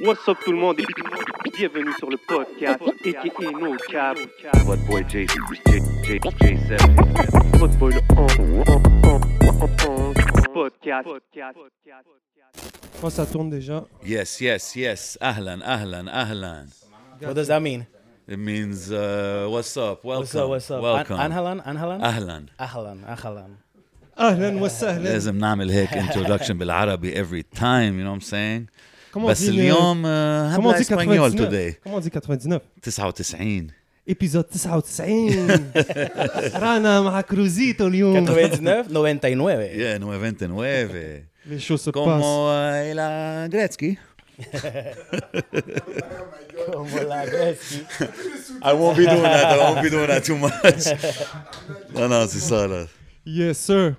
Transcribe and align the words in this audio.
What's 0.00 0.28
up 0.28 0.38
tout 0.44 0.52
le 0.52 0.58
monde 0.58 0.78
et 0.78 0.84
bienvenue 1.56 1.92
sur 1.98 2.08
le 2.08 2.16
podcast 2.16 2.80
aka 3.04 3.50
No 3.50 3.76
Cap. 3.90 4.16
What 4.64 4.76
boy 4.86 5.04
J, 5.08 5.26
J, 5.26 5.80
J, 6.04 6.18
J7. 6.20 7.58
Votre 7.58 7.76
boy 7.78 7.92
le 7.94 8.00
on, 8.16 8.26
on, 8.62 8.80
on, 9.02 9.20
on, 9.50 9.88
on, 9.88 10.52
podcast. 10.54 11.08
Oh, 13.02 13.10
ça 13.10 13.26
tourne 13.26 13.50
déjà. 13.50 13.84
Yes, 14.04 14.40
yes, 14.40 14.76
yes. 14.76 15.18
Ahlan, 15.20 15.62
ahlan, 15.62 16.06
ahlan. 16.08 16.66
What 17.20 17.34
does 17.34 17.48
that 17.48 17.60
mean? 17.60 17.86
It 18.28 18.38
means 18.38 18.92
uh, 18.92 19.48
what's 19.50 19.76
up, 19.76 20.04
welcome, 20.04 20.20
What's 20.22 20.34
up? 20.36 20.48
What's 20.48 20.70
up? 20.70 20.80
welcome. 20.80 21.18
An- 21.18 21.32
Anhalan? 21.32 21.60
Anhalan? 21.66 22.00
اهلا 22.02 22.46
Ahlan. 22.60 23.04
Ahlan. 23.04 23.50
اهلا 24.18 24.62
وسهلا 24.62 25.02
لازم 25.02 25.38
نعمل 25.38 25.70
هيك 25.70 25.90
introduction 25.90 26.52
بالعربي 26.52 27.14
every 27.14 27.42
time, 27.42 27.98
you 27.98 28.04
know 28.04 28.10
what 28.12 28.16
I'm 28.16 28.20
saying? 28.20 28.68
Comment 29.12 29.28
بس 29.28 29.40
on 29.42 29.44
dit 29.44 29.46
le- 29.56 29.60
اليوم 29.62 30.02
uh, 30.02 30.56
comment 30.56 30.68
on 30.68 30.74
هبلا 30.74 30.76
dit 30.76 30.80
اسبانيول 30.80 31.30
99 31.30 31.48
today 31.48 31.74
Comment 31.84 31.96
on 31.96 32.00
dit 32.00 32.10
99 32.10 32.60
99 32.82 33.70
épisode 34.10 34.48
99 34.50 35.70
رانا 36.54 37.00
مع 37.00 37.20
كروزيتو 37.20 37.86
اليوم 37.86 38.24
99? 38.24 38.88
99. 38.88 39.60
Yeah, 39.76 39.98
99 39.98 41.24
Les 41.46 41.58
choses 41.60 41.82
se 41.82 41.90
passent. 41.90 41.94
Como 41.94 42.48
uh, 42.48 42.94
la 42.94 43.48
Gretzky 43.48 43.98
Como 46.72 46.98
la 47.08 47.26
Gretzky. 47.26 47.80
I 48.62 48.72
won't 48.72 48.96
be 48.96 49.04
doing 49.06 49.22
that, 49.22 49.52
I 49.54 49.58
won't 49.58 49.82
be 49.82 49.90
doing 49.90 50.06
that 50.06 50.24
too 50.24 50.36
much 50.36 50.86
Non, 51.94 52.08
non, 52.08 52.26
c'est 52.28 52.40
ça 52.40 52.66
là 52.66 52.86
Yes, 53.26 53.58
sir. 53.58 53.96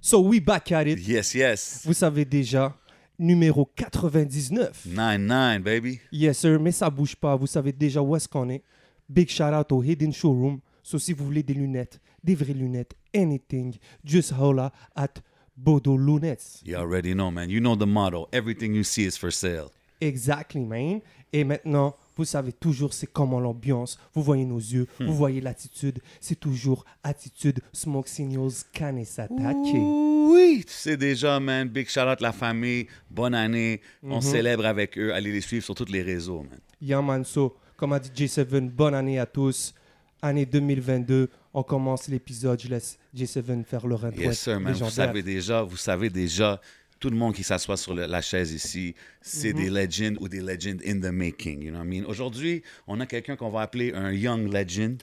So 0.00 0.20
we 0.20 0.40
back 0.40 0.70
at 0.72 0.86
it. 0.86 0.98
Yes, 1.06 1.34
yes 1.34 1.82
Vous 1.84 1.94
savez 1.94 2.24
déjà, 2.24 2.72
numéro 3.21 3.69
99. 3.75 4.87
99 4.93 5.61
baby 5.63 5.99
Yes, 6.11 6.39
sir, 6.39 6.59
mais 6.59 6.71
ça 6.71 6.89
bouge 6.89 7.15
pas. 7.15 7.35
Vous 7.35 7.47
savez 7.47 7.71
déjà 7.71 8.01
où 8.01 8.15
est-ce 8.15 8.27
qu'on 8.27 8.49
est. 8.49 8.63
Big 9.07 9.29
shout 9.29 9.53
out 9.53 9.71
au 9.71 9.83
Hidden 9.83 10.11
Showroom. 10.11 10.59
So 10.83 10.97
si 10.97 11.13
vous 11.13 11.25
voulez 11.25 11.43
des 11.43 11.53
lunettes, 11.53 11.99
des 12.23 12.33
vraies 12.35 12.53
lunettes, 12.53 12.95
anything, 13.15 13.75
just 14.03 14.33
holla 14.33 14.71
at 14.95 15.21
Bodo 15.55 15.95
Lunettes. 15.95 16.61
You 16.65 16.75
already 16.77 17.13
know, 17.13 17.29
man. 17.29 17.49
You 17.49 17.59
know 17.59 17.75
the 17.75 17.85
motto. 17.85 18.27
Everything 18.31 18.73
you 18.73 18.83
see 18.83 19.05
is 19.05 19.17
for 19.17 19.31
sale. 19.31 19.71
Exactly, 19.99 20.65
man. 20.65 21.01
Et 21.31 21.43
maintenant, 21.43 21.93
vous 22.17 22.25
savez 22.25 22.51
toujours 22.53 22.93
c'est 22.93 23.07
comment 23.07 23.39
l'ambiance. 23.39 23.97
Vous 24.13 24.23
voyez 24.23 24.45
nos 24.45 24.57
yeux, 24.59 24.87
Hmm. 24.99 25.05
vous 25.05 25.13
voyez 25.15 25.41
l'attitude. 25.41 25.99
C'est 26.19 26.39
toujours 26.39 26.85
attitude 27.03 27.59
Smoke 27.73 28.07
Signals 28.09 28.63
Kanesatake. 28.73 29.73
Oui, 29.73 30.63
tu 30.65 30.73
sais 30.73 30.97
déjà, 30.97 31.39
man. 31.39 31.67
Big 31.67 31.87
shout 31.89 32.01
out 32.01 32.21
la 32.21 32.31
famille. 32.31 32.87
Bonne 33.09 33.33
année. 33.35 33.81
On 34.03 34.15
Mhm. 34.15 34.21
célèbre 34.21 34.65
avec 34.65 34.97
eux. 34.97 35.13
Allez 35.13 35.31
les 35.31 35.41
suivre 35.41 35.63
sur 35.63 35.75
tous 35.75 35.85
les 35.91 36.01
réseaux, 36.01 36.41
man. 36.43 36.59
Yaman, 36.81 37.23
so, 37.25 37.55
comme 37.77 37.93
a 37.93 37.99
dit 37.99 38.09
J7, 38.13 38.69
bonne 38.69 38.93
année 38.93 39.19
à 39.19 39.25
tous. 39.25 39.73
Année 40.21 40.45
2022, 40.45 41.29
on 41.53 41.63
commence 41.63 42.07
l'épisode. 42.07 42.61
Je 42.61 42.67
laisse 42.69 42.97
J7 43.15 43.63
faire 43.65 43.87
le 43.87 43.95
intro 43.95 44.21
Yes, 44.21 44.39
sir, 44.39 44.59
man. 44.59 44.73
Vous 44.73 44.89
savez 44.89 45.23
déjà, 45.23 45.63
vous 45.63 45.77
savez 45.77 46.09
déjà, 46.09 46.61
tout 47.01 47.09
le 47.09 47.17
monde 47.17 47.33
qui 47.33 47.43
s'assoit 47.43 47.75
sur 47.75 47.93
le- 47.93 48.05
la 48.05 48.21
chaise 48.21 48.53
ici, 48.53 48.95
c'est 49.21 49.51
des 49.53 49.69
legends 49.69 50.15
ou 50.21 50.29
des 50.29 50.39
legends 50.39 50.77
in 50.87 50.99
the 51.01 51.11
making. 51.11 51.61
You 51.63 51.71
know 51.71 51.79
what 51.79 51.85
I 51.85 51.87
mean? 51.99 52.05
Aujourd'hui, 52.07 52.61
on 52.87 52.99
a 53.01 53.05
quelqu'un 53.05 53.35
qu'on 53.35 53.49
va 53.49 53.61
appeler 53.61 53.91
un 53.93 54.11
young 54.13 54.47
legend. 54.53 55.01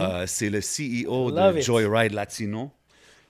Euh, 0.00 0.24
c'est 0.26 0.48
le 0.48 0.60
CEO 0.60 1.30
Love 1.30 1.54
de 1.54 1.58
it. 1.60 1.64
Joyride 1.66 2.12
Latino. 2.14 2.70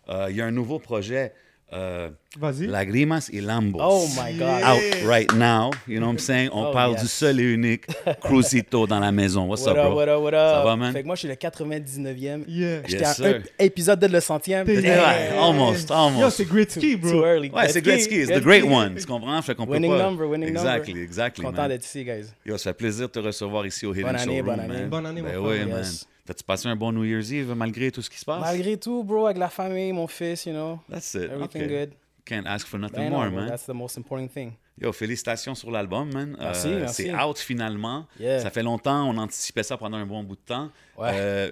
Euh, 0.09 0.27
Il 0.31 0.37
y 0.37 0.41
a 0.41 0.47
un 0.47 0.51
nouveau 0.53 0.79
projet. 0.79 1.33
Euh, 1.73 2.09
Vas-y. 2.39 2.67
Lagrimas 2.67 3.29
et 3.33 3.41
Lambos. 3.41 3.79
Oh 3.81 4.07
my 4.17 4.35
God. 4.39 4.63
Out 4.63 5.07
right 5.07 5.33
now. 5.35 5.71
You 5.89 5.99
know 5.99 6.07
what 6.07 6.13
I'm 6.15 6.19
saying? 6.19 6.51
On 6.53 6.67
Oh, 6.69 6.73
parle 6.73 6.93
yes. 6.93 7.03
du 7.03 7.09
seul 7.09 7.41
et 7.41 7.45
unique 7.45 7.85
Crucito 8.21 8.87
dans 8.87 9.01
la 9.01 9.13
maison. 9.13 9.47
What's 9.49 9.63
What 9.65 9.73
up, 9.73 9.79
up, 9.79 9.85
bro? 9.87 9.95
what 9.97 10.09
up, 10.09 10.21
what 10.23 10.29
up? 10.35 10.55
Ça 10.57 10.65
va, 10.65 10.77
man? 10.77 10.93
Fait 10.93 11.03
que 11.03 11.07
moi, 11.07 11.15
je 11.17 11.21
suis 11.21 11.29
le 11.29 11.35
99e. 11.35 12.45
Yeah. 12.49 12.83
J'étais 12.87 13.05
Yes, 13.05 13.21
à 13.21 13.27
un 13.29 13.43
épisode 13.59 14.01
de 14.01 14.07
le 14.07 14.21
centième. 14.21 14.67
T'es- 14.67 14.81
Yeah, 14.83 14.99
ouais, 15.01 15.39
almost, 15.39 15.89
Yo, 15.91 15.95
almost. 15.95 16.37
c'est 16.37 16.45
Gretzky, 16.45 16.99
Too 16.99 17.09
bro. 17.09 17.25
early. 17.25 17.51
Ouais, 17.51 17.69
c'est 17.69 17.83
Gretzky, 17.83 18.23
it's 18.23 18.29
the 18.33 18.41
great 18.43 18.65
one. 18.65 18.95
Tu 18.97 19.07
comprends? 19.07 19.41
Fait 19.43 19.55
qu'on 19.55 19.67
peut 19.67 19.73
Winning 19.73 19.91
pas... 19.93 20.03
number, 20.03 20.29
winning 20.29 20.49
exactly, 20.49 20.93
number. 20.95 21.05
Exactly, 21.05 21.45
Content 21.45 21.57
man. 21.63 21.69
d'être 21.69 21.85
ici, 21.85 22.05
guys. 22.05 22.27
Yo, 22.47 22.57
ça 22.59 22.71
fait 22.71 22.75
plaisir 22.79 23.07
de 23.09 23.13
te 23.13 23.19
recevoir 23.19 23.67
ici 23.67 23.87
au 23.87 23.93
Hidden 23.93 24.07
Bonne 24.07 24.17
année, 24.17 24.25
Showroom, 24.39 24.45
bonne 24.57 24.61
année. 24.61 24.75
man. 24.81 24.89
Bonne 24.89 25.07
année, 25.07 25.23
ben 25.23 25.39
mon 25.39 25.49
oui, 25.49 25.57
frère. 25.57 25.69
man. 25.69 25.85
T'as-tu 26.27 26.45
passé 26.45 26.69
un 26.69 26.77
bon 26.77 26.93
New 26.93 27.05
Year's 27.05 27.31
Eve 27.33 27.55
malgré 27.55 27.91
tout 27.91 28.03
ce 28.03 28.11
qui 28.11 28.19
se 28.19 28.25
passe? 28.25 28.41
Malgré 28.41 28.77
tout, 28.77 29.03
bro, 29.05 29.27
avec 29.27 29.39
la 29.39 29.49
famille, 29.49 29.93
mon 29.93 30.07
fils, 30.07 30.47
you 30.47 30.53
know. 30.53 30.79
That's 30.91 31.15
it. 31.15 31.31
Everything 31.31 31.63
okay. 31.65 31.87
good. 31.87 31.91
Can't 32.25 32.47
ask 32.47 32.67
for 32.67 32.79
nothing 32.79 32.99
Ben 33.01 33.11
more, 33.11 33.31
man. 33.31 33.49
That's 33.49 33.67
the 33.67 33.75
most 33.75 33.97
important 33.99 34.29
thing. 34.33 34.53
Yo, 34.81 34.93
félicitations 34.93 35.55
sur 35.55 35.71
l'album, 35.71 36.13
man. 36.13 36.37
Merci, 36.39 36.69
Euh, 36.69 36.81
merci. 36.81 37.03
C'est 37.05 37.15
out 37.15 37.39
finalement. 37.39 38.07
Yeah. 38.19 38.41
Ça 38.41 38.51
fait 38.51 38.63
longtemps, 38.63 39.09
on 39.09 39.17
anticipait 39.19 39.63
ça 39.63 39.77
pendant 39.77 39.97
un 39.97 40.07
bon 40.07 40.23
bout 40.23 40.37
de 40.37 40.41
temps. 40.41 40.71
Ouais. 40.97 41.11
Euh, 41.15 41.51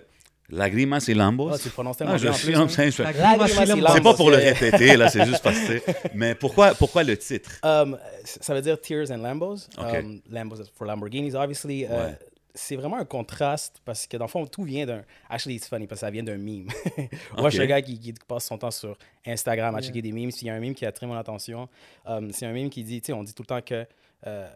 Lagrimas 0.51 1.05
et 1.09 1.15
Lambos. 1.15 1.51
Oh, 1.53 1.59
tu 1.59 1.69
prononces 1.69 1.99
tellement 1.99 2.15
Ah, 2.15 2.17
je 2.19 2.29
en 2.29 2.33
suis 2.33 2.47
plus, 2.47 2.57
en 2.57 2.63
hein. 2.63 2.67
train, 2.69 2.87
je. 2.87 3.03
C'est 3.03 4.03
pas 4.03 4.15
pour 4.15 4.31
le 4.31 4.37
répéter, 4.37 4.97
là, 4.97 5.11
c'est 5.11 5.27
juste 5.27 5.43
parce 5.43 5.59
que. 5.59 5.81
Mais 6.15 6.35
pourquoi, 6.35 6.75
pourquoi 6.75 7.03
le 7.05 7.19
titre? 7.19 7.51
Um, 7.63 7.99
ça 8.25 8.55
veut 8.55 8.63
dire 8.63 8.81
Tears 8.81 9.11
and 9.11 9.19
Lambos. 9.19 9.69
Ok. 9.77 9.95
Um, 9.95 10.21
Lambos 10.31 10.57
for 10.75 10.87
Lamborghinis, 10.87 11.35
obviously. 11.35 11.85
Uh, 11.85 11.89
Ouais. 11.91 12.19
C'est 12.59 12.77
vraiment 12.77 12.97
un 12.97 13.05
contraste 13.05 13.81
parce 13.85 14.07
que 14.07 14.17
dans 14.17 14.25
le 14.25 14.31
fond, 14.31 14.47
tout 14.47 14.65
vient 14.65 14.85
d'un. 14.85 15.03
Actually, 15.29 15.57
it's 15.57 15.69
funny 15.69 15.87
parce 15.87 16.01
que 16.01 16.07
ça 16.07 16.11
vient 16.11 16.23
d'un 16.25 16.37
meme. 16.39 16.67
Moi, 17.37 17.51
je 17.51 17.55
suis 17.55 17.63
un 17.63 17.67
gars 17.67 17.81
qui, 17.81 17.99
qui 17.99 18.13
passe 18.27 18.47
son 18.47 18.59
temps 18.59 18.71
sur 18.71 18.99
Instagram 19.25 19.75
à 19.75 19.81
checker 19.81 20.03
des 20.03 20.13
memes. 20.13 20.31
S'il 20.31 20.49
y 20.49 20.51
a 20.51 20.55
un 20.55 20.61
meme 20.61 20.75
qui 20.75 20.85
a 20.85 20.89
attiré 20.89 21.07
mon 21.07 21.17
attention, 21.17 21.69
um, 22.05 22.31
c'est 22.33 22.47
un 22.47 22.53
meme 22.53 22.69
qui 22.69 22.83
dit 22.83 23.01
tu 23.01 23.07
sais, 23.07 23.13
on 23.13 23.23
dit 23.23 23.33
tout 23.33 23.43
le 23.43 23.47
temps 23.47 23.63
que 23.63 23.87
euh, 24.27 24.49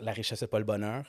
la 0.00 0.12
richesse 0.12 0.42
n'est 0.42 0.48
pas 0.48 0.58
le 0.58 0.64
bonheur. 0.64 1.04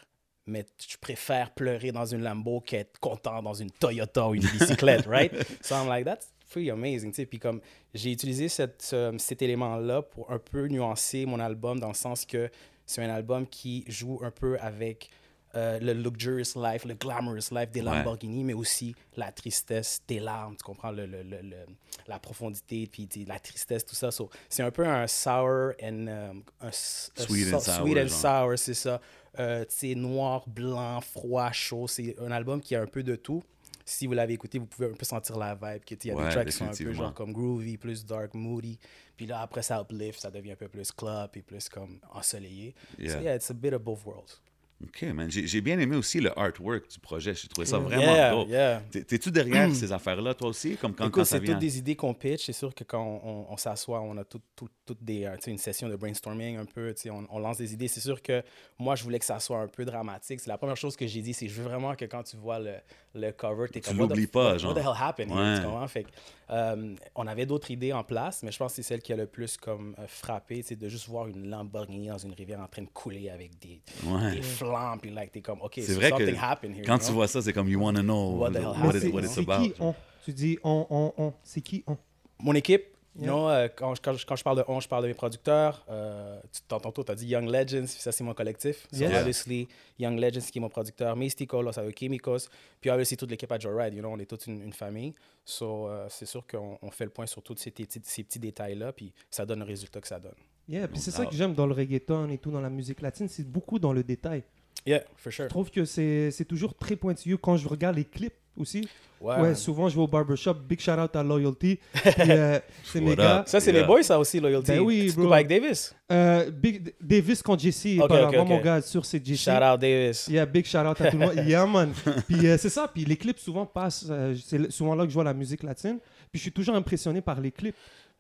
Mais 0.45 0.65
tu 0.77 0.97
préfères 0.97 1.51
pleurer 1.51 1.91
dans 1.91 2.05
une 2.05 2.21
Lambo 2.21 2.59
qu'être 2.59 2.99
content 2.99 3.41
dans 3.41 3.53
une 3.53 3.71
Toyota 3.71 4.27
ou 4.27 4.35
une 4.35 4.41
bicyclette, 4.41 5.05
right? 5.05 5.31
So 5.61 5.75
I'm 5.75 5.87
like, 5.87 6.03
that's 6.05 6.33
pretty 6.49 6.69
amazing, 6.69 7.11
tu 7.11 7.17
sais. 7.17 7.25
Puis 7.25 7.39
comme 7.39 7.61
j'ai 7.93 8.11
utilisé 8.11 8.49
cette, 8.49 8.81
ce- 8.81 9.15
cet 9.19 9.41
élément-là 9.41 10.01
pour 10.01 10.31
un 10.31 10.39
peu 10.39 10.67
nuancer 10.67 11.25
mon 11.25 11.39
album 11.39 11.79
dans 11.79 11.87
le 11.87 11.93
sens 11.93 12.25
que 12.25 12.49
c'est 12.85 13.01
un 13.01 13.09
album 13.09 13.47
qui 13.47 13.85
joue 13.87 14.19
un 14.23 14.31
peu 14.31 14.57
avec 14.59 15.09
euh, 15.55 15.79
le 15.79 15.93
luxurious 15.93 16.53
life, 16.55 16.85
le 16.85 16.95
glamorous 16.95 17.51
life 17.51 17.69
des 17.71 17.81
Ouais. 17.81 17.85
Lamborghini, 17.97 18.43
mais 18.43 18.53
aussi 18.53 18.95
la 19.15 19.31
tristesse 19.31 20.01
des 20.07 20.19
larmes, 20.19 20.55
tu 20.57 20.63
comprends, 20.63 20.91
le, 20.91 21.05
le- 21.05 21.21
le- 21.23 21.65
la 22.07 22.19
profondité, 22.19 22.87
puis 22.87 23.07
la 23.27 23.39
tristesse, 23.39 23.85
tout 23.85 23.95
ça. 23.95 24.09
So, 24.11 24.29
c'est 24.49 24.63
un 24.63 24.71
peu 24.71 24.85
un 24.87 25.05
sour 25.07 25.73
and... 25.81 26.07
um, 26.07 26.43
un, 26.61 26.71
Sweet 26.71 27.53
and 27.53 27.59
so- 27.59 27.71
sour, 27.71 27.85
Sweet 27.85 27.97
and 27.97 28.07
genre. 28.07 28.45
sour, 28.49 28.57
c'est 28.57 28.73
ça. 28.73 28.99
Euh, 29.39 29.65
noir, 29.95 30.43
blanc, 30.47 31.01
froid, 31.01 31.51
chaud. 31.51 31.87
C'est 31.87 32.15
un 32.19 32.31
album 32.31 32.61
qui 32.61 32.75
a 32.75 32.81
un 32.81 32.87
peu 32.87 33.03
de 33.03 33.15
tout. 33.15 33.43
Si 33.85 34.07
vous 34.07 34.13
l'avez 34.13 34.33
écouté, 34.33 34.59
vous 34.59 34.65
pouvez 34.65 34.87
un 34.87 34.93
peu 34.93 35.03
sentir 35.05 35.37
la 35.37 35.55
vibe. 35.55 35.81
Il 35.89 36.07
y 36.07 36.11
a 36.11 36.15
Ouais, 36.15 36.23
des 36.25 36.29
tracks 36.31 36.45
qui 36.47 36.51
sont 36.53 36.65
un 36.65 36.73
peu 36.73 36.93
genre 36.93 37.13
comme 37.13 37.33
groovy, 37.33 37.77
plus 37.77 38.05
dark, 38.05 38.33
moody. 38.33 38.79
Puis 39.17 39.25
là, 39.25 39.41
après, 39.41 39.61
ça 39.61 39.81
uplift, 39.81 40.19
ça 40.21 40.31
devient 40.31 40.53
un 40.53 40.55
peu 40.55 40.69
plus 40.69 40.91
club 40.91 41.29
et 41.35 41.41
plus 41.41 41.67
comme 41.67 41.99
ensoleillé. 42.11 42.73
Yeah. 42.97 43.11
So 43.13 43.19
yeah, 43.21 43.35
it's 43.35 43.51
a 43.51 43.53
bit 43.53 43.73
of 43.73 43.81
both 43.83 44.05
worlds. 44.05 44.41
OK, 44.83 45.01
man. 45.13 45.29
J'ai 45.31 45.61
bien 45.61 45.79
aimé 45.79 45.95
aussi 45.95 46.19
le 46.19 46.37
artwork 46.37 46.87
du 46.89 46.99
projet. 46.99 47.33
J'ai 47.33 47.47
trouvé 47.47 47.65
ça 47.65 47.77
vraiment 47.77 48.45
Yeah, 48.47 48.81
T'es-tu 48.91 49.31
derrière 49.31 49.73
ces 49.73 49.91
affaires-là, 49.91 50.33
toi 50.33 50.49
aussi? 50.49 50.75
Comme 50.77 50.93
quand, 50.93 51.09
quand 51.09 51.23
c'est 51.25 51.39
toutes 51.39 51.59
des 51.59 51.77
idées 51.77 51.95
qu'on 51.95 52.13
pitch. 52.13 52.45
C'est 52.45 52.53
sûr 52.53 52.73
que 52.75 52.83
quand 52.83 53.01
on, 53.03 53.29
on- 53.29 53.45
on 53.53 53.57
s'assoit, 53.57 54.01
on 54.01 54.17
a 54.17 54.23
tout- 54.23 54.41
tout- 54.55 54.69
toutes 54.85 55.03
des, 55.03 55.25
euh, 55.25 55.35
tu 55.35 55.43
sais, 55.45 55.51
une 55.51 55.57
session 55.57 55.87
de 55.89 55.95
brainstorming 55.95 56.57
un 56.57 56.65
peu. 56.65 56.93
tu 56.93 57.03
sais, 57.03 57.09
On, 57.09 57.25
on 57.31 57.39
lance 57.39 57.57
des 57.57 57.73
idées. 57.73 57.87
C'est 57.87 58.01
sûr 58.01 58.21
que 58.21 58.43
moi, 58.77 58.95
je 58.95 59.03
voulais 59.03 59.19
que 59.19 59.25
ça 59.25 59.39
soit 59.39 59.59
un 59.59 59.67
peu 59.67 59.85
dramatique. 59.85 60.39
C'est 60.39 60.49
la 60.49 60.57
première 60.57 60.77
chose 60.77 60.95
que 60.95 61.07
j'ai 61.07 61.21
dit. 61.21 61.33
C'est 61.33 61.47
je 61.47 61.53
veux 61.61 61.67
vraiment 61.67 61.95
que 61.95 62.05
quand 62.05 62.23
tu 62.23 62.37
vois 62.37 62.59
le, 62.59 62.73
le 63.15 63.31
cover, 63.31 63.67
t'es 63.71 63.79
Tu 63.81 63.89
comme. 63.89 63.99
what 63.99 64.07
the 64.07 64.09
l'oublies 64.11 64.27
pas, 64.27 64.51
what, 64.53 64.57
genre. 64.57 64.73
the 64.73 64.79
hell 64.79 64.93
happened? 64.99 65.31
Ouais. 65.31 65.59
Tu? 65.59 65.87
Fait 65.89 66.05
euh, 66.49 66.95
on 67.15 67.25
avait 67.27 67.45
d'autres 67.45 67.71
idées 67.71 67.93
en 67.93 68.03
place, 68.03 68.43
mais 68.43 68.51
je 68.51 68.57
pense 68.57 68.71
que 68.71 68.75
c'est 68.77 68.83
celle 68.87 69.01
qui 69.01 69.13
a 69.13 69.15
le 69.15 69.25
plus 69.27 69.57
comme 69.57 69.95
euh, 69.99 70.05
frappé. 70.07 70.61
C'est 70.61 70.75
de 70.75 70.87
juste 70.89 71.07
voir 71.07 71.27
une 71.27 71.49
Lamborghini 71.49 72.07
dans 72.07 72.17
une 72.17 72.33
rivière 72.33 72.59
en 72.59 72.67
train 72.67 72.81
de 72.83 72.89
couler 72.89 73.29
avec 73.29 73.57
des, 73.59 73.81
Ouais. 74.05 74.35
des 74.35 74.41
flammes. 74.41 74.99
Puis 74.99 75.11
like, 75.11 75.31
t'es 75.31 75.41
comme, 75.41 75.61
OK, 75.61 75.73
C'est 75.75 75.83
so 75.83 75.95
vrai 75.95 76.11
que 76.11 76.17
something 76.17 76.37
happened 76.41 76.75
here. 76.75 76.85
quand 76.85 76.97
tu 76.99 77.05
know? 77.05 77.13
vois 77.15 77.27
ça, 77.27 77.41
c'est 77.41 77.53
comme 77.53 77.69
you 77.69 77.79
want 77.81 77.93
to 77.93 78.01
know 78.01 78.37
What 78.37 78.51
the 78.51 78.55
hell 78.57 78.65
what, 78.83 78.95
it- 78.97 79.13
what 79.13 79.21
it's 79.21 79.33
c'est 79.33 79.41
about? 79.49 79.63
qui 79.63 79.73
on? 79.79 79.95
Tu 80.25 80.33
dis 80.33 80.57
on, 80.63 80.85
on, 80.89 81.13
on. 81.17 81.33
C'est 81.43 81.61
qui 81.61 81.83
on? 81.87 81.97
Mon 82.39 82.53
équipe, 82.55 82.83
Yeah. 83.15 83.25
you 83.27 83.31
know, 83.31 83.47
euh, 83.49 83.67
quand, 83.75 83.93
je- 83.95 84.01
quand, 84.01 84.13
je- 84.13 84.25
quand 84.25 84.35
je 84.35 84.43
parle 84.43 84.57
de 84.57 84.63
on, 84.67 84.79
je 84.79 84.87
parle 84.87 85.03
de 85.03 85.07
mes 85.09 85.13
producteurs. 85.13 85.85
Euh, 85.89 86.39
tu 86.51 86.61
t'entends 86.67 86.89
tantôt, 86.89 87.03
tu 87.03 87.11
as 87.11 87.15
dit 87.15 87.27
Young 87.27 87.47
Legends, 87.47 87.85
ça 87.87 88.11
c'est 88.11 88.23
mon 88.23 88.33
collectif. 88.33 88.87
So, 88.91 88.99
Yeah. 89.01 89.19
obviously, 89.19 89.67
Young 89.99 90.19
Legends 90.19 90.41
qui 90.51 90.57
est 90.57 90.61
mon 90.61 90.69
producteur, 90.69 91.15
Mystico, 91.15 91.61
Los 91.61 91.77
Alchemicos, 91.79 92.49
puis 92.81 92.89
obviously 92.89 93.15
toute 93.17 93.29
l'équipe 93.29 93.51
à 93.51 93.59
Joyride, 93.59 93.93
you 93.93 93.99
know, 94.01 94.09
on 94.11 94.17
est 94.19 94.25
toute 94.25 94.47
une, 94.47 94.61
une 94.63 94.73
famille. 94.73 95.13
So, 95.45 95.87
euh, 95.89 96.07
c'est 96.09 96.25
sûr 96.25 96.45
qu'on 96.47 96.79
on 96.81 96.89
fait 96.89 97.05
le 97.05 97.11
point 97.11 97.25
sur 97.27 97.43
tous 97.43 97.55
ces, 97.57 97.69
petits- 97.71 98.01
ces 98.03 98.23
petits 98.23 98.39
détails-là, 98.39 98.93
puis 98.93 99.13
ça 99.29 99.45
donne 99.45 99.59
le 99.59 99.65
résultat 99.65 100.01
que 100.01 100.07
ça 100.07 100.19
donne. 100.19 100.33
Yeah, 100.67 100.87
puis 100.87 100.99
c'est 100.99 101.11
ça 101.11 101.25
que 101.25 101.35
j'aime 101.35 101.53
dans 101.53 101.67
le 101.67 101.73
reggaeton 101.73 102.29
et 102.29 102.37
tout, 102.37 102.49
dans 102.49 102.61
la 102.61 102.69
musique 102.69 103.01
latine, 103.01 103.27
c'est 103.27 103.45
beaucoup 103.47 103.77
dans 103.79 103.93
le 103.93 104.01
détail. 104.03 104.43
Yeah, 104.85 105.03
for 105.17 105.31
sure. 105.31 105.45
Je 105.45 105.49
trouve 105.49 105.69
que 105.69 105.85
c'est 105.85 106.31
c'est 106.31 106.45
toujours 106.45 106.73
très 106.75 106.95
pointilleux 106.95 107.37
quand 107.37 107.57
je 107.57 107.67
regarde 107.67 107.95
les 107.95 108.05
clips 108.05 108.33
aussi. 108.57 108.87
Ouais. 109.23 109.39
Ouais, 109.39 109.55
souvent 109.55 109.87
je 109.87 109.95
vais 109.95 110.01
au 110.01 110.07
barbershop. 110.07 110.55
Big 110.67 110.79
shout 110.81 110.91
out 110.91 111.15
à 111.15 111.23
Loyalty. 111.23 111.79
Puis, 111.93 112.13
euh, 112.29 112.59
c'est 112.83 112.99
mes 112.99 113.15
gars. 113.15 113.43
Ça, 113.47 113.59
c'est 113.61 113.71
Yeah. 113.71 113.81
les 113.81 113.87
boys, 113.87 114.03
ça 114.03 114.19
aussi, 114.19 114.39
Loyalty. 114.39 114.71
Ben 114.73 114.79
oui, 114.81 115.09
Tu 115.13 115.19
bro. 115.21 115.31
avec 115.31 115.47
Davis? 115.47 115.95
Euh, 116.11 116.51
Big 116.51 116.93
Davis 116.99 117.41
contre 117.41 117.63
JC. 117.63 117.97
Ok, 117.99 118.03
Apparemment, 118.11 118.27
ok, 118.29 118.37
ok. 118.41 118.47
mon 118.49 118.59
gars 118.61 118.81
sur 118.81 119.05
c'est 119.05 119.25
JC. 119.25 119.37
Shout 119.49 119.63
out 119.63 119.79
Davis. 119.79 120.27
Yeah, 120.27 120.45
big 120.45 120.65
shout 120.65 120.79
out 120.79 120.99
à 120.99 121.09
tout 121.09 121.17
le 121.17 121.25
monde. 121.25 121.35
Yeah, 121.47 121.65
man. 121.65 121.93
Puis 122.27 122.47
euh, 122.47 122.57
c'est 122.57 122.69
ça. 122.69 122.89
Puis 122.93 123.05
les 123.05 123.15
clips 123.15 123.39
souvent 123.39 123.65
passent. 123.65 124.05
euh, 124.09 124.35
c'est 124.45 124.69
souvent 124.71 124.93
là 124.95 125.03
que 125.05 125.09
je 125.09 125.13
vois 125.13 125.23
la 125.23 125.33
musique 125.33 125.63
latine. 125.63 125.99
Puis 126.29 126.39
je 126.39 126.41
suis 126.41 126.51
toujours 126.51 126.75
impressionné 126.75 127.21
par 127.21 127.39
les 127.39 127.51
clips. 127.51 127.75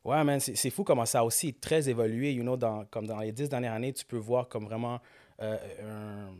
Ouais, 0.05 0.23
man, 0.23 0.39
c'est 0.39 0.55
c'est 0.55 0.69
fou 0.69 0.83
comment 0.83 1.05
ça 1.05 1.19
a 1.19 1.23
aussi 1.23 1.53
très 1.53 1.89
évolué. 1.89 2.31
You 2.33 2.43
know, 2.43 2.55
dans, 2.57 2.85
comme 2.85 3.07
dans 3.07 3.19
les 3.19 3.31
dix 3.31 3.49
dernières 3.49 3.73
années, 3.73 3.91
tu 3.93 4.05
peux 4.05 4.17
voir 4.17 4.47
comme 4.47 4.65
vraiment 4.65 4.99
euh, 5.41 5.55
un- 5.81 6.31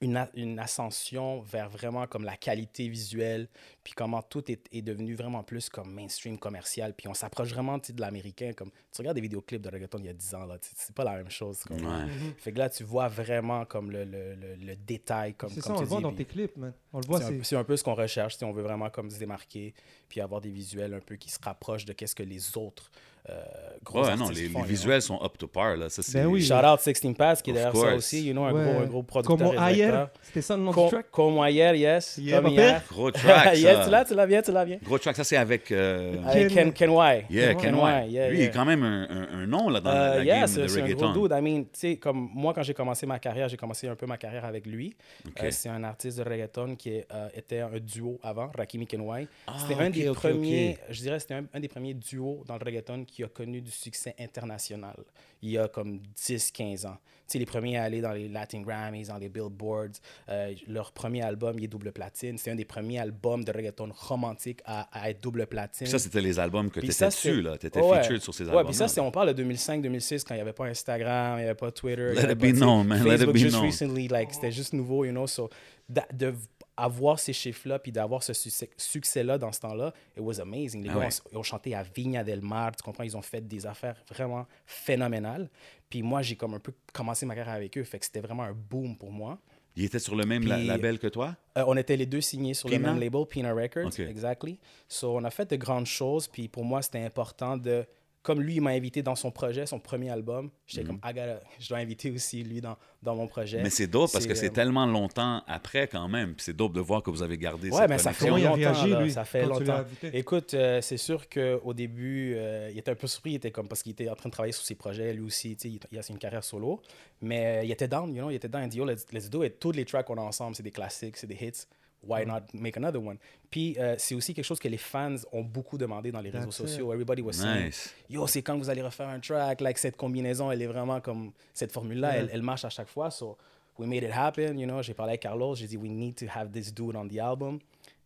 une, 0.00 0.58
ascension 0.58 1.40
vers 1.40 1.68
vraiment 1.68 2.06
comme 2.06 2.24
la 2.24 2.36
qualité 2.36 2.88
visuelle, 2.88 3.48
puis 3.86 3.92
comment 3.94 4.20
tout 4.20 4.50
est, 4.50 4.64
est 4.72 4.82
devenu 4.82 5.14
vraiment 5.14 5.44
plus 5.44 5.68
comme 5.68 5.92
mainstream 5.94 6.38
commercial. 6.40 6.92
Puis 6.92 7.06
on 7.06 7.14
s'approche 7.14 7.50
vraiment 7.50 7.78
de 7.78 8.00
l'américain. 8.00 8.50
Comme 8.52 8.70
tu 8.90 8.98
regardes 9.00 9.14
des 9.14 9.20
vidéoclips 9.20 9.62
de 9.62 9.68
reggaeton 9.70 9.98
il 10.00 10.06
y 10.06 10.08
a 10.08 10.12
10 10.12 10.34
ans, 10.34 10.44
là, 10.44 10.56
c'est 10.60 10.92
pas 10.92 11.04
la 11.04 11.12
même 11.12 11.30
chose. 11.30 11.60
comme- 11.62 11.76
Ouais. 11.76 12.10
Fait 12.36 12.50
que 12.50 12.58
là, 12.58 12.68
tu 12.68 12.82
vois 12.82 13.06
vraiment 13.06 13.64
comme 13.64 13.92
le, 13.92 14.02
le, 14.04 14.34
le, 14.34 14.56
le 14.56 14.74
détail. 14.74 15.34
Comme, 15.34 15.50
C'est 15.50 15.60
comme 15.60 15.62
ça, 15.62 15.72
on 15.74 15.76
tu 15.76 15.82
le 15.82 15.88
voit 15.88 16.00
dans 16.00 16.12
tes 16.12 16.24
clips, 16.24 16.56
man. 16.56 16.72
On 16.92 16.98
le 16.98 17.06
voit, 17.06 17.20
c'est 17.20 17.26
un, 17.26 17.28
c'est. 17.38 17.44
c'est 17.44 17.56
un 17.56 17.62
peu 17.62 17.76
ce 17.76 17.84
qu'on 17.84 17.94
recherche. 17.94 18.36
si 18.36 18.44
On 18.44 18.50
veut 18.52 18.62
vraiment 18.64 18.90
comme 18.90 19.08
se 19.08 19.20
démarquer, 19.20 19.72
puis 20.08 20.20
avoir 20.20 20.40
des 20.40 20.50
visuels 20.50 20.92
un 20.92 20.98
peu 21.00 21.14
qui 21.14 21.30
se 21.30 21.38
rapprochent 21.40 21.84
de 21.84 21.92
qu'est-ce 21.92 22.16
que 22.16 22.24
les 22.24 22.56
autres 22.58 22.90
euh, 23.28 23.42
gros 23.82 24.04
Ouais, 24.04 24.14
non, 24.14 24.26
artistes 24.26 24.40
les, 24.40 24.48
font, 24.50 24.62
les 24.62 24.68
visuels 24.68 25.02
sont 25.02 25.20
up 25.20 25.36
to 25.36 25.48
par. 25.48 25.76
Là. 25.76 25.88
Ça, 25.88 26.00
c'est... 26.00 26.12
Ben 26.22 26.26
oui. 26.26 26.44
Shout 26.44 26.54
out 26.54 26.78
16 26.78 27.12
Pass 27.18 27.42
qui 27.42 27.50
est 27.50 27.54
derrière 27.54 27.74
ça 27.76 27.96
aussi, 27.96 28.24
you 28.24 28.32
know, 28.32 28.44
un, 28.44 28.52
Ouais. 28.52 28.64
gros, 28.72 28.80
un 28.82 28.86
gros 28.86 29.02
producteur. 29.02 29.60
Ailleurs, 29.60 29.74
directeur. 29.92 30.10
c'était 30.22 30.42
ça 30.42 30.56
le 30.56 30.62
nom 30.62 30.72
Com- 30.72 30.84
du 30.84 30.90
track? 30.92 31.10
Comme 31.10 31.34
hier, 31.48 31.74
yes. 31.74 32.18
Yeah, 32.18 32.40
comme 32.40 32.52
hier. 32.52 32.84
Gros 32.88 33.10
track, 33.10 33.56
tu 33.84 33.90
l'as, 33.90 34.04
tu 34.04 34.14
l'as 34.14 34.26
bien, 34.26 34.42
tu 34.42 34.52
l'as 34.52 34.64
bien. 34.64 34.78
Gros 34.82 34.98
track, 34.98 35.16
ça, 35.16 35.24
c'est 35.24 35.36
avec... 35.36 35.70
euh, 35.72 36.16
Avec 36.26 36.48
Ken, 36.52 36.72
Ken 36.72 36.90
Y. 36.90 37.26
Yeah, 37.30 37.54
Ken 37.54 37.60
Ken 37.60 37.74
Y, 37.76 37.78
yeah, 37.80 38.04
Lui, 38.06 38.12
yeah. 38.12 38.30
il 38.32 38.40
est 38.42 38.50
quand 38.50 38.64
même 38.64 38.82
un, 38.82 39.02
un- 39.10 39.38
un 39.42 39.46
nom 39.46 39.68
là, 39.68 39.80
dans 39.80 39.90
Euh, 39.90 40.18
la 40.18 40.24
yeah, 40.24 40.38
game 40.40 40.46
c'est 40.46 40.62
de 40.62 40.66
c'est 40.68 40.80
un 40.80 40.84
reggaeton. 40.84 41.12
gros 41.12 41.28
dude. 41.28 41.36
I 41.38 41.42
mean, 41.42 41.62
tu 41.64 41.68
sais, 41.72 41.96
comme 41.96 42.28
moi, 42.34 42.52
quand 42.54 42.62
j'ai 42.62 42.74
commencé 42.74 43.06
ma 43.06 43.18
carrière, 43.18 43.48
j'ai 43.48 43.56
commencé 43.56 43.88
un 43.88 43.96
peu 43.96 44.06
ma 44.06 44.16
carrière 44.18 44.44
avec 44.44 44.66
lui. 44.66 44.96
Euh, 45.42 45.50
c'est 45.50 45.68
un 45.68 45.82
artiste 45.84 46.18
de 46.18 46.22
reggaeton 46.24 46.76
qui 46.76 46.90
est, 46.90 47.06
euh, 47.12 47.28
était 47.34 47.60
un 47.60 47.78
duo 47.80 48.18
avant, 48.22 48.50
Rakimi 48.56 48.86
Kenway. 48.86 49.26
Ah, 49.46 49.54
C'était 49.58 49.80
un 49.80 49.90
des 49.90 50.04
premiers, 50.12 50.78
je 50.90 51.00
dirais, 51.02 51.18
c'était 51.18 51.34
un, 51.34 51.44
un 51.52 51.60
des 51.60 51.68
premiers 51.68 51.94
duos 51.94 52.42
dans 52.46 52.54
le 52.56 52.64
reggaeton 52.64 53.04
qui 53.04 53.22
a 53.24 53.28
connu 53.28 53.60
du 53.60 53.70
succès 53.70 54.14
international 54.18 54.96
il 55.42 55.50
y 55.50 55.58
a 55.58 55.68
comme 55.68 56.00
10-15 56.16 56.86
ans. 56.86 56.96
Sais, 57.26 57.38
les 57.38 57.46
premiers 57.46 57.76
à 57.76 57.82
aller 57.84 58.00
dans 58.00 58.12
les 58.12 58.28
Latin 58.28 58.60
Grammys, 58.62 59.08
dans 59.08 59.18
les 59.18 59.28
Billboards. 59.28 59.88
Euh, 60.28 60.54
leur 60.68 60.92
premier 60.92 61.22
album, 61.22 61.56
il 61.58 61.64
est 61.64 61.68
double 61.68 61.92
platine. 61.92 62.38
C'est 62.38 62.50
un 62.50 62.54
des 62.54 62.64
premiers 62.64 62.98
albums 63.00 63.42
de 63.44 63.50
reggaeton 63.52 63.88
romantique 63.92 64.60
à, 64.64 64.88
à 64.92 65.10
être 65.10 65.20
double 65.22 65.46
platine. 65.46 65.84
Puis 65.86 65.90
ça, 65.90 65.98
c'était 65.98 66.20
les 66.20 66.38
albums 66.38 66.70
que 66.70 66.80
tu 66.80 66.86
étais 66.86 67.06
dessus, 67.06 67.42
là. 67.42 67.58
Tu 67.58 67.66
étais 67.66 67.80
Ouais. 67.80 68.02
featured 68.02 68.20
sur 68.20 68.32
ces 68.34 68.44
Ouais, 68.44 68.50
albums. 68.50 68.66
puis 68.66 68.74
ça, 68.74 68.88
c'est, 68.88 69.00
on 69.00 69.10
parle 69.10 69.34
de 69.34 69.42
2005-2006 69.42 70.24
quand 70.24 70.34
il 70.34 70.38
n'y 70.38 70.42
avait 70.42 70.52
pas 70.52 70.66
Instagram, 70.66 71.38
il 71.38 71.42
n'y 71.42 71.44
avait 71.46 71.54
pas 71.54 71.70
Twitter. 71.72 72.12
Let 72.14 72.32
it 72.32 72.38
be 72.38 72.52
known, 72.56 72.86
man. 72.86 73.02
Let 73.04 73.22
it 73.22 73.32
be 73.32 73.36
just 73.38 73.52
known. 73.56 73.64
recently, 73.64 74.08
like, 74.08 74.32
c'était 74.32 74.52
juste 74.52 74.72
nouveau, 74.72 75.04
you 75.04 75.10
know. 75.12 75.26
So, 75.26 75.50
de 75.88 76.34
avoir 76.76 77.18
ces 77.18 77.32
chiffres-là, 77.32 77.78
puis 77.78 77.90
d'avoir 77.92 78.22
ce 78.22 78.32
succès- 78.32 78.70
succès-là 78.76 79.38
dans 79.38 79.52
ce 79.52 79.60
temps-là, 79.60 79.92
it 80.16 80.20
was 80.22 80.40
amazing. 80.40 80.82
Les 80.82 80.90
Ah 80.90 80.94
gars 80.94 80.98
ouais. 81.00 81.06
ont, 81.06 81.28
ils 81.32 81.38
ont 81.38 81.42
chanté 81.42 81.74
à 81.74 81.82
Viña 81.82 82.22
del 82.22 82.42
Mar, 82.42 82.74
tu 82.76 82.82
comprends, 82.82 83.04
ils 83.04 83.16
ont 83.16 83.22
fait 83.22 83.40
des 83.46 83.66
affaires 83.66 83.96
vraiment 84.10 84.46
phénoménales. 84.66 85.48
Puis 85.88 86.02
moi, 86.02 86.22
j'ai 86.22 86.36
comme 86.36 86.54
un 86.54 86.60
peu 86.60 86.72
commencé 86.92 87.24
ma 87.26 87.34
carrière 87.34 87.54
avec 87.54 87.76
eux, 87.78 87.84
fait 87.84 87.98
que 87.98 88.04
c'était 88.04 88.20
vraiment 88.20 88.42
un 88.44 88.52
boom 88.52 88.96
pour 88.96 89.10
moi. 89.10 89.38
Il 89.78 89.84
était 89.84 89.98
sur 89.98 90.16
le 90.16 90.24
même 90.24 90.46
la- 90.46 90.56
label 90.62 90.98
que 90.98 91.06
toi? 91.06 91.36
Euh, 91.58 91.64
on 91.66 91.76
était 91.76 91.96
les 91.96 92.06
deux 92.06 92.22
signés 92.22 92.54
sur 92.54 92.68
Pina? 92.68 92.78
le 92.78 92.94
même 92.94 93.00
label, 93.00 93.26
Pina 93.26 93.52
Records, 93.52 93.86
Ok. 93.88 93.98
exactly. 94.00 94.58
So, 94.88 95.16
on 95.16 95.24
a 95.24 95.30
fait 95.30 95.50
de 95.50 95.56
grandes 95.56 95.86
choses, 95.86 96.28
puis 96.28 96.48
pour 96.48 96.64
moi, 96.64 96.80
c'était 96.82 97.02
important 97.04 97.56
de... 97.56 97.84
Comme 98.26 98.40
lui, 98.42 98.56
il 98.56 98.60
m'a 98.60 98.70
invité 98.70 99.02
dans 99.02 99.14
son 99.14 99.30
projet, 99.30 99.66
son 99.66 99.78
premier 99.78 100.10
album, 100.10 100.50
j'étais 100.66 100.84
comme, 100.84 100.98
I 101.04 101.12
gotta- 101.14 101.40
je 101.60 101.68
dois 101.68 101.78
inviter 101.78 102.10
aussi 102.10 102.42
lui 102.42 102.60
dans, 102.60 102.76
dans 103.00 103.14
mon 103.14 103.28
projet. 103.28 103.58
Mhm. 103.58 103.62
Mais 103.62 103.70
c'est 103.70 103.86
dope 103.86 104.10
parce 104.12 104.26
que 104.26 104.34
c'est 104.34 104.48
euh, 104.50 104.52
tellement 104.52 104.84
longtemps 104.84 105.44
après 105.46 105.86
quand 105.86 106.08
même. 106.08 106.34
Puis 106.34 106.42
c'est 106.46 106.52
dope 106.56 106.72
de 106.72 106.80
voir 106.80 107.04
que 107.04 107.10
vous 107.10 107.22
avez 107.22 107.38
gardé 107.38 107.70
Ouais, 107.70 107.78
cette 107.82 107.88
mais 107.88 107.98
ça 107.98 108.12
fait 108.12 108.28
longtemps. 108.28 108.54
réagi, 108.54 108.90
là, 108.90 109.00
lui, 109.00 109.12
ça 109.12 109.24
fait 109.24 109.46
longtemps. 109.46 109.84
Écoute, 110.12 110.54
euh, 110.54 110.80
c'est 110.80 110.96
sûr 110.96 111.28
qu'au 111.28 111.72
début, 111.72 112.34
euh, 112.36 112.68
il 112.72 112.78
était 112.80 112.90
un 112.90 112.96
peu 112.96 113.06
surpris. 113.06 113.30
Il 113.30 113.36
était 113.36 113.52
comme 113.52 113.68
parce 113.68 113.84
qu'il 113.84 113.92
était 113.92 114.08
en 114.08 114.16
train 114.16 114.28
de 114.28 114.32
travailler 114.34 114.52
sur 114.52 114.64
ses 114.64 114.74
projets, 114.74 115.12
lui 115.14 115.22
aussi. 115.24 115.54
tu 115.56 115.68
sais, 115.68 115.74
Il, 115.74 115.80
il 115.92 115.98
a 115.98 116.02
une 116.10 116.18
carrière 116.18 116.42
solo. 116.42 116.82
Mais 117.22 117.58
euh, 117.58 117.62
il 117.64 117.70
était 117.70 117.86
down, 117.86 118.12
you 118.12 118.22
know, 118.22 118.30
il 118.30 118.34
était 118.34 118.48
down. 118.48 118.64
Il 118.64 118.68
dit, 118.70 118.78
yo, 118.78 118.84
let's, 118.84 119.06
let's 119.12 119.30
do 119.30 119.44
it. 119.44 119.60
Tous 119.60 119.70
les 119.70 119.84
tracks 119.84 120.04
qu'on 120.06 120.18
a 120.18 120.22
ensemble, 120.22 120.56
c'est 120.56 120.64
des 120.64 120.72
classiques, 120.72 121.16
c'est 121.16 121.28
des 121.28 121.36
hits. 121.40 121.64
Why 122.06 122.24
not 122.26 122.42
make 122.54 122.76
another 122.76 123.00
one? 123.02 123.18
Puis 123.50 123.76
euh, 123.78 123.94
c'est 123.98 124.14
aussi 124.14 124.34
quelque 124.34 124.44
chose 124.44 124.58
que 124.58 124.68
les 124.68 124.76
fans 124.78 125.16
ont 125.32 125.42
beaucoup 125.42 125.78
demandé 125.78 126.10
dans 126.12 126.20
les 126.20 126.30
réseaux 126.30 126.46
That's 126.46 126.58
it. 126.60 126.68
sociaux. 126.68 126.92
Everybody 126.92 127.22
was 127.22 127.32
saying, 127.34 127.66
Nice. 127.66 127.94
yo, 128.08 128.26
c'est 128.26 128.42
quand 128.42 128.56
vous 128.58 128.68
allez 128.70 128.82
refaire 128.82 129.08
un 129.08 129.20
track, 129.20 129.60
like 129.60 129.78
cette 129.78 129.96
combinaison, 129.96 130.50
elle 130.50 130.62
est 130.62 130.66
vraiment 130.66 131.00
comme 131.00 131.32
cette 131.54 131.72
formule-là, 131.72 132.12
Yeah. 132.14 132.22
elle, 132.24 132.30
elle 132.32 132.42
marche 132.42 132.64
à 132.64 132.70
chaque 132.70 132.88
fois. 132.88 133.10
So 133.10 133.36
we 133.78 133.86
made 133.88 134.02
it 134.02 134.10
happen, 134.12 134.58
you 134.58 134.66
know. 134.66 134.82
J'ai 134.82 134.94
parlé 134.94 135.10
avec 135.12 135.22
Carlos, 135.22 135.54
j'ai 135.54 135.66
dit 135.66 135.76
we 135.76 135.90
need 135.90 136.14
to 136.16 136.26
have 136.34 136.50
this 136.50 136.72
dude 136.72 136.96
on 136.96 137.06
the 137.08 137.18
album. 137.18 137.58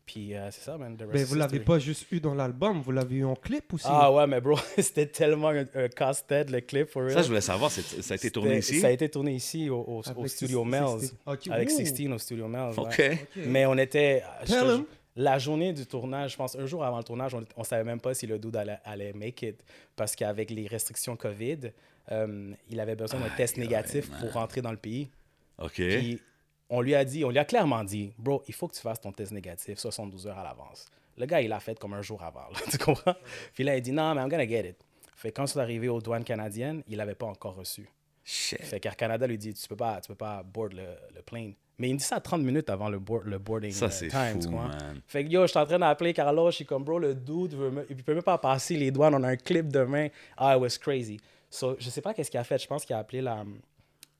Puis 0.06 0.34
euh, 0.34 0.50
c'est 0.50 0.62
ça, 0.62 0.76
man. 0.76 0.96
the 0.96 1.02
rest 1.02 1.12
Mais 1.14 1.20
is 1.22 1.24
vous 1.24 1.34
l'avez 1.36 1.60
pas 1.60 1.78
juste 1.78 2.06
eu 2.10 2.18
dans 2.20 2.34
l'album, 2.34 2.80
vous 2.80 2.90
l'avez 2.90 3.16
eu 3.16 3.24
en 3.24 3.36
clip 3.36 3.72
aussi. 3.74 3.86
Ah 3.88 4.12
ouais, 4.12 4.26
mais 4.26 4.40
bro, 4.40 4.56
c'était 4.78 5.06
tellement 5.06 5.50
un, 5.50 5.64
un 5.74 5.88
casse-tête 5.88 6.50
le 6.50 6.60
clip 6.60 6.88
for 6.88 7.02
real. 7.04 7.12
Ça, 7.14 7.22
je 7.22 7.28
voulais 7.28 7.40
savoir, 7.40 7.70
ça 7.70 7.80
a 8.10 8.16
été 8.16 8.30
tourné 8.30 8.58
ici? 8.58 8.80
Ça 8.80 8.88
a 8.88 8.90
été 8.90 9.08
tourné 9.08 9.34
ici 9.34 9.70
au, 9.70 9.78
au- 9.86 10.02
Avec 10.04 10.18
au 10.18 10.26
Studio 10.26 10.64
16. 10.64 10.70
Mel's. 10.70 11.14
Ok, 11.26 11.46
Avec 11.48 11.68
ouh. 11.70 11.76
16 11.76 12.08
au 12.12 12.18
Studio 12.18 12.48
Mel's. 12.48 12.76
ouais. 12.76 12.84
OK. 12.84 13.28
Mais 13.46 13.66
on 13.66 13.76
était. 13.78 14.22
te. 14.46 14.82
La 15.16 15.38
journée 15.38 15.72
du 15.72 15.86
tournage, 15.86 16.32
je 16.32 16.36
pense 16.36 16.54
un 16.56 16.66
jour 16.66 16.84
avant 16.84 16.98
le 16.98 17.02
tournage, 17.04 17.34
on, 17.34 17.44
on 17.56 17.64
savait 17.64 17.82
même 17.84 18.00
pas 18.00 18.14
si 18.14 18.26
le 18.28 18.38
dude 18.38 18.54
allait, 18.56 18.78
allait 18.84 19.12
make 19.12 19.42
it. 19.42 19.56
Parce 19.96 20.14
qu'avec 20.14 20.50
les 20.50 20.66
restrictions 20.68 21.16
COVID, 21.16 21.58
euh, 22.12 22.52
il 22.70 22.80
avait 22.80 22.94
besoin 22.94 23.18
d'un 23.20 23.28
test 23.36 23.56
négatif 23.56 24.08
pour 24.20 24.32
rentrer 24.32 24.62
dans 24.62 24.70
le 24.70 24.76
pays. 24.76 25.10
OK. 25.58 25.72
Puis 25.74 26.20
on 26.70 26.80
lui 26.80 26.94
a 26.94 27.04
dit, 27.04 27.24
on 27.24 27.30
lui 27.30 27.38
a 27.38 27.44
clairement 27.44 27.84
dit, 27.84 28.12
bro, 28.18 28.42
il 28.48 28.54
faut 28.54 28.68
que 28.68 28.74
tu 28.74 28.80
fasses 28.80 29.00
ton 29.00 29.12
test 29.12 29.32
négatif 29.32 29.78
72 29.78 30.26
heures 30.28 30.38
à 30.38 30.44
l'avance. 30.44 30.86
Le 31.18 31.26
gars, 31.26 31.40
il 31.40 31.48
l'a 31.48 31.60
fait 31.60 31.78
comme 31.78 31.92
un 31.94 32.02
jour 32.02 32.22
avant, 32.22 32.48
là, 32.52 32.58
tu 32.70 32.78
comprends? 32.78 33.14
Puis 33.52 33.64
là, 33.64 33.76
il 33.76 33.82
dit, 33.82 33.92
non, 33.92 34.14
mais 34.14 34.22
I'm 34.22 34.28
gonna 34.28 34.46
get 34.46 34.68
it. 34.70 34.76
Fait 35.16 35.32
quand 35.32 35.46
c'est 35.46 35.58
arrivé 35.60 35.88
aux 35.88 36.00
douanes 36.00 36.24
canadiennes, 36.24 36.82
il 36.88 36.96
l'avait 36.96 37.14
pas 37.14 37.26
encore 37.26 37.54
reçu. 37.56 37.88
Shit. 38.24 38.62
Fait 38.62 38.80
qu'Air 38.80 38.96
Canada 38.96 39.26
lui 39.26 39.36
dit, 39.36 39.52
tu 39.52 39.66
peux 39.68 39.76
pas, 39.76 40.00
tu 40.00 40.08
peux 40.08 40.14
pas 40.14 40.42
board 40.42 40.72
le, 40.72 40.84
le 41.14 41.20
plane. 41.22 41.52
Mais 41.78 41.88
il 41.88 41.94
me 41.94 41.98
dit 41.98 42.04
ça 42.04 42.20
30 42.20 42.42
minutes 42.42 42.68
avant 42.70 42.88
le, 42.90 42.98
board, 42.98 43.24
le 43.24 43.38
boarding 43.38 43.72
Ça, 43.72 43.86
euh, 43.86 43.90
c'est 43.90 44.08
time, 44.08 44.38
tu 44.38 44.44
fou, 44.44 44.50
comprends? 44.50 44.68
man. 44.68 45.00
Fait 45.08 45.24
que 45.24 45.30
yo, 45.30 45.42
je 45.42 45.46
suis 45.48 45.58
en 45.58 45.64
train 45.66 45.78
d'appeler 45.78 46.12
Carlos, 46.12 46.50
je 46.50 46.56
suis 46.56 46.66
comme, 46.66 46.84
bro, 46.84 46.98
le 46.98 47.14
dude, 47.14 47.54
veut 47.54 47.70
me- 47.70 47.86
il 47.90 48.02
peut 48.04 48.14
même 48.14 48.22
pas 48.22 48.36
passer 48.38 48.76
les 48.76 48.90
douanes, 48.90 49.14
on 49.14 49.22
a 49.22 49.28
un 49.28 49.36
clip 49.36 49.68
demain. 49.68 50.08
Ah, 50.36 50.54
it 50.56 50.60
was 50.60 50.78
crazy. 50.78 51.18
So, 51.48 51.76
je 51.78 51.88
sais 51.90 52.02
pas 52.02 52.12
qu'est-ce 52.14 52.30
qu'il 52.30 52.38
a 52.38 52.44
fait, 52.44 52.58
je 52.58 52.66
pense 52.66 52.84
qu'il 52.84 52.94
a 52.94 52.98
appelé 52.98 53.22
la, 53.22 53.44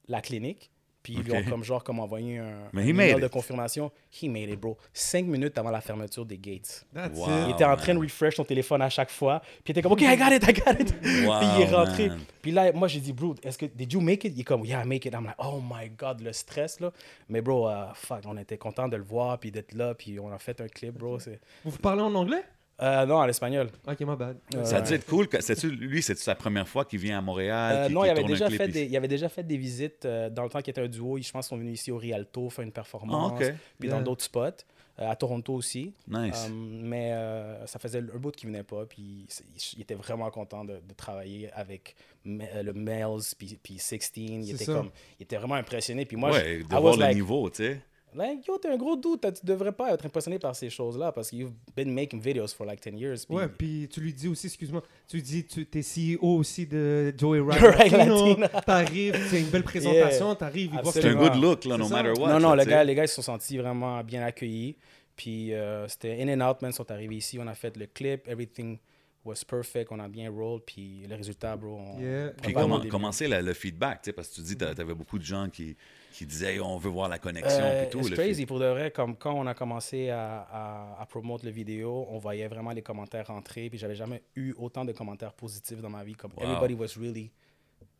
la 0.08 0.20
clinique, 0.23 0.70
puis 1.02 1.14
ils 1.14 1.23
lui 1.23 1.32
ont 1.32 1.42
comme 1.45 1.64
genre 1.64 1.83
comme 1.83 1.99
envoyé 2.00 2.38
un, 2.38 2.69
Mais 2.73 2.83
un 2.83 2.87
email 2.87 3.21
de 3.21 3.26
confirmation. 3.28 3.90
He 4.23 4.28
made 4.28 4.50
it, 4.50 4.61
bro. 4.61 4.76
Cinq 4.92 5.26
minutes 5.26 5.57
avant 5.59 5.71
la 5.71 5.80
fermeture 5.80 6.26
des 6.26 6.38
gates. 6.38 6.85
That's 6.95 7.16
Wow. 7.19 7.26
it. 7.26 7.45
Il 7.47 7.50
était 7.52 7.64
en 7.64 7.69
man. 7.71 7.76
train 7.78 7.95
de 7.95 7.99
refresh 8.00 8.37
son 8.37 8.45
téléphone 8.45 8.83
à 8.83 8.90
chaque 8.90 9.11
fois. 9.11 9.40
Puis 9.40 9.62
il 9.69 9.71
était 9.73 9.83
comme, 9.83 9.92
OK, 9.92 10.02
I 10.02 10.16
got 10.16 10.35
it, 10.35 10.42
I 10.47 10.52
got 10.52 10.73
it. 10.80 10.95
puis 11.00 11.11
il 11.57 11.62
est 11.62 11.75
rentré. 11.75 12.09
man. 12.09 12.21
Puis 12.42 12.50
là, 12.52 12.73
moi, 12.73 12.88
j'ai 12.88 13.00
dit, 13.00 13.12
bro, 13.12 13.35
est-ce 13.42 13.59
que, 13.59 13.66
did 13.66 13.92
you 13.92 14.00
make 14.00 14.25
it? 14.25 14.33
Il 14.35 14.40
est 14.40 14.45
comme, 14.45 14.64
yeah, 14.64 14.83
I 14.83 14.87
make 14.87 15.04
it. 15.07 15.14
I'm 15.14 15.25
like, 15.25 15.37
oh 15.38 15.61
my 15.62 15.88
God, 15.90 16.21
le 16.21 16.33
stress, 16.33 16.80
là. 16.80 16.90
Mais 17.28 17.40
bro, 17.40 17.69
euh, 17.69 17.87
fuck, 17.95 18.21
on 18.26 18.37
était 18.37 18.59
content 18.59 18.88
de 18.88 18.97
le 18.97 19.02
voir, 19.04 19.38
puis 19.38 19.50
d'être 19.50 19.75
là, 19.75 19.95
puis 19.95 20.19
on 20.21 20.30
a 20.33 20.38
fait 20.38 20.61
un 20.61 20.69
clip, 20.69 20.99
bro. 20.99 21.19
Vous 21.64 21.78
parlez 21.78 22.02
en 22.02 22.14
anglais? 22.14 22.42
Euh, 22.82 23.04
non, 23.06 23.16
en 23.16 23.28
espagnol. 23.28 23.68
Ok, 23.87 24.00
my 24.00 24.16
bad. 24.16 24.37
Euh, 24.54 24.64
Ça 24.64 24.78
a 24.78 24.80
dû 24.80 24.94
être 24.94 25.06
cool. 25.06 25.28
que- 25.28 25.40
c'est-tu- 25.42 25.70
lui, 25.70 26.02
c'est 26.02 26.16
sa 26.16 26.34
première 26.34 26.66
fois 26.66 26.84
qu'il 26.84 26.99
vient 26.99 27.18
à 27.18 27.20
Montréal? 27.20 27.76
Euh, 27.76 27.88
non, 27.90 28.04
il 28.04 28.10
avait, 28.10 28.25
déjà 28.25 28.49
fait 28.49 28.68
des, 28.68 28.84
il 28.87 28.96
avait 28.96 29.08
déjà 29.08 29.28
fait 29.28 29.42
des 29.42 29.56
visites 29.58 30.04
euh, 30.06 30.30
dans 30.30 30.44
le 30.44 30.49
temps 30.49 30.60
qu'il 30.62 30.70
était 30.70 30.80
un 30.80 30.88
duo. 30.88 31.18
Je 31.18 31.30
pense 31.30 31.46
qu'ils 31.46 31.56
sont 31.56 31.58
venus 31.58 31.78
ici 31.80 31.90
au 31.92 31.99
Rialto 31.99 32.49
faire 32.49 32.64
une 32.64 32.72
performance. 32.72 33.32
Ah, 33.32 33.34
ok. 33.46 33.54
Puis 33.78 33.88
Yeah. 33.88 33.99
dans 33.99 34.02
d'autres 34.04 34.25
spots. 34.25 34.64
euh, 34.99 35.08
à 35.10 35.16
Toronto 35.16 35.54
aussi. 35.54 35.94
Nice. 36.08 36.50
Mais 36.52 37.12
euh, 37.12 37.66
ça 37.66 37.78
faisait 37.78 38.00
un 38.00 38.18
bout 38.18 38.32
qu'il 38.32 38.49
venait 38.50 38.62
pas. 38.64 38.84
Puis 38.84 39.25
c'est- 39.28 39.44
il 39.76 39.80
était 39.80 39.94
vraiment 39.94 40.30
content 40.30 40.62
de, 40.62 40.75
de 40.75 40.94
travailler 40.94 41.50
avec 41.54 41.94
Me- 42.26 42.44
euh, 42.54 42.62
le 42.62 42.75
Mel's 42.75 43.34
puis, 43.34 43.58
puis 43.62 43.78
16. 43.78 44.10
Il 44.16 44.44
C'est 44.44 44.54
était, 44.56 44.64
ça. 44.66 44.75
comme, 44.75 44.90
il 45.18 45.22
était 45.22 45.37
vraiment 45.37 45.54
impressionné. 45.54 46.04
Puis 46.04 46.18
moi, 46.18 46.32
ouais, 46.32 46.58
je, 46.60 46.64
de 46.64 46.64
I 46.64 46.66
voir 46.68 46.82
was 46.82 46.92
le 46.96 47.00
like, 47.00 47.14
niveau, 47.14 47.49
tu 47.49 47.56
sais. 47.64 47.80
Like, 48.14 48.47
yo, 48.47 48.59
t'es 48.59 48.69
un 48.69 48.76
gros 48.76 48.97
doute. 48.97 49.21
Tu 49.40 49.45
devrais 49.47 49.73
pas 49.73 49.93
être 49.93 50.05
impressionné 50.07 50.38
par 50.38 50.55
ces 50.57 50.71
choses-là 50.71 51.12
parce 51.12 51.31
que 51.31 51.37
you've 51.37 51.52
been 51.76 51.93
making 51.95 52.21
videos 52.21 52.49
for 52.49 52.67
like 52.67 52.81
10 52.83 52.99
years. 52.99 53.26
Puis- 53.26 53.37
Ouais, 53.37 53.49
puis 53.49 53.88
tu 53.90 54.00
lui 54.00 54.12
dis 54.12 54.29
aussi, 54.29 54.47
excuse-moi, 54.47 54.83
tu 55.09 55.17
lui 55.17 55.23
dis, 55.23 55.45
tu 55.47 55.67
es 55.73 55.83
CEO 55.83 56.37
aussi 56.37 56.67
de 56.67 57.12
Joey 57.17 57.40
Right 57.47 57.93
Latino. 57.93 58.37
T'arrives, 58.67 59.17
c'est 59.29 59.40
une 59.40 59.49
belle 59.50 59.62
présentation, 59.64 60.26
Yeah. 60.29 60.35
t'arrives, 60.37 60.71
il 60.75 60.81
voit 60.83 60.93
C'est 60.93 61.05
un 61.05 61.14
good 61.14 61.37
look, 61.40 61.64
là, 61.64 61.76
no 61.79 61.87
ça. 61.87 62.02
matter 62.02 62.21
what. 62.21 62.29
non, 62.33 62.40
non, 62.40 62.55
le 62.55 62.64
gars, 62.64 62.85
les 62.85 62.95
gars, 62.95 63.05
ils 63.05 63.09
se 63.09 63.17
sont 63.17 63.23
sentis 63.23 63.59
vraiment 63.59 64.02
bien 64.05 64.23
accueillis. 64.23 64.76
Puis 65.17 65.52
euh, 65.52 65.87
c'était 65.88 66.23
In 66.23 66.40
and 66.40 66.49
Out, 66.50 66.62
man, 66.62 66.73
sont 66.73 66.90
arrivés 66.90 67.17
ici. 67.17 67.38
On 67.38 67.47
a 67.47 67.55
fait 67.55 67.76
le 67.76 67.87
clip, 67.87 68.26
everything 68.26 68.79
was 69.23 69.45
perfect, 69.47 69.88
on 69.93 69.99
a 70.00 70.09
bien 70.09 70.31
roll, 70.31 70.61
puis 70.64 71.05
le 71.07 71.14
résultat, 71.14 71.55
bro, 71.57 71.79
on, 71.79 72.00
Yeah. 72.00 72.31
Puis 72.43 72.55
comment, 72.55 73.12
c'est 73.12 73.29
le, 73.29 73.52
feedback, 73.52 74.00
tu 74.00 74.07
sais, 74.07 74.12
parce 74.14 74.29
que 74.29 74.37
tu 74.37 74.40
dis 74.40 74.57
que 74.57 74.73
tu 74.73 74.81
avais 74.81 74.95
beaucoup 74.95 75.19
de 75.19 75.25
gens 75.25 75.49
qui, 75.50 75.76
qui 76.12 76.26
disaient 76.26 76.55
Hey, 76.55 76.61
on 76.61 76.76
veut 76.79 76.90
voir 76.90 77.09
la 77.09 77.19
connexion 77.19 77.62
Euh, 77.64 77.85
et 77.85 77.90
tout. 77.90 78.00
it's 78.00 78.11
le 78.11 78.17
crazy 78.17 78.47
pour 78.47 78.59
de 78.59 78.67
vrai. 78.67 78.90
Comme 78.90 79.17
quand 79.17 79.35
on 79.35 79.47
a 79.47 79.55
commencé 79.55 80.11
à, 80.11 80.40
à, 80.50 81.00
à 81.02 81.07
promouvoir 81.07 81.40
le 81.45 81.50
vidéo, 81.50 82.07
on 82.11 82.19
voyait 82.19 82.49
vraiment 82.49 82.71
les 82.73 82.83
commentaires 82.83 83.26
rentrer. 83.29 83.71
Puis 83.71 83.79
j'avais 83.79 83.95
jamais 83.95 84.23
eu 84.37 84.52
autant 84.59 84.85
de 84.85 84.93
commentaires 84.93 85.33
positifs 85.33 85.81
dans 85.81 85.90
ma 85.90 86.02
vie. 86.05 86.14
Comme 86.14 86.33
Wow. 86.37 86.43
everybody 86.45 86.75
was 86.75 86.97
really 87.00 87.31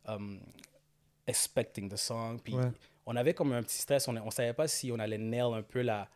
um, 0.07 0.39
expecting 1.27 1.89
the 1.89 1.97
song. 1.97 2.39
Puis 2.43 2.53
Ouais. 2.55 2.71
on 3.05 3.15
avait 3.15 3.33
comme 3.33 3.53
un 3.53 3.63
petit 3.63 3.77
stress. 3.77 4.07
On, 4.07 4.15
on 4.17 4.31
savait 4.31 4.53
pas 4.53 4.67
si 4.67 4.91
on 4.91 4.99
allait 4.99 5.17
nail 5.17 5.53
un 5.53 5.61
peu 5.61 5.81
la, 5.81 6.07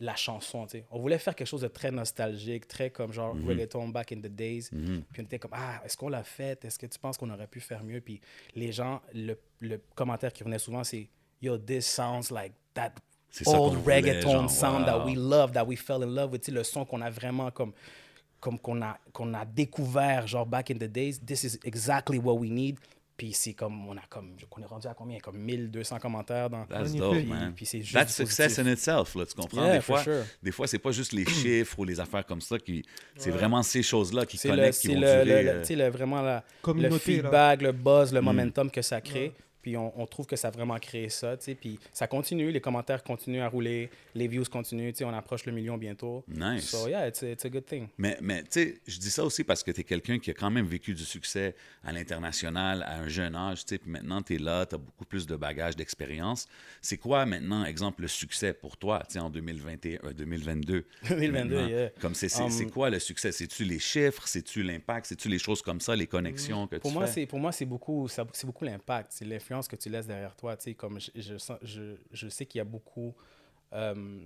la 0.00 0.14
chanson. 0.16 0.66
tu 0.66 0.78
sais. 0.78 0.84
On 0.90 0.98
voulait 0.98 1.18
faire 1.18 1.34
quelque 1.34 1.46
chose 1.48 1.62
de 1.62 1.68
très 1.68 1.90
nostalgique, 1.90 2.66
très 2.68 2.90
comme 2.90 3.12
genre 3.12 3.34
Mhm. 3.34 3.48
reggaeton 3.48 3.88
back 3.88 4.12
in 4.12 4.16
the 4.20 4.26
days. 4.28 4.68
Puis 4.70 5.04
on 5.20 5.22
était 5.22 5.38
comme, 5.38 5.52
ah, 5.54 5.80
est-ce 5.84 5.96
qu'on 5.96 6.08
l'a 6.08 6.22
fait? 6.24 6.64
Est-ce 6.64 6.78
que 6.78 6.86
tu 6.86 6.98
penses 6.98 7.16
qu'on 7.16 7.30
aurait 7.30 7.46
pu 7.46 7.60
faire 7.60 7.82
mieux? 7.84 8.00
Puis 8.00 8.20
les 8.54 8.72
gens, 8.72 9.00
le, 9.14 9.38
le 9.60 9.80
commentaire 9.94 10.32
qui 10.32 10.42
revenait 10.42 10.58
souvent, 10.58 10.84
c'est, 10.84 11.08
yo, 11.40 11.58
this 11.58 11.86
sounds 11.86 12.30
like 12.30 12.52
that 12.74 12.92
C'est 13.30 13.46
old 13.48 13.74
voulait, 13.78 13.96
reggaeton 13.96 14.30
genre, 14.30 14.50
sound 14.50 14.86
that 14.86 14.98
wow. 14.98 15.04
we 15.06 15.14
love, 15.16 15.52
that 15.52 15.64
we 15.66 15.76
fell 15.76 16.02
in 16.02 16.14
love 16.14 16.32
with. 16.32 16.48
Le 16.48 16.62
son 16.64 16.84
qu'on 16.84 17.00
a 17.02 17.10
vraiment 17.10 17.50
comme 17.50 17.72
comme 18.40 18.58
qu'on 18.58 18.80
a 18.82 18.98
qu'on 19.12 19.32
a 19.34 19.44
découvert 19.44 20.26
genre 20.26 20.46
back 20.46 20.70
in 20.70 20.74
the 20.78 20.84
days 20.90 21.18
this 21.26 21.42
is 21.44 21.58
exactly 21.64 22.18
what 22.18 22.34
we 22.34 22.50
need 22.50 22.76
puis 23.16 23.32
c'est 23.32 23.54
comme 23.54 23.88
on 23.88 23.96
a 23.96 24.02
comme 24.10 24.36
on 24.56 24.60
est 24.62 24.66
rendu 24.66 24.86
à 24.86 24.92
combien? 24.94 25.18
Comme 25.20 25.38
1200 25.38 25.98
commentaires 25.98 26.50
dans 26.50 26.66
That's 26.66 26.92
dope, 26.94 27.14
Puis- 27.16 27.24
man. 27.24 27.52
puis 27.56 27.64
c'est 27.64 27.80
juste 27.80 27.94
That's 27.94 28.08
du 28.08 28.12
success 28.26 28.56
positif. 28.56 28.66
in 28.66 28.72
itself, 28.74 29.14
là, 29.14 29.24
tu 29.24 29.34
comprends? 29.34 29.64
Yeah, 29.64 29.76
des 29.76 29.80
fois, 29.80 30.02
sure. 30.02 30.24
des 30.42 30.52
fois 30.52 30.66
c'est 30.66 30.78
pas 30.78 30.92
juste 30.92 31.12
les 31.14 31.24
chiffres 31.24 31.78
ou 31.78 31.84
les 31.84 31.98
affaires 31.98 32.26
comme 32.26 32.42
ça 32.42 32.58
qui. 32.58 32.84
C'est 33.16 33.30
vraiment 33.30 33.62
ces 33.62 33.82
choses-là 33.82 34.26
qui 34.26 34.36
c'est 34.36 34.48
le, 34.48 34.56
connectent, 34.56 34.80
qui 34.80 34.86
c'est 34.88 34.94
vont 34.94 35.00
le, 35.00 35.24
durer. 35.24 35.42
le- 35.44 35.48
euh, 35.50 35.64
sais, 35.64 35.76
le- 35.76 35.88
vraiment 35.88 36.20
la, 36.20 36.36
le 36.36 36.42
Communauté, 36.62 36.92
là. 37.16 37.22
feedback, 37.22 37.62
le 37.62 37.72
buzz, 37.72 38.12
Mm. 38.12 38.14
le 38.16 38.20
momentum 38.20 38.70
que 38.70 38.82
ça 38.82 39.00
crée. 39.00 39.32
Puis 39.66 39.76
on, 39.76 40.00
on 40.00 40.06
trouve 40.06 40.26
que 40.26 40.36
ça 40.36 40.46
a 40.46 40.50
vraiment 40.52 40.78
créé 40.78 41.08
ça, 41.08 41.36
tu 41.36 41.46
sais. 41.46 41.54
Puis 41.56 41.76
ça 41.92 42.06
continue, 42.06 42.52
les 42.52 42.60
commentaires 42.60 43.02
continuent 43.02 43.40
à 43.40 43.48
rouler, 43.48 43.90
les 44.14 44.28
views 44.28 44.44
continuent, 44.44 44.92
tu 44.92 44.98
sais, 44.98 45.04
on 45.04 45.12
approche 45.12 45.44
le 45.44 45.50
million 45.50 45.76
bientôt. 45.76 46.22
Nice. 46.28 46.68
So 46.68 46.86
yeah, 46.86 47.08
it's 47.08 47.20
a, 47.24 47.30
it's 47.32 47.44
a 47.44 47.48
good 47.48 47.66
thing. 47.66 47.88
Mais, 47.98 48.16
mais 48.20 48.42
tu 48.44 48.48
sais, 48.50 48.80
je 48.86 48.96
dis 49.00 49.10
ça 49.10 49.24
aussi 49.24 49.42
parce 49.42 49.64
que 49.64 49.72
tu 49.72 49.80
es 49.80 49.82
quelqu'un 49.82 50.20
qui 50.20 50.30
a 50.30 50.34
quand 50.34 50.52
même 50.52 50.66
vécu 50.66 50.94
du 50.94 51.04
succès 51.04 51.56
à 51.82 51.90
l'international 51.92 52.84
à 52.84 52.98
un 53.00 53.08
jeune 53.08 53.34
âge, 53.34 53.64
tu 53.64 53.70
sais, 53.70 53.78
puis 53.78 53.90
maintenant 53.90 54.22
tu 54.22 54.36
es 54.36 54.38
là, 54.38 54.66
tu 54.66 54.76
as 54.76 54.78
beaucoup 54.78 55.04
plus 55.04 55.26
de 55.26 55.34
bagages, 55.34 55.74
d'expérience. 55.74 56.46
C'est 56.80 56.98
quoi 56.98 57.26
maintenant, 57.26 57.64
exemple, 57.64 58.02
le 58.02 58.08
succès 58.08 58.52
pour 58.54 58.76
toi, 58.76 59.02
tu 59.08 59.14
sais, 59.14 59.18
en 59.18 59.30
2021, 59.30 59.98
euh, 60.04 60.12
2022? 60.12 60.84
2022, 61.08 61.30
maintenant? 61.56 61.68
yeah. 61.68 61.90
Comme 62.00 62.14
c'est, 62.14 62.28
Um, 62.36 62.70
quoi 62.70 62.90
le 62.90 62.98
succès? 63.00 63.32
C'est-tu 63.32 63.64
les 63.64 63.78
chiffres? 63.80 64.28
C'est-tu 64.28 64.62
l'impact? 64.62 65.06
C'est-tu 65.06 65.28
les 65.28 65.38
choses 65.40 65.62
comme 65.62 65.80
ça, 65.80 65.96
les 65.96 66.06
connexions 66.06 66.66
que 66.68 66.76
Pour 66.76 66.90
tu 66.92 66.96
moi, 66.96 67.06
fais? 67.06 67.26
pour 67.26 67.38
moi 67.40 67.50
c'est 67.50 67.64
beaucoup 67.64 68.06
ça- 68.08 68.24
beaucoup 68.44 68.64
l'impact, 68.64 69.12
c'est 69.14 69.24
l'influence 69.24 69.55
que 69.68 69.76
tu 69.76 69.88
laisses 69.88 70.06
derrière 70.06 70.34
toi. 70.36 70.56
Tu 70.56 70.64
sais, 70.64 70.74
comme 70.74 71.00
je, 71.00 71.10
je, 71.14 71.36
sens- 71.38 71.58
je, 71.62 71.96
je 72.12 72.28
sais 72.28 72.46
qu'il 72.46 72.58
y 72.58 72.62
a 72.62 72.64
beaucoup 72.64 73.14
euh, 73.72 74.18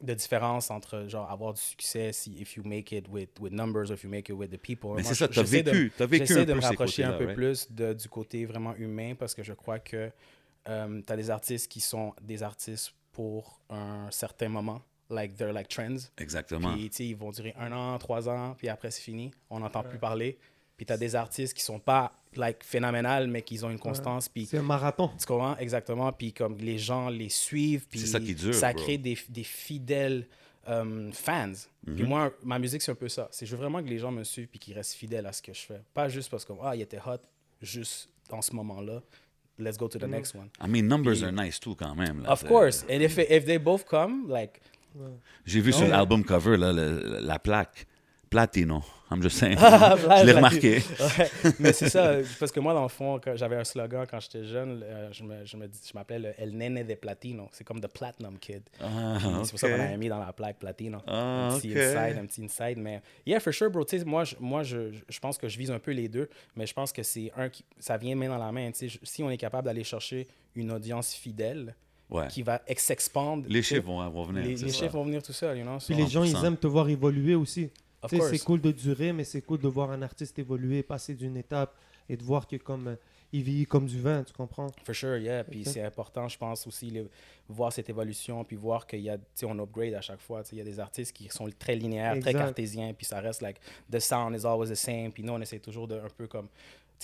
de 0.00 0.14
différence 0.14 0.70
entre 0.70 1.06
genre 1.08 1.30
avoir 1.30 1.52
du 1.52 1.60
succès 1.60 2.12
si 2.12 2.32
if 2.40 2.56
you 2.56 2.62
make 2.64 2.90
it 2.92 3.06
with, 3.08 3.28
with 3.38 3.52
numbers 3.52 3.90
or 3.90 3.94
if 3.94 4.02
you 4.04 4.08
make 4.10 4.28
it 4.30 4.34
with 4.34 4.50
the 4.50 4.56
people. 4.58 4.94
Mais 4.96 5.02
c'est 5.02 5.14
ça, 5.14 5.26
je- 5.26 5.32
t'as 5.34 5.42
j'essaie 5.42 5.62
de- 5.62 5.70
vécu- 5.72 5.92
t'as 5.96 6.06
vécu 6.06 6.26
J'essaie 6.26 6.40
un 6.40 6.44
de 6.44 6.52
peu 6.52 6.58
me 6.58 6.62
rapprocher 6.64 7.04
un 7.04 7.12
peu 7.12 7.24
right? 7.26 7.34
plus 7.36 7.70
de- 7.72 7.92
du 7.92 8.08
côté 8.08 8.44
vraiment 8.46 8.74
humain 8.76 9.14
parce 9.18 9.34
que 9.34 9.42
je 9.42 9.52
crois 9.52 9.78
que 9.78 10.10
tu 10.64 10.70
as 10.72 11.16
des 11.16 11.30
artistes 11.30 11.70
qui 11.70 11.80
sont 11.80 12.14
des 12.22 12.42
artistes 12.42 12.92
pour 13.12 13.60
un 13.68 14.10
certain 14.10 14.48
moment, 14.48 14.80
like 15.10 15.34
they're 15.36 15.52
like 15.52 15.68
trends. 15.68 16.10
Exactement. 16.16 16.72
Puis, 16.74 16.88
tu 16.90 16.96
sais, 16.96 17.06
ils 17.08 17.16
vont 17.16 17.30
durer 17.30 17.52
un 17.58 17.72
an, 17.72 17.98
trois 17.98 18.28
ans, 18.28 18.54
puis 18.56 18.68
après, 18.68 18.90
c'est 18.90 19.02
fini. 19.02 19.32
On 19.50 19.58
n'entend 19.60 19.82
plus 19.82 19.98
parler. 19.98 20.38
Puis, 20.80 20.86
tu 20.86 20.94
as 20.94 20.96
des 20.96 21.14
artistes 21.14 21.52
qui 21.52 21.62
sont 21.62 21.78
pas, 21.78 22.10
like, 22.36 22.64
phénoménales, 22.64 23.28
mais 23.28 23.42
qui 23.42 23.62
ont 23.62 23.68
une 23.68 23.78
constance. 23.78 24.30
Puis, 24.30 24.46
C'est 24.46 24.56
un 24.56 24.62
marathon. 24.62 25.10
tu 25.18 25.26
comprends? 25.26 25.54
Exactement. 25.58 26.10
Puis, 26.10 26.32
comme 26.32 26.56
les 26.56 26.78
gens 26.78 27.10
les 27.10 27.28
suivent. 27.28 27.86
Puis, 27.86 27.98
C'est 28.00 28.06
ça 28.06 28.18
qui 28.18 28.34
dure, 28.34 28.54
Ça 28.54 28.72
bro. 28.72 28.82
crée 28.82 28.96
des, 28.96 29.18
des 29.28 29.44
fidèles 29.44 30.26
euh, 30.70 31.10
fans. 31.12 31.52
Mhm. 31.86 31.94
Puis, 31.96 32.04
moi, 32.04 32.32
ma 32.42 32.58
musique, 32.58 32.80
c'est 32.80 32.92
un 32.92 32.94
peu 32.94 33.10
ça. 33.10 33.28
C'est 33.30 33.44
je 33.44 33.50
veux 33.54 33.60
vraiment 33.60 33.82
que 33.82 33.88
les 33.90 33.98
gens 33.98 34.10
me 34.10 34.24
suivent 34.24 34.46
puis 34.48 34.58
qu'ils 34.58 34.72
restent 34.72 34.94
fidèles 34.94 35.26
à 35.26 35.34
ce 35.34 35.42
que 35.42 35.52
je 35.52 35.60
fais. 35.60 35.82
Pas 35.92 36.08
juste 36.08 36.30
parce 36.30 36.46
que, 36.46 36.54
ah, 36.62 36.74
il 36.74 36.80
était 36.80 36.96
hot 37.04 37.18
juste 37.60 38.08
dans 38.30 38.40
ce 38.40 38.54
moment-là. 38.56 39.02
Let's 39.58 39.76
go 39.76 39.86
to 39.86 39.98
Mhm. 39.98 40.06
the 40.06 40.10
next 40.10 40.34
one. 40.34 40.48
I 40.64 40.66
mean, 40.66 40.86
numbers 40.88 41.16
Puis- 41.16 41.24
are 41.26 41.32
nice 41.32 41.60
too, 41.60 41.74
quand 41.74 41.94
même. 41.94 42.22
là. 42.22 42.32
Of 42.32 42.44
course. 42.46 42.84
And 42.88 43.00
if, 43.02 43.18
if 43.18 43.44
they 43.44 43.58
both 43.58 43.84
come, 43.84 44.30
like, 44.30 44.62
J'ai 45.44 45.60
vu 45.60 45.72
sur 45.74 45.82
Ouais. 45.82 45.88
l'album 45.88 46.24
cover, 46.24 46.56
là, 46.56 46.72
le- 46.72 47.18
la 47.20 47.38
plaque. 47.38 47.86
Platino. 48.30 48.82
I'm 49.12 49.20
just 49.22 49.38
saying. 49.38 49.56
Ah, 49.60 49.96
je 50.20 50.24
l'ai 50.26 50.32
remarqué. 50.32 50.76
Ouais, 51.00 51.52
mais 51.58 51.72
c'est 51.72 51.88
ça, 51.88 52.12
parce 52.38 52.52
que 52.52 52.60
moi, 52.60 52.72
dans 52.74 52.84
le 52.84 52.88
fond, 52.88 53.20
j'avais 53.34 53.56
un 53.56 53.64
slogan 53.64 54.06
quand 54.08 54.20
j'étais 54.20 54.44
jeune, 54.44 54.82
euh, 54.84 55.08
je 55.12 55.24
me- 55.24 55.44
je 55.44 55.56
me 55.56 55.66
je 55.66 55.92
m'appelais 55.94 56.18
le 56.20 56.32
El 56.38 56.56
Nene 56.56 56.84
de 56.86 56.94
Platino. 56.94 57.48
C'est 57.50 57.64
comme 57.64 57.80
The 57.80 57.88
Platinum 57.88 58.38
Kid. 58.38 58.62
Ah, 58.80 59.18
C'est 59.44 59.50
pour 59.50 59.58
ça 59.58 59.68
qu'on 59.68 59.80
avait 59.80 59.96
mis 59.96 60.08
dans 60.08 60.20
la 60.20 60.32
plaque 60.32 60.58
Platino. 60.58 60.98
Ah, 61.06 61.48
un 61.52 61.58
petit 61.58 61.72
ok. 61.72 61.76
inside, 61.78 62.18
un 62.18 62.26
petit 62.26 62.44
inside. 62.44 62.78
Mais 62.78 63.02
yeah, 63.26 63.40
for 63.40 63.52
sure, 63.52 63.68
bro. 63.70 63.84
Tu 63.84 63.98
sais, 63.98 64.04
moi, 64.04 64.22
je, 64.24 64.36
moi 64.38 64.62
je, 64.62 64.92
je 65.08 65.18
pense 65.18 65.38
que 65.38 65.48
je 65.48 65.58
vise 65.58 65.70
un 65.72 65.78
peu 65.80 65.90
les 65.90 66.08
deux, 66.08 66.28
mais 66.54 66.66
je 66.66 66.72
pense 66.74 66.92
que 66.92 67.02
c'est 67.02 67.32
un 67.36 67.48
qui. 67.48 67.64
Ça 67.78 67.96
vient 67.96 68.14
main 68.14 68.28
dans 68.28 68.38
la 68.38 68.52
main. 68.52 68.70
Tu 68.70 68.78
sais, 68.78 68.88
je- 68.88 68.98
si 69.02 69.22
on 69.24 69.30
est 69.30 69.36
capable 69.38 69.64
d'aller 69.66 69.82
chercher 69.84 70.28
une 70.54 70.70
audience 70.72 71.14
fidèle 71.14 71.74
Ouais. 72.10 72.26
qui 72.28 72.42
va 72.42 72.60
ex- 72.66 72.84
s'expandre. 72.84 73.44
Les 73.48 73.62
chiffres 73.62 73.86
vont, 73.86 74.08
vont 74.10 74.24
venir. 74.24 74.42
Les, 74.44 74.56
les 74.56 74.72
chiffres 74.72 74.92
vont 74.94 75.04
venir 75.04 75.22
tout 75.22 75.32
seuls, 75.32 75.58
you 75.58 75.62
know? 75.64 75.78
Puis 75.84 75.94
les 75.94 76.08
gens, 76.08 76.24
ils 76.24 76.32
100%. 76.34 76.44
aiment 76.46 76.56
te 76.56 76.66
voir 76.66 76.88
évoluer 76.88 77.36
aussi. 77.36 77.70
C'est 78.30 78.44
cool 78.44 78.60
de 78.60 78.72
durer, 78.72 79.12
mais 79.12 79.24
c'est 79.24 79.42
cool 79.42 79.58
de 79.60 79.68
voir 79.68 79.90
un 79.90 80.02
artiste 80.02 80.38
évoluer, 80.38 80.82
passer 80.82 81.14
d'une 81.14 81.36
étape 81.36 81.74
et 82.08 82.16
de 82.16 82.22
voir 82.24 82.46
que 82.46 82.56
comme 82.56 82.88
euh, 82.88 82.96
il 83.32 83.42
vieillit 83.44 83.66
comme 83.66 83.86
du 83.86 84.00
vin, 84.00 84.24
tu 84.24 84.32
comprends? 84.32 84.66
For 84.84 84.92
sure, 84.94 85.18
yeah. 85.18 85.44
Puis 85.44 85.64
c'est 85.64 85.82
important, 85.82 86.26
je 86.26 86.36
pense 86.36 86.66
aussi, 86.66 86.90
le- 86.90 87.08
voir 87.48 87.72
cette 87.72 87.88
évolution, 87.88 88.42
puis 88.44 88.56
voir 88.56 88.86
qu'il 88.86 89.00
y 89.00 89.10
a, 89.10 89.16
tu 89.18 89.24
sais, 89.34 89.46
on 89.46 89.56
upgrade 89.60 89.94
à 89.94 90.00
chaque 90.00 90.18
fois. 90.20 90.42
Tu 90.42 90.50
sais, 90.50 90.56
Il 90.56 90.58
y 90.58 90.62
a 90.62 90.64
des 90.64 90.80
artistes 90.80 91.12
qui 91.14 91.28
sont 91.28 91.48
très 91.56 91.76
linéaires, 91.76 92.14
très 92.20 92.32
cartésiens, 92.46 92.92
puis 92.92 93.06
ça 93.06 93.20
reste 93.20 93.42
like, 93.42 93.58
the 93.92 94.00
sound 94.00 94.34
is 94.36 94.44
always 94.44 94.70
the 94.70 94.74
same. 94.74 95.12
Puis 95.12 95.22
nous, 95.22 95.32
on 95.32 95.40
essaie 95.40 95.60
toujours 95.60 95.86
de 95.86 95.94
un 95.96 96.08
peu 96.16 96.26
comme, 96.26 96.48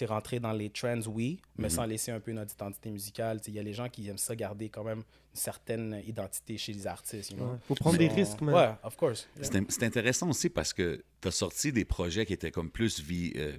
rentrer 0.05 0.38
dans 0.41 0.53
les 0.53 0.69
trends, 0.69 1.00
oui, 1.07 1.41
mais 1.57 1.71
sans 1.71 1.87
laisser 1.87 2.11
un 2.12 2.21
peu 2.21 2.33
notre 2.33 2.53
identité 2.53 2.91
musicale. 2.91 3.38
Tu 3.41 3.47
sais, 3.47 3.50
Il 3.53 3.55
y 3.55 3.59
a 3.59 3.62
les 3.62 3.73
gens 3.73 3.88
qui 3.88 4.07
aiment 4.09 4.19
ça 4.19 4.37
garder 4.37 4.69
quand 4.69 4.85
même 4.85 4.99
une 4.99 5.05
certaine 5.41 6.03
identité 6.07 6.59
chez 6.59 6.73
les 6.75 6.87
artistes, 6.87 7.31
you 7.31 7.37
know? 7.38 7.47
Ouais. 7.53 7.59
Faut 7.67 7.75
prendre 7.75 7.97
des 7.97 8.09
risques, 8.09 8.41
man. 8.43 8.55
Ouais, 8.55 8.71
of 8.83 8.97
course. 8.97 9.26
Yeah. 9.37 9.45
C'est 9.45 9.57
in- 9.57 9.65
c'est 9.69 9.83
intéressant 9.85 10.29
aussi 10.29 10.50
parce 10.50 10.73
que 10.75 11.03
tu 11.23 11.29
as 11.29 11.31
sorti 11.31 11.73
des 11.73 11.85
projets 11.87 12.26
qui 12.26 12.35
étaient 12.35 12.50
comme 12.50 12.71
plus 12.71 13.00
vie, 13.00 13.33
euh, 13.37 13.57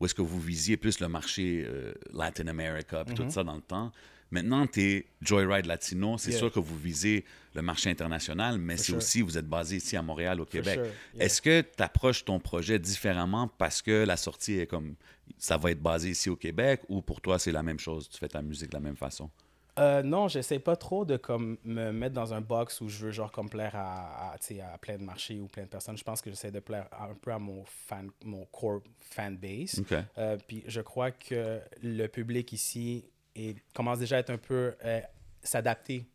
où 0.00 0.06
est-ce 0.06 0.14
que 0.14 0.22
vous 0.22 0.40
visiez 0.40 0.76
plus 0.76 0.98
le 1.00 1.08
marché 1.08 1.64
euh, 1.66 1.94
Latin 2.12 2.48
America 2.48 3.04
puis 3.04 3.14
tout 3.14 3.30
ça 3.30 3.44
dans 3.44 3.54
le 3.54 3.62
temps. 3.62 3.92
Maintenant, 4.32 4.66
tu 4.66 4.82
es 4.82 5.06
Joyride 5.22 5.66
Latino. 5.66 6.18
C'est. 6.18 6.30
Yeah. 6.30 6.38
sûr 6.40 6.52
que 6.52 6.58
vous 6.58 6.76
visez 6.76 7.24
le 7.54 7.62
marché 7.62 7.90
international, 7.90 8.58
mais 8.58 8.76
c'est 8.76 8.86
sure. 8.86 8.96
aussi, 8.96 9.22
vous 9.22 9.38
êtes 9.38 9.46
basé 9.46 9.76
ici 9.76 9.96
à 9.96 10.02
Montréal, 10.02 10.40
au 10.40 10.44
Québec. 10.44 10.74
sure, 10.74 10.84
yeah. 11.14 11.24
Est-ce 11.24 11.40
que 11.40 11.60
tu 11.60 11.80
approches 11.82 12.24
ton 12.24 12.40
projet 12.40 12.80
différemment 12.80 13.46
parce 13.46 13.82
que 13.82 14.04
la 14.04 14.16
sortie 14.16 14.58
est 14.58 14.66
comme. 14.66 14.96
Ça 15.38 15.56
va 15.56 15.70
être 15.70 15.82
basé 15.82 16.10
ici 16.10 16.30
au 16.30 16.36
Québec 16.36 16.82
ou 16.88 17.02
pour 17.02 17.20
toi, 17.20 17.38
c'est 17.38 17.52
la 17.52 17.62
même 17.62 17.78
chose? 17.78 18.08
Tu 18.08 18.18
fais 18.18 18.28
ta 18.28 18.42
musique 18.42 18.70
de 18.70 18.74
la 18.76 18.80
même 18.80 18.96
façon? 18.96 19.30
Euh, 19.78 20.02
non, 20.02 20.26
j'essaie 20.28 20.58
pas 20.58 20.74
trop 20.76 21.04
de 21.04 21.18
comme 21.18 21.58
me 21.62 21.92
mettre 21.92 22.14
dans 22.14 22.32
un 22.32 22.40
box 22.40 22.80
où 22.80 22.88
je 22.88 23.04
veux 23.04 23.10
genre 23.10 23.30
comme 23.30 23.50
plaire 23.50 23.74
à, 23.74 24.32
à, 24.32 24.78
plein 24.78 24.96
de 24.96 25.02
marchés 25.02 25.38
ou 25.38 25.48
plein 25.48 25.64
de 25.64 25.68
personnes. 25.68 25.98
Je 25.98 26.04
pense 26.04 26.22
que 26.22 26.30
j'essaie 26.30 26.50
de 26.50 26.60
plaire 26.60 26.88
un 26.98 27.14
peu 27.14 27.30
à 27.30 27.38
mon 27.38 27.62
fan, 27.66 28.10
mon 28.24 28.46
core 28.46 28.80
fan 29.00 29.36
base. 29.36 29.82
Euh, 30.16 30.38
puis 30.46 30.64
je 30.66 30.80
crois 30.80 31.10
que 31.10 31.60
le 31.82 32.06
public 32.06 32.52
ici 32.54 33.04
est- 33.34 33.58
commence 33.74 33.98
déjà 33.98 34.16
à 34.16 34.20
être 34.20 34.30
un 34.30 34.38
peu 34.38 34.74
euh, 34.82 35.00
s'adapter 35.42 36.06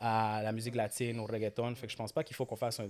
à 0.00 0.40
la 0.42 0.52
musique 0.52 0.74
latine, 0.74 1.20
au 1.20 1.26
reggaeton. 1.26 1.74
Fait 1.74 1.88
que 1.88 1.92
je 1.92 1.98
pense 1.98 2.12
pas 2.12 2.24
qu'il 2.24 2.34
faut 2.34 2.46
qu'on 2.46 2.56
fasse 2.56 2.80
un 2.80 2.88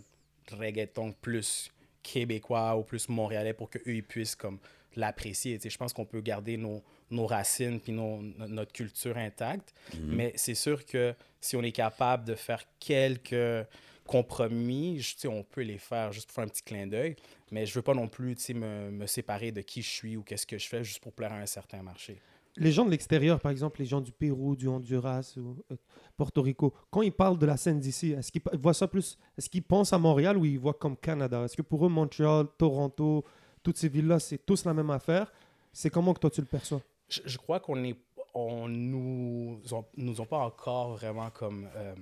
reggaeton 0.56 1.12
plus 1.20 1.72
québécois 2.02 2.76
ou 2.76 2.82
plus 2.82 3.08
montréalais 3.08 3.52
pour 3.52 3.70
qu'eux 3.70 3.82
ils 3.86 4.02
puissent 4.04 4.34
comme 4.36 4.58
l'apprécier. 4.96 5.58
Je 5.62 5.76
pense 5.76 5.92
qu'on 5.92 6.04
peut 6.04 6.20
garder 6.20 6.56
nos, 6.56 6.82
nos 7.10 7.26
racines 7.26 7.80
puis 7.80 7.92
nos- 7.92 8.20
notre 8.22 8.72
culture 8.72 9.16
intacte. 9.16 9.72
Mais 10.00 10.32
c'est 10.36 10.54
sûr 10.56 10.84
que 10.84 11.14
si 11.40 11.56
on 11.56 11.62
est 11.62 11.72
capable 11.72 12.24
de 12.24 12.34
faire 12.34 12.64
quelques 12.80 13.66
compromis, 14.06 15.00
je- 15.00 15.28
on 15.28 15.42
peut 15.44 15.62
les 15.62 15.78
faire 15.78 16.12
juste 16.12 16.26
pour 16.26 16.34
faire 16.34 16.44
un 16.44 16.48
petit 16.48 16.62
clin 16.62 16.86
d'œil. 16.86 17.14
Mais 17.52 17.66
je 17.66 17.74
veux 17.74 17.82
pas 17.82 17.94
non 17.94 18.08
plus 18.08 18.36
me, 18.50 18.90
me 18.90 19.06
séparer 19.06 19.52
de 19.52 19.60
qui 19.60 19.82
je 19.82 19.88
suis 19.88 20.16
ou 20.16 20.22
qu'est-ce 20.22 20.46
que 20.46 20.58
je 20.58 20.66
fais 20.68 20.82
juste 20.84 21.00
pour 21.00 21.12
plaire 21.12 21.32
à 21.32 21.36
un 21.38 21.46
certain 21.46 21.82
marché. 21.82 22.20
Les 22.56 22.72
gens 22.72 22.84
de 22.84 22.90
l'extérieur, 22.90 23.40
par 23.40 23.52
exemple, 23.52 23.80
les 23.80 23.86
gens 23.86 24.00
du 24.00 24.12
Pérou, 24.12 24.56
du 24.56 24.66
Honduras 24.68 25.34
ou 25.36 25.56
euh, 25.70 25.76
Porto 26.16 26.42
Rico, 26.42 26.74
quand 26.90 27.02
ils 27.02 27.12
parlent 27.12 27.38
de 27.38 27.46
la 27.46 27.56
scène 27.56 27.78
d'ici, 27.78 28.12
est-ce 28.12 28.30
qu'ils 28.32 28.42
voient 28.60 28.74
ça 28.74 28.88
plus, 28.88 29.18
est-ce 29.38 29.48
qu'ils 29.48 29.62
pensent 29.62 29.92
à 29.92 29.98
Montréal 29.98 30.36
ou 30.36 30.44
ils 30.44 30.58
voient 30.58 30.74
comme 30.74 30.96
Canada? 30.96 31.44
Est-ce 31.44 31.56
que 31.56 31.62
pour 31.62 31.86
eux, 31.86 31.88
Montréal, 31.88 32.46
Toronto, 32.58 33.24
toutes 33.62 33.76
ces 33.78 33.88
villes-là, 33.88 34.18
c'est 34.18 34.44
tous 34.44 34.64
la 34.64 34.74
même 34.74 34.90
affaire? 34.90 35.32
C'est 35.72 35.90
comment 35.90 36.12
que 36.12 36.18
toi 36.20 36.30
tu 36.30 36.40
le 36.40 36.46
perçois? 36.48 36.82
Je, 37.08 37.20
je 37.24 37.38
crois 37.38 37.60
qu'on 37.60 37.82
est. 37.84 37.96
On 38.34 38.68
nous, 38.68 39.60
ont, 39.72 39.84
nous 39.96 40.20
ont 40.20 40.26
pas 40.26 40.38
encore 40.38 40.92
vraiment 40.96 41.30
comme. 41.30 41.68
euh, 41.76 41.94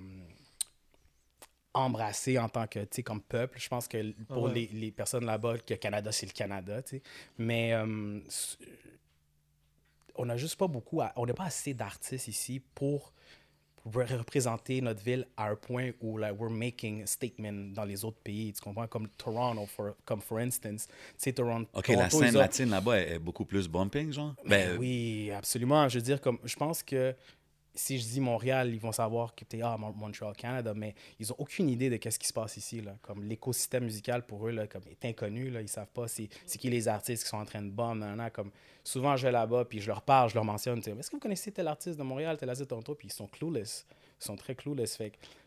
embrassé 1.73 2.37
en 2.39 2.49
tant 2.49 2.65
que, 2.67 2.83
tu 2.85 3.03
comme 3.03 3.21
peuple. 3.21 3.59
Je 3.59 3.69
pense 3.69 3.87
que 3.87 4.11
pour 4.25 4.43
Ouais. 4.43 4.53
les, 4.53 4.67
les 4.67 4.91
personnes 4.91 5.25
là-bas, 5.25 5.59
que 5.59 5.75
Canada, 5.75 6.11
c'est 6.11 6.25
le 6.25 6.31
Canada, 6.31 6.81
tu 6.81 6.97
sais. 6.97 7.03
Mais 7.37 7.73
euh, 7.73 8.19
on 10.19 10.25
n'a 10.25 10.37
juste 10.37 10.57
pas 10.57 10.67
beaucoup, 10.67 11.01
à- 11.01 11.13
on 11.15 11.25
n'a 11.25 11.33
pas 11.33 11.45
assez 11.45 11.73
d'artistes 11.73 12.27
ici 12.27 12.61
pour 12.75 13.13
re- 13.87 14.17
représenter 14.17 14.81
notre 14.81 15.01
ville 15.01 15.25
à 15.37 15.49
un 15.49 15.55
point 15.55 15.91
où 16.01 16.17
like, 16.17 16.35
we're 16.37 16.51
making 16.51 17.03
a 17.03 17.07
statement 17.07 17.73
dans 17.73 17.85
les 17.85 18.03
autres 18.03 18.19
pays. 18.21 18.51
Tu 18.51 18.61
comprends? 18.61 18.85
Comme 18.87 19.07
Toronto, 19.17 19.65
for, 19.65 19.95
comme 20.05 20.21
for 20.21 20.39
instance. 20.39 20.87
Tu 20.87 20.93
sais, 21.17 21.33
Toronto. 21.33 21.69
OK, 21.73 21.87
la 21.87 22.09
scène 22.09 22.35
latine 22.35 22.69
là-bas 22.69 22.99
est, 22.99 23.17
beaucoup 23.17 23.45
plus 23.45 23.67
bumping, 23.69 24.11
genre? 24.11 24.35
ben, 24.45 24.71
Ben, 24.71 24.77
oui, 24.77 25.31
absolument. 25.31 25.87
Je 25.87 25.97
veux 25.99 26.03
dire, 26.03 26.19
comme, 26.19 26.37
je 26.43 26.55
pense 26.57 26.83
que 26.83 27.15
si 27.79 27.97
je 27.97 28.03
dis 28.05 28.19
Montréal, 28.19 28.71
ils 28.73 28.79
vont 28.79 28.91
savoir 28.91 29.33
que 29.33 29.45
t'es 29.45 29.61
ah, 29.61 29.77
Mon- 29.77 29.93
Montreal, 29.93 30.33
Canada, 30.35 30.73
mais 30.75 30.93
ils 31.19 31.31
ont 31.31 31.35
aucune 31.39 31.69
idée 31.69 31.89
de 31.89 31.97
qu'est-ce 31.97 32.19
qui 32.19 32.27
se 32.27 32.33
passe 32.33 32.57
ici. 32.57 32.81
Là. 32.81 32.95
Comme 33.01 33.23
l'écosystème 33.23 33.85
musical 33.85 34.25
pour 34.25 34.47
eux 34.47 34.51
là, 34.51 34.67
comme, 34.67 34.83
est 34.89 35.05
inconnu. 35.05 35.49
Là. 35.49 35.61
Ils 35.61 35.67
savent 35.69 35.87
pas 35.93 36.07
c'est, 36.07 36.27
qui 36.45 36.69
les 36.69 36.87
artistes 36.87 37.23
qui 37.23 37.29
sont 37.29 37.37
en 37.37 37.45
train 37.45 37.61
de 37.61 37.69
bomber. 37.71 38.27
Comme, 38.33 38.51
souvent, 38.83 39.15
je 39.15 39.27
vais 39.27 39.31
là-bas, 39.31 39.65
puis 39.65 39.79
je 39.79 39.87
leur 39.87 40.01
parle, 40.01 40.29
je 40.29 40.35
leur 40.35 40.43
mentionne. 40.45 40.81
tu 40.81 40.89
Est-ce 40.89 41.09
que 41.09 41.15
vous 41.15 41.21
connaissez 41.21 41.51
tel 41.51 41.67
artiste 41.67 41.97
de 41.97 42.03
Montréal, 42.03 42.37
tel 42.37 42.49
artiste 42.49 42.65
de 42.65 42.69
Toronto? 42.69 42.95
Puis 42.95 43.07
ils 43.07 43.13
sont 43.13 43.27
clueless. 43.27 43.85
Ils 44.21 44.25
sont 44.25 44.35
très 44.35 44.55
clueless. 44.55 44.97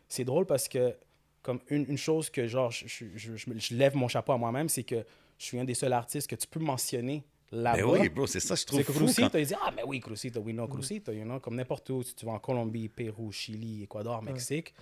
C'est 0.09 0.23
drôle 0.25 0.45
parce 0.45 0.67
que, 0.67 0.95
comme 1.41 1.59
une, 1.69 1.85
une 1.89 1.97
chose 1.97 2.29
que, 2.29 2.47
genre, 2.47 2.71
je, 2.71 2.87
je- 2.87 3.35
je 3.35 3.75
lève 3.75 3.95
mon 3.95 4.07
chapeau 4.07 4.31
à 4.33 4.37
moi-même, 4.37 4.69
c'est 4.69 4.83
que 4.83 5.05
je 5.37 5.45
suis 5.45 5.59
un 5.59 5.65
des 5.65 5.73
seuls 5.73 5.93
artistes 5.93 6.27
que 6.29 6.35
tu 6.35 6.47
peux 6.47 6.59
mentionner 6.59 7.23
là-bas. 7.53 7.77
ben 7.77 7.85
oui, 8.01 8.09
bro, 8.09 8.25
c'est 8.27 8.39
ça, 8.39 8.55
je 8.55 8.65
trouve 8.65 8.79
C'est. 8.79 8.91
Crucito, 8.93 9.29
quand- 9.29 9.37
il 9.37 9.45
dit 9.45 9.53
Ah, 9.61 9.71
mais 9.75 9.83
oui, 9.85 9.99
Crucito, 9.99 10.39
we 10.41 10.53
know 10.53 10.67
Crucito, 10.67 11.11
you 11.11 11.23
know, 11.23 11.39
comme 11.39 11.55
n'importe 11.55 11.89
où, 11.91 12.01
si 12.03 12.15
tu 12.15 12.25
vas 12.25 12.33
en 12.33 12.39
Colombie, 12.39 12.89
Pérou, 12.89 13.31
Chili, 13.31 13.83
Équateur, 13.83 14.21
Mexique, 14.21 14.73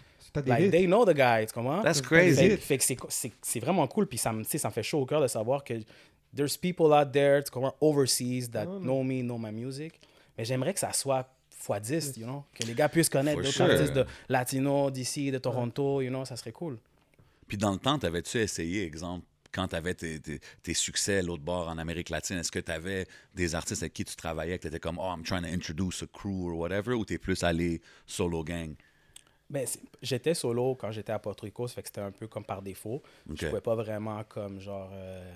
like, 0.46 0.72
they 0.72 0.86
know 0.86 1.06
the 1.06 1.13
guy, 1.16 1.46
tu 1.46 1.54
comprends? 1.54 1.82
That's 1.84 2.01
crazy. 2.01 2.36
Fait, 2.51 2.58
fait 2.58 2.78
que 2.78 2.84
c'est- 2.84 2.98
c'est 3.10 3.32
c'est 3.42 3.60
vraiment 3.60 3.86
cool, 3.88 4.08
puis 4.08 4.18
ça 4.18 4.32
me, 4.32 4.44
tu 4.44 4.50
sais, 4.51 4.58
ça 4.58 4.70
me 4.70 4.74
fait 4.74 4.84
chaud 4.84 5.01
au 5.01 5.06
cœur 5.06 5.22
de 5.22 5.28
savoir 5.28 5.63
que 5.63 5.74
there's 6.36 6.56
people 6.58 6.88
out 6.94 7.12
there, 7.12 7.44
tu 7.44 7.51
comprends, 7.51 7.75
overseas, 7.82 8.50
that 8.51 8.66
know 8.66 9.04
me, 9.04 9.22
know 9.22 9.38
my 9.38 9.51
music. 9.51 10.00
Mais 10.38 10.46
j'aimerais 10.46 10.74
que 10.74 10.80
ça 10.80 10.94
soit 10.94 11.28
x 11.70 11.82
10, 11.82 12.13
you 12.18 12.25
know, 12.25 12.44
que 12.54 12.63
les 12.66 12.74
gars 12.74 12.90
puissent 12.90 13.10
connaître 13.10 13.38
d'autres 13.42 13.54
sure. 13.54 13.66
artistes 13.70 13.94
de 13.94 14.06
latino, 14.30 14.90
d'ici, 14.90 15.30
de 15.30 15.38
Toronto, 15.38 16.01
you 16.01 16.10
know, 16.10 16.25
ça 16.25 16.36
serait 16.36 16.51
cool. 16.54 16.80
Puis 17.48 17.58
dans 17.58 17.72
le 17.72 17.78
temps, 17.78 18.00
t'avais-tu 18.00 18.38
essayé, 18.40 18.84
exemple, 18.86 19.25
quand 19.51 19.67
tu 19.70 19.75
avais 19.75 19.93
tes, 19.93 20.20
tes- 20.20 20.39
tes 20.63 20.74
succès 20.74 21.17
à 21.17 21.22
l'autre 21.22 21.43
bord 21.43 21.67
en 21.67 21.77
Amérique 21.77 22.10
latine, 22.10 22.38
est-ce 22.38 22.51
que 22.51 22.60
tu 22.60 22.72
avais 22.72 23.08
des 23.36 23.55
artistes 23.55 23.84
avec 23.84 23.93
qui 23.93 24.05
tu 24.05 24.15
travaillais, 24.15 24.58
que 24.58 24.63
tu 24.63 24.67
étais 24.67 24.79
comme, 24.79 24.98
oh, 25.00 25.13
I'm 25.15 25.24
trying 25.24 25.43
to 25.43 25.48
introduce 25.50 26.03
a 26.03 26.08
crew 26.08 26.50
or 26.51 26.58
whatever, 26.58 26.93
ou 26.93 27.05
tu 27.05 27.13
es 27.13 27.17
plus 27.17 27.43
allé 27.43 27.81
solo 28.05 28.43
gang? 28.43 28.75
Ben, 29.50 29.67
j'étais 30.01 30.34
solo 30.34 30.75
quand 30.75 30.91
j'étais 30.91 31.12
à 31.12 31.20
Porto 31.20 31.46
Rico, 31.46 31.67
ça 31.67 31.75
fait 31.75 31.81
que 31.81 31.89
c'était 31.89 32.01
un 32.01 32.12
peu 32.12 32.27
comme 32.27 32.46
par 32.46 32.62
défaut. 32.62 33.03
Ok. 33.29 33.38
Je 33.41 33.48
pouvais 33.48 33.62
pas 33.62 33.75
vraiment 33.75 34.24
comme 34.24 34.62
genre 34.62 34.89
euh, 34.93 35.36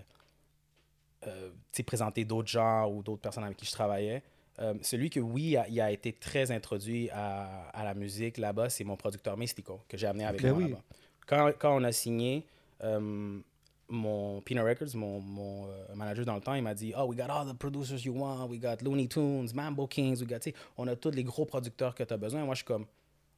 euh, 1.27 1.50
présenter 1.86 2.24
d'autres 2.24 2.48
gens 2.48 2.89
ou 2.89 3.03
d'autres 3.03 3.22
personnes 3.22 3.43
avec 3.43 3.57
qui 3.57 3.65
je 3.65 3.72
travaillais. 3.72 4.24
Euh, 4.60 4.74
celui 4.81 5.10
que 5.10 5.19
oui, 5.19 5.57
a- 5.57 5.67
il 5.67 5.81
a 5.81 5.91
été 5.91 6.13
très 6.13 6.50
introduit 6.51 7.10
à, 7.12 7.67
à 7.74 7.84
la 7.84 7.93
musique 7.93 8.38
là-bas, 8.38 8.69
c'est 8.69 8.86
mon 8.86 8.95
producteur 8.95 9.36
Mystico 9.36 9.81
que 9.89 9.98
j'ai 9.98 10.07
amené 10.07 10.24
avec 10.24 10.41
moi 10.43 10.53
oui. 10.53 10.63
là-bas. 10.69 10.81
Quand, 11.27 11.51
quand 11.60 11.75
on 11.75 11.84
a 11.84 11.91
signé, 11.91 12.45
euh, 12.84 13.39
mon 13.89 14.42
Pina 14.42 14.63
Records, 14.63 14.96
mon, 14.96 15.20
mon 15.20 15.68
euh, 15.68 15.96
manager 15.96 16.25
dans 16.25 16.36
le 16.36 16.42
temps, 16.42 16.54
il 16.56 16.63
m'a 16.63 16.74
dit 16.74 16.94
Oh, 16.98 17.04
we 17.06 17.18
got 17.18 17.30
all 17.30 17.46
the 17.46 17.58
producers 17.58 18.04
you 18.06 18.13
want, 18.13 18.48
we 18.50 18.60
got 18.60 18.77
Looney 18.82 19.08
Tunes, 19.08 19.48
Mambo 19.54 19.88
Kings, 19.88 20.22
we 20.22 20.27
got, 20.27 20.39
on 20.77 20.88
a 20.88 20.96
tous 20.96 21.12
les 21.12 21.24
gros 21.24 21.46
producteurs 21.46 21.94
que 21.94 22.04
tu 22.04 22.13
as 22.13 22.18
besoin. 22.18 22.44
Moi, 22.46 22.56
je 22.56 22.60
suis 22.60 22.65
comme 22.65 22.86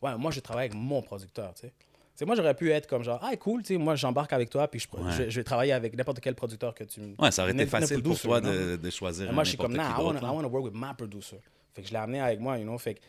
Ouais, 0.02 0.16
moi, 0.18 0.32
je 0.32 0.40
travaille 0.40 0.66
avec 0.68 0.76
mon 0.78 1.02
producteur, 1.02 1.54
tu 1.56 1.62
sais. 1.62 1.74
Tu 1.80 2.22
sais, 2.22 2.26
moi, 2.26 2.36
j'aurais 2.36 2.54
pu 2.56 2.72
être 2.72 2.88
comme 2.88 3.04
genre, 3.04 3.20
ah, 3.22 3.36
cool, 3.38 3.62
tu 3.62 3.74
sais, 3.74 3.78
moi, 3.78 3.96
j'embarque 3.96 4.32
avec 4.34 4.50
toi, 4.50 4.68
puis 4.68 4.80
je, 4.80 4.88
Ouais. 4.98 5.12
je, 5.12 5.30
je 5.30 5.40
vais 5.40 5.44
travailler 5.44 5.74
avec 5.74 5.96
n'importe 5.96 6.20
quel 6.20 6.34
producteur 6.36 6.74
que 6.74 6.84
tu 6.84 7.00
me. 7.02 7.16
Ouais, 7.20 7.30
ça 7.32 7.44
aurait 7.44 7.52
été 7.54 7.66
facile 7.66 8.02
pour 8.02 8.20
toi 8.20 8.40
de, 8.42 8.76
de 8.76 8.90
choisir 8.90 9.30
un 9.30 9.34
moi, 9.34 9.44
je 9.44 9.50
suis 9.50 9.58
comme, 9.58 9.76
nah, 9.76 9.90
I 10.00 10.14
là. 10.14 10.32
wanna 10.34 10.48
work 10.48 10.66
with 10.66 10.74
my 10.76 10.94
producer. 10.98 11.40
Fait 11.74 11.82
que 11.84 11.88
je 11.90 11.94
l'ai 11.94 12.00
amené 12.00 12.20
avec 12.22 12.40
moi, 12.40 12.58
you 12.58 12.64
know. 12.64 12.78
Fait 12.80 12.96
que 12.96 13.00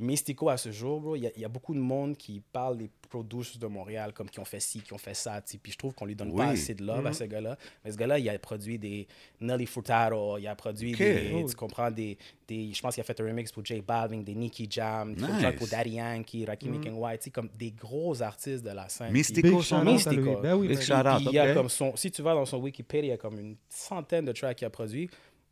Mystico, 0.00 0.48
à 0.48 0.56
ce 0.56 0.70
jour, 0.70 1.00
bro, 1.00 1.16
il 1.16 1.22
y, 1.22 1.26
a- 1.26 1.32
il 1.34 1.42
y 1.42 1.44
a 1.44 1.48
beaucoup 1.48 1.74
de 1.74 1.80
monde 1.80 2.16
qui 2.16 2.40
parle 2.52 2.76
des 2.78 2.88
producers 3.08 3.58
de 3.58 3.66
Montréal, 3.66 4.12
comme 4.12 4.30
qui 4.30 4.38
ont 4.38 4.44
fait 4.44 4.60
ci, 4.60 4.80
qui 4.80 4.92
ont 4.92 4.98
fait 4.98 5.14
ça. 5.14 5.40
Puis 5.60 5.72
je 5.72 5.76
trouve 5.78 5.92
qu'on 5.94 6.04
lui 6.06 6.14
donne 6.14 6.32
pas 6.36 6.48
assez 6.48 6.74
de 6.74 6.84
love 6.84 7.04
à 7.06 7.12
ce 7.12 7.24
gars-là. 7.24 7.56
Mais 7.84 7.90
ce 7.90 7.96
gars-là, 7.96 8.18
il 8.18 8.28
a 8.28 8.38
produit 8.38 8.78
des 8.78 9.08
Nelly 9.40 9.66
Furtado, 9.66 10.38
il 10.38 10.46
a 10.46 10.54
produit 10.54 10.92
des, 10.92 11.32
Oh. 11.34 11.48
tu 11.48 11.56
comprends, 11.56 11.90
des, 11.90 12.16
des 12.46 12.72
je 12.72 12.80
pense 12.80 12.94
qu'il 12.94 13.00
a 13.00 13.04
fait 13.04 13.20
un 13.20 13.24
remix 13.24 13.50
pour 13.50 13.64
J 13.64 13.80
Balvin, 13.80 14.18
des 14.18 14.34
Nicky 14.36 14.68
Jam, 14.70 15.14
des 15.14 15.22
Nice. 15.26 15.42
trucs 15.42 15.56
pour 15.56 15.66
Daddy 15.66 15.90
Yankee, 15.90 16.44
Rakim 16.44 16.80
King 16.80 16.94
White, 16.94 17.20
tu 17.20 17.24
sais, 17.24 17.30
comme 17.30 17.48
des 17.58 17.72
gros 17.72 18.22
artistes 18.22 18.62
de 18.64 18.70
la 18.70 18.88
scène. 18.88 19.12
Mystico, 19.12 19.48
Big 19.48 19.60
son. 19.62 19.84
Mystico. 19.84 20.36
Ben 20.40 20.54
oui, 20.54 20.68
Big 20.68 20.78
ben. 20.88 21.16
Puis 21.16 21.26
il 21.30 21.32
y 21.32 21.38
a 21.40 21.54
comme 21.54 21.68
son, 21.68 21.96
si 21.96 22.10
tu 22.12 22.22
vas 22.22 22.34
dans 22.34 22.46
son 22.46 22.58
Wikipédia, 22.58 23.04
il 23.08 23.10
y 23.10 23.12
a 23.12 23.16
comme 23.16 23.38
une 23.38 23.56
centaine 23.68 24.26
de 24.26 24.32
tracks 24.32 24.56
qu'il 24.58 24.66
a 24.66 24.70
produit. 24.70 25.10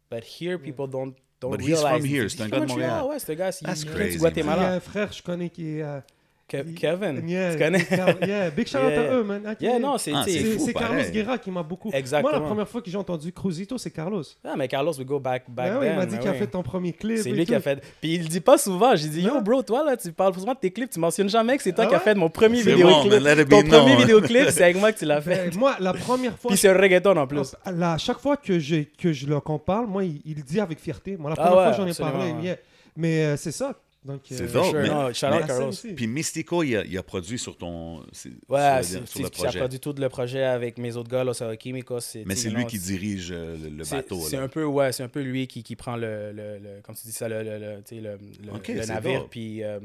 But 0.09 0.23
here, 0.41 0.57
people 0.59 0.87
don't, 0.89 1.15
don't 1.41 1.51
But 1.51 1.61
he's 1.61 1.81
from 1.81 2.05
here, 2.05 2.25
Il 2.25 2.31
c'est 2.31 2.43
un 2.43 2.49
gars 2.49 2.61
de 2.61 2.67
Montréal, 2.67 2.91
Montréal. 2.91 3.07
Ouais, 3.11 3.19
c'est 3.19 3.33
un 3.33 3.35
gars, 3.37 3.51
il 3.51 3.67
That's 3.67 3.83
il 3.83 3.87
vient 3.89 3.95
crazy, 3.95 4.17
du 4.17 4.23
man. 4.43 4.57
Il 4.59 4.63
y 4.63 4.65
a 4.65 4.73
un 4.73 4.81
frère, 4.81 5.13
je 5.13 5.23
connais, 5.23 5.51
qui 5.51 5.79
est. 5.79 5.83
euh, 5.83 6.01
Kevin, 6.49 7.29
Yeah, 7.29 7.53
tu 7.55 7.59
connais? 7.59 7.85
Yeah, 8.25 8.51
big 8.51 8.69
shout 8.69 8.79
out 8.79 8.83
Yeah. 8.93 9.01
à 9.01 9.15
eux, 9.15 9.25
man. 9.25 9.57
Yeah, 9.61 9.79
non, 9.81 9.99
c'est... 9.99 10.13
Ah, 10.15 10.23
c'est 10.27 10.73
Carlos 10.73 10.89
pareil. 10.99 11.11
Guerra 11.11 11.39
qui 11.39 11.51
m'a 11.51 11.65
beaucoup. 11.65 11.91
Exactement. 11.93 12.31
Moi, 12.31 12.41
la 12.41 12.47
première 12.47 12.69
fois 12.69 12.81
que 12.83 12.89
j'ai 12.89 12.97
entendu 12.97 13.33
Cruzito, 13.33 13.77
c'est 13.79 13.91
Carlos. 13.91 14.23
Ah, 14.45 14.55
mais 14.57 14.69
Carlos, 14.69 14.93
we 14.97 15.05
go 15.05 15.19
back, 15.19 15.45
back 15.49 15.73
Ben 15.73 15.79
oui, 15.81 15.87
then. 15.87 15.93
il 15.95 15.97
m'a 15.99 16.07
dit 16.07 16.15
mais 16.15 16.21
qu'il 16.21 16.29
a 16.29 16.33
oui. 16.33 16.39
fait 16.39 16.47
ton 16.47 16.63
premier 16.63 16.93
clip. 16.93 17.19
C'est 17.19 17.31
lui 17.31 17.45
qui 17.45 17.55
a 17.55 17.61
fait. 17.61 17.83
Puis 18.01 18.15
il 18.15 18.23
le 18.23 18.29
dit 18.29 18.41
pas 18.41 18.59
souvent. 18.59 18.95
J'ai 18.95 19.09
dit, 19.09 19.23
yo, 19.23 19.35
Non. 19.35 19.43
bro, 19.43 19.61
toi, 19.63 19.85
là, 19.85 19.97
tu 19.97 20.13
parles 20.13 20.35
souvent 20.35 20.55
de 20.55 20.59
tes 20.59 20.71
clips, 20.71 20.91
tu 20.91 21.01
mentionnes 21.01 21.29
jamais 21.29 21.57
que 21.57 21.65
c'est 21.65 21.73
toi 21.73 21.85
Ah 21.85 21.89
qui 21.89 21.95
as 21.95 21.99
ouais? 21.99 22.05
fait 22.05 22.15
mon 22.15 22.31
premier 22.31 22.63
C'est 22.63 22.71
vidéoclip. 22.75 23.13
bon, 23.49 23.63
Ton 23.63 23.69
premier 23.69 23.91
known. 23.95 23.99
vidéoclip, 23.99 24.51
c'est 24.51 24.63
avec 24.65 24.77
moi 24.79 24.93
que 24.93 24.99
tu 24.99 25.05
l'as 25.05 25.21
fait. 25.21 25.51
Ben, 25.51 25.59
moi, 25.59 25.75
la 25.81 25.93
première 25.95 26.39
fois. 26.39 26.51
Puis 26.51 26.59
c'est 26.59 26.69
un 26.69 26.79
reggaeton 26.79 27.17
en 27.17 27.27
plus. 27.27 27.57
Là, 27.75 27.95
à 27.95 27.99
chaque 27.99 28.19
fois 28.21 28.37
que 28.37 28.61
je, 28.61 28.85
que 28.97 29.13
je 29.13 29.27
parle, 29.67 29.87
moi, 29.87 30.05
il, 30.05 30.21
le 30.37 30.43
dit 30.43 30.61
avec 30.61 30.79
fierté. 30.79 31.17
Moi, 31.17 31.31
la 31.31 31.37
Ah 31.43 31.47
première 31.51 31.75
fois, 31.75 31.85
j'en 31.85 31.91
ai 31.91 31.95
parlé. 31.95 32.55
Mais 32.97 33.25
euh, 33.25 33.37
c'est 33.37 33.53
ça. 33.53 33.75
Donc, 34.07 34.21
C'est 34.25 34.43
euh, 34.57 35.09
la 35.09 35.15
scène 35.15 35.47
Carlos. 35.47 35.71
Puis 35.97 36.07
Mystico, 36.07 36.63
il 36.63 36.77
a, 36.77 36.85
il 36.85 36.97
a 36.97 37.03
produit 37.03 37.39
sur 37.39 37.57
ton. 37.57 37.99
Ouais, 38.01 38.05
sur, 38.05 38.85
c'est 38.85 39.01
le- 39.01 39.07
sur 39.07 39.07
c'est- 39.07 39.23
le 39.25 39.31
projet. 39.31 39.59
produit 39.59 39.81
tout 39.81 39.95
le 39.99 40.09
projet 40.09 40.45
avec 40.45 40.79
mes 40.79 40.97
autres 40.97 41.11
gars, 41.11 41.25
Los 41.25 41.35
Químicos. 41.59 42.17
Mais 42.25 42.37
c'est 42.37 42.51
lui 42.51 42.67
qui 42.67 42.79
dirige 42.79 43.31
euh, 43.33 43.57
le, 43.57 43.85
bateau. 43.85 44.21
C'est 44.21 44.37
un 44.37 44.49
peu, 44.49 44.65
ouais, 44.65 44.93
c'est 44.93 45.03
un 45.03 45.09
peu 45.09 45.23
lui 45.23 45.47
qui, 45.49 45.63
qui 45.63 45.75
prend 45.77 45.97
le, 45.97 46.33
le, 46.33 46.59
le- 46.59 46.81
comme 46.83 46.95
tu 46.95 47.07
dis 47.07 47.13
ça, 47.13 47.29
le, 47.29 47.43
le, 47.43 47.59
le, 47.59 47.83
tu 47.83 47.97
sais, 47.97 48.01
le, 48.01 48.19
le- 48.45 48.53
Ok, 48.55 48.69
le 48.69 48.83
c'est 48.83 48.93
navire. 48.93 49.27
Puis, 49.29 49.65
euh, 49.65 49.81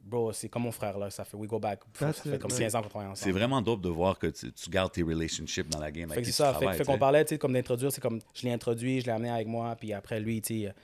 bro, 0.00 0.32
c'est 0.32 0.48
comme 0.48 0.62
mon 0.62 0.72
frère, 0.72 0.98
là. 0.98 1.10
Ça 1.10 1.24
fait 1.24 1.36
We 1.36 1.48
Go 1.48 1.58
Back. 1.58 1.80
Ça 1.98 2.12
fait 2.12 2.30
it, 2.30 2.38
comme 2.40 2.50
ouais. 2.50 2.58
15 2.58 2.74
ans 2.74 2.82
qu'on 2.82 2.88
travaille 2.88 3.08
ensemble. 3.08 3.24
C'est 3.32 3.38
vraiment 3.38 3.62
dope 3.62 3.80
de 3.82 3.88
voir 3.88 4.18
que 4.18 4.26
tu, 4.26 4.52
tu 4.52 4.70
gardes 4.70 4.90
tes 4.92 5.02
relationships 5.02 5.68
dans 5.68 5.78
la 5.80 5.90
game 5.92 6.08
Fait 6.08 6.14
avec 6.14 6.24
qui 6.24 6.32
c'est 6.32 6.42
tu 6.42 6.48
ça. 6.52 6.54
Fait, 6.58 6.72
fait 6.78 6.84
qu'on 6.84 6.98
parlait, 6.98 7.24
tu 7.24 7.30
sais, 7.34 7.38
comme 7.38 7.52
d'introduire, 7.52 7.92
c'est 7.92 8.00
comme 8.00 8.20
je 8.34 8.42
l'ai 8.44 8.52
introduit, 8.52 9.00
je 9.00 9.06
l'ai 9.06 9.12
amené 9.12 9.30
avec 9.30 9.46
moi, 9.46 9.76
puis 9.78 9.92
après 9.92 10.18
lui, 10.20 10.40
tu 10.42 10.62
sais, 10.64 10.74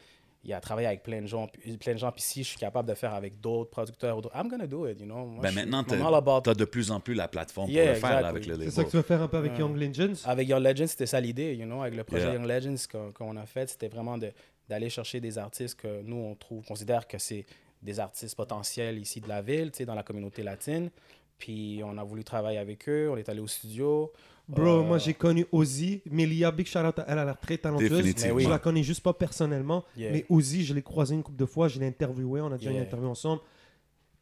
il 0.45 0.53
a 0.53 0.61
travaillé 0.61 0.89
avec 0.89 1.03
plein 1.03 1.21
de 1.23 1.27
gens, 1.27 1.47
puis- 1.47 1.77
plein 1.79 1.93
de 1.93 1.99
gens, 1.99 2.11
puis 2.11 2.23
si 2.23 2.43
je 2.43 2.49
suis 2.49 2.59
capable 2.59 2.89
de 2.89 2.95
faire 2.95 3.15
avec 3.15 3.41
d'autres 3.41 3.71
producteurs, 3.71 4.21
I'm 4.35 4.49
gonna 4.49 4.67
do 4.67 4.89
it, 4.89 4.99
you 5.01 5.07
know. 5.07 5.25
Moi, 5.27 5.43
Ben 5.43 5.55
maintenant, 5.55 5.85
I'm 5.89 6.03
all 6.07 6.15
about- 6.15 6.43
tu 6.43 6.51
as 6.51 6.55
de 6.55 6.65
plus 6.65 6.91
en 6.91 6.99
plus 7.01 7.15
la 7.15 7.29
plateforme 7.29 7.71
Yeah, 7.71 7.85
pour 7.85 7.95
le 7.95 8.01
faire 8.01 8.21
là, 8.23 8.29
avec 8.29 8.47
le 8.47 8.55
c'est 8.55 8.59
label. 8.59 8.73
ça 8.73 8.85
que 8.85 8.91
tu 8.91 8.97
veux 8.97 9.03
faire 9.03 9.23
un 9.23 9.29
peu 9.29 9.37
avec. 9.37 9.57
Young 9.59 9.77
Legends? 9.77 10.15
Avec 10.25 10.49
Young 10.49 10.63
Legends, 10.65 10.87
c'était 10.89 11.07
ça 11.07 11.21
l'idée, 11.21 11.55
you 11.55 11.65
know, 11.65 11.83
avec 11.83 11.95
le 11.95 12.05
projet 12.05 12.25
Yeah. 12.25 12.35
Young 12.35 12.47
Legends 12.47 12.75
qu'on 12.91 13.13
qu'on 13.13 13.37
a 13.37 13.47
fait, 13.47 13.71
c'était 13.71 13.89
vraiment 13.89 14.19
de- 14.19 14.33
d'aller 14.69 14.91
chercher 14.91 15.21
des 15.21 15.39
artistes 15.39 15.79
que 15.81 16.03
nous, 16.03 16.17
on 16.17 16.35
trouve, 16.35 16.65
considère 16.65 17.07
que 17.07 17.19
c'est 17.19 17.45
des 17.83 17.99
artistes 18.01 18.37
potentiels 18.37 18.99
ici 18.99 19.21
de 19.21 19.29
la 19.29 19.43
ville, 19.43 19.71
tu 19.71 19.79
sais, 19.79 19.85
dans 19.85 19.95
la 19.95 20.03
communauté 20.05 20.43
latine. 20.43 20.91
Puis 21.39 21.81
on 21.85 21.99
a 21.99 22.05
voulu 22.05 22.23
travailler 22.25 22.59
avec 22.59 22.89
eux, 22.89 23.11
on 23.13 23.17
est 23.17 23.29
allé 23.29 23.41
au 23.41 23.49
studio. 23.49 24.13
Bro, 24.55 24.81
Euh, 24.81 24.83
moi 24.83 24.99
j'ai 24.99 25.15
connu 25.15 25.47
Ozzy, 25.53 26.03
Melia, 26.11 26.51
big 26.51 26.67
shout 26.67 26.81
out, 26.81 26.99
à- 26.99 27.05
elle 27.09 27.19
a 27.19 27.25
l'air 27.25 27.39
très 27.41 27.59
talentueuse. 27.59 28.15
Mais 28.23 28.31
oui. 28.31 28.45
Je 28.45 28.49
la 28.49 28.59
connais 28.59 28.83
juste 28.83 29.03
pas 29.03 29.13
personnellement, 29.15 29.85
Yeah. 29.97 30.13
mais 30.13 30.27
Ozzy, 30.29 30.65
je 30.65 30.75
l'ai 30.75 30.83
croisé 30.83 31.15
une 31.15 31.23
couple 31.23 31.39
de 31.39 31.47
fois, 31.47 31.69
je 31.69 31.79
l'ai 31.81 31.87
interviewé, 31.87 32.41
on 32.41 32.53
a 32.53 32.59
déjà 32.59 32.71
eu 32.71 32.73
une 32.75 32.79
Yeah. 32.81 32.87
interview 32.87 33.09
ensemble. 33.09 33.41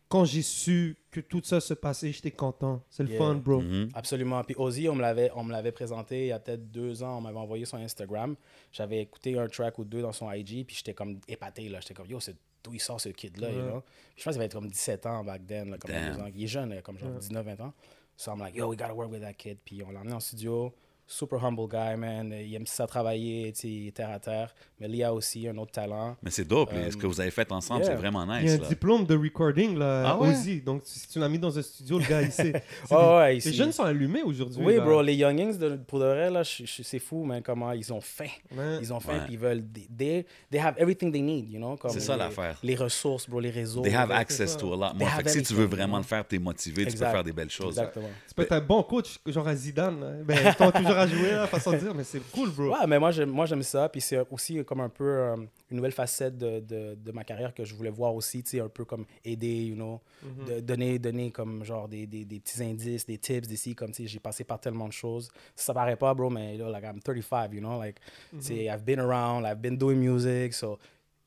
Quand 0.09 0.25
j'ai 0.25 0.43
su 0.43 0.97
que 1.13 1.21
tout 1.21 1.41
ça 1.45 1.61
se 1.61 1.73
passait, 1.73 2.11
j'étais 2.11 2.33
content. 2.33 2.83
C'est 2.91 3.05
le 3.05 3.11
Yeah. 3.11 3.19
fun, 3.19 3.35
bro. 3.37 3.61
Mhm. 3.61 3.91
Absolument. 3.95 4.43
Puis 4.43 4.57
Ozzy, 4.59 4.89
on 4.89 4.97
me 4.97 5.03
l'avait, 5.03 5.31
on 5.37 5.45
me 5.45 5.53
l'avait 5.53 5.71
présenté 5.71 6.23
il 6.23 6.27
y 6.29 6.33
a 6.33 6.41
peut-être 6.41 6.69
deux 6.73 7.05
ans. 7.05 7.19
On 7.19 7.21
m'avait 7.21 7.39
envoyé 7.39 7.65
son 7.65 7.77
Instagram. 7.77 8.35
J'avais 8.73 9.01
écouté 9.03 9.39
un 9.39 9.47
track 9.47 9.79
ou 9.79 9.85
deux 9.85 10.03
dans 10.03 10.13
son 10.13 10.29
IG, 10.33 10.65
puis 10.67 10.75
j'étais 10.77 10.95
comme 10.95 11.21
épaté. 11.29 11.69
Là. 11.69 11.79
J'étais 11.81 11.95
comme, 11.95 12.09
yo, 12.09 12.19
c'est 12.19 12.35
d'où 12.65 12.75
il 12.75 12.81
sort 12.81 13.01
ce 13.01 13.09
kid-là. 13.11 13.51
you 13.53 13.57
Ouais. 13.57 13.63
know? 13.71 13.83
Je 14.17 14.25
pense 14.25 14.33
qu'il 14.35 14.41
avait 14.41 14.47
être 14.47 14.55
comme 14.55 14.69
17 14.69 15.07
ans 15.07 15.23
back 15.23 15.47
then. 15.47 15.71
Là, 15.71 15.79
comme 15.79 15.93
Damn. 15.93 16.13
deux 16.17 16.21
ans. 16.23 16.27
Il 16.35 16.43
est 16.43 16.49
jeune, 16.49 16.71
là, 16.75 16.83
comme 16.83 16.99
genre 16.99 17.11
Ouais. 17.13 17.19
19-20 17.21 17.61
ans. 17.61 17.73
So 18.21 18.31
I'm 18.31 18.39
like, 18.39 18.55
yo, 18.55 18.69
we 18.69 18.77
gotta 18.77 18.95
work 18.95 19.11
with 19.11 19.23
that 19.23 19.39
kid. 19.39 19.61
Puis 19.65 19.83
on 19.83 19.93
l'a 19.93 20.01
emmené 20.01 20.13
en 20.13 20.21
studio. 20.21 20.75
Super 21.13 21.45
humble 21.45 21.67
guy, 21.69 21.97
man. 21.99 22.33
Il 22.33 22.55
aime 22.55 22.67
ça 22.67 22.87
travailler, 22.87 23.53
tu 23.53 23.61
sais, 23.61 23.69
il 23.69 23.89
est 23.89 23.93
terre 23.93 24.11
à 24.11 24.19
terre. 24.19 24.55
Mais 24.79 24.89
Lia 24.89 25.13
aussi, 25.13 25.47
un 25.49 25.57
autre 25.59 25.73
talent. 25.73 26.17
Mais 26.23 26.31
c'est 26.31 26.45
dope. 26.45 26.71
Euh, 26.73 26.91
ce 26.91 26.97
que 26.97 27.07
vous 27.07 27.21
avez 27.21 27.31
fait 27.31 27.51
ensemble, 27.53 27.83
yeah. 27.83 27.91
c'est 27.91 27.97
vraiment 27.97 28.25
Il 28.25 28.29
y 28.29 28.49
a 28.49 28.53
nice. 28.53 28.53
un 28.55 28.63
là. 28.63 28.69
diplôme 28.69 29.05
de 29.05 29.17
recording 29.17 29.77
là, 29.77 30.05
Ah 30.07 30.19
ouais? 30.19 30.31
Ozzy. 30.31 30.61
Donc, 30.61 30.83
si 30.85 31.09
tu 31.09 31.19
l'as 31.19 31.29
mis 31.29 31.39
dans 31.39 31.59
un 31.59 31.63
studio, 31.63 31.99
le 31.99 32.07
gars, 32.07 32.23
il 32.23 32.33
sait. 32.33 32.63
C'est 32.89 32.95
Ouais, 32.95 33.33
Les 33.35 33.39
ici. 33.49 33.53
jeunes 33.55 33.73
sont 33.73 33.83
allumés 33.85 34.23
aujourd'hui. 34.23 34.63
Oui, 34.65 34.77
là. 34.77 34.85
bro, 34.85 35.03
les 35.03 35.15
youngins, 35.17 35.53
de- 35.59 35.77
pour 35.77 35.99
de 35.99 36.05
vrai, 36.07 36.31
là, 36.31 36.43
c'est 36.45 36.99
fou, 36.99 37.25
man, 37.25 37.43
comment 37.43 37.73
ils 37.73 37.93
ont 37.93 38.01
faim. 38.01 38.25
Ouais. 38.57 38.79
Ils 38.81 38.93
ont 38.93 39.01
faim, 39.01 39.21
puis 39.25 39.35
ils 39.35 39.39
veulent. 39.39 39.63
They, 39.99 40.25
they 40.51 40.61
have 40.61 40.75
everything 40.79 41.13
they 41.13 41.21
need, 41.23 41.51
you 41.51 41.59
know? 41.59 41.77
C'est 41.89 42.01
ça, 42.01 42.17
l'affaire. 42.17 42.57
Les 42.63 42.77
ressources, 42.77 43.29
bro, 43.29 43.41
les 43.41 43.51
réseaux. 43.51 43.83
They 43.83 43.95
have 43.95 44.11
access 44.13 44.53
ça. 44.53 44.59
to 44.59 44.73
a 44.73 44.77
lot 44.77 44.95
more. 44.97 45.09
Fait 45.11 45.23
que 45.25 45.31
si 45.31 45.43
tu 45.43 45.55
veux 45.55 45.67
vraiment 45.67 45.99
you 45.99 45.99
le 45.99 46.05
faire, 46.05 46.27
t'es 46.27 46.39
motivé, 46.39 46.87
tu 46.87 46.93
peux 46.97 47.05
faire 47.05 47.25
des 47.25 47.33
belles 47.33 47.51
choses. 47.51 47.79
Exactement. 47.79 48.09
Tu 48.29 48.35
peux 48.35 48.43
être 48.43 48.53
un 48.53 48.61
bon 48.61 48.83
coach, 48.83 49.19
genre 49.27 49.47
à 49.49 49.55
Zidane. 49.57 50.23
Ben, 50.25 50.55
toujours 50.73 50.97
à 51.01 51.07
jouer, 51.07 51.31
là, 51.33 51.47
façon 51.47 51.73
de 51.73 51.79
dire, 51.79 51.95
mais 51.95 52.05
c'est 52.05 52.21
cool, 52.33 52.51
bro. 52.51 52.71
Ouais, 52.71 52.87
mais 52.87 52.99
moi, 52.99 53.11
j'aime, 53.11 53.31
moi, 53.31 53.47
j'aime 53.47 53.63
ça. 53.63 53.89
Puis 53.89 54.01
c'est 54.01 54.19
aussi 54.31 54.65
comme 54.65 54.81
un 54.81 54.89
peu 54.89 55.05
euh, 55.05 55.37
une 55.71 55.77
nouvelle 55.77 55.93
facette 55.93 56.37
de, 56.39 56.61
de, 56.61 56.95
de 56.95 57.13
ma 57.13 57.25
carrière 57.25 57.53
que 57.55 57.65
je 57.65 57.75
voulais 57.75 57.91
voir 57.91 58.15
aussi, 58.15 58.43
tu 58.43 58.51
sais, 58.51 58.61
un 58.61 58.69
peu 58.69 58.85
comme 58.85 59.05
aider, 59.25 59.65
you 59.65 59.75
know, 59.75 60.01
Mhm. 60.23 60.45
de 60.47 60.61
donner, 60.61 60.99
donner 60.99 61.31
comme 61.31 61.65
genre 61.65 61.89
des, 61.89 62.07
des, 62.07 62.25
des 62.25 62.41
petits 62.41 62.63
indices, 62.63 63.07
des 63.07 63.19
tips 63.19 63.49
d'ici, 63.49 63.75
comme, 63.75 63.91
tu 63.93 64.03
sais, 64.03 64.09
j'ai 64.09 64.21
passé 64.21 64.45
par 64.45 64.61
tellement 64.61 64.87
de 64.89 64.93
choses. 64.93 65.31
Ça 65.57 65.73
paraît 65.75 65.97
pas, 65.97 66.13
bro, 66.15 66.31
mais 66.31 66.57
là, 66.57 66.69
like, 66.71 66.85
I'm 66.85 67.01
35, 67.01 67.53
you 67.55 67.61
know, 67.61 67.79
like, 67.79 67.97
tu 68.31 68.37
Mhm. 68.37 68.43
sais, 68.43 68.65
I've 68.67 68.85
been 68.85 69.01
around, 69.01 69.45
I've 69.47 69.61
been 69.61 69.77
doing 69.77 69.97
music, 69.97 70.53
so 70.55 70.79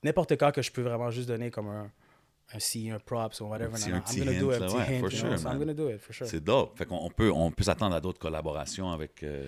n'importe 0.03 0.37
quand 0.37 0.51
que 0.51 0.61
je 0.61 0.71
peux 0.71 0.81
vraiment 0.81 1.09
juste 1.11 1.27
donner 1.27 1.49
comme 1.49 1.67
un, 1.69 1.91
un 2.53 2.59
si, 2.59 2.89
un 2.91 2.99
props 2.99 3.39
ou 3.41 3.45
whatever, 3.45 3.73
un 3.73 3.99
petit 4.01 4.19
I'm 4.19 4.25
gonna 4.25 4.39
do 4.39 4.49
petit 4.49 4.75
hint, 4.93 5.09
sure, 5.09 5.29
I'm 5.29 5.57
gonna 5.59 5.73
it, 5.89 5.99
for 6.01 6.13
sure. 6.13 6.27
C'est 6.27 6.43
dope. 6.43 6.77
Fait 6.77 6.85
qu'on 6.85 7.09
peut, 7.09 7.31
on 7.31 7.49
peut 7.51 7.63
s'attendre 7.63 7.95
à 7.95 8.01
d'autres 8.01 8.19
collaborations 8.19 8.91
avec. 8.91 9.23
euh, 9.23 9.47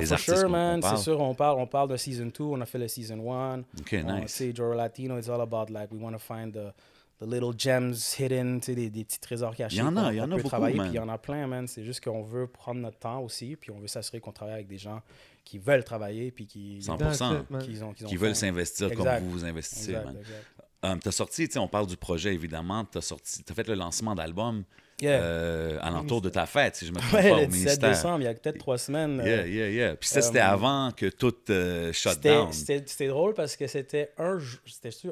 Les 0.00 0.06
for 0.06 0.18
sure, 0.18 0.48
man. 0.48 0.80
C'est 0.82 0.96
sûr, 0.98 1.20
on 1.20 1.34
parle, 1.34 1.58
on 1.58 1.66
parle 1.66 1.88
de 1.88 1.96
season 1.96 2.26
2, 2.26 2.44
on 2.44 2.60
a 2.60 2.66
fait 2.66 2.78
le 2.78 2.88
season 2.88 3.18
1. 3.32 3.60
Ok, 3.80 3.96
On- 4.06 4.20
nice. 4.20 4.42
Joro 4.54 4.74
Latino, 4.74 5.18
it's 5.18 5.28
all 5.28 5.40
about 5.40 5.70
like 5.72 5.90
we 5.90 6.00
want 6.00 6.12
to 6.12 6.18
find 6.18 6.52
the, 6.52 6.72
the 7.20 7.26
little 7.26 7.52
gems 7.56 8.14
hidden, 8.18 8.60
tu 8.60 8.66
sais, 8.66 8.74
des, 8.74 8.90
des 8.90 9.04
petits 9.04 9.20
trésors 9.20 9.54
cachés. 9.56 9.76
Il 9.76 9.78
y 9.78 9.82
en 9.82 9.96
a, 9.96 10.12
il 10.12 10.16
y 10.16 10.20
en 10.20 10.30
a 10.30 10.36
beaucoup, 10.36 10.48
travailler, 10.48 10.76
man. 10.76 10.86
Puis 10.88 10.94
il 10.94 10.96
y 10.96 11.02
en 11.02 11.08
a 11.08 11.18
plein, 11.18 11.46
man. 11.46 11.66
C'est 11.66 11.84
juste 11.84 12.02
qu'on 12.04 12.22
veut 12.22 12.46
prendre 12.46 12.80
notre 12.80 12.98
temps 12.98 13.20
aussi, 13.20 13.56
puis 13.56 13.70
on 13.70 13.78
veut 13.78 13.88
s'assurer 13.88 14.20
qu'on 14.20 14.32
travaille 14.32 14.54
avec 14.54 14.68
des 14.68 14.78
gens 14.78 15.00
qui 15.44 15.58
veulent 15.58 15.84
travailler, 15.84 16.30
puis 16.30 16.46
qui, 16.46 16.78
100%. 16.80 16.98
That's 16.98 17.20
it, 17.20 17.50
man. 17.50 17.62
qui 17.62 17.82
ont, 17.82 17.92
qui 17.92 18.04
ont 18.04 18.08
Qui 18.08 18.16
veulent 18.16 18.36
s'investir 18.36 18.94
comme 18.94 19.08
vous 19.22 19.30
vous 19.30 19.44
investissez, 19.44 19.90
Exact, 19.92 20.04
man. 20.04 20.16
exact. 20.18 20.46
Um, 20.82 20.98
t'as 20.98 21.10
sorti, 21.10 21.46
tu 21.46 21.52
sais, 21.54 21.58
on 21.58 21.68
parle 21.68 21.86
du 21.86 21.96
projet 21.98 22.32
évidemment. 22.32 22.84
T'as 22.86 23.02
sorti, 23.02 23.42
t'as 23.44 23.52
fait 23.54 23.68
le 23.68 23.74
lancement 23.74 24.14
d'album 24.14 24.64
Yeah. 25.02 25.20
euh, 25.22 25.78
à 25.80 25.90
l'entour 25.90 26.20
de 26.20 26.28
ta 26.28 26.46
fête, 26.46 26.76
si 26.76 26.86
je 26.86 26.92
me 26.92 26.96
trompe 27.00 27.12
Ouais, 27.14 27.30
pas, 27.30 27.36
le 27.38 27.42
au 27.44 27.46
17 27.46 27.52
ministère. 27.52 27.88
décembre, 27.90 28.20
il 28.20 28.24
y 28.24 28.28
a 28.28 28.34
peut-être 28.34 28.58
trois 28.58 28.78
semaines. 28.78 29.20
euh, 29.20 29.24
Yeah, 29.26 29.46
yeah, 29.46 29.68
yeah. 29.70 29.96
Puis 29.96 30.08
ça, 30.08 30.20
c'était 30.22 30.40
euh, 30.40 30.46
avant 30.48 30.90
que 30.94 31.06
tout 31.06 31.34
euh, 31.50 31.92
shut 31.92 32.12
C'était- 32.12 32.28
down. 32.34 32.52
C'était 32.52 33.08
drôle 33.08 33.34
parce 33.34 33.56
que 33.56 33.66
c'était 33.66 34.12
un, 34.18 34.38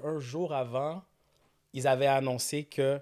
un 0.05 0.19
jour 0.21 0.53
avant, 0.55 1.03
ils 1.73 1.87
avaient 1.87 2.07
annoncé 2.07 2.65
que 2.65 2.99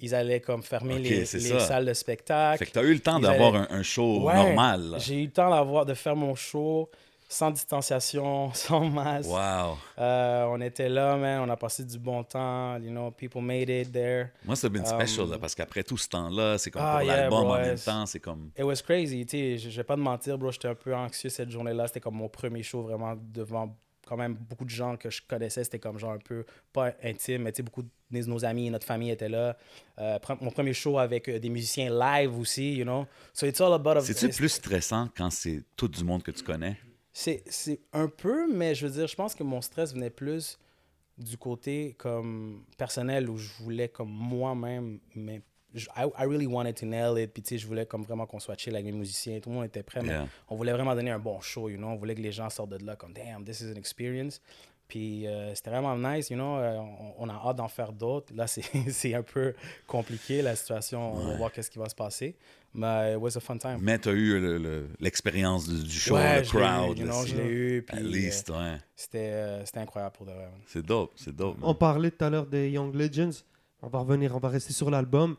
ils 0.00 0.14
allaient 0.14 0.40
comme 0.40 0.62
fermer 0.62 1.00
les, 1.00 1.24
salles 1.24 1.86
de 1.86 1.92
spectacle. 1.92 2.58
Fait 2.58 2.66
que 2.66 2.70
t'as 2.72 2.84
eu 2.84 2.92
le 2.94 3.00
temps 3.00 3.18
d'avoir 3.18 3.54
allaient- 3.56 3.72
un, 3.72 3.78
un 3.78 3.82
show 3.82 4.22
Ouais, 4.24 4.34
normal. 4.36 4.94
J'ai 4.98 5.16
eu 5.22 5.24
le 5.26 5.32
temps 5.32 5.50
d'avoir 5.50 5.86
de 5.86 5.94
faire 5.94 6.14
mon 6.14 6.36
show 6.36 6.88
sans 7.28 7.50
distanciation, 7.50 8.50
sans 8.54 8.88
masque. 8.88 9.28
Wow. 9.28 9.76
Euh, 9.98 10.44
on 10.44 10.60
était 10.60 10.88
là, 10.88 11.16
man. 11.16 11.40
On 11.40 11.48
a 11.50 11.56
passé 11.56 11.84
du 11.84 11.98
bon 11.98 12.24
temps. 12.24 12.78
You 12.78 12.90
know, 12.90 13.10
people 13.10 13.42
made 13.42 13.68
it 13.68 13.92
there. 13.92 14.30
Moi, 14.44 14.56
ça 14.56 14.66
a 14.66 14.70
been 14.70 14.86
special, 14.86 15.26
Um, 15.26 15.32
là, 15.32 15.38
parce 15.38 15.54
qu'après 15.54 15.82
tout 15.82 15.98
ce 15.98 16.08
temps-là, 16.08 16.58
c'est 16.58 16.70
comme 16.70 16.82
ah, 16.84 16.98
pour 16.98 17.06
yeah, 17.06 17.16
l'album 17.16 17.46
en 17.46 17.56
même 17.56 17.78
temps, 17.78 18.06
c'est 18.06 18.20
comme... 18.20 18.50
It 18.56 18.64
was 18.64 18.76
crazy. 18.82 19.26
Tu 19.26 19.36
sais, 19.36 19.58
je 19.58 19.68
je 19.70 19.76
vais 19.76 19.84
pas 19.84 19.94
te 19.94 20.00
mentir, 20.00 20.38
bro. 20.38 20.50
J'étais 20.50 20.68
un 20.68 20.74
peu 20.74 20.94
anxieux 20.94 21.28
cette 21.28 21.50
journée-là. 21.50 21.86
C'était 21.86 22.00
comme 22.00 22.16
mon 22.16 22.28
premier 22.28 22.62
show 22.62 22.82
vraiment 22.82 23.14
devant 23.16 23.76
quand 24.06 24.16
même 24.16 24.34
beaucoup 24.34 24.64
de 24.64 24.70
gens 24.70 24.96
que 24.96 25.10
je 25.10 25.20
connaissais. 25.28 25.64
C'était 25.64 25.78
comme 25.78 25.98
genre 25.98 26.12
un 26.12 26.18
peu, 26.18 26.46
pas 26.72 26.94
intime, 27.04 27.42
mais 27.42 27.52
tu 27.52 27.58
sais, 27.58 27.62
beaucoup 27.62 27.82
de 27.82 27.90
nos 28.10 28.44
amis, 28.44 28.70
notre 28.70 28.86
famille 28.86 29.10
étaient 29.10 29.28
là. 29.28 29.56
Euh, 29.98 30.18
mon 30.40 30.50
premier 30.50 30.72
show 30.72 30.98
avec 30.98 31.28
des 31.28 31.48
musiciens 31.50 31.90
live 31.90 32.36
aussi, 32.38 32.76
you 32.76 32.84
know. 32.84 33.06
So 33.34 33.46
it's 33.46 33.60
all 33.60 33.74
about... 33.74 34.00
C'est-tu 34.00 34.30
plus 34.30 34.48
stressant 34.48 35.08
quand 35.14 35.30
c'est 35.30 35.62
tout 35.76 35.88
du 35.88 36.02
monde 36.04 36.22
que 36.22 36.30
tu 36.30 36.42
connais? 36.42 36.78
C'est, 37.20 37.42
c'est 37.48 37.80
un 37.92 38.06
peu, 38.06 38.46
mais 38.52 38.76
je 38.76 38.86
veux 38.86 38.92
dire, 38.92 39.08
je 39.08 39.16
pense 39.16 39.34
que 39.34 39.42
mon 39.42 39.60
stress 39.60 39.92
venait 39.92 40.08
plus 40.10 40.56
du 41.16 41.36
côté 41.36 41.96
comme 41.98 42.62
personnel 42.76 43.28
où 43.28 43.36
je 43.36 43.48
voulais 43.60 43.88
comme 43.88 44.08
moi-même, 44.10 45.00
mais 45.16 45.40
je- 45.74 45.88
I, 45.96 46.04
I 46.16 46.24
really 46.26 46.46
wanted 46.46 46.76
to 46.76 46.86
nail 46.86 47.20
it. 47.20 47.32
Puis 47.32 47.42
tu 47.42 47.48
sais, 47.48 47.58
je 47.58 47.66
voulais 47.66 47.86
comme 47.86 48.04
vraiment 48.04 48.24
qu'on 48.24 48.38
soit 48.38 48.56
chill 48.56 48.72
avec 48.76 48.86
les 48.86 48.92
musiciens. 48.92 49.40
Tout 49.40 49.50
le 49.50 49.56
monde 49.56 49.64
était 49.64 49.82
prêt, 49.82 50.00
mais 50.00 50.10
Yeah. 50.10 50.28
on 50.48 50.54
voulait 50.54 50.72
vraiment 50.72 50.94
donner 50.94 51.10
un 51.10 51.18
bon 51.18 51.40
show, 51.40 51.68
you 51.68 51.76
know? 51.76 51.88
On 51.88 51.96
voulait 51.96 52.14
que 52.14 52.22
les 52.22 52.30
gens 52.30 52.48
sortent 52.50 52.70
de 52.70 52.86
là 52.86 52.94
comme, 52.94 53.12
damn, 53.12 53.44
this 53.44 53.60
is 53.62 53.72
an 53.72 53.74
experience. 53.76 54.40
Puis 54.88 55.26
euh, 55.26 55.54
c'était 55.54 55.68
vraiment 55.70 55.96
nice, 55.96 56.30
you 56.30 56.36
know. 56.36 56.56
euh, 56.56 56.78
on, 57.18 57.26
on 57.26 57.28
a 57.28 57.34
hâte 57.34 57.56
d'en 57.56 57.68
faire 57.68 57.92
d'autres. 57.92 58.32
Là, 58.34 58.46
c'est, 58.46 58.62
c'est 58.90 59.14
un 59.14 59.22
peu 59.22 59.54
compliqué 59.86 60.40
la 60.42 60.56
situation. 60.56 61.12
On 61.14 61.26
va 61.28 61.36
voir 61.36 61.52
qu'est-ce 61.52 61.70
qui 61.70 61.78
va 61.78 61.88
se 61.90 61.94
passer. 61.94 62.34
Mais 62.74 63.12
it 63.14 63.18
was 63.20 63.36
a 63.36 63.40
fun 63.40 63.58
time. 63.58 63.78
Mais 63.80 63.98
tu 63.98 64.08
as 64.08 64.12
eu 64.12 64.38
le- 64.40 64.58
le- 64.58 64.88
l'expérience 65.00 65.68
du, 65.68 65.90
show, 65.90 66.14
Ouais, 66.14 66.36
le 66.36 66.40
l'ai 66.42 66.46
eu, 66.46 66.50
crowd. 66.50 66.98
you 66.98 67.04
know, 67.06 67.26
je 67.26 67.36
l'ai 67.36 67.44
eu. 67.48 67.78
At 67.88 67.96
Puis, 67.96 68.26
euh, 68.28 68.30
ouais. 68.52 68.78
c'était, 68.96 69.18
euh, 69.30 69.64
c'était 69.64 69.80
incroyable 69.80 70.14
pour 70.16 70.26
de 70.26 70.32
vrai. 70.32 70.48
C'est 70.66 70.84
dope, 70.84 71.12
c'est 71.16 71.34
dope. 71.34 71.58
man. 71.58 71.68
On 71.70 71.74
parlait 71.74 72.10
tout 72.10 72.24
à 72.24 72.30
l'heure 72.30 72.46
des 72.46 72.70
Young 72.70 72.94
Legends. 72.94 73.30
On 73.82 73.88
va 73.88 74.00
revenir, 74.00 74.34
on 74.34 74.38
va 74.38 74.48
rester 74.48 74.72
sur 74.72 74.90
l'album. 74.90 75.36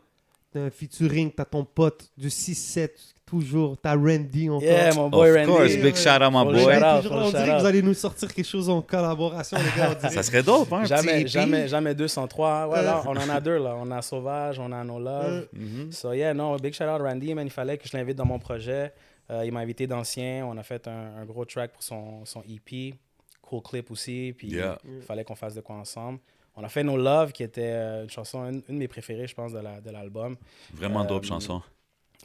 T'as 0.52 0.62
un 0.62 0.70
featuring, 0.72 1.32
t'as 1.32 1.46
ton 1.46 1.64
pote 1.64 2.10
du 2.18 2.30
6-7, 2.30 2.90
toujours. 3.24 3.78
T'as 3.80 3.96
Randy 3.96 4.50
encore. 4.50 4.64
Yeah, 4.64 4.94
mon 4.96 5.08
boy 5.10 5.30
Of 5.30 5.36
Randy. 5.36 5.48
course, 5.52 5.76
big 5.78 5.96
shout 5.96 6.24
out 6.24 6.32
my 6.34 6.44
Full 6.44 6.54
boy. 6.54 6.74
shout 6.74 6.84
out. 6.84 7.02
Toujours, 7.04 7.18
on 7.18 7.30
dirait 7.30 7.46
que 7.56 7.60
vous 7.60 7.66
allez 7.68 7.82
nous 7.84 7.94
sortir 7.94 8.34
quelque 8.34 8.48
chose 8.48 8.68
en 8.68 8.82
collaboration, 8.82 9.58
les 9.58 9.80
gars. 9.80 9.96
on. 10.04 10.10
Ça 10.10 10.24
serait 10.24 10.42
dope, 10.42 10.74
hein? 10.74 10.80
un 10.82 10.86
Jamais, 10.86 11.28
jamais, 11.28 11.68
jamais 11.68 11.94
203. 11.94 12.68
Ouais, 12.68 12.82
là, 12.82 13.04
on 13.06 13.16
en 13.16 13.30
a 13.30 13.40
deux, 13.40 13.60
là. 13.60 13.76
On 13.78 13.92
a 13.92 14.02
Sauvage, 14.02 14.58
on 14.58 14.72
a 14.72 14.84
No 14.84 14.98
Love. 15.00 15.48
Mhm. 15.54 15.92
So, 15.92 16.14
yeah, 16.14 16.34
non, 16.34 16.56
big 16.56 16.74
shout 16.74 16.86
out 16.86 17.00
Randy, 17.02 17.36
man. 17.36 17.46
Il 17.46 17.52
fallait 17.52 17.78
que 17.78 17.88
je 17.88 17.96
l'invite 17.96 18.18
dans 18.18 18.26
mon 18.26 18.40
projet. 18.40 18.92
Euh, 19.30 19.44
il 19.46 19.52
m'a 19.52 19.60
invité 19.60 19.86
sien. 20.04 20.48
On 20.50 20.58
a 20.58 20.64
fait 20.64 20.88
un, 20.88 21.18
un 21.22 21.26
gros 21.26 21.46
track 21.46 21.74
pour 21.74 21.84
son, 21.84 22.26
son 22.26 22.42
EP. 22.50 22.96
Cool 23.44 23.62
clip 23.62 23.92
aussi. 23.92 24.34
Puis, 24.36 24.48
Yeah. 24.48 24.80
il 24.84 25.04
fallait 25.04 25.24
qu'on 25.24 25.36
fasse 25.36 25.54
de 25.54 25.62
quoi 25.62 25.76
ensemble. 25.76 26.18
On 26.60 26.64
a 26.64 26.70
fait 26.70 26.84
No 26.84 26.98
Love, 26.98 27.32
qui 27.32 27.44
était 27.44 27.62
euh, 27.74 28.04
une 28.04 28.10
chanson, 28.10 28.40
une, 28.46 28.62
une 28.68 28.76
de 28.76 28.80
mes 28.80 28.88
préférées, 28.88 29.28
je 29.28 29.34
pense, 29.36 29.54
de 29.54 29.60
la- 29.60 29.80
de 29.82 29.90
l'album. 29.92 30.36
Vraiment 30.74 31.06
dope 31.06 31.24
Euh, 31.24 31.28
chanson. 31.28 31.62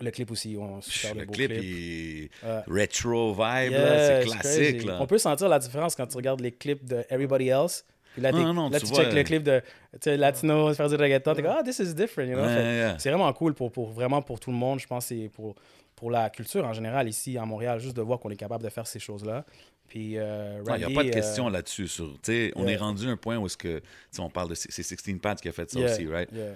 le 0.01 0.11
clip 0.11 0.31
aussi, 0.33 0.57
on 0.59 0.81
super 0.81 1.15
Le 1.15 1.25
beau 1.27 1.33
clip, 1.33 1.51
clip. 1.53 2.33
Ouais. 2.43 2.63
retro 2.67 3.33
vibe, 3.33 3.71
Yeah, 3.73 4.23
c'est 4.23 4.27
classique. 4.29 4.85
Là. 4.85 4.99
On 5.01 5.07
peut 5.07 5.19
sentir 5.19 5.49
la 5.49 5.59
différence 5.61 5.95
quand 5.95 6.07
tu 6.07 6.17
regardes 6.17 6.41
les 6.41 6.51
clips 6.53 6.85
de 6.85 7.05
Everybody 7.11 7.49
Else. 7.49 7.85
Puis 8.15 8.23
là, 8.23 8.33
Non, 8.33 8.43
non, 8.45 8.55
non, 8.55 8.71
là 8.71 8.79
tu 8.81 8.87
tu, 8.87 8.93
vois, 8.93 9.05
checkes 9.05 9.13
le 9.15 9.23
clip 9.25 9.43
de 9.45 9.61
Latino, 10.07 10.73
faire 10.75 10.89
du 10.89 10.95
reggaeton. 10.97 11.35
T'es 11.35 11.43
comme, 11.43 11.55
ah, 11.59 11.63
this 11.65 11.79
is 11.81 11.95
different. 11.95 12.29
You 12.29 12.35
know? 12.37 12.45
Que 12.45 12.49
yeah. 12.77 12.99
C'est 12.99 13.11
vraiment 13.11 13.33
cool 13.33 13.55
pour, 13.55 13.71
pour, 13.73 13.91
vraiment 13.91 14.23
pour 14.23 14.39
tout 14.41 14.51
le 14.51 14.57
monde. 14.57 14.79
Je 14.81 14.87
pense 14.87 15.09
que 15.09 15.15
c'est 15.17 15.29
pour, 15.29 15.55
pour 15.97 16.11
la 16.11 16.31
culture 16.31 16.65
en 16.65 16.73
général 16.73 17.09
ici 17.09 17.37
à 17.39 17.45
Montréal, 17.45 17.79
juste 17.81 17.97
de 17.97 18.03
voir 18.03 18.19
qu'on 18.21 18.31
est 18.31 18.37
capable 18.37 18.63
de 18.65 18.69
faire 18.69 18.87
ces 18.87 18.99
choses-là. 19.01 19.45
Puis, 19.89 20.19
euh, 20.19 20.63
Il 20.67 20.77
n'y 20.77 20.85
a 20.85 20.91
pas 20.91 21.05
de 21.05 21.09
euh, 21.11 21.13
question 21.13 21.49
là-dessus. 21.49 21.89
Sur, 21.89 22.13
tu 22.15 22.19
sais, 22.25 22.53
on 22.57 22.65
yeah. 22.65 22.73
est 22.73 22.77
rendu 22.77 23.07
à 23.07 23.11
un 23.11 23.17
point 23.17 23.37
où 23.37 23.47
est-ce 23.47 23.57
que, 23.57 23.81
on 24.19 24.31
parle 24.31 24.49
de 24.49 24.55
c'est 24.55 24.83
16 24.83 25.19
Pads 25.21 25.37
qui 25.37 25.49
a 25.49 25.53
fait 25.53 25.71
ça 25.71 25.79
yeah, 25.79 25.93
aussi, 25.93 26.07
right? 26.07 26.29
yeah. 26.33 26.55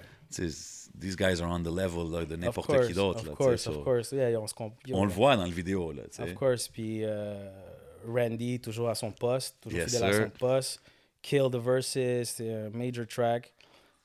These 0.99 1.15
guys 1.15 1.39
are 1.41 1.49
on 1.49 1.63
the 1.63 1.71
level 1.71 2.11
là, 2.11 2.25
de 2.25 2.33
Of 2.33 2.39
n'importe 2.39 2.67
course, 2.67 2.87
qui 2.87 2.93
d'autre. 2.93 3.19
Of 3.19 3.25
là, 3.25 3.31
tu 3.31 3.37
course, 3.37 3.61
sais, 3.61 3.69
of 3.69 3.83
course. 3.83 4.11
Yeah, 4.11 4.39
on 4.39 4.47
se 4.47 4.53
On 4.91 5.05
le 5.05 5.11
voit 5.11 5.37
dans 5.37 5.45
le 5.45 5.51
vidéo. 5.51 5.91
Là. 5.93 6.03
Of 6.19 6.33
course. 6.33 6.67
Puis 6.67 7.05
euh, 7.05 7.49
Randy, 8.07 8.59
toujours 8.59 8.89
à 8.89 8.95
son 8.95 9.11
poste, 9.11 9.55
toujours 9.61 9.79
Yes, 9.79 9.93
fidèle 9.93 10.13
sir. 10.13 10.21
à 10.21 10.25
son 10.25 10.29
poste. 10.31 10.81
Kill 11.21 11.49
the 11.51 11.81
c'est 11.81 12.53
un 12.53 12.69
major 12.71 13.05
track. 13.07 13.53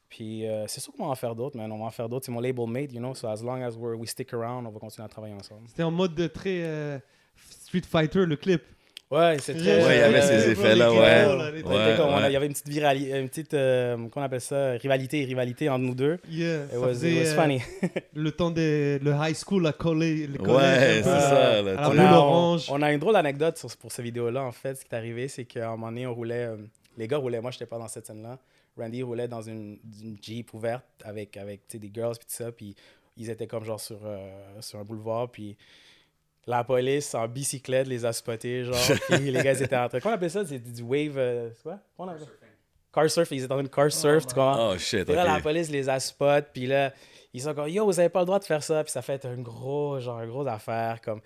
Puis 0.09 0.47
euh, 0.47 0.67
c'est 0.69 0.81
sûr 0.81 0.93
qu'on 0.93 1.07
va 1.07 1.11
en 1.11 1.15
faire 1.17 1.35
d'autres, 1.35 1.57
man. 1.57 1.71
On 1.73 1.79
va 1.79 1.87
en 1.87 1.91
faire 1.91 2.09
d'autres. 2.09 2.27
C'est 2.27 2.33
mon 2.33 2.41
label 2.41 2.69
mate, 2.69 2.93
you 2.93 3.01
know. 3.01 3.15
So 3.15 3.27
as 3.27 3.43
long 3.43 3.63
as 3.63 3.77
we're, 3.77 3.97
we 3.97 4.09
stick 4.09 4.33
around, 4.33 4.67
on 4.67 4.71
va 4.71 4.79
continuer 4.79 5.07
à 5.07 5.09
travailler 5.09 5.35
ensemble. 5.35 5.63
C'était 5.69 5.83
en 5.83 5.91
mode 5.91 6.15
de 6.15 6.29
très 6.29 6.63
euh, 6.63 6.99
Street 7.49 7.83
Fighter, 7.89 8.27
le 8.27 8.37
clip. 8.37 8.63
Ouais, 9.15 9.37
c'est 9.41 9.55
très. 9.55 9.85
Ouais, 9.85 9.97
il 9.97 10.01
y 10.01 10.03
avait 10.03 10.19
euh, 10.19 10.23
ces 10.23 10.47
ouais, 10.47 10.53
effets-là, 10.53 10.93
ouais. 10.93 10.99
Ouais, 10.99 11.63
ouais. 11.63 12.27
Il 12.29 12.33
y 12.33 12.37
avait 12.37 12.47
une 12.47 12.53
petite 12.53 12.69
virali- 12.69 13.15
une 13.19 13.29
petite, 13.29 13.55
euh, 13.55 13.97
comment 13.97 14.11
on 14.17 14.23
appelle 14.23 14.41
ça, 14.41 14.73
rivalité, 14.73 15.25
rivalité 15.25 15.69
entre 15.69 15.85
nous 15.85 15.95
deux. 15.95 16.19
Yeah, 16.29 16.65
It 16.73 16.79
was, 16.79 16.89
faisait, 16.89 17.13
it 17.13 17.19
was 17.21 17.33
euh, 17.33 17.35
funny. 17.43 17.61
le 18.15 18.33
temps 18.33 18.51
de 18.51 18.99
le 19.03 19.13
high 19.19 19.37
school 19.37 19.67
à 19.67 19.73
coller. 19.73 20.27
Le 20.27 20.41
Ouais, 20.41 20.47
collège, 20.47 21.03
c'est 21.05 21.11
un 21.11 21.15
peu, 21.15 21.21
ça, 21.21 21.37
euh, 21.37 21.77
sais. 21.77 21.91
boule 21.91 22.01
on, 22.01 22.07
a, 22.07 22.13
orange. 22.17 22.67
on 22.71 22.83
a 22.83 22.93
une 22.93 22.99
drôle 23.01 23.15
d'anecdote 23.15 23.57
sur- 23.59 23.77
pour 23.77 23.93
cette 23.93 24.05
vidéo-là, 24.05 24.43
en 24.43 24.53
fait. 24.53 24.75
Ce 24.75 24.85
qui 24.85 24.89
est 24.95 24.97
arrivé, 24.99 25.29
c'est 25.29 25.45
qu'à 25.45 25.69
un 25.69 25.71
moment 25.73 25.89
donné, 25.89 26.07
on 26.07 26.15
roulait. 26.15 26.47
euh, 26.47 26.57
les 26.97 27.09
gars 27.09 27.19
roulaient, 27.19 27.41
moi, 27.41 27.51
je 27.51 27.57
n'étais 27.57 27.67
pas 27.67 27.79
dans 27.79 27.89
cette 27.89 28.07
scène-là. 28.07 28.39
Randy 28.77 29.03
roulait 29.05 29.29
dans 29.29 29.43
une, 29.43 29.79
une 30.03 30.17
Jeep 30.21 30.53
ouverte 30.55 30.85
avec, 31.05 31.37
avec 31.37 31.61
tu 31.69 31.73
sais, 31.75 31.79
des 31.79 31.91
girls, 31.95 32.17
puis 32.19 32.27
tout 32.27 32.35
ça. 32.35 32.51
Puis 32.51 32.75
ils 33.17 33.31
étaient 33.31 33.47
comme 33.47 33.65
genre 33.65 33.81
sur, 33.81 34.01
euh, 34.05 34.29
sur 34.61 34.81
un 34.81 34.85
boulevard. 34.85 35.31
Puis 35.31 35.57
la 36.47 36.65
police 36.65 37.15
en 37.15 37.27
bicyclette 37.29 37.87
les 37.87 38.05
a 38.05 38.13
spotés, 38.13 38.65
genre. 38.65 38.77
puis 39.11 39.31
les 39.31 39.43
gars 39.43 39.53
ils 39.53 39.63
étaient 39.63 39.77
en 39.77 39.89
train. 39.89 40.01
Comment 40.01 40.15
on 40.15 40.17
appelle 40.17 40.31
ça? 40.31 40.45
C'est 40.45 40.59
du 40.59 40.83
wave. 40.83 41.17
euh, 41.17 41.51
c'est 41.55 41.63
quoi? 41.63 41.79
Comment 41.97 42.11
on 42.11 42.15
appelle 42.15 42.27
ça? 42.27 42.33
Car 42.93 43.11
surf. 43.11 43.29
Ils 43.33 43.43
étaient 43.45 43.53
en 43.53 43.57
train 43.57 43.65
de 43.65 43.69
car 43.69 43.91
surf, 43.91 44.27
tu 44.27 44.35
comprends? 44.35 44.71
Oh 44.73 44.79
shit, 44.79 45.09
là, 45.09 45.25
la 45.25 45.41
police 45.41 45.71
les 45.71 45.89
a 45.89 45.99
spot, 45.99 46.47
puis 46.53 46.67
là, 46.67 46.93
ils 47.33 47.41
sont 47.43 47.53
comme, 47.55 47.69
yo, 47.69 47.85
vous 47.85 47.99
avez 47.99 48.09
pas 48.09 48.21
le 48.21 48.27
droit 48.27 48.39
de 48.39 48.45
faire 48.45 48.63
ça, 48.63 48.85
puis 48.85 48.93
ça 48.93 49.03
fait 49.03 49.25
un 49.25 49.37
gros, 49.37 49.99
genre, 49.99 50.21
une 50.21 50.31
grosse 50.31 50.47
affaire, 50.47 51.01
comme, 51.01 51.21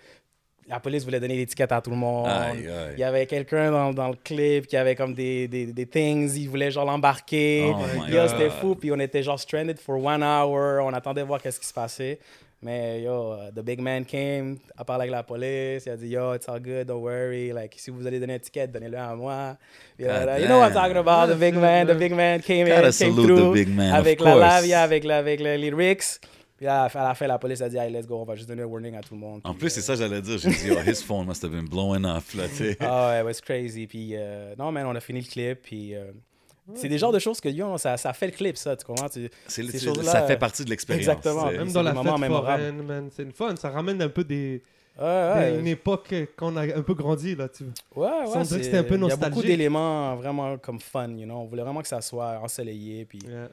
la 0.67 0.79
police 0.79 1.03
voulait 1.03 1.19
donner 1.19 1.35
l'étiquette 1.35 1.71
à 1.71 1.81
tout 1.81 1.89
le 1.89 1.95
monde. 1.95 2.27
Aïe, 2.27 2.67
aïe. 2.67 2.93
Il 2.93 2.99
y 2.99 3.03
avait 3.03 3.25
quelqu'un 3.25 3.71
dans, 3.71 3.91
dans 3.91 4.09
le 4.09 4.15
clip 4.15 4.67
qui 4.67 4.77
avait 4.77 4.95
comme 4.95 5.15
des, 5.15 5.47
des, 5.47 5.65
des 5.67 5.85
things, 5.87 6.31
il 6.35 6.47
voulait 6.47 6.69
genre 6.69 6.85
l'embarquer. 6.85 7.73
Oh 7.73 7.79
c'était 8.27 8.51
fou. 8.51 8.75
Puis 8.75 8.91
on 8.91 8.99
était 8.99 9.23
genre 9.23 9.39
stranded 9.39 9.79
for 9.79 10.03
one 10.03 10.23
hour. 10.23 10.85
On 10.85 10.93
attendait 10.93 11.23
voir 11.23 11.41
qu'est-ce 11.41 11.59
qui 11.59 11.65
se 11.65 11.73
passait. 11.73 12.19
Mais 12.61 13.01
yo, 13.03 13.33
uh, 13.35 13.51
the 13.55 13.61
big 13.63 13.79
man 13.79 14.03
came, 14.03 14.57
a 14.77 14.83
parlé 14.83 15.03
avec 15.03 15.11
la 15.11 15.23
police. 15.23 15.85
Il 15.85 15.91
a 15.91 15.95
dit, 15.95 16.09
yo, 16.09 16.33
it's 16.33 16.49
all 16.49 16.59
good, 16.59 16.87
don't 16.87 17.01
worry. 17.01 17.53
Like, 17.53 17.75
si 17.77 17.89
vous 17.89 18.05
allez 18.05 18.19
donner 18.19 18.33
une 18.33 18.39
étiquette, 18.39 18.71
donnez-le 18.71 18.97
à 18.97 19.15
moi. 19.15 19.55
You 19.97 20.07
know 20.07 20.59
what 20.59 20.67
I'm 20.67 20.73
talking 20.73 20.97
about, 20.97 21.27
the 21.33 21.37
big 21.39 21.55
man. 21.55 21.87
The 21.87 21.93
big 21.97 22.11
man 22.13 22.41
came 22.41 22.67
Gotta 22.67 22.79
in, 22.87 22.91
came 22.91 23.13
salute 23.13 23.27
the 23.27 23.35
through. 23.35 23.53
big 23.53 23.69
man, 23.69 23.93
of 23.93 23.99
avec 23.99 24.19
la 24.19 24.35
lavia, 24.35 24.81
avec, 24.81 25.03
la, 25.05 25.17
avec 25.19 25.39
les 25.39 25.57
lyrics. 25.57 26.19
Puis 26.57 26.67
à 26.67 26.83
la 26.83 26.89
fin- 26.89 26.99
à 26.99 27.07
la 27.07 27.15
fin, 27.15 27.25
la 27.27 27.39
police 27.39 27.61
a 27.61 27.69
dit, 27.69 27.77
hey, 27.77 27.89
let's 27.89 28.05
go, 28.05 28.17
on 28.19 28.25
va 28.25 28.35
juste 28.35 28.49
donner 28.49 28.63
un 28.63 28.65
warning 28.65 28.93
à 28.95 28.99
tout 29.01 29.13
le 29.13 29.21
monde. 29.21 29.39
En 29.45 29.51
Puis, 29.51 29.59
plus, 29.59 29.67
euh, 29.67 29.69
c'est 29.69 29.81
ça 29.81 29.93
que 29.93 29.99
j'allais 29.99 30.21
dire. 30.21 30.37
J'ai 30.39 30.49
dit, 30.49 30.69
oh, 30.71 30.81
his 30.85 31.01
phone 31.01 31.25
must 31.25 31.41
have 31.45 31.51
been 31.53 31.69
blowing 31.69 32.03
off, 32.03 32.33
là, 32.35 32.49
tu 32.49 32.55
sais. 32.55 32.77
Ah 32.81 33.11
ouais, 33.11 33.19
it 33.21 33.25
was 33.25 33.39
crazy. 33.41 33.87
Puis 33.87 34.09
euh, 34.17 34.53
non, 34.59 34.69
man, 34.73 34.85
on 34.85 34.93
a 34.95 34.99
fini 34.99 35.21
le 35.21 35.27
clip. 35.27 35.61
Puis 35.63 35.95
euh, 35.95 36.11
c'est 36.75 36.89
des 36.89 36.97
genres 36.97 37.11
de 37.11 37.19
choses 37.19 37.39
que, 37.41 37.49
yo, 37.49 37.77
ça, 37.77 37.97
ça 37.97 38.13
fait 38.13 38.27
le 38.27 38.31
clip, 38.33 38.57
ça, 38.57 38.75
tu 38.75 38.85
comprends? 38.85 39.09
Tu- 39.09 39.29
C'est- 39.47 39.63
ces 39.71 39.79
c'est- 39.79 40.03
ça 40.03 40.23
fait 40.27 40.37
partie 40.37 40.63
de 40.65 40.69
l'expérience. 40.69 41.07
exactement. 41.07 41.45
Même 41.51 41.67
c'est 41.67 41.73
dans 41.73 41.81
la 41.83 41.93
moments 41.93 42.17
fête 42.17 42.27
foraine, 42.29 42.83
man, 42.83 43.09
c'est 43.15 43.23
une 43.23 43.31
fun. 43.31 43.55
Ça 43.55 43.69
ramène 43.69 44.01
un 44.01 44.09
peu 44.09 44.23
des, 44.23 44.61
Ouais, 44.99 45.05
ouais. 45.05 45.51
des- 45.53 45.59
une 45.59 45.67
époque 45.67 46.13
qu'on 46.37 46.55
a 46.57 46.63
un 46.75 46.81
peu 46.81 46.93
grandi, 46.93 47.35
là, 47.35 47.47
tu 47.49 47.63
vois. 47.95 48.05
Ouais, 48.07 48.11
ouais, 48.11 48.23
on 48.27 48.29
dirait 48.29 48.41
que 48.43 48.47
c'est- 48.49 48.63
c'était 48.63 48.77
un 48.77 48.83
peu 48.83 48.95
Il 48.95 49.01
y 49.01 49.03
a 49.03 49.15
beaucoup 49.15 49.25
nostalgique. 49.25 49.45
d'éléments 49.47 50.15
vraiment 50.17 50.57
comme 50.57 50.79
fun, 50.79 51.09
you 51.09 51.25
know? 51.25 51.35
On 51.37 51.45
voulait 51.45 51.63
vraiment 51.63 51.81
que 51.81 51.87
ça 51.87 52.01
soit 52.01 52.39
ensoleillé. 52.43 53.05
Puis 53.05 53.19
Yeah. 53.27 53.49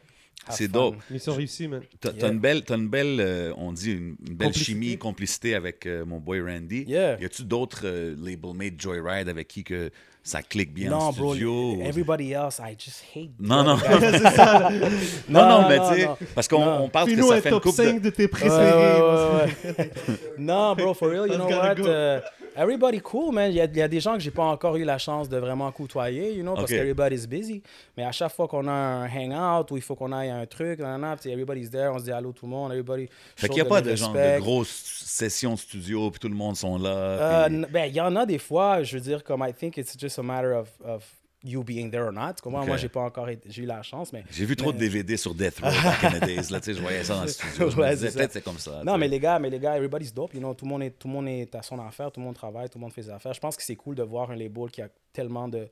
C'est 0.51 0.69
dope. 0.69 0.97
Ils 1.11 1.19
sont 1.19 1.33
réussis, 1.35 1.67
man. 1.67 1.81
T'as 1.99 2.11
t'as 2.13 2.19
Yeah. 2.27 2.33
une 2.33 2.39
belle, 2.39 2.63
t'as 2.63 2.77
une 2.77 2.89
belle 2.89 3.19
euh, 3.21 3.53
on 3.57 3.73
dit, 3.73 3.93
une, 3.93 4.17
une 4.29 4.35
belle 4.37 4.49
Complicité. 4.49 4.73
chimie, 4.73 4.99
complicité 4.99 5.55
avec 5.55 5.87
euh, 5.87 6.05
mon 6.05 6.19
boy 6.19 6.41
Randy. 6.41 6.85
Yeah. 6.87 7.19
Y 7.21 7.25
a-tu 7.25 7.43
d'autres 7.45 7.81
euh, 7.85 8.15
label-mates 8.23 8.79
Joyride 8.81 9.29
avec 9.29 9.49
qui 9.49 9.65
que 9.65 9.91
ça 10.27 10.43
clique 10.43 10.75
bien 10.75 10.93
en 10.93 10.99
Non, 11.07 11.13
bro, 11.13 11.31
studio? 11.35 11.79
everybody 11.83 12.33
else, 12.33 12.59
I 12.59 12.75
just 12.79 13.05
hate. 13.15 13.31
Non, 13.39 13.63
non. 13.63 13.77
ça. 14.35 14.71
Non, 15.29 15.41
non, 15.47 15.63
Non, 15.63 15.69
mais 15.69 15.79
tu 15.79 16.01
sais, 16.03 16.09
parce 16.35 16.49
qu'on 16.49 16.89
parle 16.89 17.07
que 17.09 17.15
Fais-nous 17.15 17.29
ça 17.29 17.41
fait 17.41 17.51
une 17.51 17.61
coupe 17.61 17.73
5 17.75 17.95
de... 18.01 18.05
de 18.07 18.11
tes 18.11 18.27
préférés. 18.29 18.73
ouais, 18.73 19.01
ouais, 19.01 19.75
ouais. 19.79 19.91
non, 20.39 20.75
bro, 20.75 20.95
for 20.95 21.09
real, 21.11 21.29
you 21.29 21.35
know 21.37 21.49
what? 21.49 21.75
go. 21.77 21.85
uh, 21.87 22.21
everybody 22.57 23.01
cool, 23.01 23.33
man. 23.33 23.51
Il 23.51 23.57
y, 23.57 23.61
a, 23.61 23.65
il 23.67 23.77
y 23.77 23.83
a 23.83 23.89
des 23.89 24.01
gens 24.01 24.15
que 24.15 24.21
j'ai 24.21 24.31
pas 24.31 24.45
encore 24.45 24.77
eu 24.77 24.85
la 24.85 24.99
chance 24.99 25.29
de 25.29 25.37
vraiment 25.37 25.71
côtoyer, 25.73 26.33
you 26.35 26.43
know, 26.43 26.55
parce 26.55 26.65
Ok. 26.65 26.71
que 26.71 26.75
everybody's 26.75 27.27
busy. 27.27 27.63
Mais 27.97 28.05
à 28.05 28.13
chaque 28.13 28.33
fois 28.33 28.49
qu'on 28.49 28.67
a 28.67 28.73
un 28.73 29.07
hangout 29.09 29.73
ou 29.73 29.77
il 29.77 29.83
faut 29.83 29.95
qu'on 29.95 30.13
aille 30.13 30.31
à 30.31 30.37
un 30.37 30.47
truc, 30.47 30.81
nanana, 30.81 31.17
puis 31.17 31.31
everybody's 31.31 31.71
there, 31.71 31.89
on 31.93 31.99
se 31.99 32.05
dit 32.05 32.13
allô 32.13 32.33
tout 32.33 32.47
le 32.47 32.51
monde, 32.51 32.73
everybody. 32.73 33.09
Fait 33.37 33.49
qu'il 33.49 33.57
n'y 33.57 33.61
a 33.63 33.65
pas 33.67 33.81
de 33.81 33.95
genre 33.95 34.13
de 34.13 34.39
grosses 34.41 35.03
sessions 35.07 35.55
de 35.55 35.59
studio, 35.59 36.11
puis 36.11 36.19
tout 36.21 36.29
le 36.29 36.35
monde 36.35 36.57
sont 36.57 36.79
là. 36.79 36.89
Euh, 36.91 37.47
puis- 37.49 37.65
ben, 37.71 37.85
il 37.87 37.95
y 37.95 38.01
en 38.01 38.15
a 38.17 38.27
des 38.27 38.39
fois, 38.39 38.83
je 38.83 38.97
veux 38.97 39.03
dire, 39.03 39.23
comme 39.25 39.45
I 39.49 39.53
think 39.53 39.77
it's 39.77 39.97
just 39.99 40.16
a 40.19 40.23
matter 40.23 40.53
of, 40.53 40.69
of 40.85 41.05
you 41.43 41.63
being 41.63 41.91
there 41.91 42.07
or 42.07 42.13
not. 42.13 42.35
Tu 42.35 42.43
comprends? 42.43 42.63
Ok. 42.63 42.69
Moi, 42.69 42.77
j'ai 42.77 42.89
pas 42.89 43.01
encore 43.01 43.29
j'ai 43.47 43.63
eu 43.63 43.67
la 43.67 43.83
chance, 43.83 44.13
mais. 44.13 44.25
J'ai 44.31 44.45
vu 44.45 44.57
trop 44.57 44.73
de 44.73 44.79
DVD 44.79 45.17
sur 45.17 45.35
Death 45.35 45.61
Row 45.61 45.71
back 45.71 46.05
in 46.05 46.19
the 46.19 46.25
days. 46.25 46.51
Là, 46.51 46.61
tu 46.61 46.67
sais, 46.67 46.75
je 46.75 46.83
voyais 46.83 47.05
ça 47.05 47.23
le 47.23 47.29
studio. 47.29 47.71
Je 47.71 47.77
me 47.77 47.91
disais, 47.91 48.11
peut-être 48.11 48.33
c'est 48.33 48.45
comme 48.45 48.59
ça. 48.59 48.83
Non, 48.85 48.99
mais 48.99 49.09
les 49.09 49.21
gars, 49.21 49.39
mais 49.39 49.51
les 49.51 49.59
gars, 49.59 49.77
everybody's 49.77 50.13
dope, 50.13 50.35
you 50.35 50.41
know, 50.41 50.55
tout 50.55 50.65
le 50.65 50.71
monde 50.71 50.83
est, 50.83 50.91
tout 50.91 51.09
le 51.09 51.15
monde 51.15 51.29
est 51.29 51.55
à 51.55 51.63
son 51.63 51.79
affaire, 51.79 52.11
tout 52.11 52.21
le 52.21 52.27
monde 52.27 52.35
travaille, 52.35 52.69
tout 52.69 52.79
le 52.79 52.83
monde 52.83 52.93
fait 52.93 53.03
ses 53.03 53.11
affaires. 53.11 53.33
Je 53.35 53.41
pense 53.41 53.57
que 53.57 53.63
c'est 53.63 53.77
cool 53.77 53.95
de 53.95 54.03
voir 54.03 54.31
un 54.31 54.37
label 54.37 54.71
qui 54.71 54.83
a 54.83 54.89
tellement 55.13 55.49
de 55.49 55.69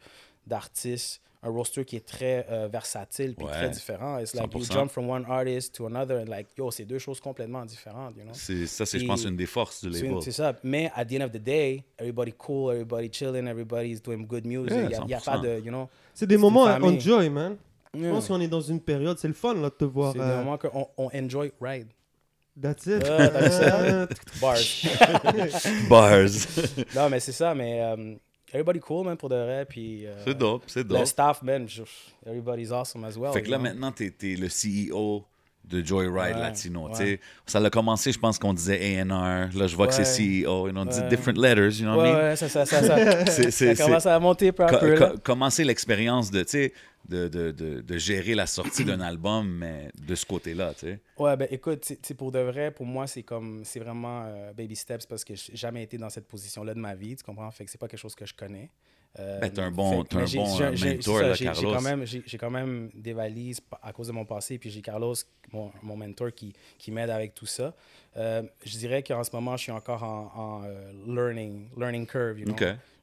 d'artistes, 0.47 1.23
un 1.47 1.51
roster 1.51 1.85
qui 1.85 1.97
est 1.97 2.07
très 2.07 2.47
euh, 2.51 2.69
versatile 2.73 3.35
puis 3.35 3.45
Ouais, 3.45 3.53
très 3.53 3.69
différent. 3.71 4.19
It's 4.19 4.35
like 4.35 4.53
you 4.55 4.61
100%. 4.61 4.73
jump 4.73 4.91
from 4.91 5.09
one 5.11 5.25
artist 5.29 5.75
to 5.75 5.87
another 5.87 6.17
and 6.21 6.29
like 6.31 6.49
yo, 6.57 6.71
c'est 6.71 6.85
deux 6.87 6.99
choses 6.99 7.21
complètement 7.21 7.65
différentes, 7.67 8.15
you 8.17 8.23
know? 8.25 8.33
C'est- 8.33 8.67
Ça, 8.67 8.87
c'est, 8.87 8.99
je 8.99 9.07
pense, 9.07 9.25
une 9.25 9.37
des 9.37 9.47
forces 9.47 9.85
du 9.85 9.93
C'est 9.93 10.03
label. 10.07 10.23
c'est 10.23 10.33
ça. 10.33 10.55
Mais 10.65 10.91
at 10.95 11.05
the 11.05 11.13
end 11.21 11.25
of 11.27 11.33
the 11.33 11.39
day, 11.43 11.85
everybody 11.99 12.33
cool, 12.33 12.73
everybody 12.73 13.11
chilling, 13.13 13.47
everybody's 13.47 14.01
doing 14.03 14.27
good 14.27 14.47
music. 14.47 14.73
Il 14.73 14.91
Yeah, 14.91 15.05
n'y 15.05 15.15
a, 15.15 15.19
100%. 15.19 15.25
pas 15.25 15.39
de, 15.39 15.59
you 15.61 15.71
know. 15.71 15.89
C'est 16.15 16.27
des 16.27 16.37
moments 16.39 16.65
à 16.67 16.81
enjoy, 16.81 17.29
man. 17.29 17.57
Je 17.93 18.01
Yeah. 18.01 18.11
pense 18.11 18.27
qu'on 18.27 18.41
est 18.41 18.49
dans 18.49 18.61
une 18.61 18.81
période, 18.81 19.19
c'est 19.19 19.29
le 19.29 19.35
fun 19.35 19.55
là, 19.55 19.69
de 19.69 19.75
te 19.75 19.85
voir. 19.85 20.13
C'est 20.15 20.21
euh, 20.21 20.39
des 20.39 20.45
moments 20.45 20.59
qu'on 20.59 20.89
on 20.97 21.11
enjoy 21.15 21.53
ride. 21.61 21.89
That's 22.61 22.87
it. 22.87 23.05
Ah, 23.05 23.29
vu 23.29 23.51
ça? 23.51 24.09
Bars. 24.41 24.59
Bars. 25.89 26.29
non, 26.95 27.09
mais 27.11 27.21
c'est 27.21 27.33
ça, 27.33 27.55
mais 27.55 27.83
um, 27.83 28.19
everybody 28.55 28.81
cool, 28.81 29.05
man, 29.07 29.17
pour 29.17 29.29
de 29.29 29.35
vrai. 29.37 29.67
Puis, 29.69 30.07
euh, 30.07 30.15
c'est 30.25 30.37
dope, 30.39 30.63
c'est 30.67 30.85
dope. 30.87 31.01
Le 31.01 31.05
staff, 31.07 31.43
man, 31.43 31.67
everybody's 32.27 32.73
awesome 32.73 33.05
as 33.05 33.17
well. 33.19 33.33
Fait 33.33 33.43
que 33.43 33.51
là, 33.51 33.59
know? 33.59 33.65
maintenant, 33.65 33.93
t'es, 33.93 34.11
t'es 34.11 34.37
le 34.37 34.49
CEO 34.49 35.25
de 35.65 35.83
Joyride 35.85 36.35
Ouais, 36.37 36.41
Latino. 36.41 36.85
ouais. 36.89 36.91
tu 36.93 36.97
sais. 36.99 37.21
Ça 37.47 37.59
a 37.59 37.71
commencé, 37.71 38.13
je 38.13 38.19
pense 38.19 38.39
qu'on 38.39 38.53
disait 38.53 38.99
A&R. 39.01 39.49
Là, 39.57 39.67
je 39.67 39.75
vois 39.75 39.87
que 39.87 39.95
c'est 39.95 40.05
CEO. 40.05 40.67
You 40.67 40.73
know, 40.73 40.83
on 40.83 40.85
dit 40.85 40.99
Ouais. 41.01 41.09
different 41.09 41.39
letters, 41.39 41.81
you 41.81 41.87
know 41.87 41.97
what 41.97 42.03
Ouais, 42.03 42.11
I 42.11 42.13
mean? 42.13 42.23
ouais, 42.31 42.37
ça, 42.37 42.49
ça, 42.49 42.67
ça, 42.67 43.27
ça, 43.27 43.51
ça 43.51 43.75
commence 43.85 44.07
à 44.07 44.19
monter 44.21 44.53
peu 44.53 44.65
à 44.65 44.79
peu. 44.79 44.95
là. 44.95 45.13
comment 45.23 45.49
c'est 45.51 45.65
l'expérience 45.65 46.31
de, 46.31 46.43
tu 46.43 46.51
sais, 46.51 46.73
de, 47.09 47.29
de, 47.29 47.51
de, 47.51 47.81
de 47.81 47.99
gérer 47.99 48.35
la 48.35 48.47
sortie 48.47 48.85
d'un 48.85 49.01
album, 49.01 49.49
mais 49.49 49.91
de 50.07 50.15
ce 50.15 50.25
côté-là, 50.25 50.73
tu 50.75 50.87
sais? 50.87 51.01
Ouais, 51.19 51.37
ben 51.37 51.47
écoute, 51.51 51.85
c'est- 51.85 52.05
c'est 52.05 52.15
pour 52.15 52.33
de 52.33 52.39
vrai, 52.41 52.71
pour 52.71 52.87
moi, 52.87 53.07
c'est 53.07 53.23
comme, 53.23 53.63
c'est 53.65 53.81
vraiment 53.81 54.25
euh, 54.27 54.53
baby 54.53 54.75
steps 54.77 55.07
parce 55.07 55.25
que 55.25 55.35
j'ai 55.35 55.55
jamais 55.57 55.83
été 55.83 55.97
dans 55.99 56.11
cette 56.11 56.27
position-là 56.27 56.75
de 56.75 56.81
ma 56.81 56.95
vie, 56.95 57.15
tu 57.17 57.23
comprends? 57.25 57.51
Fait 57.51 57.65
que 57.65 57.71
c'est 57.71 57.79
pas 57.79 57.89
quelque 57.89 58.01
chose 58.01 58.15
que 58.15 58.27
je 58.27 58.35
connais. 58.35 58.71
Euh, 59.21 59.41
Ben, 59.43 59.53
t'es 59.53 59.61
un 59.61 59.71
bon- 59.71 60.03
fait- 60.05 60.17
un 60.17 60.25
bon, 60.25 60.61
euh, 60.61 60.71
mentor, 60.73 61.03
ça, 61.19 61.23
là, 61.23 61.35
j'ai- 61.35 61.45
J'ai 61.45 61.45
Carlos. 61.45 61.73
quand, 61.73 61.83
même, 61.83 62.05
j'ai 62.05 62.23
j'ai 62.27 62.37
quand 62.39 62.51
même 62.51 62.91
des 62.95 63.13
valises 63.13 63.61
à 63.81 63.93
cause 63.93 64.09
de 64.09 64.13
mon 64.13 64.25
passé, 64.25 64.59
puis 64.59 64.71
j'ai 64.71 64.83
Carlos, 64.83 65.15
mon, 65.53 65.71
mon 65.85 65.97
mentor, 65.97 66.33
qui, 66.35 66.53
qui 66.79 66.91
m'aide 66.91 67.11
avec 67.11 67.33
tout 67.33 67.47
ça. 67.47 67.77
Euh, 68.17 68.43
je 68.65 68.77
dirais 68.77 69.05
qu'en 69.05 69.23
ce 69.23 69.31
moment, 69.33 69.57
je 69.57 69.63
suis 69.65 69.73
encore 69.73 70.03
en, 70.03 70.33
en, 70.35 70.63
learning, 71.07 71.69
learning 71.77 72.07
curve, 72.07 72.41
you 72.41 72.45
know? 72.47 72.57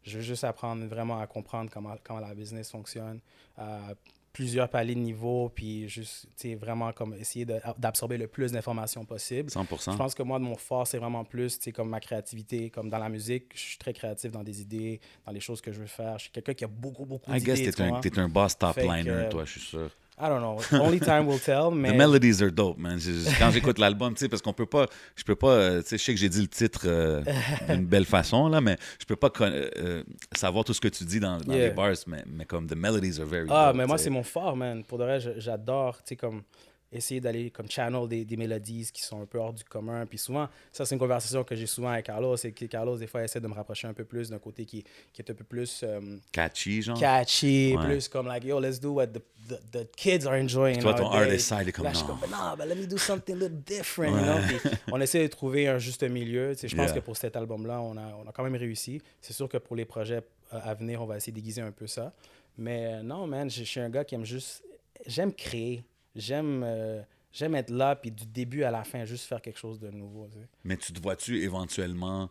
Je 0.04 0.18
veux 0.18 0.24
juste 0.24 0.44
apprendre 0.44 0.86
vraiment 0.86 1.20
à 1.20 1.28
comprendre 1.28 1.70
comment, 1.72 1.96
comment 2.04 2.20
la 2.20 2.34
business 2.34 2.72
fonctionne, 2.72 3.20
à 3.58 3.94
plusieurs 4.34 4.70
paliers 4.70 4.96
de 4.96 5.00
niveau, 5.00 5.50
puis 5.54 5.88
juste, 5.90 6.28
vraiment 6.60 6.94
comme 6.94 7.14
essayer 7.16 7.46
d'absorber 7.46 8.18
le 8.18 8.28
plus 8.28 8.52
d'informations 8.52 9.06
possible. 9.06 9.50
100 9.50 9.66
Je 9.92 9.98
pense 9.98 10.16
que 10.16 10.24
moi, 10.24 10.40
de 10.40 10.44
mon 10.44 10.56
fort, 10.56 10.88
c'est 10.88 10.98
vraiment 10.98 11.24
plus, 11.24 11.60
comme 11.74 11.90
ma 11.90 12.00
créativité, 12.00 12.70
comme 12.70 12.90
dans 12.90 12.98
la 12.98 13.10
musique, 13.10 13.52
je 13.54 13.60
suis 13.60 13.78
très 13.78 13.94
créatif 13.94 14.32
dans 14.32 14.44
des 14.44 14.62
idées, 14.62 15.00
dans 15.26 15.32
les 15.32 15.40
choses 15.40 15.62
que 15.62 15.72
je 15.72 15.80
veux 15.80 15.88
faire. 15.88 16.18
Je 16.18 16.24
suis 16.24 16.32
quelqu'un 16.32 16.54
qui 16.54 16.64
a 16.64 16.68
beaucoup, 16.68 17.06
beaucoup 17.06 17.32
I 17.34 17.42
guess 17.42 17.60
d'idées. 17.60 17.72
t'es 17.72 18.10
tu 18.10 18.20
un, 18.20 18.24
un 18.24 18.30
boss 18.30 18.58
top 18.58 18.76
que, 18.76 18.82
liner, 18.82 19.10
euh, 19.10 19.30
toi, 19.30 19.46
je 19.46 19.52
suis 19.52 19.62
sûr. 19.62 19.92
I 20.24 20.30
don't 20.30 20.40
know. 20.42 20.60
Only 20.80 21.00
time 21.00 21.28
will 21.28 21.40
tell, 21.40 21.72
mais... 21.76 21.92
The 21.92 21.96
melodies 21.96 22.42
are 22.44 22.52
dope, 22.52 22.78
man. 22.78 23.00
Quand 23.40 23.50
j'écoute 23.52 23.80
l'album, 23.80 24.14
tu 24.14 24.20
sais, 24.20 24.30
parce 24.30 24.42
qu'on 24.42 24.54
peut 24.54 24.68
pas, 24.68 24.86
je 25.16 25.24
peux 25.24 25.36
pas, 25.36 25.48
euh, 25.54 25.82
tu 25.82 25.88
sais, 25.90 25.98
je 25.98 26.04
sais 26.04 26.14
que 26.14 26.20
j'ai 26.20 26.30
dit 26.30 26.42
le 26.42 26.48
titre 26.48 26.82
euh, 26.86 27.22
d'une 27.70 27.86
belle 27.88 28.06
façon, 28.06 28.48
là, 28.48 28.62
mais 28.62 28.78
je 29.00 29.06
peux 29.06 29.16
pas 29.16 29.32
euh, 29.42 30.04
savoir 30.34 30.64
tout 30.64 30.74
ce 30.74 30.82
que 30.82 30.88
tu 30.90 31.04
dis 31.06 31.20
dans, 31.20 31.38
dans 31.40 31.54
Yeah. 31.54 31.70
les 31.70 31.74
bars, 31.74 31.96
mais, 32.08 32.24
mais 32.28 32.46
comme 32.46 32.68
the 32.68 32.76
melodies 32.76 33.20
are 33.20 33.26
very 33.26 33.48
Ah, 33.50 33.68
dope, 33.68 33.78
mais 33.78 33.88
moi, 33.88 33.98
c'est 33.98 34.10
mon 34.12 34.24
fort, 34.24 34.56
man. 34.56 34.84
Pour 34.84 34.98
de 35.00 35.04
vrai, 35.06 35.20
j'adore, 35.38 35.98
tu 35.98 36.10
sais, 36.10 36.16
comme 36.16 36.44
essayer 36.92 37.22
d'aller 37.22 37.50
comme 37.52 37.70
channel 37.70 38.08
des, 38.08 38.26
des 38.26 38.36
mélodies 38.38 38.90
qui 38.94 39.02
sont 39.02 39.22
un 39.22 39.26
peu 39.26 39.38
hors 39.40 39.54
du 39.54 39.64
commun. 39.64 40.06
Puis 40.06 40.18
souvent, 40.18 40.50
ça, 40.72 40.86
c'est 40.86 40.94
une 40.96 41.00
conversation 41.00 41.44
que 41.44 41.56
j'ai 41.56 41.66
souvent 41.66 41.90
avec 41.90 42.06
Carlos. 42.06 42.36
C'est 42.38 42.52
que 42.52 42.66
Carlos, 42.66 42.98
des 42.98 43.08
fois, 43.08 43.24
essaie 43.24 43.40
de 43.40 43.48
me 43.48 43.54
rapprocher 43.54 43.88
un 43.88 43.94
peu 43.94 44.04
plus 44.04 44.30
d'un 44.30 44.40
côté 44.40 44.66
qui, 44.66 44.84
qui 45.14 45.22
est 45.22 45.32
un 45.32 45.34
peu 45.34 45.44
plus 45.46 45.82
euh, 45.84 46.18
Catchy, 46.32 46.82
genre? 46.82 47.00
catchy, 47.00 47.76
Ouais. 47.78 47.86
plus 47.86 48.08
comme, 48.10 48.28
like, 48.28 48.44
yo, 48.44 48.60
let's 48.60 48.80
do 48.80 48.92
what 48.94 49.08
the, 49.08 49.22
the, 49.48 49.60
the 49.72 49.92
kids 49.96 50.26
are 50.28 50.36
enjoying. 50.36 50.80
Toi, 50.82 50.94
ton 50.94 51.08
artist 51.10 51.48
side 51.48 51.68
est 51.68 51.72
comme, 51.72 51.86
Là, 51.86 51.92
je 51.94 51.98
suis 52.00 52.08
non. 52.08 52.18
comme, 52.18 52.30
non, 52.32 52.56
but 52.58 52.66
let 52.68 52.76
me 52.76 52.86
do 52.88 52.98
something 52.98 53.36
a 53.36 53.40
little 53.40 53.58
different, 53.66 54.12
you 54.12 54.26
know? 54.26 54.72
On 54.92 55.00
essaie 55.00 55.24
de 55.24 55.28
trouver 55.28 55.68
un 55.70 55.78
juste 55.80 56.04
milieu. 56.04 56.52
Tu 56.54 56.62
sais, 56.62 56.68
je 56.68 56.76
pense 56.76 56.88
Yeah. 56.88 56.96
que 57.00 57.06
pour 57.06 57.16
cet 57.16 57.36
album-là, 57.36 57.80
on 57.82 57.96
a, 57.98 58.16
on 58.24 58.28
a 58.28 58.32
quand 58.34 58.44
même 58.44 58.56
réussi. 58.56 59.02
C'est 59.22 59.34
sûr 59.34 59.48
que 59.48 59.58
pour 59.58 59.76
les 59.78 59.86
projets 59.86 60.22
euh, 60.54 60.60
à 60.64 60.74
venir, 60.74 61.02
on 61.02 61.06
va 61.06 61.16
essayer 61.18 61.32
d'aiguiser 61.32 61.62
un 61.62 61.72
peu 61.72 61.88
ça. 61.88 62.12
Mais 62.58 62.96
euh, 62.96 63.02
non, 63.02 63.28
man, 63.28 63.50
je 63.50 63.64
suis 63.64 63.80
un 63.80 63.90
gars 63.90 64.04
qui 64.04 64.16
aime 64.16 64.26
juste. 64.26 64.64
J'aime 65.08 65.34
créer. 65.34 65.84
J'aime 66.16 66.64
euh, 66.66 67.02
j'aime 67.32 67.56
être 67.56 67.70
là, 67.70 67.96
puis 67.96 68.12
du 68.12 68.26
début 68.26 68.64
à 68.64 68.72
la 68.72 68.84
fin, 68.84 69.06
juste 69.06 69.26
faire 69.26 69.42
quelque 69.42 69.60
chose 69.60 69.80
de 69.80 69.90
nouveau. 69.90 70.28
tu 70.32 70.40
sais. 70.40 70.48
Mais 70.66 70.78
tu 70.78 70.92
te 70.94 71.02
vois-tu 71.02 71.42
éventuellement 71.42 72.30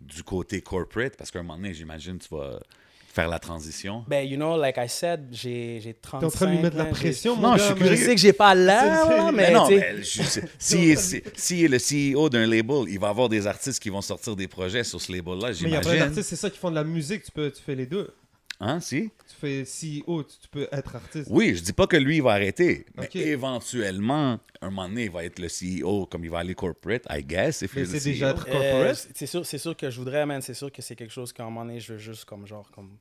du 0.00 0.22
côté 0.22 0.60
corporate? 0.62 1.16
Parce 1.16 1.30
qu'à 1.30 1.40
un 1.40 1.42
moment 1.42 1.56
donné, 1.56 1.74
j'imagine, 1.74 2.18
tu 2.18 2.28
vas 2.34 2.58
faire 3.12 3.28
la 3.28 3.38
transition. 3.38 4.04
Ben, 4.06 4.26
you 4.26 4.36
know, 4.36 4.56
like 4.56 4.76
I 4.78 4.88
said, 4.88 5.26
j'ai 5.32 5.80
j'ai 5.80 5.92
35 5.94 6.20
T'es 6.20 6.26
en 6.26 6.30
train 6.30 6.46
de 6.46 6.50
lui 6.52 6.62
mettre 6.62 6.76
la 6.76 6.84
pression, 6.86 7.36
mon 7.36 7.48
Non, 7.50 7.56
je 7.56 7.62
suis 7.62 7.70
man. 7.74 7.78
Je 7.80 7.84
curieux. 7.88 8.04
sais 8.06 8.14
que 8.14 8.20
j'ai 8.20 8.32
pas 8.32 8.54
l'air, 8.54 9.32
mais, 9.32 9.48
Mais 9.48 9.52
non, 9.52 9.68
mais 9.68 10.02
je 10.02 10.22
si- 10.22 11.22
s'il 11.34 11.64
est 11.64 11.68
le 11.68 11.78
CEO 12.14 12.28
d'un 12.30 12.46
label, 12.46 12.84
il 12.88 12.98
va 12.98 13.08
avoir 13.08 13.28
des 13.28 13.46
artistes 13.46 13.82
qui 13.82 13.90
vont 13.90 14.02
sortir 14.02 14.36
des 14.36 14.46
projets 14.48 14.84
sur 14.84 15.00
ce 15.00 15.10
label-là, 15.12 15.48
Mais 15.48 15.54
il 15.56 15.68
y 15.70 15.76
a 15.76 15.80
plein 15.80 15.90
j'imagine. 15.90 15.98
d'artistes, 16.06 16.28
c'est 16.30 16.36
ça 16.36 16.48
qui 16.48 16.58
font 16.58 16.70
de 16.70 16.76
la 16.76 16.84
musique. 16.84 17.24
Tu, 17.24 17.32
peux, 17.32 17.50
tu 17.50 17.60
fais 17.62 17.74
les 17.74 17.86
deux. 17.86 18.08
Hein, 18.60 18.80
si? 18.80 19.10
Tu 19.28 19.34
fais 19.36 19.62
CEO, 19.62 20.24
tu, 20.24 20.36
tu 20.42 20.48
peux 20.48 20.68
être 20.72 20.96
artiste. 20.96 21.28
Oui, 21.30 21.54
je 21.54 21.62
dis 21.62 21.72
pas 21.72 21.86
que 21.86 21.96
lui, 21.96 22.16
il 22.16 22.22
va 22.22 22.32
arrêter. 22.32 22.86
Mais 22.96 23.08
éventuellement, 23.14 24.40
un 24.60 24.70
moment 24.70 24.88
donné, 24.88 25.04
il 25.04 25.10
va 25.10 25.24
être 25.24 25.38
le 25.38 25.48
CEO, 25.48 26.06
comme 26.06 26.24
il 26.24 26.30
va 26.30 26.40
aller 26.40 26.54
corporate, 26.54 27.04
I 27.08 27.22
guess. 27.22 27.62
If 27.62 27.74
Mais 27.76 27.84
c'est 27.84 28.02
déjà 28.02 28.32
CEO. 28.32 28.36
être 28.40 28.48
Euh, 28.48 28.52
corporate. 28.52 29.08
c'est 29.14 29.26
sûr, 29.26 29.46
c'est 29.46 29.58
sûr 29.58 29.76
que 29.76 29.88
je 29.90 29.98
voudrais, 29.98 30.26
man. 30.26 30.42
C'est 30.42 30.54
sûr 30.54 30.72
que 30.72 30.82
c'est 30.82 30.96
quelque 30.96 31.12
chose 31.12 31.32
qu'à 31.32 31.44
un 31.44 31.46
moment 31.46 31.64
donné, 31.64 31.78
je 31.78 31.92
veux 31.92 31.98
juste 31.98 32.24
comme 32.24 32.46
genre 32.46 32.68
comme 32.72 32.98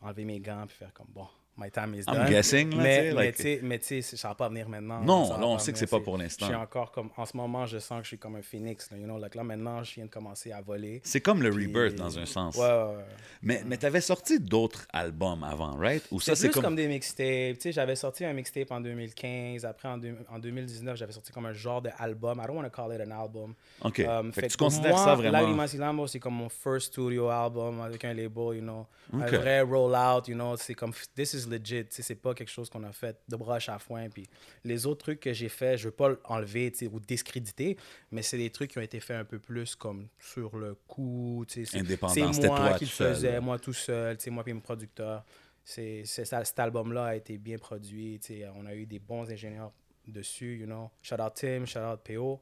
enlever 0.00 0.24
mes 0.24 0.40
gants 0.40 0.64
puis 0.66 0.76
faire 0.76 0.92
comme 0.92 1.08
bon, 1.10 1.26
my 1.58 1.70
time 1.70 1.94
is 1.94 2.04
I'm 2.08 2.14
done. 2.14 2.28
guessing, 2.30 2.70
là, 2.76 2.82
mais, 2.82 2.98
tu 2.98 3.02
sais, 3.02 3.12
mais 3.14 3.24
like- 3.24 3.36
tu 3.36 3.60
mais 3.66 3.78
tu 3.80 4.02
ça 4.02 4.28
va 4.28 4.34
pas 4.36 4.48
venir 4.48 4.68
maintenant. 4.68 5.00
Non, 5.02 5.36
là, 5.38 5.46
on 5.46 5.58
sait 5.58 5.72
que 5.72 5.78
c'est 5.78 5.86
pas 5.86 6.00
pour 6.00 6.16
l'instant. 6.16 6.46
Je 6.46 6.52
suis 6.52 6.60
encore 6.60 6.92
comme, 6.92 7.10
en 7.16 7.26
ce 7.26 7.36
moment, 7.36 7.66
je 7.66 7.78
sens 7.78 7.98
que 7.98 8.04
je 8.04 8.08
suis 8.08 8.18
comme 8.18 8.36
un 8.36 8.42
phoenix, 8.42 8.90
là, 8.90 8.96
you 8.96 9.04
know, 9.04 9.18
like 9.18 9.34
là, 9.34 9.42
maintenant, 9.44 9.82
je 9.82 9.94
viens 9.96 10.04
de 10.06 10.10
commencer 10.10 10.52
à 10.52 10.60
voler. 10.62 11.00
C'est 11.04 11.20
comme 11.20 11.42
le 11.42 11.50
Puis- 11.50 11.66
rebirth 11.66 11.96
dans 11.96 12.18
un 12.18 12.24
sens. 12.26 12.56
Ouais, 12.56 12.62
ouais, 12.62 12.68
ouais. 12.96 13.04
Mais, 13.42 13.62
mais 13.66 13.76
t'avais 13.76 14.00
sorti 14.00 14.38
d'autres 14.40 14.86
albums 14.92 15.42
avant, 15.44 15.76
right? 15.76 16.04
Ou 16.10 16.20
ça, 16.20 16.34
C'est 16.36 16.50
comme... 16.50 16.62
comme... 16.62 16.76
des 16.76 16.86
mixtapes. 16.88 17.56
Tu 17.56 17.60
sais, 17.60 17.72
j'avais 17.72 17.96
sorti 17.96 18.24
un 18.24 18.32
mixtape 18.32 18.70
en 18.70 18.80
2015. 18.80 19.64
Après, 19.64 19.88
en, 19.88 19.98
deux- 19.98 20.16
en 20.30 20.38
2019, 20.38 20.96
j'avais 20.96 21.12
sorti 21.12 21.32
comme 21.32 21.46
un 21.46 21.52
genre 21.52 21.82
d'album. 21.82 22.40
I 22.42 22.46
don't 22.46 22.56
want 22.56 22.64
to 22.64 22.70
call 22.70 22.92
it 22.94 23.00
an 23.00 23.10
album. 23.10 23.54
OK. 23.82 23.98
Um, 24.00 24.32
fait 24.32 24.42
que 24.42 24.46
tu 24.48 24.56
considères 24.56 24.92
moi, 24.94 25.04
ça 25.04 25.14
vraiment... 25.14 25.38
Lágrimas 25.40 25.72
y 25.74 25.76
Lambo, 25.78 26.06
c'est 26.06 26.18
comme 26.20 26.34
mon 26.34 26.48
first 26.48 26.92
studio 26.92 27.28
album 27.28 27.80
avec 27.80 28.04
un 28.04 28.14
label, 28.14 28.56
you 28.56 28.60
know. 28.62 28.86
Ok. 29.12 29.22
Un 29.22 29.26
vrai 29.38 29.60
roll-out, 29.62 30.28
you 30.28 30.34
know. 30.34 30.56
C'est 30.56 30.74
comme, 30.74 30.92
this 31.16 31.32
is 31.34 31.47
legit. 31.48 31.86
C'est 31.90 32.14
pas 32.14 32.34
quelque 32.34 32.50
chose 32.50 32.68
qu'on 32.70 32.84
a 32.84 32.92
fait 32.92 33.18
de 33.28 33.36
broche 33.36 33.68
à 33.68 33.78
foin. 33.78 34.08
Puis 34.08 34.26
les 34.64 34.86
autres 34.86 35.04
trucs 35.04 35.20
que 35.20 35.32
j'ai 35.32 35.48
fait, 35.48 35.76
je 35.78 35.86
veux 35.88 35.94
pas 35.94 36.14
enlever 36.24 36.72
ou 36.92 37.00
discréditer, 37.00 37.76
mais 38.10 38.22
c'est 38.22 38.38
des 38.38 38.50
trucs 38.50 38.70
qui 38.70 38.78
ont 38.78 38.82
été 38.82 39.00
faits 39.00 39.16
un 39.16 39.24
peu 39.24 39.38
plus 39.38 39.74
comme 39.74 40.08
sur 40.18 40.56
le 40.56 40.74
coup. 40.86 41.44
C'est- 41.48 41.74
Indépendant, 41.76 42.12
C'est 42.14 42.32
c'était 42.32 42.48
moi 42.48 42.74
qui 42.78 42.84
le 42.84 42.90
faisais, 42.90 43.40
moi 43.40 43.58
tout 43.58 43.72
seul, 43.72 44.16
moi 44.28 44.44
puis 44.44 44.52
mon 44.52 44.60
producteur. 44.60 45.24
C'est, 45.64 46.04
ça, 46.06 46.44
cet 46.44 46.58
album-là 46.60 47.04
a 47.06 47.14
été 47.16 47.36
bien 47.36 47.58
produit. 47.58 48.18
On 48.56 48.64
a 48.64 48.74
eu 48.74 48.86
des 48.86 48.98
bons 48.98 49.30
ingénieurs 49.30 49.72
dessus, 50.06 50.56
you 50.60 50.66
know. 50.66 50.90
Shout 51.02 51.20
out 51.20 51.34
Tim, 51.34 51.66
shout 51.66 51.80
out 51.80 52.00
PO. 52.02 52.40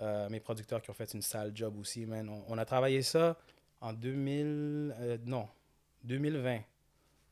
Euh, 0.00 0.28
mes 0.30 0.40
producteurs 0.40 0.80
qui 0.80 0.88
ont 0.90 0.94
fait 0.94 1.12
une 1.12 1.20
sale 1.20 1.52
job 1.54 1.76
aussi, 1.78 2.06
man. 2.06 2.26
On, 2.30 2.44
on 2.48 2.56
a 2.56 2.64
travaillé 2.64 3.02
ça 3.02 3.38
en 3.82 3.92
2000... 3.92 4.94
euh, 4.98 5.18
non, 5.26 5.46
2020. 6.04 6.60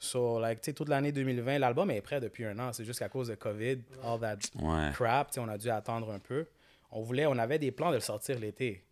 So, 0.03 0.41
like, 0.41 0.63
tu 0.63 0.67
sais, 0.71 0.73
toute 0.73 0.89
l'année 0.89 1.13
2020, 1.13 1.59
l'album 1.59 1.91
est 1.91 2.01
prêt 2.01 2.21
depuis 2.21 2.47
un 2.47 2.59
an. 2.59 2.73
C'est 2.73 2.87
juste 2.87 2.99
qu'à 3.01 3.11
cause 3.11 3.29
de 3.29 3.35
COVID, 3.35 3.79
all 4.03 4.19
that 4.21 4.39
Ouais. 4.59 4.91
crap, 4.95 5.29
tu 5.31 5.35
sais, 5.35 5.41
on 5.41 5.49
a 5.49 5.59
dû 5.59 5.69
attendre 5.69 6.11
un 6.11 6.19
peu. 6.19 6.47
On 6.91 7.03
voulait, 7.03 7.27
on 7.27 7.37
avait 7.37 7.59
des 7.59 7.71
plans 7.71 7.91
de 7.91 7.97
le 7.97 8.01
sortir 8.01 8.39
l'été. 8.39 8.83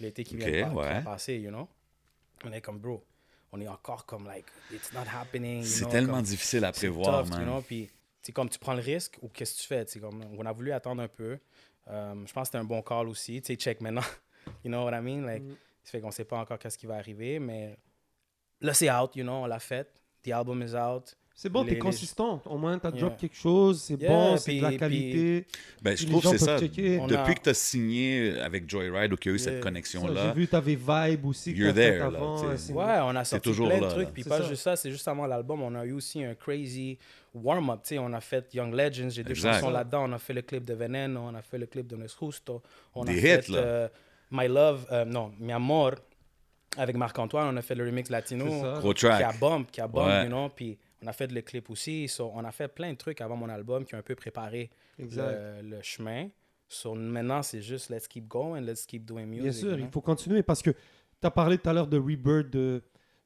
L'été 0.00 0.24
qui 0.24 0.36
vient 0.36 0.48
de 0.50 0.62
pa- 0.64 0.68
qui 0.70 0.74
ouais. 0.74 0.96
est 0.98 1.04
passé, 1.04 1.36
you 1.38 1.50
know. 1.50 1.68
On 2.44 2.52
est 2.52 2.60
comme, 2.60 2.78
bro, 2.80 3.04
on 3.52 3.60
est 3.60 3.68
encore 3.68 4.04
comme, 4.04 4.26
like, 4.26 4.46
it's 4.72 4.92
not 4.92 5.04
happening. 5.14 5.62
C'est 5.62 5.86
tellement 5.88 6.14
comme- 6.14 6.22
difficile 6.24 6.64
à 6.64 6.72
prévoir, 6.72 7.22
tough, 7.22 7.30
man. 7.30 7.40
you 7.40 7.46
know, 7.46 7.60
puis 7.62 7.88
c'est 8.20 8.32
comme 8.32 8.48
tu 8.50 8.58
prends 8.58 8.74
le 8.74 8.82
risque 8.82 9.16
ou 9.22 9.28
qu'est-ce 9.28 9.54
que 9.56 9.60
tu 9.62 9.66
fais, 9.68 9.84
tu 9.84 9.92
sais, 9.92 10.00
comme 10.00 10.22
on 10.36 10.44
a 10.44 10.52
voulu 10.52 10.72
attendre 10.72 11.02
un 11.02 11.08
peu. 11.08 11.38
Euh, 11.88 12.14
je 12.26 12.32
pense 12.32 12.42
que 12.42 12.46
c'était 12.46 12.58
un 12.58 12.64
bon 12.64 12.82
call 12.82 13.08
aussi, 13.08 13.40
tu 13.40 13.46
sais, 13.46 13.54
check 13.56 13.80
maintenant. 13.80 14.02
you 14.64 14.70
know 14.72 14.82
what 14.84 14.92
I 14.98 15.00
mean? 15.00 15.24
Like, 15.24 15.44
ça 15.84 15.92
fait 15.92 16.00
qu'on 16.00 16.10
sait 16.10 16.24
pas 16.24 16.38
encore 16.38 16.58
qu'est-ce 16.58 16.76
qui 16.76 16.86
va 16.86 16.96
arriver, 16.96 17.38
mais 17.38 17.78
là 18.60 18.74
c'est 18.74 18.90
out, 18.90 19.14
you 19.14 19.22
know, 19.22 19.32
on 19.44 19.46
l'a 19.46 19.60
fait. 19.60 19.88
The 20.26 20.30
album 20.32 20.62
is 20.62 20.74
out. 20.74 21.16
C'est 21.38 21.50
bon, 21.50 21.66
t'es 21.66 21.76
consistant. 21.76 22.40
Au 22.46 22.56
moins, 22.56 22.78
t'as 22.78 22.90
drop 22.90 23.10
Yeah. 23.10 23.18
quelque 23.20 23.36
chose, 23.36 23.82
c'est 23.82 24.00
Yeah, 24.00 24.08
bon, 24.08 24.36
c'est 24.38 24.56
de 24.56 24.62
la 24.62 24.68
puis- 24.70 24.78
qualité. 24.78 25.46
Ben, 25.82 25.94
je 25.94 26.04
les 26.04 26.10
trouve 26.10 26.22
gens 26.22 26.30
que 26.32 26.38
c'est 26.38 26.46
peuvent 26.46 26.54
ça. 26.58 26.66
checker. 26.66 26.98
Depuis 27.00 27.14
a- 27.14 27.34
que 27.34 27.40
tu 27.42 27.48
as 27.50 27.54
signé 27.54 28.40
avec 28.40 28.70
Joyride 28.70 29.12
ou 29.12 29.16
qu'il 29.16 29.32
y 29.32 29.34
a 29.34 29.36
eu 29.36 29.38
cette 29.38 29.52
Yeah. 29.52 29.62
Connexion-là, 29.62 30.28
J'ai 30.28 30.40
vu, 30.40 30.48
t'avais 30.48 30.74
Vibe 30.76 31.26
aussi. 31.26 31.52
que 31.52 31.58
You're 31.58 31.74
t'as 31.74 31.80
fait 31.82 31.90
there, 31.90 31.98
là, 31.98 32.06
avant, 32.06 32.42
euh, 32.42 32.56
Ouais, 32.72 32.98
on 33.02 33.16
a 33.16 33.24
sorti 33.26 33.48
toujours 33.50 33.68
plein 33.68 33.80
là, 33.80 33.86
de 33.88 33.92
trucs. 33.92 34.08
Puis 34.14 34.24
pas 34.24 34.38
ça. 34.40 34.48
juste 34.48 34.62
ça, 34.62 34.76
c'est 34.76 34.90
juste 34.90 35.06
avant 35.06 35.26
l'album, 35.26 35.60
on 35.60 35.74
a 35.74 35.84
eu 35.84 35.92
aussi 35.92 36.24
un 36.24 36.34
crazy 36.34 36.96
warm-up. 37.34 37.80
Tu 37.82 37.88
sais, 37.90 37.98
on 37.98 38.14
a 38.14 38.20
fait 38.22 38.54
Young 38.54 38.72
Legends, 38.74 39.10
j'ai 39.10 39.22
deux 39.22 39.34
chansons 39.34 39.68
là-dedans. 39.68 40.08
On 40.08 40.12
a 40.14 40.18
fait 40.18 40.32
le 40.32 40.40
clip 40.40 40.64
de 40.64 40.72
Veneno, 40.72 41.20
on 41.20 41.34
a 41.34 41.42
fait 41.42 41.58
le 41.58 41.66
clip 41.66 41.86
de 41.86 41.96
Nos 41.96 42.06
Justo. 42.08 42.62
On 42.94 43.04
Des 43.04 43.12
a 43.12 43.16
hits, 43.38 43.42
fait 43.42 43.48
là. 43.52 43.58
euh, 43.58 43.88
My 44.30 44.48
Love, 44.48 44.86
euh, 44.90 45.04
non, 45.04 45.32
Mi 45.38 45.52
Amor 45.52 45.96
avec 46.76 46.96
Marc-Antoine. 46.96 47.54
On 47.54 47.56
a 47.56 47.62
fait 47.62 47.74
le 47.74 47.84
remix 47.84 48.10
latino 48.10 48.46
qui 48.94 49.06
a 49.06 49.32
bump, 49.32 49.70
qui 49.70 49.80
a 49.80 49.88
bump, 49.88 50.06
Ouais. 50.06 50.22
you 50.24 50.28
know. 50.28 50.48
Puis 50.48 50.78
on 51.02 51.06
a 51.06 51.12
fait 51.12 51.30
le 51.30 51.40
clip 51.42 51.70
aussi. 51.70 52.08
So, 52.08 52.30
on 52.34 52.44
a 52.44 52.52
fait 52.52 52.68
plein 52.68 52.92
de 52.92 52.96
trucs 52.98 53.20
avant 53.20 53.36
mon 53.36 53.48
album 53.48 53.84
qui 53.84 53.94
ont 53.94 53.98
un 53.98 54.02
peu 54.02 54.14
préparé 54.14 54.70
le, 54.98 55.62
le 55.62 55.82
chemin. 55.82 56.28
So, 56.68 56.94
maintenant, 56.94 57.42
c'est 57.42 57.62
juste 57.62 57.90
let's 57.90 58.08
keep 58.08 58.26
going, 58.26 58.60
let's 58.60 58.86
keep 58.86 59.04
doing 59.04 59.26
music. 59.26 59.42
Bien 59.42 59.52
sûr, 59.52 59.68
you 59.72 59.76
il 59.76 59.82
know. 59.82 59.90
faut 59.92 60.00
continuer 60.00 60.42
parce 60.42 60.62
que 60.62 60.70
tu 60.70 61.26
as 61.26 61.30
parlé 61.30 61.58
tout 61.58 61.68
à 61.68 61.72
l'heure 61.72 61.86
de 61.86 61.96
Rebirth, 61.98 62.50
de 62.50 62.82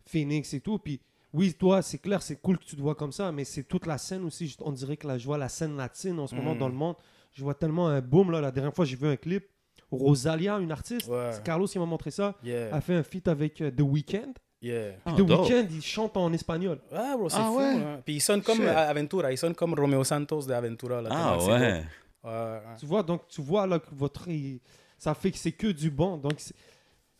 Phoenix 0.06 0.52
et 0.54 0.60
tout. 0.60 0.78
Puis 0.78 1.00
oui, 1.32 1.54
toi, 1.54 1.80
c'est 1.80 1.98
clair, 1.98 2.20
c'est 2.22 2.36
cool 2.40 2.58
que 2.58 2.64
tu 2.64 2.76
te 2.76 2.80
vois 2.80 2.94
comme 2.94 3.12
ça, 3.12 3.30
mais 3.32 3.44
c'est 3.44 3.62
toute 3.62 3.86
la 3.86 3.96
scène 3.98 4.24
aussi. 4.24 4.56
On 4.60 4.72
dirait 4.72 4.96
que 4.96 5.06
là, 5.06 5.16
je 5.16 5.24
vois 5.24 5.38
la 5.38 5.48
scène 5.48 5.76
latine 5.76 6.18
en 6.18 6.26
ce 6.26 6.34
moment 6.34 6.54
Mm. 6.54 6.58
dans 6.58 6.68
le 6.68 6.74
monde. 6.74 6.96
Je 7.32 7.42
vois 7.44 7.54
tellement 7.54 7.86
un 7.88 8.00
boom. 8.00 8.30
Là. 8.32 8.40
La 8.40 8.50
dernière 8.50 8.74
fois, 8.74 8.84
j'ai 8.84 8.96
vu 8.96 9.06
un 9.06 9.16
clip. 9.16 9.46
Rosalia, 9.90 10.58
une 10.58 10.72
artiste, 10.72 11.08
Ouais. 11.08 11.30
Carlos 11.44 11.66
qui 11.66 11.78
m'a 11.78 11.86
montré 11.86 12.10
ça, 12.10 12.34
Yeah, 12.42 12.74
a 12.74 12.80
fait 12.80 12.94
un 12.94 13.02
feat 13.02 13.26
avec 13.28 13.60
euh, 13.60 13.70
The 13.70 13.80
Weeknd. 13.80 14.32
yeah. 14.62 14.92
Ah, 15.04 15.12
The. 15.16 15.20
Weeknd, 15.20 15.66
il 15.70 15.82
chante 15.82 16.16
en 16.16 16.32
espagnol. 16.32 16.78
Ah, 16.92 17.14
bro, 17.16 17.28
c'est 17.28 17.36
Ah 17.38 17.44
fou. 17.46 17.58
ouais? 17.58 17.64
hein. 17.64 18.00
Puis 18.04 18.14
il 18.16 18.20
sonne 18.20 18.42
comme 18.42 18.58
Shit. 18.58 18.66
euh, 18.66 18.88
Aventura, 18.90 19.32
il 19.32 19.38
sonne 19.38 19.54
comme 19.54 19.74
Romeo 19.74 20.04
Santos 20.04 20.42
de 20.46 20.52
Aventura. 20.52 21.02
Là, 21.02 21.08
Ah 21.12 21.38
ouais. 21.38 21.82
Ouais, 22.22 22.30
ouais. 22.30 22.60
Tu 22.78 22.86
vois, 22.86 23.02
donc 23.02 23.26
tu 23.28 23.40
vois 23.42 23.66
là 23.66 23.78
que 23.78 23.88
votre. 23.92 24.28
il- 24.28 24.60
Ça 24.98 25.14
fait 25.14 25.30
que 25.30 25.38
c'est 25.38 25.52
que 25.52 25.68
du 25.68 25.90
bon. 25.90 26.18
Donc 26.18 26.34
c'est- 26.36 26.54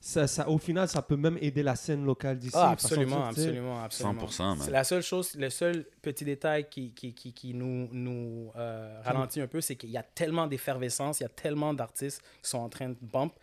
ça, 0.03 0.27
ça, 0.27 0.49
au 0.49 0.57
final, 0.57 0.89
ça 0.89 1.03
peut 1.03 1.17
même 1.17 1.37
aider 1.43 1.63
la 1.63 1.77
scène 1.77 2.05
locale 2.07 2.39
d'ici. 2.39 2.57
Ah, 2.57 2.71
absolument, 2.71 3.27
absolument, 3.27 3.83
absolument. 3.85 4.27
100%, 4.27 4.43
man. 4.43 4.59
C'est 4.63 4.71
la 4.71 4.83
seule 4.85 5.03
chose, 5.03 5.35
le 5.35 5.51
seul 5.51 5.85
petit 6.01 6.25
détail 6.25 6.69
qui, 6.71 6.93
qui, 6.95 7.13
qui, 7.15 7.35
qui 7.35 7.53
nous, 7.53 7.89
nous 7.93 8.51
euh, 8.57 9.01
ralentit 9.05 9.43
un 9.43 9.47
peu, 9.47 9.61
c'est 9.61 9.77
qu'il 9.77 9.91
y 9.91 9.99
a 9.99 10.03
tellement 10.03 10.47
d'effervescence, 10.47 11.21
il 11.21 11.25
y 11.25 11.27
a 11.27 11.31
tellement 11.31 11.75
d'artistes 11.75 12.23
qui 12.43 12.49
sont 12.49 12.59
en 12.59 12.71
train 12.71 12.89
de 12.89 12.97
bump. 13.03 13.35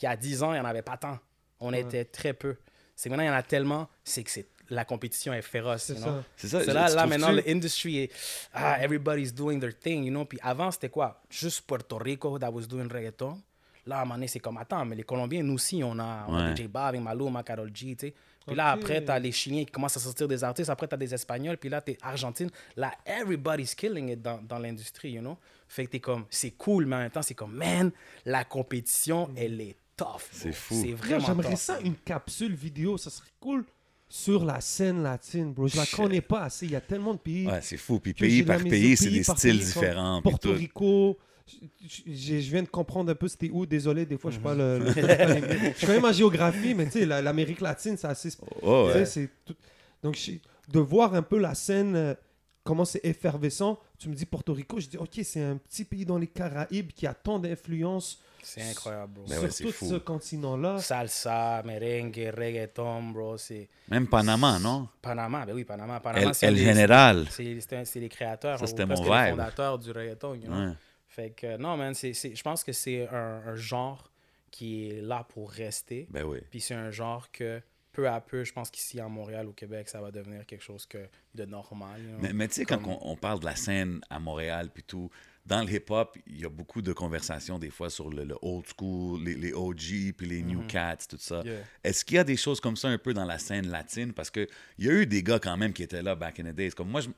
Il 0.00 0.04
y 0.04 0.08
a 0.08 0.16
10 0.16 0.42
ans, 0.42 0.50
il 0.52 0.54
n'y 0.54 0.60
en 0.60 0.64
avait 0.64 0.82
pas 0.82 0.96
tant. 0.96 1.18
On 1.60 1.70
Ouais. 1.72 1.80
était 1.82 2.04
très 2.04 2.32
peu. 2.32 2.56
C'est 2.96 3.08
maintenant, 3.08 3.22
il 3.24 3.28
y 3.28 3.30
en 3.30 3.34
a 3.34 3.42
tellement, 3.44 3.88
c'est 4.02 4.24
que 4.24 4.30
c'est, 4.30 4.48
la 4.70 4.84
compétition 4.84 5.32
est 5.32 5.42
féroce. 5.42 5.82
C'est 5.84 5.96
ça. 5.98 6.24
C'est 6.36 6.48
ça. 6.48 6.64
Là, 6.72 6.88
là 6.88 7.06
maintenant, 7.06 7.30
l'industrie 7.30 7.98
est. 7.98 8.12
Ah, 8.52 8.82
everybody's 8.82 9.32
doing 9.32 9.60
their 9.60 9.78
thing, 9.78 10.04
you 10.04 10.10
know? 10.10 10.24
Puis 10.24 10.38
avant, 10.42 10.70
c'était 10.72 10.88
quoi? 10.88 11.22
Juste 11.30 11.62
Puerto 11.66 11.98
Rico 11.98 12.36
that 12.38 12.50
was 12.50 12.62
doing 12.66 12.88
reggaeton. 12.88 13.40
Là, 13.86 13.98
à 13.98 14.00
un 14.00 14.04
moment 14.04 14.14
donné, 14.14 14.28
c'est 14.28 14.38
comme, 14.40 14.56
attends, 14.56 14.84
mais 14.84 14.96
les 14.96 15.02
Colombiens, 15.02 15.42
nous 15.42 15.54
aussi, 15.54 15.82
on 15.84 15.98
a, 15.98 16.24
on 16.28 16.34
a 16.36 16.50
Ouais. 16.50 16.56
DJ 16.56 16.66
Bob, 16.68 16.96
Maluma, 16.96 17.42
Karol 17.42 17.70
G, 17.74 17.94
tu 17.96 18.06
sais. 18.08 18.14
Puis 18.46 18.54
là, 18.56 18.72
après, 18.72 19.02
t'as 19.02 19.18
les 19.18 19.32
Chiliens 19.32 19.64
qui 19.64 19.72
commencent 19.72 19.96
à 19.96 20.00
sortir 20.00 20.28
des 20.28 20.44
artistes. 20.44 20.68
Après, 20.68 20.86
t'as 20.86 20.98
des 20.98 21.14
Espagnols. 21.14 21.56
Puis 21.56 21.70
là, 21.70 21.80
t'es 21.80 21.96
Argentine. 22.02 22.50
Là, 22.76 22.92
everybody's 23.06 23.74
killing 23.74 24.10
it 24.10 24.20
dans, 24.20 24.38
dans 24.42 24.58
l'industrie, 24.58 25.12
you 25.12 25.20
know. 25.20 25.38
Fait 25.66 25.86
que 25.86 25.92
t'es 25.92 26.00
comme, 26.00 26.26
c'est 26.28 26.50
cool, 26.50 26.84
mais 26.84 26.96
en 26.96 26.98
même 27.00 27.10
temps, 27.10 27.22
c'est 27.22 27.34
comme, 27.34 27.54
man, 27.54 27.90
la 28.26 28.44
compétition, 28.44 29.30
elle 29.36 29.60
est 29.62 29.76
tough. 29.96 30.06
bro. 30.06 30.18
C'est 30.30 30.52
fou. 30.52 30.74
C'est 30.82 30.92
vraiment 30.92 31.26
J'aimerais 31.26 31.56
ça, 31.56 31.80
une 31.80 31.96
capsule 31.96 32.54
vidéo, 32.54 32.98
ça 32.98 33.08
serait 33.08 33.30
cool 33.40 33.64
sur 34.08 34.44
la 34.44 34.60
scène 34.60 35.02
latine, 35.02 35.52
bro. 35.54 35.66
Je 35.66 35.76
la 35.78 35.86
connais 35.86 36.20
pas 36.20 36.42
assez. 36.42 36.66
Il 36.66 36.72
y 36.72 36.76
a 36.76 36.80
tellement 36.82 37.14
de 37.14 37.18
pays. 37.20 37.46
Ouais, 37.46 37.60
c'est 37.62 37.78
fou. 37.78 37.98
Puis 37.98 38.12
pays 38.12 38.42
par 38.42 38.58
pays, 38.62 38.94
c'est 38.96 39.08
des 39.10 39.22
styles 39.24 39.58
différents. 39.58 40.20
puis 40.20 40.30
Porto 40.30 40.50
tout. 40.52 40.54
Rico. 40.58 41.18
Je, 41.46 42.32
viens 42.50 42.62
de 42.62 42.68
comprendre 42.68 43.12
un 43.12 43.14
peu 43.14 43.28
c'était 43.28 43.50
où. 43.50 43.66
Désolé, 43.66 44.06
des 44.06 44.16
fois, 44.16 44.30
je 44.30 44.36
suis 44.36 44.42
pas 44.42 44.54
le. 44.54 44.78
Mhm. 44.78 44.86
le- 44.86 45.72
je 45.78 45.86
connais 45.86 46.00
ma 46.00 46.12
géographie, 46.12 46.74
mais 46.74 46.86
tu 46.86 46.92
sais, 46.92 47.06
la- 47.06 47.20
l'Amérique 47.20 47.60
latine, 47.60 47.96
c'est 47.96 48.06
assez. 48.06 48.30
Oh, 48.62 48.90
ouais. 48.94 49.04
c'est 49.04 49.28
tout- 49.44 49.54
Donc, 50.02 50.16
je- 50.16 50.32
de 50.72 50.80
voir 50.80 51.14
un 51.14 51.22
peu 51.22 51.38
la 51.38 51.54
scène, 51.54 51.94
euh, 51.96 52.14
comment 52.62 52.84
c'est 52.86 53.04
effervescent. 53.04 53.78
Tu 53.98 54.08
me 54.08 54.14
dis 54.14 54.24
Porto 54.26 54.52
Rico, 54.54 54.80
je 54.80 54.88
dis, 54.88 54.96
ok, 54.96 55.20
c'est 55.22 55.42
un 55.42 55.56
petit 55.56 55.84
pays 55.84 56.04
dans 56.06 56.18
les 56.18 56.26
Caraïbes 56.26 56.90
qui 56.92 57.06
a 57.06 57.12
tant 57.14 57.38
d'influence 57.38 58.18
C'est 58.42 58.62
incroyable, 58.62 59.12
bro. 59.14 59.26
Sur 59.26 59.42
ouais, 59.42 59.48
tout 59.48 59.72
fou. 59.72 59.88
ce 59.88 59.94
continent-là. 59.96 60.78
Salsa, 60.78 61.62
merengue, 61.64 62.32
reggaeton, 62.36 63.02
bro. 63.10 63.36
C'est. 63.38 63.68
Même 63.88 64.06
Panama, 64.06 64.58
non? 64.58 64.88
Panama, 65.00 65.44
ben 65.46 65.54
oui, 65.54 65.64
Panama. 65.64 66.00
Panama, 66.00 66.32
El, 66.40 66.48
El 66.48 66.56
Général. 66.56 67.26
C'est 67.30 68.00
les 68.00 68.08
créateurs, 68.08 68.58
Ça, 68.58 68.66
c'était 68.66 68.84
mon 68.86 68.94
les 68.94 69.30
fondateurs 69.30 69.78
du 69.78 69.90
reggaeton, 69.90 70.34
you 70.34 70.42
know? 70.46 70.56
Ouais. 70.68 70.72
Fait 71.14 71.30
que, 71.30 71.56
non, 71.58 71.76
man, 71.76 71.94
c'est- 71.94 72.12
je 72.34 72.42
pense 72.42 72.64
que 72.64 72.72
c'est 72.72 73.06
un, 73.08 73.42
un 73.46 73.54
genre 73.54 74.10
qui 74.50 74.88
est 74.88 75.00
là 75.00 75.24
pour 75.28 75.50
rester. 75.50 76.06
Ben 76.10 76.24
oui. 76.24 76.38
Puis 76.50 76.60
c'est 76.60 76.74
un 76.74 76.90
genre 76.90 77.30
que, 77.30 77.60
peu 77.92 78.08
à 78.08 78.20
peu, 78.20 78.42
je 78.42 78.52
pense 78.52 78.68
qu'ici, 78.70 78.98
à 78.98 79.06
Montréal, 79.08 79.46
au 79.46 79.52
Québec, 79.52 79.88
ça 79.88 80.00
va 80.00 80.10
devenir 80.10 80.44
quelque 80.44 80.62
chose 80.64 80.86
que, 80.86 81.06
de 81.36 81.44
normal. 81.44 82.00
Mais, 82.20 82.32
mais 82.32 82.48
tu 82.48 82.54
sais, 82.54 82.64
quand 82.64 82.80
on, 82.84 82.98
on 83.02 83.16
parle 83.16 83.38
de 83.38 83.44
la 83.44 83.54
scène 83.54 84.00
à 84.10 84.18
Montréal, 84.18 84.70
puis 84.74 84.82
tout, 84.82 85.08
dans 85.46 85.62
le 85.62 85.70
hip-hop, 85.72 86.16
il 86.26 86.40
y 86.40 86.44
a 86.44 86.48
beaucoup 86.48 86.82
de 86.82 86.92
conversations 86.92 87.58
des 87.60 87.70
fois 87.70 87.90
sur 87.90 88.10
le, 88.10 88.24
le 88.24 88.34
old 88.42 88.64
school, 88.76 89.22
les, 89.22 89.34
les 89.34 89.52
OG, 89.52 90.14
puis 90.16 90.26
les 90.26 90.42
new 90.42 90.66
cats, 90.66 90.96
tout 91.08 91.18
ça. 91.20 91.42
Yeah. 91.44 91.60
Est-ce 91.84 92.04
qu'il 92.04 92.16
y 92.16 92.18
a 92.18 92.24
des 92.24 92.36
choses 92.36 92.60
comme 92.60 92.76
ça 92.76 92.88
un 92.88 92.98
peu 92.98 93.14
dans 93.14 93.24
la 93.26 93.38
scène 93.38 93.68
latine? 93.68 94.12
Parce 94.12 94.30
qu'il 94.30 94.48
y 94.78 94.88
a 94.88 94.92
eu 94.92 95.06
des 95.06 95.22
gars 95.22 95.38
quand 95.38 95.56
même 95.56 95.72
qui 95.72 95.84
étaient 95.84 96.02
là 96.02 96.16
back 96.16 96.40
in 96.40 96.44
the 96.50 96.54
days. 96.54 96.70
Comme 96.72 96.90
moi, 96.90 97.00
je... 97.02 97.08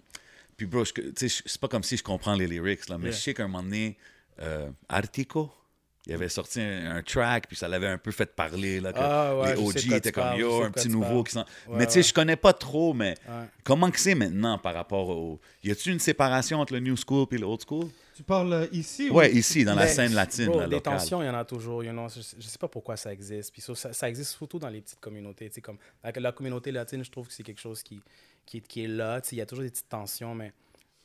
puis 0.57 0.67
bro, 0.67 0.85
c'est 0.85 1.61
pas 1.61 1.69
comme 1.69 1.83
si 1.83 1.97
je 1.97 2.03
comprends 2.03 2.35
les 2.35 2.47
lyrics, 2.47 2.89
là, 2.89 2.97
mais 2.99 3.07
Yeah. 3.09 3.13
je 3.17 3.23
sais 3.23 3.35
qu'à 3.35 3.45
un 3.45 3.49
moment 3.49 3.63
donné, 3.63 3.97
euh, 4.41 4.69
Artico, 4.89 5.51
il 6.09 6.13
avait 6.15 6.29
sorti 6.29 6.61
un, 6.61 6.97
un 6.97 7.03
track, 7.03 7.49
puis 7.49 7.57
ça 7.57 7.67
l'avait 7.67 7.89
un 7.89 7.99
peu 7.99 8.13
fait 8.13 8.33
parler, 8.35 8.79
là, 8.81 8.93
que 8.93 8.99
Ah 9.01 9.37
ouais, 9.39 9.57
les 9.57 9.61
OG 9.61 9.93
étaient 9.93 10.13
comme 10.13 10.23
parles, 10.23 10.39
yo, 10.41 10.63
un 10.63 10.71
petit 10.71 10.89
nouveau 10.89 11.25
qui. 11.25 11.37
Ouais, 11.37 11.45
mais 11.71 11.87
tu 11.87 11.93
sais, 11.95 11.99
ouais. 11.99 12.03
je 12.05 12.15
connais 12.15 12.37
pas 12.37 12.53
trop, 12.53 12.95
mais 12.95 13.17
Ouais. 13.29 13.45
comment 13.65 13.91
que 13.91 13.99
c'est 13.99 14.15
maintenant 14.15 14.57
par 14.57 14.75
rapport 14.75 15.09
au. 15.09 15.41
Y 15.65 15.73
a-tu 15.73 15.91
une 15.91 15.99
séparation 15.99 16.61
entre 16.61 16.75
le 16.75 16.81
new 16.81 16.97
school 16.97 17.27
et 17.33 17.39
le 17.39 17.45
old 17.47 17.61
school? 17.69 17.89
Tu 18.15 18.23
parles 18.23 18.53
euh, 18.53 18.67
ici 18.73 19.11
Ouais, 19.11 19.33
ou- 19.33 19.37
ici, 19.37 19.65
dans 19.65 19.75
la 19.75 19.89
scène 19.89 20.15
latine, 20.15 20.47
bro, 20.47 20.61
la 20.61 20.69
des 20.69 20.77
locale. 20.77 20.95
tensions, 20.99 21.23
il 21.23 21.27
y 21.27 21.29
en 21.29 21.35
a 21.35 21.45
toujours. 21.45 21.83
you 21.83 21.91
know. 21.91 22.09
Je, 22.09 22.21
je 22.39 22.47
sais 22.47 22.57
pas 22.59 22.69
pourquoi 22.69 22.97
ça 22.97 23.13
existe. 23.13 23.53
Puis 23.53 23.61
ça, 23.75 24.09
existe 24.09 24.31
surtout 24.37 24.61
dans 24.61 24.69
les 24.71 24.81
petites 24.83 25.01
communautés. 25.01 25.49
tu 25.49 25.57
sais, 25.57 25.61
Comme, 25.61 25.77
la, 26.05 26.13
la 26.15 26.31
communauté 26.33 26.71
latine, 26.71 27.05
je 27.05 27.11
trouve 27.11 27.27
que 27.27 27.33
c'est 27.35 27.43
quelque 27.43 27.61
chose 27.61 27.83
qui, 27.83 28.01
qui, 28.47 28.59
est- 28.59 28.67
qui 28.67 28.85
est 28.85 28.89
là. 28.89 29.21
Il 29.33 29.39
y 29.39 29.41
a 29.41 29.47
toujours 29.47 29.65
des 29.65 29.71
petites 29.71 29.89
tensions, 29.89 30.35
mais 30.35 30.53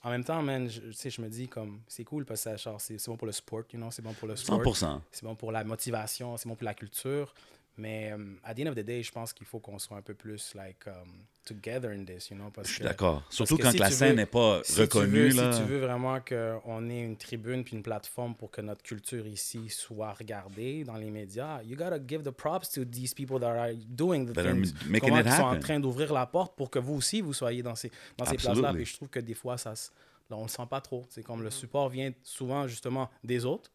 en 0.03 0.09
même 0.09 0.23
temps, 0.23 0.41
man, 0.41 0.69
je, 0.69 0.81
je 1.09 1.21
me 1.21 1.27
dis 1.29 1.47
comme 1.47 1.81
c'est 1.87 2.03
cool 2.03 2.25
parce 2.25 2.43
que 2.45 2.55
c'est 2.79 2.97
c'est 2.97 3.11
bon 3.11 3.17
pour 3.17 3.27
le 3.27 3.33
sport, 3.33 3.63
you 3.73 3.77
know, 3.79 3.91
c'est 3.91 4.01
bon 4.01 4.13
pour 4.13 4.27
le 4.27 4.35
sport. 4.35 4.61
100%. 4.63 5.01
c'est 5.11 5.23
bon 5.25 5.35
pour 5.35 5.51
la 5.51 5.63
motivation, 5.63 6.37
c'est 6.37 6.47
bon 6.47 6.55
pour 6.55 6.65
la 6.65 6.73
culture. 6.73 7.33
Mais 7.81 8.13
um, 8.13 8.37
at 8.43 8.53
the 8.53 8.59
end 8.59 8.67
of 8.67 8.75
the 8.75 8.83
day, 8.85 9.01
je 9.01 9.11
pense 9.11 9.33
qu'il 9.33 9.47
faut 9.47 9.59
qu'on 9.59 9.79
soit 9.79 9.97
un 9.97 10.01
peu 10.03 10.13
plus 10.13 10.53
like 10.53 10.85
um, 10.85 11.25
together 11.43 11.89
in 11.89 12.05
this, 12.05 12.29
you 12.29 12.35
know, 12.37 12.51
parce 12.51 12.67
Je 12.67 12.73
suis 12.75 12.83
d'accord. 12.83 13.23
Surtout 13.31 13.57
que 13.57 13.63
quand 13.63 13.71
si 13.71 13.77
la 13.79 13.89
scène 13.89 14.17
n'est 14.17 14.27
pas 14.27 14.61
si 14.63 14.75
tu 14.75 14.81
reconnue. 14.81 15.29
veux- 15.29 15.35
là. 15.41 15.51
Si 15.51 15.61
tu 15.61 15.65
veux 15.67 15.79
vraiment 15.79 16.19
qu'on 16.21 16.89
ait 16.91 17.01
une 17.03 17.17
tribune 17.17 17.63
puis 17.63 17.75
une 17.75 17.81
plateforme 17.81 18.35
pour 18.35 18.51
que 18.51 18.61
notre 18.61 18.83
culture 18.83 19.25
ici 19.25 19.67
soit 19.69 20.13
regardée 20.13 20.83
dans 20.83 20.95
les 20.97 21.09
médias, 21.09 21.63
you 21.63 21.75
gotta 21.75 21.97
give 22.07 22.21
the 22.21 22.29
props 22.29 22.69
to 22.71 22.85
these 22.85 23.13
people 23.15 23.39
that 23.39 23.47
are 23.59 23.73
doing 23.73 24.25
the 24.27 24.33
That 24.33 24.45
are 24.45 24.53
things. 24.53 24.73
making 24.87 25.17
it 25.17 25.27
sont 25.29 25.41
en 25.43 25.59
train 25.59 25.79
d'ouvrir 25.79 26.13
la 26.13 26.27
porte 26.27 26.55
pour 26.55 26.69
que 26.69 26.77
vous 26.77 26.93
aussi, 26.93 27.21
vous 27.21 27.33
soyez 27.33 27.63
dans 27.63 27.75
ces, 27.75 27.91
dans 28.17 28.25
ces 28.25 28.37
places-là. 28.37 28.73
Et 28.77 28.85
je 28.85 28.93
trouve 28.93 29.09
que 29.09 29.19
des 29.19 29.33
fois, 29.33 29.57
ça, 29.57 29.73
on 30.29 30.43
le 30.43 30.49
sent 30.49 30.67
pas 30.69 30.81
trop. 30.81 31.03
C'est 31.09 31.23
comme 31.23 31.41
le 31.41 31.49
support 31.49 31.89
vient 31.89 32.11
souvent 32.23 32.67
justement 32.67 33.09
des 33.23 33.43
autres, 33.43 33.71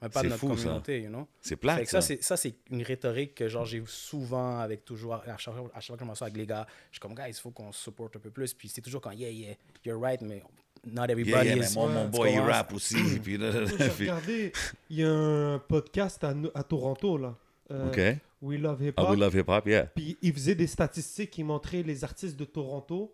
mais 0.00 0.08
pas 0.08 0.20
de 0.22 0.26
C'est 0.26 0.30
notre 0.30 0.40
fou, 0.40 0.56
ça. 0.56 0.62
communauté, 0.64 1.00
you 1.02 1.08
know? 1.08 1.26
C'est 1.40 1.56
plate. 1.56 1.86
ça, 1.86 2.00
ça. 2.00 2.16
c'est, 2.20 2.22
ça, 2.36 2.48
une 2.70 2.82
rhétorique 2.82 3.34
que 3.34 3.48
genre, 3.48 3.64
j'ai 3.64 3.82
souvent 3.86 4.58
avec 4.60 4.84
toujours, 4.84 5.14
à 5.14 5.36
chaque, 5.38 5.54
fois- 5.54 5.70
à 5.74 5.80
chaque 5.80 5.86
fois 5.88 5.96
que 5.96 6.04
je 6.04 6.08
m'assois 6.08 6.26
avec 6.28 6.36
les 6.38 6.46
gars, 6.46 6.66
je 6.90 6.96
suis 6.96 7.00
comme, 7.00 7.14
guys, 7.14 7.28
il 7.28 7.34
faut 7.34 7.50
qu'on 7.50 7.72
se 7.72 7.82
supporte 7.84 8.16
un 8.16 8.20
peu 8.20 8.30
plus. 8.30 8.54
Puis 8.54 8.68
c'est 8.68 8.80
toujours 8.80 9.00
quand, 9.00 9.10
yeah, 9.12 9.30
yeah, 9.30 9.54
you're 9.84 10.00
right, 10.00 10.20
mais 10.22 10.42
not 10.86 11.04
everybody 11.04 11.30
Yeah, 11.30 11.44
yeah, 11.44 11.56
mais 11.56 11.70
is. 11.70 11.74
mon, 11.74 11.88
mon 11.88 12.08
boy, 12.08 12.32
il 12.32 12.38
rap 12.40 12.72
aussi. 12.72 12.96
puis 13.22 13.36
là, 13.36 13.50
là, 13.50 13.60
là, 13.62 13.66
J'ai 13.66 13.76
puis- 13.88 14.08
regardé, 14.10 14.52
il 14.90 14.96
y 14.98 15.04
a 15.04 15.10
un 15.12 15.58
podcast 15.58 16.22
à, 16.24 16.34
à 16.54 16.62
Toronto, 16.62 17.18
là. 17.18 17.36
euh, 17.70 17.88
OK. 17.88 18.18
We 18.40 18.60
Love 18.60 18.80
Hip 18.84 18.92
Ah, 18.96 19.02
Hop. 19.02 19.10
we 19.10 19.18
love 19.18 19.34
hip-hop, 19.34 19.66
yeah. 19.66 19.86
Puis 19.86 20.16
ils 20.22 20.32
faisaient 20.32 20.54
des 20.54 20.68
statistiques 20.68 21.30
qui 21.32 21.42
montraient 21.42 21.82
les 21.82 22.04
artistes 22.04 22.36
de 22.36 22.44
Toronto, 22.44 23.12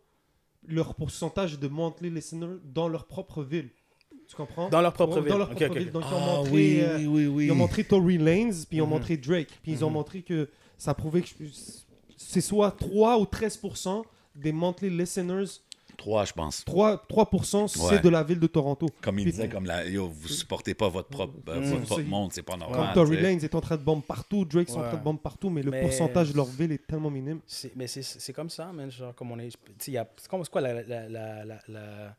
leur 0.68 0.95
pourcentage 0.95 1.59
de 1.59 1.66
monthly 1.66 2.11
listeners 2.11 2.59
dans 2.62 2.89
leur 2.89 3.07
propre 3.07 3.43
ville. 3.43 3.70
Tu 4.35 4.43
comprends? 4.43 4.68
Dans 4.68 4.80
leur 4.80 4.93
propre 4.93 5.16
Ouais, 5.16 5.20
ville. 5.22 5.30
Dans 5.32 5.39
leur 5.39 5.51
propre 5.51 5.74
ville. 5.74 5.91
Donc 5.93 6.03
ils 6.09 6.14
ont 6.14 6.18
Ah 6.20 6.37
montré, 6.37 6.51
oui, 6.53 6.80
euh, 6.80 6.97
oui, 6.99 7.07
oui, 7.07 7.26
oui. 7.26 7.47
ils 7.47 7.53
ont 7.53 7.57
montré 7.57 7.85
Tory 7.85 8.18
Lanez, 8.18 8.51
puis 8.68 8.78
ils 8.78 8.82
ont 8.82 8.87
Mhm. 8.87 8.91
montré 8.93 9.16
Drake. 9.16 9.49
Puis 9.62 9.72
ils 9.72 9.85
ont 9.85 9.89
Mhm. 9.89 9.95
montré 9.95 10.22
que 10.22 10.49
ça 10.76 10.95
prouvait 10.95 11.22
que 11.22 11.28
je- 11.28 11.45
c'est 12.16 12.41
soit 12.41 12.70
3 12.72 13.18
ou 13.18 13.26
13% 13.26 14.05
des 14.35 14.53
monthly 14.53 14.91
listeners. 14.91 15.61
Trois, 15.97 16.24
je 16.24 16.32
pense. 16.32 16.64
3%, 16.64 16.99
3% 17.09 17.68
c'est 17.68 17.80
Ouais. 17.80 18.01
de 18.01 18.09
la 18.09 18.24
ville 18.24 18.41
de 18.41 18.49
Toronto. 18.49 18.89
Comme 19.01 19.20
il 19.20 19.22
Puis- 19.22 19.30
disait, 19.30 19.49
comme 19.49 19.64
la, 19.64 19.87
yo, 19.89 20.09
vous 20.09 20.26
supportez 20.26 20.74
pas 20.74 20.89
votre 20.89 21.09
propre, 21.09 21.35
euh, 21.49 21.61
votre 21.61 21.82
propre 21.87 22.03
monde, 22.03 22.32
c'est 22.32 22.43
pas 22.43 22.57
normal. 22.57 22.93
Comme 22.93 23.05
Tory. 23.07 23.16
Lanez 23.22 23.45
est 23.45 23.55
en 23.55 23.61
train 23.61 23.76
de 23.76 23.82
bomber 23.82 24.03
partout, 24.07 24.45
Drake 24.45 24.68
est 24.68 24.72
en 24.72 24.80
Ouais. 24.80 24.89
train 24.89 24.97
de 24.99 25.05
bomber 25.05 25.20
partout, 25.22 25.51
mais 25.51 25.62
le 25.62 25.70
Mais- 25.70 25.82
pourcentage 25.82 26.32
de 26.32 26.37
leur 26.37 26.47
ville 26.47 26.72
est 26.72 26.85
tellement 26.85 27.11
minime. 27.11 27.39
Mais 27.76 27.87
c'est, 27.87 28.03
c'est 28.03 28.32
comme 28.32 28.51
ça, 28.51 28.72
man. 28.72 28.91
Genre, 28.91 29.14
comme 29.14 29.30
on 29.30 29.39
est. 29.39 29.51
tu 29.51 29.57
sais, 29.78 29.91
il 29.93 29.95
y 29.95 29.99
a- 29.99 30.09
C'est 30.16 30.28
comme, 30.28 30.43
c'est 30.43 30.51
quoi 30.51 30.61
la. 30.62 30.82
la, 30.82 31.09
la, 31.09 31.45
la, 31.45 31.59
la- 31.68 32.16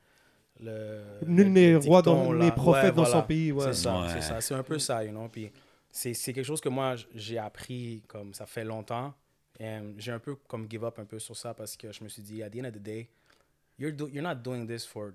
le, 0.61 1.01
Nul 1.25 1.51
n'est 1.51 1.75
roi 1.75 2.01
dans, 2.01 2.31
là. 2.31 2.45
n'est 2.45 2.51
prophète 2.51 2.83
Ouais, 2.83 2.89
dans 2.91 3.03
voilà. 3.03 3.11
son 3.11 3.23
pays. 3.23 3.51
Ouais. 3.51 3.65
C'est 3.65 3.73
ça, 3.73 3.99
Ouais. 4.01 4.07
c'est 4.13 4.21
ça. 4.21 4.41
C'est 4.41 4.53
un 4.53 4.63
peu 4.63 4.79
ça, 4.79 5.03
you 5.03 5.11
know. 5.11 5.27
Puis 5.27 5.51
c'est, 5.91 6.13
c'est 6.13 6.33
quelque 6.33 6.45
chose 6.45 6.61
que 6.61 6.69
moi, 6.69 6.95
j'ai 7.13 7.37
appris 7.37 8.03
comme 8.07 8.33
ça 8.33 8.45
fait 8.45 8.63
longtemps. 8.63 9.13
Et 9.59 9.77
j'ai 9.97 10.11
un 10.11 10.19
peu 10.19 10.35
comme 10.47 10.67
give 10.69 10.83
up 10.83 10.99
un 10.99 11.05
peu 11.05 11.17
sur 11.19 11.35
ça 11.37 11.53
parce 11.53 11.77
que 11.77 11.91
je 11.91 12.03
me 12.03 12.09
suis 12.09 12.21
dit, 12.21 12.43
at 12.43 12.49
the 12.49 12.57
end 12.57 12.65
of 12.65 12.73
the 12.73 12.79
day, 12.81 13.07
you're, 13.79 13.93
do, 13.93 14.07
you're 14.09 14.21
not 14.23 14.35
doing 14.35 14.65
this 14.67 14.85
for, 14.85 15.11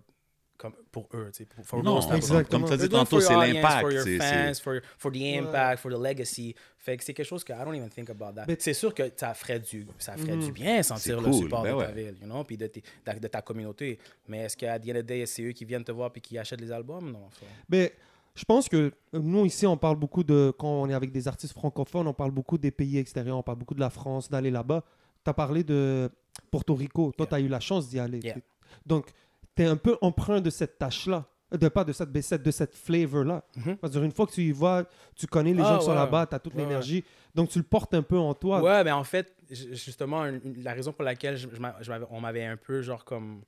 comme, 0.60 0.74
pour 0.92 1.08
eux, 1.14 1.30
tu 1.32 1.38
sais, 1.38 1.46
pour, 1.46 1.64
for 1.64 1.82
Non, 1.82 2.00
exactement. 2.00 2.44
comme 2.60 2.64
tu 2.68 2.72
as 2.74 2.76
dit 2.76 2.88
tantôt, 2.90 3.18
for 3.18 3.22
c'est 3.22 3.32
your 3.32 3.42
l'impact. 3.42 3.80
For 3.80 3.92
your 3.92 4.18
fans, 4.18 4.54
for, 4.62 4.74
for 4.98 5.10
the 5.10 5.16
impact, 5.38 5.80
for 5.80 5.90
the 5.90 5.98
legacy. 5.98 6.54
Fait 6.76 6.96
que 6.98 7.04
c'est 7.04 7.14
quelque 7.14 7.26
chose 7.26 7.42
que 7.42 7.52
I 7.52 7.64
don't 7.64 7.74
even 7.74 7.88
think 7.88 8.10
about 8.10 8.32
that. 8.34 8.44
Mais- 8.46 8.56
c'est 8.58 8.74
sûr 8.74 8.92
que 8.92 9.04
ça 9.16 9.32
ferait 9.32 9.58
du, 9.60 9.86
ça 9.98 10.16
ferait 10.18 10.36
du 10.36 10.52
bien 10.52 10.82
sentir 10.82 11.20
le 11.20 11.32
support 11.32 11.62
ben 11.62 11.74
de 11.76 11.80
ta 11.82 11.86
ouais. 11.88 11.92
ville, 11.94 12.16
you 12.20 12.26
know, 12.26 12.44
puis 12.44 12.56
de, 12.58 12.66
tes- 12.66 12.82
de, 13.06 13.18
de 13.18 13.28
ta 13.28 13.40
communauté. 13.40 13.98
Mais 14.28 14.38
est-ce 14.40 14.56
qu'à 14.56 14.78
the 14.78 14.88
end 14.90 14.96
of 14.96 15.02
the 15.02 15.06
day, 15.06 15.24
c'est 15.26 15.42
eux 15.42 15.52
qui 15.52 15.64
viennent 15.64 15.84
te 15.84 15.92
voir 15.92 16.10
puis 16.12 16.20
qui 16.20 16.36
achètent 16.36 16.60
les 16.60 16.70
albums? 16.72 17.10
Non. 17.10 17.28
Mais 17.68 17.92
je 18.34 18.44
pense 18.44 18.68
que 18.68 18.92
nous, 19.14 19.46
ici, 19.46 19.66
on 19.66 19.76
parle 19.78 19.96
beaucoup 19.96 20.22
de. 20.24 20.52
Quand 20.58 20.68
on 20.82 20.88
est 20.90 20.94
avec 20.94 21.10
des 21.10 21.26
artistes 21.26 21.54
francophones, 21.54 22.06
on 22.06 22.14
parle 22.14 22.30
beaucoup 22.32 22.58
des 22.58 22.70
pays 22.70 22.98
extérieurs, 22.98 23.38
on 23.38 23.42
parle 23.42 23.58
beaucoup 23.58 23.74
de 23.74 23.80
la 23.80 23.90
France, 23.90 24.28
d'aller 24.30 24.50
là-bas. 24.50 24.84
Tu 25.24 25.30
as 25.30 25.34
parlé 25.34 25.64
de 25.64 26.10
Porto 26.50 26.74
Rico. 26.74 27.12
Toi, 27.16 27.24
Yeah. 27.24 27.28
tu 27.28 27.34
as 27.34 27.40
eu 27.40 27.48
la 27.48 27.60
chance 27.60 27.88
d'y 27.88 27.98
aller. 27.98 28.20
Yeah. 28.22 28.36
Donc, 28.86 29.06
tu 29.60 29.66
es 29.66 29.70
un 29.70 29.76
peu 29.76 29.96
empreint 30.00 30.40
de 30.40 30.50
cette 30.50 30.78
tâche-là. 30.78 31.24
De 31.52 31.68
pas 31.68 31.82
de 31.82 31.92
cette, 31.92 32.10
mais 32.14 32.22
cette- 32.22 32.44
de 32.44 32.50
cette 32.52 32.76
flavor-là. 32.76 33.42
Mhm. 33.56 33.76
C'est-à-dire, 33.80 34.04
une 34.04 34.12
fois 34.12 34.24
que 34.26 34.32
tu 34.32 34.42
y 34.42 34.52
vas, 34.52 34.84
tu 35.16 35.26
connais 35.26 35.52
les 35.52 35.60
Ah, 35.62 35.70
gens 35.70 35.78
qui 35.78 35.84
sont 35.86 35.94
là-bas, 35.94 36.26
tu 36.26 36.34
as 36.36 36.38
toute 36.38 36.54
Ouais, 36.54 36.60
l'énergie. 36.62 37.04
Donc, 37.34 37.48
tu 37.48 37.58
le 37.58 37.64
portes 37.64 37.92
un 37.94 38.02
peu 38.02 38.16
en 38.18 38.34
toi. 38.34 38.62
Ouais, 38.62 38.84
mais 38.84 38.92
en 38.92 39.02
fait, 39.02 39.34
ju- 39.50 39.74
justement, 39.74 40.24
une- 40.26 40.40
une- 40.44 40.62
la 40.62 40.72
raison 40.74 40.92
pour 40.92 41.02
laquelle 41.02 41.36
je- 41.36 41.48
je 41.48 41.92
on 42.10 42.20
m'avait 42.20 42.44
un 42.44 42.56
peu, 42.56 42.82
genre, 42.82 43.04
comme 43.04 43.42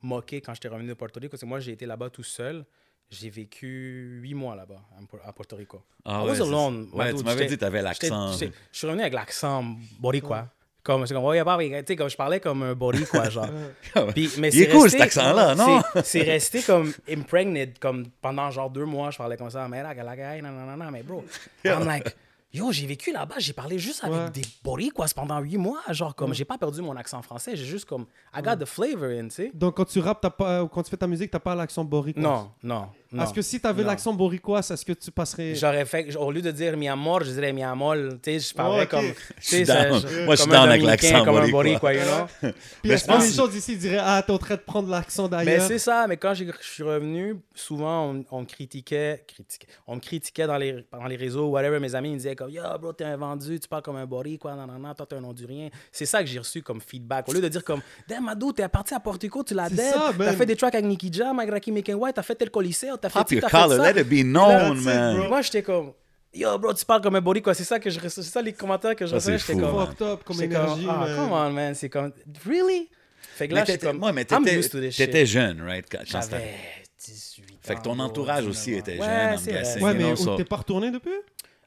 moqué 0.00 0.40
quand 0.40 0.54
j'étais 0.54 0.68
revenu 0.68 0.86
de 0.88 0.94
Porto 0.94 1.18
Rico, 1.18 1.36
c'est 1.36 1.44
que 1.44 1.48
moi, 1.48 1.58
j'ai 1.58 1.72
été 1.72 1.86
là-bas 1.86 2.08
tout 2.10 2.22
seul. 2.22 2.64
J'ai 3.10 3.30
vécu 3.30 4.18
huit 4.22 4.34
mois 4.34 4.54
là-bas, 4.54 4.80
à 4.96 5.06
Por- 5.06 5.20
à 5.24 5.32
Porto 5.32 5.56
Rico. 5.56 5.82
Ah 6.04 6.22
I 6.22 6.24
ouais, 6.30 6.38
was 6.40 6.46
alone, 6.46 6.88
Ouais, 6.92 7.12
tu 7.14 7.24
m'avais 7.24 7.46
dit 7.46 7.54
que 7.54 7.58
tu 7.58 7.64
avais 7.64 7.82
l'accent. 7.82 8.32
Je 8.32 8.46
suis 8.72 8.86
revenu 8.86 9.02
avec 9.02 9.12
l'accent 9.12 9.64
boricua. 9.98 10.48
Comme, 10.84 11.06
c'est 11.06 11.14
comme, 11.14 11.24
ouais, 11.24 11.38
y 11.38 11.40
a 11.40 11.44
pas, 11.46 11.56
tu 11.58 11.70
sais, 11.88 11.96
comme 11.96 12.10
je 12.10 12.16
parlais 12.16 12.38
comme 12.40 12.62
un 12.62 12.74
boricua, 12.74 13.30
genre. 13.30 13.48
Euh, 13.96 14.12
Puis, 14.12 14.30
mais 14.38 14.50
Il 14.52 14.62
est 14.62 14.68
cool, 14.68 14.82
resté- 14.82 14.90
cet 14.90 15.00
accent-là, 15.00 15.54
non? 15.54 15.80
c'est- 16.04 16.22
resté 16.22 16.60
comme 16.62 16.92
impregnate, 17.10 17.78
comme 17.78 18.06
pendant 18.20 18.50
genre 18.50 18.68
deux 18.68 18.84
mois, 18.84 19.10
je 19.10 19.16
parlais 19.18 19.36
comme 19.36 19.50
ça, 19.50 19.66
mais 19.68 19.82
là, 19.82 19.94
non, 20.42 20.50
non, 20.50 20.76
non, 20.76 20.90
mais 20.90 21.02
bro, 21.02 21.24
I'm 21.64 21.86
like, 21.86 22.14
yo, 22.52 22.70
j'ai 22.70 22.86
vécu 22.86 23.12
là-bas, 23.12 23.36
j'ai 23.38 23.52
parlé 23.52 23.78
juste 23.78 24.04
avec 24.04 24.16
Ouais. 24.18 24.30
des 24.30 24.42
boricuas 24.62 25.12
pendant 25.14 25.38
huit 25.40 25.56
mois, 25.58 25.80
genre 25.90 26.14
comme, 26.14 26.30
Ouais. 26.30 26.36
j'ai 26.36 26.44
pas 26.44 26.58
perdu 26.58 26.82
mon 26.82 26.96
accent 26.96 27.22
français, 27.22 27.56
j'ai 27.56 27.64
juste 27.64 27.84
comme, 27.86 28.06
I 28.36 28.42
got 28.42 28.56
the 28.56 28.64
flavor 28.66 29.10
in, 29.10 29.28
tu 29.28 29.34
sais. 29.36 29.50
Donc, 29.54 29.76
quand 29.76 29.84
tu 29.86 30.00
rappes, 30.00 30.20
t'as 30.20 30.30
pas, 30.30 30.62
ou 30.62 30.68
quand 30.68 30.82
tu 30.82 30.90
fais 30.90 30.96
ta 30.96 31.06
musique, 31.06 31.30
tu 31.30 31.38
pas 31.38 31.54
l'accent. 31.54 31.84
Non, 31.84 32.10
non, 32.16 32.50
non. 32.62 32.88
Est-ce 33.22 33.32
que 33.32 33.42
si 33.42 33.60
tu 33.60 33.66
avais 33.66 33.82
l'accent 33.84 34.12
boricois, 34.12 34.60
est-ce 34.60 34.84
que 34.84 34.92
tu 34.92 35.10
passerais. 35.10 35.54
J'aurais 35.54 35.84
fait, 35.84 36.14
au 36.16 36.30
lieu 36.32 36.42
de 36.42 36.50
dire 36.50 36.76
mi 36.76 36.88
amor, 36.88 37.22
je 37.24 37.32
dirais 37.32 37.52
mi 37.52 37.62
amol, 37.62 38.18
tu 38.22 38.38
sais, 38.38 38.48
je 38.48 38.54
parlerais 38.54 38.80
Oh, 38.80 38.84
ok. 38.84 38.90
comme, 38.90 39.06
Je 39.06 39.40
tu 39.50 39.56
suis 39.56 39.64
down. 39.64 40.00
je- 40.00 40.24
Moi, 40.24 40.34
je 40.36 40.40
suis 40.42 40.50
down 40.50 40.68
avec 40.68 40.82
l'accent 40.82 41.24
comme 41.24 41.36
un 41.36 41.48
boricua. 41.48 41.90
boricua, 41.90 41.94
you 41.94 42.00
know? 42.02 42.26
Puis 42.40 42.52
Mais 42.84 42.90
est-ce 42.94 43.04
je 43.04 43.08
que 43.08 43.12
pense- 43.16 43.26
les 43.28 43.32
gens 43.34 43.46
d'ici 43.48 43.76
diraient 43.76 44.00
Ah, 44.00 44.22
t'es 44.26 44.32
en 44.32 44.38
train 44.38 44.54
de 44.56 44.60
prendre 44.60 44.88
l'accent 44.88 45.24
Mais 45.28 45.44
d'ailleurs? 45.44 45.66
c'est 45.66 45.78
ça, 45.78 46.06
mais 46.08 46.16
quand 46.16 46.34
j'ai- 46.34 46.46
je 46.46 46.66
suis 46.68 46.82
revenu, 46.82 47.36
souvent 47.54 48.10
on, 48.10 48.24
on 48.30 48.40
me 48.40 48.46
critiquait, 48.46 49.24
critiquait, 49.26 49.66
on 49.86 49.96
me 49.96 50.00
critiquait 50.00 50.46
dans 50.46 50.56
les, 50.58 50.84
dans 50.92 51.06
les 51.06 51.16
réseaux, 51.16 51.46
whatever, 51.48 51.78
mes 51.80 51.94
amis 51.94 52.08
ils 52.10 52.12
me 52.12 52.16
disaient 52.18 52.34
comme 52.36 52.50
Yo 52.50 52.62
bro, 52.80 52.92
t'es 52.92 53.04
un 53.04 53.16
vendu, 53.16 53.58
tu 53.60 53.68
parles 53.68 53.82
comme 53.82 53.96
un 53.96 54.06
bori, 54.06 54.38
quoi, 54.38 54.54
non, 54.54 54.66
non, 54.66 54.78
non, 54.78 54.94
toi 54.94 55.06
t'es 55.06 55.16
un 55.16 55.24
Hondurien. 55.24 55.68
C'est 55.92 56.06
ça 56.06 56.20
que 56.20 56.26
j'ai 56.28 56.38
reçu 56.38 56.62
comme 56.62 56.80
feedback. 56.80 57.28
Au 57.28 57.32
lieu 57.32 57.40
de 57.40 57.48
dire 57.48 57.62
comme 57.64 57.80
Damn 58.08 58.24
Madou, 58.24 58.52
t'es 58.52 58.66
parti 58.68 58.94
à 58.94 59.00
Porto 59.00 59.20
Rico, 59.22 59.42
tu 59.44 59.54
l'as 59.54 59.68
C'est 59.68 59.76
dead, 59.76 59.94
t'as 60.18 60.32
fait 60.32 60.46
des 60.46 60.56
tracks 60.56 60.74
avec 60.74 60.86
Nicky 60.86 61.10
Jam, 61.12 61.38
avec 61.38 61.50
Rakim 61.52 61.74
Making 61.74 61.94
White, 61.94 62.16
t'as 62.16 62.22
fait 62.22 62.34
tel 62.34 62.50
Coliseo, 62.50 62.96
t'as 63.04 63.10
fait 63.10 63.18
Pop 63.18 63.28
ci, 63.28 63.34
your 63.34 63.42
t'as 63.42 63.48
fait 63.48 63.62
collar, 63.68 63.84
ça. 63.84 63.92
let 63.92 64.00
it 64.00 64.08
be 64.08 64.10
That's 64.16 64.24
known, 64.24 64.78
it, 64.78 64.84
man. 64.84 65.16
bro. 65.18 65.28
Moi 65.28 65.42
j'étais 65.42 65.62
comme 65.62 65.92
Yo 66.32 66.58
bro, 66.58 66.72
tu 66.74 66.84
parles 66.84 67.00
comme 67.02 67.14
un 67.14 67.20
bori, 67.20 67.40
quoi. 67.42 67.54
C'est 67.54 67.62
ça 67.64 67.78
que 67.78 67.88
je 67.90 68.00
reçois- 68.00 68.22
c'est 68.24 68.30
ça 68.30 68.42
les 68.42 68.52
commentaires 68.52 68.96
que 68.96 69.06
je 69.06 69.10
Ça, 69.12 69.20
c'est 69.20 69.34
reçois. 69.34 69.54
J'étais 69.54 69.60
fou, 69.60 69.66
comme, 69.66 69.76
man. 69.76 69.86
Fucked 69.86 70.06
up 70.06 70.24
comme 70.24 70.36
j'étais 70.36 70.54
énergie. 70.54 70.84
comme, 70.86 70.94
ah, 70.98 71.06
man. 71.06 71.16
come 71.16 71.32
on 71.32 71.50
man, 71.50 71.74
c'est 71.74 71.88
comme 71.88 72.12
Really? 72.44 72.88
Fait 73.36 73.46
que 73.48 73.54
là, 73.54 73.60
Mais 73.60 73.66
j'étais 73.66 73.78
t'étais 73.78 73.92
comme, 73.92 74.02
ouais, 74.02 74.12
mais 74.12 74.22
I'm 74.30 74.44
t'étais- 74.44 74.58
used 74.58 74.70
to 74.72 74.80
this 74.80 74.94
shit. 74.96 75.06
t'étais 75.06 75.26
jeune, 75.26 75.60
right? 75.62 75.86
quand- 75.90 75.98
quand 76.10 76.22
c'était- 76.22 76.36
J'avais 76.38 76.54
18 76.98 77.52
ans. 77.52 77.58
Fait 77.62 77.74
que 77.76 77.80
ton 77.82 77.94
bro, 77.96 78.04
entourage 78.04 78.44
19 78.46 78.50
aussi 78.50 78.74
ans. 78.74 78.78
était 78.78 78.92
Ouais, 78.98 79.06
jeune, 79.06 79.32
I'm 79.32 79.38
c'est 79.38 79.50
vrai. 79.52 79.60
guessing. 79.62 79.82
Ouais, 79.82 79.90
you 79.92 79.96
mais 79.98 80.04
know, 80.04 80.12
où 80.12 80.16
so- 80.16 80.36
t'es 80.36 80.44
pas 80.44 80.56
retourné 80.56 80.90
depuis? 80.90 81.10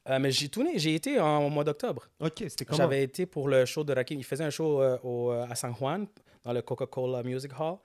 Euh, 0.10 0.20
mais 0.20 0.32
j'ai 0.32 0.48
tourné, 0.50 0.72
j'ai 0.76 0.96
été 0.96 1.20
en, 1.20 1.46
au 1.46 1.50
mois 1.50 1.64
d'octobre. 1.64 2.08
Ok, 2.20 2.34
c'était 2.48 2.64
comment? 2.66 2.78
J'avais 2.78 3.04
été 3.04 3.26
pour 3.26 3.48
le 3.50 3.66
show 3.66 3.84
de 3.84 3.94
Rakim. 3.94 4.18
Il 4.20 4.24
faisait 4.26 4.44
un 4.46 4.50
show 4.50 4.82
euh, 4.82 4.98
au, 5.04 5.32
euh, 5.32 5.46
à 5.50 5.56
San 5.56 5.74
Juan, 5.78 6.08
dans 6.44 6.54
le 6.54 6.62
Coca-Cola 6.62 7.24
Music 7.24 7.52
Hall. 7.60 7.76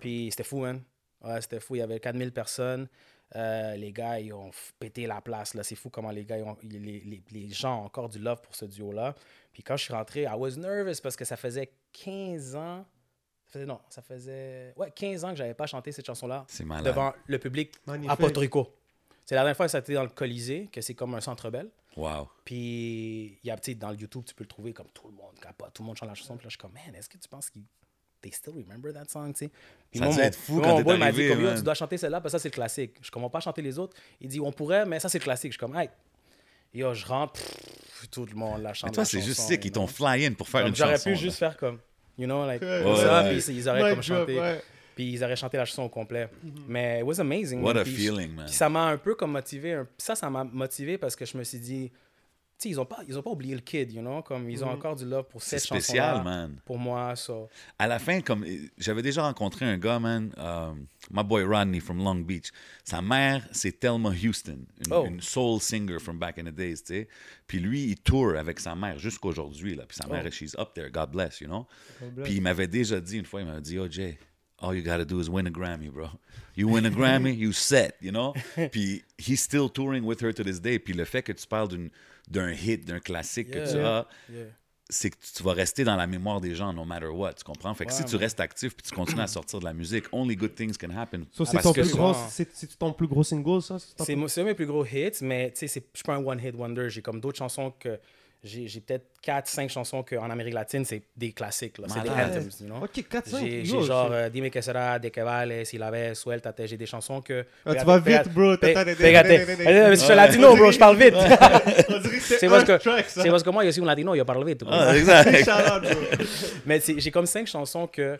Puis 0.00 0.28
c'était 0.30 0.44
fou, 0.44 0.64
hein. 0.64 0.80
Ouais, 1.24 1.40
c'était 1.40 1.60
fou. 1.60 1.76
Il 1.76 1.78
y 1.78 1.82
avait 1.82 2.00
4000 2.00 2.32
personnes. 2.32 2.88
Euh, 3.34 3.76
les 3.76 3.92
gars, 3.92 4.20
ils 4.20 4.32
ont 4.32 4.50
pété 4.78 5.06
la 5.06 5.20
place. 5.20 5.54
là. 5.54 5.62
C'est 5.62 5.74
fou 5.76 5.88
comment 5.88 6.10
les 6.10 6.24
gars, 6.24 6.36
ils 6.38 6.44
ont- 6.44 6.56
les, 6.62 6.78
les- 6.78 7.22
les 7.30 7.48
gens 7.48 7.80
ont 7.82 7.84
encore 7.86 8.08
du 8.08 8.18
love 8.18 8.40
pour 8.42 8.54
ce 8.54 8.64
duo-là. 8.66 9.14
Puis 9.52 9.62
quand 9.62 9.76
je 9.76 9.84
suis 9.84 9.94
rentré, 9.94 10.22
I 10.22 10.34
was 10.36 10.56
nervous 10.56 11.00
parce 11.02 11.16
que 11.16 11.24
ça 11.24 11.36
faisait 11.36 11.72
15 11.92 12.54
ans. 12.56 12.84
Ça 13.46 13.52
faisait, 13.58 13.66
non, 13.66 13.80
ça 13.88 14.02
faisait 14.02 14.72
ouais, 14.76 14.90
15 14.90 15.24
ans 15.24 15.30
que 15.30 15.36
j'avais 15.36 15.54
pas 15.54 15.66
chanté 15.66 15.92
cette 15.92 16.06
chanson-là 16.06 16.44
C'est 16.48 16.64
malade. 16.64 16.84
devant 16.86 17.12
le 17.26 17.38
public 17.38 17.72
Magnifique. 17.86 18.10
à 18.10 18.16
Porto 18.16 18.40
Rico. 18.40 18.74
C'est 19.26 19.34
la 19.34 19.42
dernière 19.42 19.56
fois 19.56 19.66
que 19.66 19.72
ça 19.72 19.78
a 19.78 19.80
été 19.82 19.94
dans 19.94 20.02
le 20.02 20.08
Colisée, 20.08 20.68
que 20.72 20.80
c'est 20.80 20.94
comme 20.94 21.14
un 21.14 21.20
centre 21.20 21.48
belle. 21.50 21.70
Wow. 21.96 22.28
Puis, 22.44 23.38
il 23.42 23.46
y 23.46 23.50
a, 23.50 23.56
tu 23.56 23.72
sais, 23.72 23.74
dans 23.74 23.90
le 23.90 23.96
YouTube, 23.96 24.24
tu 24.26 24.34
peux 24.34 24.44
le 24.44 24.48
trouver 24.48 24.72
comme 24.72 24.88
tout 24.94 25.06
le 25.08 25.14
monde 25.14 25.38
capote, 25.40 25.72
tout 25.74 25.82
le 25.82 25.86
monde 25.86 25.96
chante 25.96 26.08
la 26.08 26.14
chanson. 26.14 26.36
Puis 26.36 26.44
là, 26.44 26.48
je 26.48 26.54
suis 26.56 26.58
comme, 26.58 26.72
man, 26.72 26.94
est-ce 26.94 27.08
que 27.08 27.18
tu 27.18 27.28
penses 27.28 27.50
qu'ils 27.50 27.64
they 28.22 28.32
still 28.32 28.54
remember 28.54 28.92
that 28.92 29.04
song, 29.08 29.32
tu 29.32 29.46
sais? 29.46 29.50
Puis 29.90 29.98
Ça 30.00 30.06
moi, 30.06 30.16
être 30.24 30.36
fou 30.38 30.54
moi, 30.54 30.62
quand 30.64 30.74
mon 30.76 30.82
boy 30.82 30.98
m'a 30.98 31.12
dit, 31.12 31.28
comme, 31.28 31.54
tu 31.56 31.62
dois 31.62 31.74
chanter 31.74 31.98
celle-là, 31.98 32.20
parce 32.20 32.32
que 32.32 32.38
ça, 32.38 32.42
c'est 32.42 32.48
le 32.48 32.54
classique. 32.54 32.94
Je 33.02 33.10
commence 33.10 33.30
pas 33.30 33.38
à 33.38 33.42
chanter 33.42 33.60
les 33.62 33.78
autres. 33.78 33.94
Il 34.20 34.28
dit, 34.28 34.40
on 34.40 34.52
pourrait, 34.52 34.86
mais 34.86 34.98
ça, 35.00 35.08
c'est 35.08 35.18
le 35.18 35.24
classique. 35.24 35.52
Je 35.52 35.58
suis 35.58 35.60
comme, 35.60 35.76
hey. 35.76 35.90
Yo, 36.74 36.94
je 36.94 37.04
rentre, 37.04 37.34
pff, 37.34 38.08
tout 38.10 38.24
le 38.24 38.34
monde 38.34 38.62
la 38.62 38.72
chante. 38.72 38.90
Mais 38.90 38.94
toi, 38.94 39.04
c'est 39.04 39.20
juste 39.20 39.36
chanson, 39.40 39.48
sick, 39.50 39.64
ils 39.64 39.68
you 39.68 39.72
t'ont 39.74 39.80
know? 39.86 39.88
fly 39.94 40.24
in 40.24 40.32
pour 40.32 40.48
faire 40.48 40.62
Comme 40.62 40.70
une 40.70 40.74
J'aurais 40.76 40.92
chanson. 40.92 41.04
pu 41.10 41.16
là. 41.16 41.20
juste 41.20 41.38
faire 41.38 41.56
comme, 41.58 41.78
you 42.16 42.24
know, 42.24 42.46
like, 42.46 42.62
Ouais, 42.62 42.96
ça, 42.96 43.24
ouais. 43.24 43.38
puis 43.38 43.52
ils 43.54 43.68
auraient 43.68 43.90
comme 43.92 44.02
chanté. 44.02 44.40
ouais. 44.40 44.62
Puis 44.94 45.12
ils 45.12 45.22
auraient 45.24 45.36
chanté 45.36 45.58
la 45.58 45.64
chanson 45.66 45.82
au 45.82 45.88
complet. 45.90 46.28
Mais 46.66 47.00
it 47.00 47.04
was 47.04 47.20
amazing. 47.20 47.60
What 47.62 47.74
man. 47.74 47.82
a 47.82 47.84
Puis 47.84 47.92
feeling, 47.94 48.34
man. 48.34 48.46
puis 48.46 48.54
ça 48.54 48.68
m'a 48.70 48.84
un 48.86 48.96
peu 48.96 49.14
comme 49.14 49.32
motivé. 49.32 49.74
un- 49.74 49.86
Ça, 49.98 50.14
ça 50.14 50.30
m'a 50.30 50.44
motivé 50.44 50.96
parce 50.96 51.14
que 51.14 51.26
je 51.26 51.36
me 51.36 51.44
suis 51.44 51.58
dit, 51.58 51.92
ils 52.70 52.78
ont 52.80 52.84
pas, 52.84 53.00
ils 53.08 53.18
ont 53.18 53.22
pas 53.22 53.30
oublié 53.30 53.54
le 53.54 53.60
kid, 53.60 53.92
you 53.92 54.00
know, 54.00 54.22
comme 54.22 54.48
ils 54.50 54.62
ont 54.64 54.68
Mhm. 54.68 54.74
encore 54.74 54.96
du 54.96 55.04
love 55.04 55.26
pour 55.28 55.42
C'est 55.42 55.58
cette 55.58 55.66
spécial, 55.68 56.16
chanson 56.16 56.24
man. 56.24 56.56
Pour 56.64 56.78
moi, 56.78 57.14
so. 57.16 57.48
À 57.78 57.86
la 57.86 57.98
fin, 57.98 58.20
comme 58.20 58.44
j'avais 58.78 59.02
déjà 59.02 59.22
rencontré 59.22 59.64
un 59.64 59.78
gars, 59.78 59.98
man, 59.98 60.32
euh, 60.38 60.72
my 61.10 61.22
boy 61.24 61.44
Rodney 61.44 61.80
from 61.80 61.98
Long 61.98 62.16
Beach. 62.16 62.50
Sa 62.84 63.00
mère, 63.02 63.46
c'est 63.52 63.78
Thelma 63.80 64.10
Houston, 64.10 64.58
une, 64.86 64.92
Oh. 64.92 65.04
une 65.06 65.20
soul 65.20 65.60
singer 65.60 65.98
from 65.98 66.18
back 66.18 66.38
in 66.38 66.44
the 66.44 66.54
days, 66.54 66.76
tu 66.82 66.94
sais. 66.94 67.08
Puis 67.46 67.58
lui, 67.58 67.84
il 67.84 67.96
tour 67.96 68.36
avec 68.36 68.60
sa 68.60 68.74
mère 68.74 68.98
jusqu'aujourd'hui, 68.98 69.74
là. 69.74 69.84
Puis 69.86 69.96
sa 70.00 70.06
mère, 70.08 70.24
Oh. 70.26 70.30
she's 70.30 70.54
up 70.58 70.74
there, 70.74 70.90
God 70.90 71.10
bless, 71.10 71.40
you 71.40 71.46
know. 71.48 71.66
Puis 72.24 72.34
il 72.34 72.42
m'avait 72.42 72.68
déjà 72.68 73.00
dit 73.00 73.18
une 73.18 73.26
fois, 73.26 73.40
il 73.40 73.46
m'avait 73.46 73.60
dit, 73.60 73.78
oh 73.78 73.86
Jay, 73.90 74.18
all 74.62 74.74
you 74.74 74.82
gotta 74.82 75.04
do 75.04 75.20
is 75.20 75.28
win 75.28 75.46
a 75.46 75.50
Grammy, 75.50 75.90
bro. 75.90 76.08
You 76.54 76.68
win 76.68 76.86
a 76.86 76.90
Grammy, 76.90 77.34
you 77.36 77.52
set, 77.52 77.96
you 78.00 78.10
know? 78.12 78.34
Puis 78.72 79.02
he's 79.18 79.40
still 79.42 79.68
touring 79.68 80.04
with 80.04 80.20
her 80.22 80.32
to 80.32 80.42
this 80.44 80.60
day. 80.60 80.78
Puis 80.78 80.94
le 80.94 81.04
fait 81.04 81.22
que 81.22 81.32
tu 81.32 81.46
parles 81.46 81.68
d'un 82.28 82.52
hit, 82.52 82.84
d'un 82.86 83.00
classique 83.00 83.50
que 83.50 83.68
tu 83.70 83.76
Yeah. 83.76 83.98
as, 83.98 84.06
Yeah. 84.32 84.44
c'est 84.90 85.08
que 85.10 85.16
tu 85.36 85.42
vas 85.42 85.54
rester 85.54 85.84
dans 85.84 85.96
la 85.96 86.06
mémoire 86.06 86.40
des 86.40 86.54
gens 86.54 86.70
no 86.74 86.84
matter 86.84 87.06
what, 87.06 87.32
tu 87.34 87.44
comprends? 87.44 87.72
Fait 87.74 87.86
que 87.86 87.92
si 87.94 88.04
tu 88.04 88.16
restes 88.16 88.40
actif 88.40 88.74
puis 88.76 88.86
tu 88.86 88.94
continues 88.94 89.22
à 89.22 89.26
sortir 89.26 89.58
de 89.58 89.64
la 89.64 89.72
musique, 89.72 90.04
only 90.12 90.36
good 90.36 90.54
things 90.54 90.76
can 90.76 90.90
happen. 90.90 91.24
So, 91.32 91.46
c'est 91.46 91.52
Parce 91.52 91.64
ton 91.64 91.72
que 91.72 91.80
ton 92.78 92.92
plus 92.92 93.06
gros 93.08 93.24
single, 93.24 93.62
ça? 93.62 93.78
C'est 93.78 94.12
un 94.12 94.16
de 94.16 94.42
mes 94.44 94.54
plus 94.54 94.66
gros 94.66 94.84
hits, 94.84 95.22
mais 95.22 95.50
tu 95.52 95.60
sais, 95.60 95.66
c'est- 95.68 95.86
je 95.94 95.98
suis 95.98 96.04
pas 96.04 96.16
un 96.16 96.22
one-hit 96.24 96.54
wonder. 96.54 96.90
J'ai 96.90 97.00
comme 97.00 97.20
d'autres 97.20 97.38
chansons 97.38 97.72
que. 97.80 97.98
J'ai 98.44 98.66
j'ai 98.66 98.80
peut-être 98.80 99.06
4-5 99.24 99.68
chansons 99.68 100.02
qu'en 100.02 100.28
Amérique 100.28 100.54
latine, 100.54 100.84
c'est 100.84 101.02
des 101.16 101.30
classiques. 101.30 101.78
là. 101.78 101.86
C'est 101.88 102.02
des 102.02 102.08
anthems, 102.10 102.50
you 102.60 102.66
know? 102.66 102.82
Ok, 102.82 103.04
4 103.08 103.28
5 103.28 103.38
J'ai 103.40 103.64
j'ai 103.64 103.82
genre 103.82 104.08
euh, 104.10 104.28
Dime 104.28 104.50
que 104.50 104.60
sera, 104.60 104.98
De 104.98 105.10
que 105.10 105.20
vale, 105.20 105.64
Si 105.64 105.78
la 105.78 105.92
vez, 105.92 106.12
Suéltate. 106.16 106.66
J'ai 106.66 106.76
des 106.76 106.86
chansons 106.86 107.20
que. 107.22 107.46
Ah, 107.64 107.74
tu 107.76 107.84
vas 107.84 107.98
vite, 108.00 108.28
bro. 108.34 108.56
Mais 108.60 108.74
Je 109.90 109.94
suis 109.94 110.14
latino, 110.14 110.56
bro, 110.56 110.72
je 110.72 110.78
parle 110.78 110.96
vite. 110.96 111.14
C'est 112.20 112.48
parce 112.48 112.64
que 112.64 112.76
track, 112.78 113.08
ça. 113.08 113.22
c'est 113.22 113.30
parce 113.30 113.42
que 113.42 113.50
moi, 113.50 113.64
je 113.64 113.70
suis 113.70 113.82
un 113.82 113.84
latino, 113.84 114.16
je 114.16 114.22
parle 114.22 114.44
vite. 114.44 114.64
Ah, 114.68 114.96
exact. 114.96 115.44
Shout 115.44 115.50
out, 115.50 115.82
bro. 115.82 116.24
Mais 116.66 116.80
c'est- 116.80 116.98
j'ai 116.98 117.10
comme 117.10 117.26
5 117.26 117.46
chansons 117.46 117.86
que, 117.86 118.18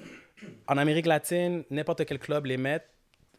en 0.68 0.76
Amérique 0.78 1.06
latine, 1.06 1.64
n'importe 1.70 2.04
quel 2.04 2.18
club 2.18 2.46
les 2.46 2.56
met, 2.56 2.82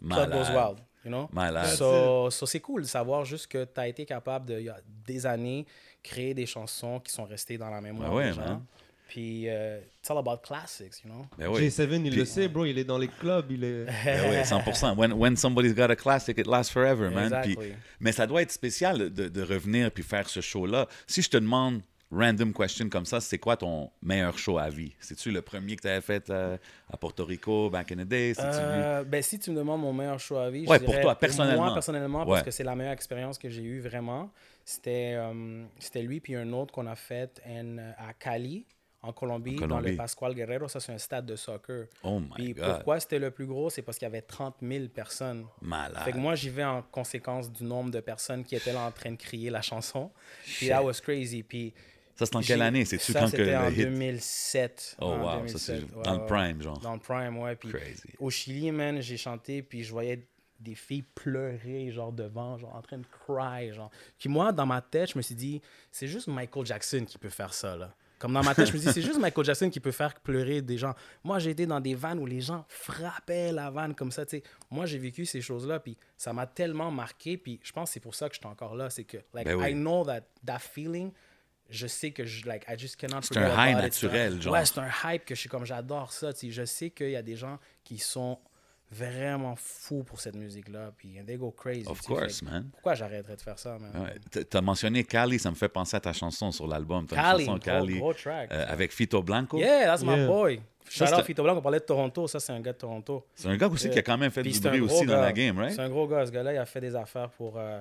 club 0.09 0.31
goes 0.31 0.49
wild. 0.49 0.79
You 1.05 1.11
know? 1.11 1.29
So, 1.75 2.29
so 2.29 2.45
c'est 2.45 2.61
cool 2.61 2.81
de 2.83 2.87
savoir 2.87 3.25
juste 3.25 3.47
que 3.47 3.65
tu 3.65 3.79
as 3.79 3.87
été 3.89 4.05
capable, 4.05 4.45
de, 4.45 4.59
il 4.59 4.65
y 4.65 4.69
a 4.69 4.77
des 5.05 5.25
années, 5.25 5.65
créer 6.03 6.33
des 6.33 6.45
chansons 6.45 6.99
qui 6.99 7.11
sont 7.11 7.23
restées 7.25 7.57
dans 7.57 7.69
la 7.69 7.81
mémoire 7.81 8.09
Ben 8.09 8.15
ouais, 8.15 8.27
des 8.29 8.33
gens. 8.33 8.41
man. 8.41 8.63
Puis, 9.07 9.47
euh, 9.47 9.79
it's 10.01 10.09
all 10.09 10.17
about 10.17 10.37
classics, 10.43 11.03
you 11.05 11.11
know? 11.11 11.25
Ben 11.37 11.47
oui. 11.47 11.67
J7, 11.67 11.87
il 12.03 12.09
Puis- 12.09 12.19
le 12.19 12.25
sait, 12.25 12.47
bro. 12.47 12.65
Il 12.65 12.79
est 12.79 12.83
dans 12.83 12.97
les 12.97 13.07
clubs. 13.09 13.45
Il 13.51 13.63
est. 13.63 13.85
Ben 13.85 14.21
oui, 14.31 14.43
100%. 14.43 14.95
When, 14.97 15.13
when 15.13 15.35
somebody's 15.37 15.75
got 15.75 15.91
a 15.91 15.95
classic, 15.95 16.37
it 16.39 16.47
lasts 16.47 16.71
forever, 16.73 17.09
man. 17.11 17.25
Exactly. 17.25 17.55
Puis- 17.55 17.73
mais 17.99 18.11
ça 18.11 18.25
doit 18.25 18.41
être 18.41 18.51
spécial 18.51 18.97
de, 19.11 19.27
de 19.27 19.41
revenir 19.43 19.91
puis 19.91 20.03
faire 20.03 20.27
ce 20.27 20.41
show-là. 20.41 20.87
Si 21.05 21.21
je 21.21 21.29
te 21.29 21.37
demande 21.37 21.81
random 22.11 22.53
question 22.53 22.89
comme 22.89 23.05
ça, 23.05 23.19
c'est 23.21 23.37
quoi 23.39 23.55
ton 23.57 23.91
meilleur 24.01 24.35
show 24.37 24.57
à 24.57 24.69
vie? 24.69 24.93
C'est-tu 24.99 25.31
le 25.31 25.41
premier 25.43 25.75
que 25.75 25.81
tu 25.81 25.87
avais 25.89 26.01
fait 26.01 26.29
euh, 26.31 26.57
à 26.91 26.97
Porto 26.97 27.23
Rico, 27.25 27.69
back 27.69 27.91
in 27.91 27.97
the 27.97 28.07
day? 28.07 28.33
Euh, 28.39 29.03
ben, 29.03 29.21
si 29.21 29.37
tu 29.37 29.51
me 29.51 29.57
demandes 29.57 29.81
mon 29.81 29.93
meilleur 29.93 30.19
choix 30.19 30.45
à 30.45 30.49
vie, 30.49 30.65
Ouais, 30.65 30.77
je 30.79 30.83
pour 30.85 30.93
dirais, 30.93 31.03
toi, 31.03 31.15
personnellement. 31.19 31.65
Moi, 31.65 31.73
personnellement, 31.73 32.19
Ouais. 32.23 32.25
parce 32.29 32.43
que 32.43 32.51
c'est 32.51 32.63
la 32.63 32.75
meilleure 32.75 32.93
expérience 32.93 33.37
que 33.37 33.49
j'ai 33.49 33.63
eue 33.63 33.79
vraiment. 33.79 34.31
C'était 34.65 35.13
euh, 35.15 35.65
c'était 35.79 36.01
lui 36.01 36.19
puis 36.19 36.35
un 36.35 36.51
autre 36.53 36.73
qu'on 36.73 36.87
a 36.87 36.95
fait 36.95 37.41
en- 37.47 37.77
à 37.97 38.13
Cali, 38.13 38.65
en 39.01 39.11
Colombie, 39.11 39.61
En 39.61 39.67
dans 39.67 39.79
le 39.81 39.95
Pascual 39.97 40.33
Guerrero. 40.33 40.69
Ça, 40.69 40.79
c'est 40.79 40.93
un 40.93 40.97
stade 40.97 41.25
de 41.25 41.35
soccer. 41.35 41.87
Oh 42.03 42.19
my 42.21 42.29
Puis 42.35 42.53
God. 42.53 42.65
pourquoi 42.75 42.99
c'était 43.01 43.19
le 43.19 43.31
plus 43.31 43.45
gros? 43.45 43.69
C'est 43.69 43.81
parce 43.81 43.97
qu'il 43.97 44.05
y 44.05 44.07
avait 44.11 44.21
30 44.21 44.55
000 44.61 44.87
personnes. 44.87 45.45
Malade. 45.61 46.03
Fait 46.05 46.13
que 46.13 46.17
moi, 46.17 46.35
j'y 46.35 46.49
vais 46.49 46.63
en 46.63 46.81
conséquence 46.81 47.51
du 47.51 47.65
nombre 47.65 47.91
de 47.91 47.99
personnes 47.99 48.45
qui 48.45 48.55
étaient 48.55 48.71
là 48.71 48.85
en 48.87 48.91
train 48.91 49.11
de 49.11 49.17
crier 49.17 49.49
la 49.49 49.61
chanson. 49.61 50.09
Puis 50.45 50.69
that 50.69 50.81
was 50.81 51.01
crazy. 51.03 51.43
Puis 51.43 51.73
Ça, 52.15 52.25
c'est 52.25 52.35
en 52.37 52.41
quelle 52.41 52.61
année? 52.61 52.85
C'est-tu 52.85 53.11
ça, 53.11 53.19
quand 53.19 53.25
que 53.25 53.31
c'était 53.31 53.51
le 53.51 53.57
en 53.57 53.69
hit? 53.69 53.77
2007. 53.79 54.95
Oh 55.01 55.07
wow, 55.17 55.25
ça 55.25 55.35
2007, 55.39 55.59
c'est 55.59 55.73
ouais, 55.97 56.03
dans 56.03 56.19
le 56.21 56.25
prime, 56.25 56.61
genre. 56.61 56.79
Dans 56.79 56.93
le 56.93 56.99
prime, 56.99 57.37
ouais. 57.39 57.55
Puis 57.57 57.69
Crazy. 57.71 58.03
au 58.19 58.29
Chili, 58.29 58.71
man, 58.71 59.01
j'ai 59.01 59.17
chanté, 59.17 59.61
puis 59.63 59.83
je 59.83 59.91
voyais 59.91 60.25
des 60.63 60.75
filles 60.75 61.03
pleurer, 61.03 61.91
genre, 61.91 62.11
devant, 62.11 62.57
genre, 62.57 62.75
en 62.75 62.81
train 62.81 62.97
de 62.97 63.05
cry, 63.05 63.73
genre. 63.73 63.91
Puis 64.17 64.29
moi, 64.29 64.51
dans 64.51 64.65
ma 64.65 64.81
tête, 64.81 65.11
je 65.11 65.17
me 65.17 65.21
suis 65.21 65.35
dit, 65.35 65.61
c'est 65.91 66.07
juste 66.07 66.27
Michael 66.27 66.65
Jackson 66.65 67.05
qui 67.05 67.17
peut 67.17 67.29
faire 67.29 67.53
ça, 67.53 67.75
là. 67.75 67.93
Comme 68.23 68.31
dans 68.31 68.43
ma 68.43 68.55
tête, 68.55 68.67
je 68.67 68.71
me 68.71 68.77
dis, 68.77 68.87
c'est 68.87 69.01
juste 69.01 69.19
Michael 69.19 69.43
Jackson 69.43 69.69
qui 69.69 69.81
peut 69.81 69.91
faire 69.91 70.13
pleurer 70.21 70.61
des 70.61 70.77
gens. 70.77 70.95
Moi, 71.25 71.39
j'ai 71.39 71.49
été 71.49 71.65
dans 71.65 71.81
des 71.81 71.93
vannes 71.93 72.19
où 72.19 72.25
les 72.25 72.39
gens 72.39 72.63
frappaient 72.69 73.51
la 73.51 73.69
vanne 73.69 73.93
comme 73.93 74.13
ça, 74.13 74.25
tu 74.25 74.37
sais. 74.37 74.43
Moi, 74.71 74.85
j'ai 74.85 74.97
vécu 74.97 75.25
ces 75.25 75.41
choses-là, 75.41 75.81
puis 75.81 75.97
ça 76.17 76.31
m'a 76.31 76.47
tellement 76.47 76.89
marqué, 76.89 77.37
puis 77.37 77.59
je 77.61 77.73
pense 77.73 77.89
que 77.89 77.93
c'est 77.95 77.99
pour 77.99 78.15
ça 78.15 78.29
que 78.29 78.35
je 78.35 78.39
suis 78.39 78.47
encore 78.47 78.75
là. 78.75 78.89
C'est 78.89 79.03
que, 79.03 79.17
like, 79.33 79.45
Ben 79.45 79.55
oui. 79.55 79.71
I 79.71 79.73
know 79.73 80.05
that, 80.05 80.21
that 80.45 80.59
feeling, 80.59 81.11
je 81.69 81.85
sais 81.85 82.11
que 82.11 82.23
je, 82.23 82.47
like, 82.47 82.63
I 82.69 82.77
just 82.77 82.95
cannot 82.95 83.23
C'est 83.23 83.35
un 83.35 83.49
high 83.49 83.75
naturel, 83.75 84.41
genre. 84.41 84.53
Ouais, 84.53 84.65
c'est 84.65 84.79
un 84.79 84.89
hype 85.03 85.25
que 85.25 85.35
je 85.35 85.41
suis 85.41 85.49
comme, 85.49 85.65
j'adore 85.65 86.13
ça, 86.13 86.31
tu 86.31 86.47
sais. 86.47 86.51
Je 86.51 86.63
sais 86.63 86.91
qu'il 86.91 87.09
y 87.09 87.17
a 87.17 87.21
des 87.21 87.35
gens 87.35 87.59
qui 87.83 87.97
sont 87.97 88.39
vraiment 88.93 89.55
fous 89.57 90.03
pour 90.03 90.19
cette 90.21 90.35
musique-là, 90.35 90.91
puis 90.97 91.17
they 91.25 91.35
go 91.37 91.51
crazy. 91.51 91.85
Of. 91.87 91.99
Fait 91.99 92.05
course, 92.13 92.41
man. 92.43 92.69
Pourquoi 92.71 92.93
j'arrêterais 92.95 93.35
de 93.35 93.41
faire 93.41 93.59
ça, 93.59 93.77
man? 93.79 93.91
Ouais. 94.35 94.43
T'as 94.45 94.61
mentionné 94.61 95.03
Cali, 95.03 95.39
ça 95.39 95.49
me 95.49 95.55
fait 95.55 95.69
penser 95.69 95.97
à 95.97 95.99
ta 95.99 96.13
chanson 96.13 96.51
sur 96.51 96.67
l'album. 96.67 97.05
Cali, 97.07 97.45
chanson 97.45 97.51
gros, 97.57 97.59
Cali 97.59 97.99
gros 97.99 98.13
track. 98.13 98.51
euh, 98.51 98.65
avec 98.69 98.91
Fito 98.93 99.21
Blanco. 99.21 99.57
Yeah, 99.57 99.85
that's 99.85 100.03
my 100.03 100.15
Yeah. 100.15 100.27
boy. 100.27 100.61
Shout 100.89 101.05
out 101.13 101.23
Fito 101.25 101.41
Blanc, 101.43 101.57
on 101.57 101.61
parlait 101.61 101.79
de 101.79 101.85
Toronto, 101.85 102.27
ça 102.27 102.39
c'est 102.39 102.51
un 102.51 102.59
gars 102.59 102.73
de 102.73 102.77
Toronto. 102.77 103.25
C'est 103.33 103.47
un 103.47 103.57
gars 103.57 103.67
aussi 103.67 103.89
qui 103.89 103.97
a 103.97 104.01
quand 104.03 104.17
même 104.17 104.29
fait 104.31 104.41
Puis 104.43 104.51
du 104.51 104.59
bruit 104.59 104.79
gros 104.81 104.95
aussi 104.97 105.05
dans 105.05 105.19
la 105.21 105.31
game, 105.31 105.57
right? 105.57 105.73
C'est 105.73 105.81
un 105.81 105.89
gros 105.89 106.07
gars, 106.07 106.25
ce 106.25 106.31
gars-là. 106.31 106.53
Il 106.53 106.57
a 106.57 106.65
fait 106.65 106.81
des 106.81 106.95
affaires 106.95 107.29
pour. 107.29 107.57
euh, 107.57 107.79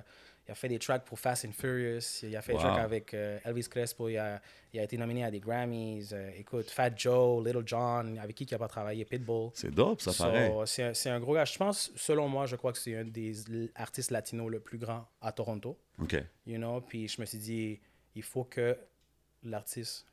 il 0.48 0.50
a 0.52 0.54
fait 0.56 0.68
des 0.68 0.78
tracks 0.78 1.04
pour 1.04 1.18
Fast 1.18 1.44
and 1.44 1.52
Furious. 1.52 2.00
Il 2.24 2.36
a 2.36 2.42
fait 2.42 2.52
des 2.54 2.58
tracks 2.58 2.80
avec 2.80 3.14
euh, 3.14 3.38
Elvis 3.44 3.68
Crespo. 3.68 4.08
Il 4.08 4.18
a, 4.18 4.40
il 4.72 4.80
a 4.80 4.82
été 4.82 4.96
nominé 4.98 5.24
à 5.24 5.30
des 5.30 5.38
Grammys. 5.38 6.08
Euh, 6.12 6.30
écoute, 6.36 6.68
Fat 6.70 6.90
Joe, 6.96 7.44
Little 7.46 7.62
John, 7.64 8.18
avec 8.18 8.34
qui 8.36 8.44
il 8.44 8.50
n'a 8.52 8.58
pas 8.58 8.66
travaillé, 8.68 9.04
Pitbull. 9.04 9.50
C'est 9.54 9.70
dope, 9.72 10.00
ça 10.00 10.10
So, 10.12 10.24
paraît. 10.24 10.52
c'est 10.66 11.10
un- 11.10 11.20
gros 11.20 11.34
gars. 11.34 11.44
Je 11.44 11.56
pense, 11.56 11.92
selon 11.94 12.28
moi, 12.28 12.46
je 12.46 12.56
crois 12.56 12.72
que 12.72 12.78
c'est 12.78 12.96
un 12.96 13.04
des 13.04 13.34
artistes 13.76 14.10
latinos 14.10 14.50
le 14.50 14.58
plus 14.60 14.78
grand 14.78 15.06
à 15.20 15.30
Toronto. 15.30 15.78
OK. 16.00 16.16
You 16.46 16.56
know? 16.58 16.80
Puis 16.80 17.06
je 17.08 17.20
me 17.20 17.26
suis 17.26 17.38
dit, 17.38 17.80
il 18.16 18.22
faut 18.24 18.44
que 18.44 18.76
l'artiste, 19.44 20.06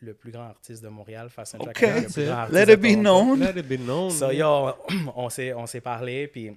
le 0.00 0.14
plus 0.14 0.30
grand 0.30 0.44
artiste 0.44 0.82
de 0.82 0.88
Montréal, 0.88 1.28
fasse 1.30 1.54
un 1.54 1.58
track 1.58 1.76
OK. 1.76 1.82
avec 1.82 2.02
le 2.04 2.08
plus 2.12 2.24
grand 2.26 2.34
artiste 2.36 2.66
Let 2.66 2.72
it 2.72 2.80
be 2.80 2.96
known. 2.98 3.40
Let 3.40 3.58
it 3.60 3.66
be 3.68 3.78
known. 3.78 4.10
So, 4.10 4.30
yo, 4.30 4.72
on 5.14 5.28
s'est, 5.28 5.52
on 5.52 5.66
s'est 5.66 5.80
parlé, 5.80 6.28
puis 6.28 6.52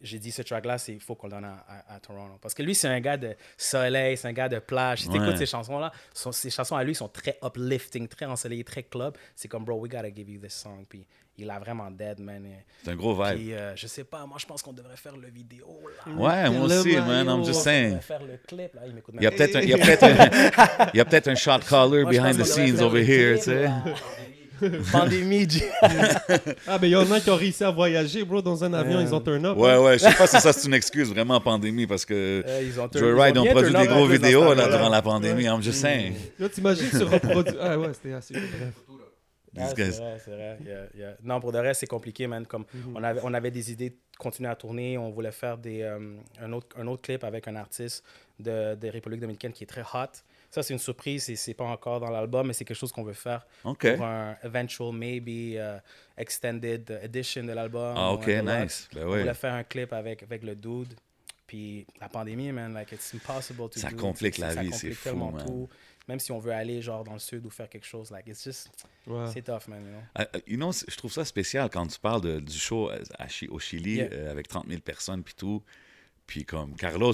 j'ai 0.00 0.18
dit 0.18 0.30
ce 0.30 0.42
track-là, 0.42 0.76
il 0.88 1.00
faut 1.00 1.14
qu'on 1.16 1.26
le 1.26 1.32
donne 1.32 1.44
à, 1.44 1.64
à- 1.68 1.96
à 1.96 2.00
Toronto. 2.00 2.38
Parce 2.40 2.54
que 2.54 2.62
lui, 2.62 2.74
c'est 2.74 2.88
un 2.88 3.00
gars 3.00 3.16
de 3.16 3.34
soleil, 3.56 4.16
c'est 4.16 4.28
un 4.28 4.32
gars 4.32 4.48
de 4.48 4.58
plage. 4.60 5.02
Si 5.02 5.08
Ouais. 5.08 5.16
écoutes 5.16 5.36
ces 5.38 5.46
chansons-là, 5.46 5.90
son- 6.14 6.30
ces 6.32 6.50
chansons 6.50 6.76
à 6.76 6.84
lui 6.84 6.94
sont 6.94 7.08
très 7.08 7.38
uplifting, 7.44 8.06
très 8.06 8.26
ensoleillées, 8.26 8.64
très 8.64 8.84
club. 8.84 9.16
C'est 9.34 9.48
comme, 9.48 9.64
bro, 9.64 9.78
we 9.80 9.90
gotta 9.90 10.10
give 10.14 10.28
you 10.30 10.40
this 10.40 10.54
song. 10.54 10.84
Puis 10.88 11.04
il 11.36 11.50
a 11.50 11.58
vraiment 11.58 11.90
dead, 11.90 12.20
man. 12.20 12.44
C'est 12.84 12.90
un 12.90 12.96
gros 12.96 13.14
vibe. 13.14 13.34
Puis 13.36 13.54
euh, 13.54 13.74
je 13.76 13.86
sais 13.86 14.04
pas, 14.04 14.24
moi, 14.26 14.38
je 14.40 14.46
pense 14.46 14.62
qu'on 14.62 14.72
devrait 14.72 14.96
faire 14.96 15.16
le 15.16 15.28
vidéo, 15.28 15.66
là. 16.06 16.12
Ouais, 16.12 16.50
moi 16.50 16.66
aussi, 16.66 16.96
man, 16.96 17.26
I'm 17.26 17.44
just 17.44 17.60
On 17.60 17.62
saying. 17.62 17.86
devrait 17.90 18.00
faire 18.02 18.22
le 18.22 18.36
clip, 18.38 18.74
là. 18.74 18.82
Il 18.86 18.94
m'écoute 18.94 19.14
Il 19.18 19.22
y 19.22 19.26
a 19.26 19.30
peut-être 21.04 21.28
un, 21.28 21.32
un 21.32 21.34
shot 21.34 21.58
caller 21.68 22.04
behind 22.04 22.36
the 22.38 22.44
scenes 22.44 22.80
over 22.80 23.02
here, 23.02 23.36
tu 23.38 23.44
sais. 23.44 23.68
Pandémie, 24.92 25.48
G. 25.48 25.64
Ah, 26.66 26.78
mais 26.80 26.88
il 26.88 26.92
y 26.92 26.96
en 26.96 27.10
a 27.10 27.20
qui 27.20 27.30
ont 27.30 27.36
réussi 27.36 27.64
à 27.64 27.70
voyager, 27.70 28.24
bro, 28.24 28.42
dans 28.42 28.62
un 28.64 28.72
avion, 28.72 29.00
ils 29.00 29.14
ont 29.14 29.20
turn 29.20 29.44
up. 29.46 29.56
Ouais, 29.56 29.70
hein. 29.70 29.80
ouais, 29.82 29.98
je 29.98 30.04
sais 30.04 30.14
pas 30.14 30.26
si 30.26 30.40
ça 30.40 30.52
c'est 30.52 30.66
une 30.66 30.74
excuse 30.74 31.08
vraiment 31.10 31.34
en 31.36 31.40
pandémie 31.40 31.86
parce 31.86 32.04
que 32.04 32.42
Euh, 32.46 32.62
ils 32.62 32.80
ont 32.80 32.88
Joyride 32.92 33.36
ils 33.36 33.38
ont 33.38 33.42
ont 33.42 33.50
produit 33.52 33.72
des 33.72 33.78
up 33.78 33.88
gros 33.88 34.06
vidéos 34.06 34.54
là, 34.54 34.68
durant 34.68 34.88
la 34.88 35.02
pandémie, 35.02 35.44
I'm 35.44 35.62
just 35.62 35.80
saying. 35.80 36.14
Là, 36.38 36.48
t'imagines 36.48 36.90
se 36.90 37.04
reproduire. 37.04 37.56
Ah, 37.60 37.78
ouais, 37.78 37.88
c'était 37.94 38.14
assez. 38.14 38.34
Bref. 38.34 38.72
Ah, 39.56 39.60
These 39.66 39.74
c'est 39.76 39.82
guys. 39.82 39.96
vrai, 39.98 40.16
c'est 40.24 40.30
vrai. 40.30 40.58
Yeah, 40.64 40.82
yeah. 40.96 41.16
Non, 41.24 41.40
pour 41.40 41.50
de 41.52 41.58
vrai, 41.58 41.74
c'est 41.74 41.86
compliqué, 41.86 42.26
man. 42.26 42.46
Comme 42.46 42.64
Mhm. 42.72 42.96
on, 42.96 43.02
avait, 43.02 43.20
on 43.24 43.34
avait 43.34 43.50
des 43.50 43.72
idées 43.72 43.90
de 43.90 43.96
continuer 44.18 44.48
à 44.50 44.54
tourner. 44.54 44.98
On 44.98 45.10
voulait 45.10 45.32
faire 45.32 45.56
des, 45.58 45.82
euh, 45.82 45.98
un, 46.40 46.52
autre, 46.52 46.76
un 46.78 46.86
autre 46.86 47.02
clip 47.02 47.24
avec 47.24 47.48
un 47.48 47.56
artiste 47.56 48.04
de, 48.38 48.74
de 48.76 48.88
République 48.88 49.20
dominicaine 49.20 49.52
qui 49.52 49.64
est 49.64 49.66
très 49.66 49.80
hot. 49.82 50.12
Ça, 50.50 50.62
c'est 50.62 50.72
une 50.72 50.78
surprise. 50.78 51.28
et 51.28 51.36
C'est 51.36 51.54
pas 51.54 51.64
encore 51.64 52.00
dans 52.00 52.10
l'album, 52.10 52.46
mais 52.46 52.52
c'est 52.54 52.64
quelque 52.64 52.76
chose 52.76 52.90
qu'on 52.92 53.02
veut 53.04 53.12
faire 53.12 53.46
pour 53.62 54.02
un 54.06 54.36
eventual, 54.42 54.92
maybe, 54.92 55.56
euh, 55.56 55.78
extended 56.16 56.98
edition 57.02 57.44
de 57.44 57.52
l'album. 57.52 57.94
Ah, 57.96 58.12
OK, 58.12 58.26
nice. 58.28 58.88
Ben 58.94 59.04
On 59.06 59.08
voulait 59.18 59.34
faire 59.34 59.54
un 59.54 59.64
clip 59.64 59.92
avec, 59.92 60.22
avec 60.22 60.42
le 60.42 60.54
dude. 60.54 60.94
Puis 61.46 61.86
la 62.00 62.08
pandémie, 62.10 62.52
man, 62.52 62.74
like, 62.74 62.92
it's 62.92 63.14
impossible 63.14 63.70
to 63.70 63.80
Ça 63.80 63.90
do. 63.90 63.96
complique 63.96 64.36
la 64.38 64.50
Ça 64.52 64.60
vie, 64.62 64.68
c'est 64.72 64.88
complique 64.88 64.94
fou, 64.98 65.04
tellement 65.04 65.32
man. 65.32 65.46
tout. 65.46 65.68
Même 66.06 66.20
si 66.20 66.30
on 66.32 66.38
veut 66.38 66.52
aller, 66.52 66.80
genre, 66.82 67.04
dans 67.04 67.12
le 67.14 67.18
sud 67.18 67.44
ou 67.46 67.50
faire 67.50 67.68
quelque 67.68 67.86
chose, 67.86 68.10
like, 68.10 68.26
it's 68.26 68.42
just, 68.44 68.70
c'est 69.32 69.42
tough, 69.42 69.66
man, 69.68 69.82
you 69.84 69.90
know? 69.90 70.40
You 70.46 70.56
know, 70.56 70.72
c- 70.72 70.84
je 70.88 70.96
trouve 70.96 71.12
ça 71.12 71.24
spécial 71.24 71.68
quand 71.70 71.86
tu 71.86 71.98
parles 71.98 72.20
de- 72.22 72.40
du 72.40 72.58
show 72.58 72.90
euh, 72.90 73.02
à 73.18 73.26
au 73.50 73.58
Chili 73.58 73.96
Yeah. 73.96 74.08
euh, 74.12 74.30
avec 74.30 74.48
30 74.48 74.66
000 74.68 74.80
personnes 74.80 75.22
puis 75.22 75.34
tout. 75.34 75.62
Puis 76.26 76.44
comme 76.44 76.74
Carlos, 76.76 77.12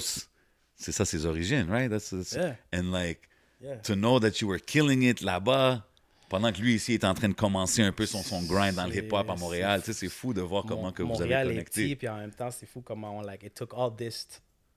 c'est 0.75 0.91
ça 0.91 1.05
ses 1.05 1.25
origines, 1.25 1.69
right? 1.69 1.89
That's, 1.89 2.11
that's- 2.13 2.33
Yeah. 2.35 2.55
And 2.73 2.91
like, 2.91 3.21
Yeah. 3.61 3.77
to 3.77 3.93
know 3.95 4.19
that 4.19 4.41
you 4.41 4.47
were 4.49 4.59
killing 4.59 5.01
it 5.03 5.21
là-bas, 5.21 5.83
pendant 6.29 6.51
que 6.51 6.59
lui 6.59 6.75
ici 6.75 6.93
est 6.93 7.03
en 7.05 7.13
train 7.13 7.29
de 7.29 7.33
commencer 7.33 7.81
un 7.81 7.91
peu 7.91 8.05
son, 8.05 8.21
son 8.21 8.41
grind 8.43 8.75
dans 8.75 8.85
le 8.85 8.95
hip-hop 8.95 9.29
à 9.29 9.35
Montréal. 9.35 9.79
Tu 9.81 9.87
sais, 9.87 9.93
c'est 9.93 10.09
fou 10.09 10.33
de 10.33 10.41
voir 10.41 10.65
comment 10.67 10.83
Mon- 10.83 10.91
que 10.91 11.01
vous 11.03 11.09
Montréal 11.09 11.47
avez 11.47 11.59
est 11.59 11.63
petit, 11.63 11.73
connecté. 11.81 11.95
puis 11.95 12.09
en 12.09 12.17
même 12.17 12.31
temps, 12.31 12.51
c'est 12.51 12.65
fou 12.65 12.81
comment 12.81 13.17
on, 13.17 13.21
like, 13.21 13.43
it 13.43 13.53
took 13.53 13.73
all 13.75 13.91
this 13.95 14.27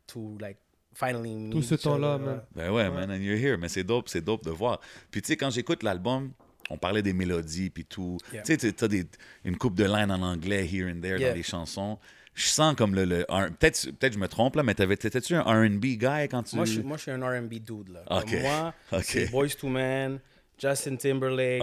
to, 0.07 0.39
like, 0.41 0.59
finally 0.95 1.35
meet 1.35 1.51
Tout 1.53 1.63
ce 1.63 1.75
temps-là, 1.75 2.19
man. 2.19 2.29
ouais. 2.29 2.41
Ben 2.55 2.71
ouais, 2.71 2.91
man, 2.91 3.11
and 3.11 3.17
you're 3.23 3.37
here. 3.39 3.57
Mais 3.59 3.69
c'est 3.69 3.85
dope, 3.85 4.09
c'est 4.09 4.21
dope 4.23 4.45
de 4.45 4.51
voir. 4.51 4.81
Puis 5.11 5.21
tu 5.23 5.29
sais, 5.29 5.37
quand 5.37 5.51
j'écoute 5.51 5.83
l'album, 5.83 6.33
on 6.71 6.77
parlait 6.79 7.03
des 7.03 7.13
mélodies 7.13 7.71
puis 7.71 7.85
tout. 7.85 8.19
Yeah. 8.33 8.43
Tu 8.43 8.59
sais, 8.59 8.73
t'as 8.73 8.89
des, 8.89 9.07
une 9.45 9.57
coupe 9.57 9.75
de 9.75 9.85
lines 9.85 10.11
en 10.13 10.23
anglais 10.23 10.67
here 10.71 10.91
and 10.91 11.01
there 11.01 11.19
Yeah. 11.19 11.31
dans 11.31 11.37
les 11.37 11.43
chansons. 11.43 11.99
Je 12.39 12.47
sens 12.47 12.75
comme 12.77 12.95
le... 12.95 13.05
le 13.05 13.27
Peut-être 13.59 13.91
peut 13.99 14.11
je 14.13 14.19
me 14.19 14.29
trompe, 14.29 14.55
là, 14.57 14.63
mais 14.63 14.75
t'avais- 14.75 14.97
t'étais-tu 14.97 15.35
un 15.35 15.43
R&B 15.43 15.81
guy 15.85 16.29
quand 16.31 16.45
tu... 16.45 16.55
Moi, 16.57 16.65
je, 16.67 16.73
suis- 16.73 16.83
moi, 16.83 16.97
je 16.97 17.03
suis 17.03 17.11
un 17.11 17.21
R&B 17.21 17.55
dude, 17.55 17.89
là. 17.93 18.05
Comme 18.09 18.19
Ok. 18.29 18.35
Moi, 18.43 18.73
c'est 19.03 19.31
Boys 19.31 19.49
to 19.61 19.69
Men, 19.69 20.21
Justin 20.61 20.97
Timberlake. 20.97 21.61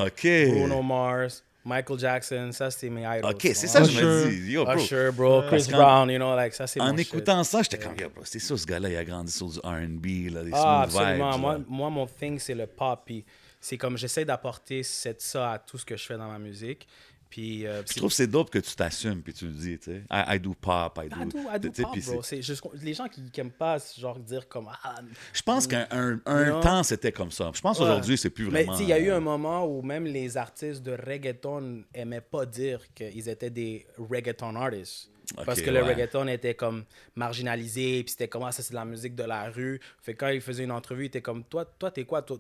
Bruno 0.52 0.82
Mars, 0.82 1.44
Michael 1.64 1.98
Jackson, 2.00 2.50
ça, 2.52 2.70
c'est 2.70 2.90
mes 2.90 3.02
idols. 3.04 3.32
OK, 3.32 3.42
c'est 3.42 3.68
ça 3.68 3.80
que 3.82 3.88
je 3.90 4.00
me 4.06 4.30
dis. 4.30 4.52
Yo, 4.52 4.66
bro, 4.66 4.76
Usher, 4.76 5.10
bro, 5.14 5.42
Chris 5.48 5.68
Brown, 5.72 6.10
you 6.10 6.18
know, 6.18 6.36
like, 6.36 6.54
ça, 6.54 6.68
c'est 6.68 6.80
en 6.82 6.88
mon 6.92 6.98
shit. 6.98 7.08
écoutant 7.08 7.44
ça, 7.44 7.62
j'étais 7.64 7.78
comme, 7.80 7.96
yo, 7.98 8.10
bro, 8.10 8.24
c'est 8.26 8.40
ça, 8.40 8.56
ce 8.58 8.66
gars-là, 8.66 8.90
il 8.90 8.98
a 8.98 9.04
grandi 9.06 9.32
sur 9.32 9.48
du 9.48 9.60
R&B, 9.60 10.32
là, 10.34 10.44
des 10.44 10.52
Ah, 10.54 10.86
smooth 10.90 11.02
absolument. 11.02 11.32
vibes. 11.32 11.42
Moi, 11.42 11.60
moi, 11.68 11.90
mon 11.90 12.06
thing, 12.06 12.38
c'est 12.38 12.54
le 12.54 12.68
pop. 12.68 13.02
Puis 13.06 13.24
c'est 13.62 13.78
comme 13.78 13.98
j'essaie 13.98 14.26
d'apporter 14.26 14.84
cette, 14.84 15.22
ça 15.22 15.54
à 15.54 15.58
tout 15.58 15.78
ce 15.78 15.86
que 15.86 15.96
je 15.98 16.06
fais 16.06 16.18
dans 16.18 16.28
ma 16.30 16.38
musique. 16.38 16.86
Puis, 17.30 17.66
euh, 17.68 17.82
Je 17.90 17.96
trouve 17.98 18.10
que 18.10 18.16
c'est 18.16 18.28
dope 18.28 18.50
que 18.50 18.60
tu 18.60 18.76
t'assumes 18.76 19.22
puis 19.22 19.34
tu 19.34 19.46
le 19.48 19.52
dis, 19.52 19.78
tu 19.78 19.92
sais. 19.92 20.04
I, 20.10 20.36
I 20.36 20.40
do 20.40 20.54
pop, 20.54 20.98
I 21.04 21.10
do... 21.10 21.16
I 21.22 21.26
do, 21.26 21.40
I 21.54 21.60
do 21.60 21.70
pop, 21.72 21.98
bro. 22.06 22.22
juste, 22.24 22.64
les 22.82 22.94
gens 22.94 23.08
qui 23.08 23.22
n'aiment 23.36 23.52
pas, 23.52 23.78
genre, 23.98 24.18
dire 24.20 24.48
comme. 24.48 24.70
Ah, 24.84 24.96
Je 25.34 25.42
pense 25.42 25.68
qu'un 25.68 25.88
un, 25.92 26.60
temps, 26.62 26.84
c'était 26.84 27.12
comme 27.12 27.32
ça. 27.32 27.52
Je 27.54 27.62
pense 27.62 27.78
Ouais. 27.80 27.86
qu'aujourd'hui, 27.86 28.18
c'est 28.18 28.30
plus 28.30 28.46
Mais 28.46 28.64
vraiment... 28.64 28.72
tu 28.74 28.78
sais, 28.78 28.84
il 28.84 28.90
y 28.90 28.94
a 28.94 29.00
eu 29.00 29.10
euh, 29.10 29.18
un 29.18 29.20
moment 29.20 29.66
où 29.66 29.82
même 29.82 30.06
les 30.06 30.38
artistes 30.38 30.82
de 30.84 30.92
reggaeton 30.94 31.84
n'aimaient 31.96 32.22
pas 32.22 32.46
dire 32.46 32.80
qu'ils 32.94 33.28
étaient 33.28 33.50
des 33.50 33.86
reggaeton 33.98 34.56
artists. 34.56 35.10
Parce 35.44 35.62
que 35.62 35.70
le 35.72 35.82
reggaeton 35.84 36.28
était 36.28 36.54
comme 36.56 36.86
marginalisé, 37.16 38.04
puis 38.04 38.12
c'était 38.12 38.28
comme 38.28 38.44
ah, 38.44 38.52
ça, 38.52 38.62
c'est 38.64 38.72
de 38.72 38.76
la 38.76 38.86
musique 38.86 39.16
de 39.16 39.24
la 39.24 39.50
rue. 39.50 39.80
Fait 40.02 40.14
que 40.14 40.20
quand 40.20 40.28
il 40.30 40.42
faisait 40.42 40.64
une 40.64 40.72
entrevue, 40.72 41.04
il 41.04 41.08
était 41.08 41.22
comme 41.22 41.44
toi, 41.44 41.66
toi, 41.66 41.92
t'es 41.92 42.06
quoi? 42.06 42.22
Toi, 42.22 42.38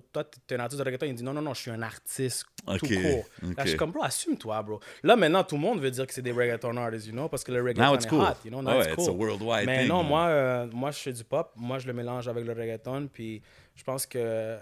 t'es 0.47 0.55
un 0.55 0.59
artiste 0.59 0.79
de 0.79 0.85
reggaeton? 0.85 1.05
Il 1.07 1.15
dit 1.15 1.23
non, 1.23 1.33
non, 1.33 1.41
non, 1.41 1.53
je 1.53 1.61
suis 1.61 1.71
un 1.71 1.81
artiste 1.81 2.45
tout 2.65 2.73
Ok, 2.73 2.79
court. 2.93 3.25
Là, 3.57 3.63
je 3.63 3.69
suis 3.69 3.77
comme 3.77 3.91
bro, 3.91 4.03
assume-toi, 4.03 4.61
bro. 4.63 4.79
Là, 5.03 5.15
maintenant, 5.15 5.43
tout 5.43 5.55
le 5.55 5.61
monde 5.61 5.81
veut 5.81 5.91
dire 5.91 6.05
que 6.07 6.13
c'est 6.13 6.21
des 6.21 6.31
reggaeton 6.31 6.75
artists, 6.77 7.07
you 7.07 7.13
know, 7.13 7.27
parce 7.29 7.43
que 7.43 7.51
le 7.51 7.61
reggaeton 7.61 7.81
Now 7.83 7.95
it's 7.95 8.05
est 8.05 8.09
cool. 8.09 8.21
hot, 8.21 8.35
you 8.45 8.49
know, 8.51 8.61
now 8.61 8.71
Ouais, 8.71 8.79
it's 8.79 8.87
it's 8.93 8.95
cool. 8.95 9.09
a 9.09 9.11
worldwide 9.13 9.65
Mais 9.65 9.79
thing, 9.79 9.87
non, 9.89 9.97
man. 10.03 10.07
moi, 10.07 10.27
euh, 10.27 10.67
moi, 10.71 10.91
je 10.91 10.99
fais 10.99 11.13
du 11.13 11.23
pop. 11.23 11.51
Moi, 11.55 11.79
je 11.79 11.87
le 11.87 11.93
mélange 11.93 12.27
avec 12.27 12.45
le 12.45 12.53
reggaeton. 12.53 13.07
Puis 13.11 13.41
je 13.75 13.83
pense 13.83 14.05
que 14.05 14.57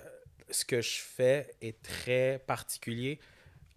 ce 0.49 0.65
que 0.65 0.81
je 0.81 0.99
fais 1.01 1.51
est 1.61 1.81
très 1.81 2.41
particulier 2.45 3.19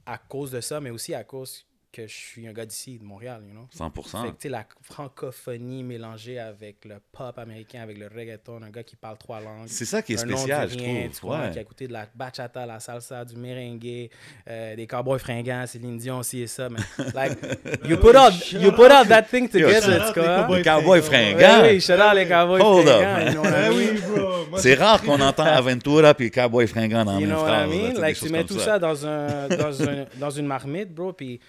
à 0.05 0.19
cause 0.19 0.51
de 0.51 0.61
ça, 0.61 0.81
mais 0.81 0.91
aussi 0.91 1.15
à 1.15 1.25
cause 1.25 1.65
que 1.97 2.07
je 2.07 2.15
suis 2.15 2.47
un 2.47 2.53
gars 2.53 2.67
d'ici, 2.67 2.99
de 2.99 3.05
Montréal, 3.05 3.43
you 3.47 3.53
know? 3.53 3.67
100%. 3.75 4.23
Fait 4.27 4.33
que, 4.39 4.49
la 4.49 4.67
francophonie 4.83 5.83
mélangée 5.83 6.39
avec 6.39 6.85
le 6.85 6.97
pop 7.11 7.39
américain, 7.39 7.81
avec 7.81 7.97
le 7.97 8.07
reggaeton, 8.07 8.63
un 8.63 8.69
gars 8.69 8.83
qui 8.83 8.97
parle 8.97 9.17
trois 9.17 9.41
langues. 9.41 9.67
C'est 9.67 9.87
ça 9.87 10.03
qui 10.03 10.13
est 10.13 10.17
Un 10.23 10.29
spécial, 10.29 10.69
je 10.69 10.75
Hondurien, 10.75 11.09
trouve. 11.09 11.31
Ouais. 11.31 11.51
Qui 11.53 11.59
a 11.59 11.63
écouté 11.63 11.89
de 11.89 11.95
la 11.95 12.07
bachata, 12.15 12.67
la 12.67 12.81
salsa, 12.81 13.25
du 13.25 13.37
merengue, 13.37 14.11
euh, 14.49 14.77
des 14.77 14.87
cowboys 14.87 15.19
fringants, 15.19 15.65
Céline 15.67 15.97
Dion, 15.97 16.19
aussi 16.19 16.43
et 16.43 16.47
ça. 16.47 16.69
Mais, 16.69 16.81
like, 17.15 17.39
you 17.89 17.97
put 17.97 18.15
all, 18.15 18.33
you 18.53 18.73
put 18.73 18.91
all 18.91 19.07
that 19.09 19.23
thing 19.23 19.49
together, 19.49 20.13
tu 20.13 20.21
les 20.55 20.63
cowboys 20.63 21.01
fringants. 21.03 21.63
Oui, 21.63 21.81
shout 21.81 21.95
out 21.95 22.15
les 22.15 22.29
cowboys 22.29 22.61
Hold 22.61 22.89
up, 22.89 23.01
fringants, 23.01 23.17
man. 23.17 23.27
you 23.27 23.33
know 23.33 23.43
what 23.43 23.51
I 23.51 23.69
mean? 23.71 23.95
oui, 23.95 24.01
bro. 24.07 24.47
Moi, 24.51 24.59
C'est 24.61 24.75
rare 24.75 25.03
qu'on 25.03 25.21
entend 25.21 25.45
Aventura 25.45 26.13
puis 26.15 26.31
Cowboy 26.31 26.67
fringant 26.67 27.05
dans 27.05 27.15
la 27.15 27.21
You 27.21 27.27
même 27.27 27.37
know 27.37 27.45
what 27.45 27.67
I 27.67 27.95
phrase. 27.95 28.21
tu 28.21 28.29
mets 28.31 28.45
tout 28.45 28.59
ça 28.59 28.79
dans, 28.79 29.07
un, 29.07 29.49
dans, 29.49 29.83
un, 29.83 30.05
dans 30.17 30.31
une 30.31 30.47
marmite, 30.47 30.95
bro, 30.95 31.13
puis 31.13 31.41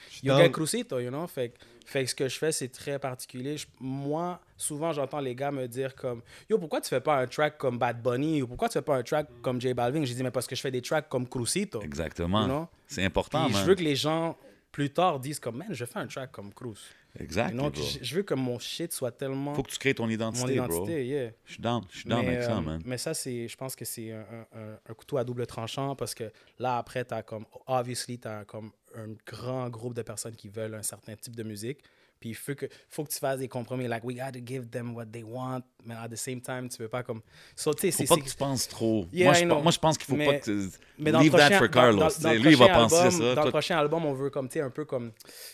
crucito, 0.50 1.00
you 1.00 1.10
know? 1.10 1.28
Fait, 1.28 1.54
fait 1.86 2.04
que 2.04 2.10
ce 2.10 2.16
que 2.16 2.28
je 2.28 2.38
fais, 2.38 2.52
c'est 2.52 2.68
très 2.70 3.00
particulier. 3.00 3.58
Je- 3.58 3.66
moi, 3.80 4.40
souvent, 4.58 4.92
j'entends 4.94 5.20
les 5.20 5.36
gars 5.36 5.52
me 5.52 5.68
dire 5.68 5.96
comme 5.96 6.22
«Yo, 6.50 6.58
pourquoi 6.58 6.82
tu 6.82 6.90
fais 6.90 7.02
pas 7.02 7.18
un 7.18 7.28
track 7.28 7.58
comme 7.58 7.78
Bad 7.78 8.02
Bunny? 8.02 8.42
Ou 8.42 8.48
pourquoi 8.48 8.68
tu 8.70 8.74
fais 8.74 8.82
pas 8.82 8.96
un 8.98 9.04
track 9.04 9.28
comme 9.42 9.60
J 9.62 9.74
Balvin?» 9.74 10.04
Je 10.06 10.14
dis 10.14 10.24
«Mais 10.24 10.32
parce 10.32 10.48
que 10.48 10.56
je 10.56 10.62
fais 10.62 10.72
des 10.72 10.82
tracks 10.82 11.08
comme 11.10 11.28
Crucito.» 11.28 11.82
Exactement. 11.84 12.42
You 12.42 12.48
know? 12.48 12.68
C'est 12.88 13.04
important, 13.04 13.46
Puis 13.46 13.54
man. 13.54 13.62
je 13.64 13.68
veux 13.68 13.76
que 13.76 13.84
les 13.84 13.96
gens, 13.96 14.38
plus 14.72 14.90
tard, 14.92 15.20
disent 15.20 15.40
comme 15.40 15.58
«Man, 15.58 15.68
je 15.72 15.86
fais 15.86 16.00
un 16.00 16.08
track 16.08 16.32
comme 16.32 16.54
Cruz.» 16.54 16.80
Exact, 17.20 17.50
You 17.52 17.58
know? 17.62 17.72
bro. 17.72 17.82
Je, 17.84 18.04
je 18.04 18.16
veux 18.16 18.22
que 18.22 18.36
mon 18.36 18.60
shit 18.60 18.94
soit 18.94 19.10
tellement 19.12 19.56
Faut 19.56 19.64
que 19.64 19.72
tu 19.72 19.80
crées 19.80 19.96
ton 19.96 20.04
mon 20.04 20.10
identité, 20.10 20.58
bro. 20.60 20.66
identité, 20.66 21.06
yeah. 21.08 21.32
Je 21.46 21.54
suis 21.54 21.62
down, 21.64 21.82
je 21.90 22.00
suis 22.02 22.08
down 22.10 22.22
mais, 22.24 22.28
avec 22.34 22.44
ça, 22.44 22.58
euh, 22.58 22.62
man. 22.62 22.80
mais 22.86 22.98
ça, 23.00 23.16
c'est, 23.16 23.48
je 23.48 23.58
pense 23.58 23.76
que 23.76 23.86
c'est 23.86 24.12
un, 24.12 24.20
un- 24.54 24.78
un- 24.88 24.94
couteau 24.94 25.18
à 25.18 25.24
double 25.24 25.48
tranchant 25.48 25.96
parce 25.96 26.14
que 26.14 26.32
là, 26.60 26.78
après, 26.78 27.04
tu 27.06 27.16
as 27.16 27.24
comme, 27.24 27.46
obviously, 27.66 28.20
tu 28.20 28.28
as 28.28 28.46
comme 28.46 28.72
un 28.96 29.10
grand 29.26 29.70
groupe 29.70 29.94
de 29.94 30.02
personnes 30.02 30.36
qui 30.36 30.50
veulent 30.50 30.76
un 30.76 30.84
certain 30.84 31.16
type 31.16 31.36
de 31.36 31.44
musique. 31.44 31.80
Puis 32.20 32.30
il 32.30 32.36
faut 32.36 32.56
que, 32.56 32.66
faut 32.90 33.04
que 33.04 33.12
tu 33.12 33.20
fasses 33.20 33.38
des 33.38 33.48
compromis. 33.48 33.88
Like, 33.88 34.04
we 34.04 34.16
got 34.18 34.32
to 34.32 34.40
give 34.44 34.70
them 34.72 34.96
what 34.96 35.06
they 35.06 35.22
want, 35.22 35.62
mais 35.86 35.94
at 35.94 36.10
the 36.10 36.16
same 36.16 36.42
time, 36.42 36.68
tu 36.68 36.78
peux 36.80 36.88
pas 36.88 37.04
comme. 37.04 37.22
So, 37.56 37.74
Faut 37.74 37.78
pas 38.06 38.16
que 38.18 38.28
tu 38.30 38.36
penses 38.36 38.68
trop. 38.68 39.06
Yeah, 39.14 39.26
moi, 39.26 39.34
je, 39.36 39.46
moi, 39.46 39.72
je 39.72 39.78
pense 39.78 39.98
qu'il 40.00 40.08
faut 40.08 40.16
Mais- 40.16 40.26
pas 40.26 40.40
que 40.40 40.46
tu... 40.46 40.70
Mais 40.98 41.12
dans 41.12 41.20
le 41.20 41.26
Leave 41.26 41.34
that 41.34 41.38
prochain, 41.38 41.58
for 41.60 41.68
dans- 41.68 41.74
Carlos. 41.74 42.00
dans- 42.00 42.22
dans 42.24 42.34
Lui, 42.34 42.52
il 42.54 42.58
va 42.58 42.70
penser 42.70 42.96
album- 42.96 43.12
ça. 43.12 43.28
Dans 43.28 43.34
Toi, 43.36 43.46
le 43.46 43.50
prochain 43.52 43.78
album, 43.78 44.06
on 44.06 44.14
veut 44.14 44.30
comme, 44.32 44.50
tu 44.50 44.54
sais, 44.54 44.62
un 44.62 44.72
peu 44.72 44.86
comme 44.86 45.12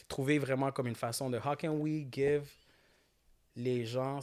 trouver 0.08 0.40
vraiment 0.40 0.72
comme 0.72 0.88
une 0.88 0.96
façon 0.96 1.30
de 1.30 1.38
how 1.38 1.54
can 1.60 1.72
we 1.72 2.06
give 2.10 2.44
les 3.58 3.86
gens 3.86 4.22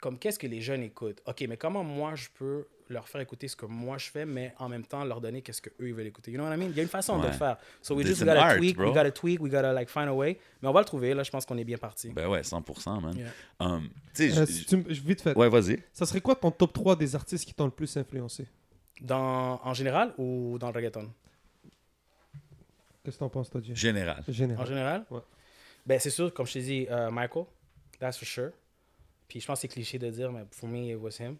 comme 0.00 0.18
qu'est-ce 0.18 0.38
que 0.38 0.46
les 0.46 0.60
jeunes 0.60 0.82
écoutent? 0.82 1.20
Ok, 1.26 1.44
mais 1.48 1.56
comment 1.56 1.84
moi 1.84 2.14
je 2.14 2.28
peux 2.38 2.66
leur 2.88 3.08
faire 3.08 3.20
écouter 3.20 3.46
ce 3.46 3.54
que 3.54 3.66
moi 3.66 3.98
je 3.98 4.10
fais, 4.10 4.24
mais 4.26 4.52
en 4.58 4.68
même 4.68 4.84
temps 4.84 5.04
leur 5.04 5.20
donner 5.20 5.42
qu'est-ce 5.42 5.62
que 5.62 5.70
eux 5.80 5.88
ils 5.88 5.94
veulent 5.94 6.06
écouter? 6.08 6.32
You 6.32 6.38
know 6.38 6.46
what 6.48 6.54
I 6.54 6.58
mean? 6.58 6.70
Il 6.70 6.76
y 6.76 6.80
a 6.80 6.82
une 6.82 6.88
façon 6.88 7.18
de 7.20 7.26
le 7.26 7.32
faire. 7.32 7.56
So 7.82 7.94
we 7.94 8.00
It's 8.04 8.16
just 8.18 8.24
gotta 8.24 8.42
art, 8.44 8.56
tweak, 8.56 8.76
bro. 8.76 8.88
we 8.88 8.94
gotta 8.94 9.12
tweak, 9.12 9.40
we 9.40 9.50
gotta 9.50 9.72
like 9.72 9.88
find 9.88 10.08
a 10.08 10.12
way. 10.14 10.38
Mais 10.60 10.68
on 10.68 10.72
va 10.72 10.80
le 10.80 10.86
trouver. 10.86 11.14
Là, 11.14 11.22
je 11.22 11.30
pense 11.30 11.46
qu'on 11.46 11.56
est 11.58 11.64
bien 11.64 11.78
parti. 11.78 12.10
Ben 12.10 12.26
ouais, 12.28 12.42
100%, 12.42 13.00
man. 13.00 13.14
Yeah. 13.16 13.28
Um, 13.60 13.88
tu 14.14 14.30
sais, 14.30 14.38
Euh, 14.38 14.46
je- 14.46 14.52
si 14.52 14.64
tu 14.64 14.76
me- 14.78 14.92
je- 14.92 15.00
vite 15.02 15.20
fait. 15.20 15.36
ouais, 15.36 15.48
vas-y. 15.48 15.82
Ça 15.92 16.04
serait 16.06 16.20
quoi 16.20 16.34
ton 16.34 16.50
top 16.50 16.72
3 16.72 16.96
des 16.96 17.14
artistes 17.14 17.44
qui 17.44 17.54
t'ont 17.54 17.66
le 17.66 17.70
plus 17.70 17.96
influencé? 17.96 18.46
Dans, 19.00 19.60
en 19.62 19.72
général 19.74 20.12
ou 20.18 20.56
dans 20.58 20.68
le 20.68 20.74
reggaeton? 20.74 21.08
Qu'est-ce 23.04 23.16
que 23.16 23.20
t'en 23.20 23.28
penses, 23.28 23.48
toi, 23.50 23.60
Jay 23.62 23.74
Général. 23.74 24.22
En 24.28 24.32
Général. 24.32 24.66
général? 24.66 25.04
Ouais. 25.10 25.20
Ben, 25.86 25.98
c'est 25.98 26.10
sûr, 26.10 26.32
comme 26.34 26.46
je 26.46 26.52
t'ai 26.54 26.62
dit, 26.62 26.86
euh, 26.90 27.10
Michael, 27.10 27.44
that's 27.98 28.18
for 28.18 28.26
sure. 28.28 28.50
Puis 29.30 29.40
je 29.40 29.46
pense 29.46 29.58
que 29.58 29.60
c'est 29.62 29.68
cliché 29.68 29.96
de 29.96 30.10
dire, 30.10 30.32
mais 30.32 30.42
for 30.50 30.68
me, 30.68 30.90
it 30.90 30.98
was 30.98 31.18
him. 31.20 31.36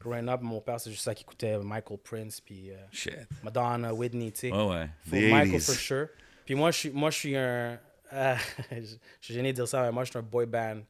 Growing 0.00 0.26
up, 0.28 0.40
mon 0.40 0.60
père, 0.60 0.80
c'est 0.80 0.90
juste 0.90 1.02
ça 1.04 1.14
qui 1.14 1.22
écoutait 1.22 1.58
Michael 1.58 1.98
Prince, 1.98 2.40
puis 2.40 2.70
euh, 2.70 2.76
Shit. 2.90 3.14
Madonna, 3.44 3.92
Whitney, 3.92 4.32
tu 4.32 4.40
sais. 4.40 4.52
Ouais, 4.52 4.64
ouais. 4.68 4.88
For 5.06 5.18
Michael, 5.18 5.60
for 5.60 5.74
80s. 5.74 5.78
sure. 5.78 6.06
Puis 6.46 6.54
moi, 6.54 6.70
je 6.70 6.78
suis, 6.78 6.90
moi, 6.90 7.10
je 7.10 7.18
suis 7.18 7.36
un. 7.36 7.78
euh, 8.12 8.36
je 8.70 8.96
suis 9.20 9.34
gêné 9.34 9.52
de 9.52 9.56
dire 9.56 9.68
ça, 9.68 9.82
mais 9.82 9.92
moi, 9.92 10.04
je 10.04 10.10
suis 10.10 10.18
un 10.18 10.22
boy 10.22 10.46
band. 10.46 10.80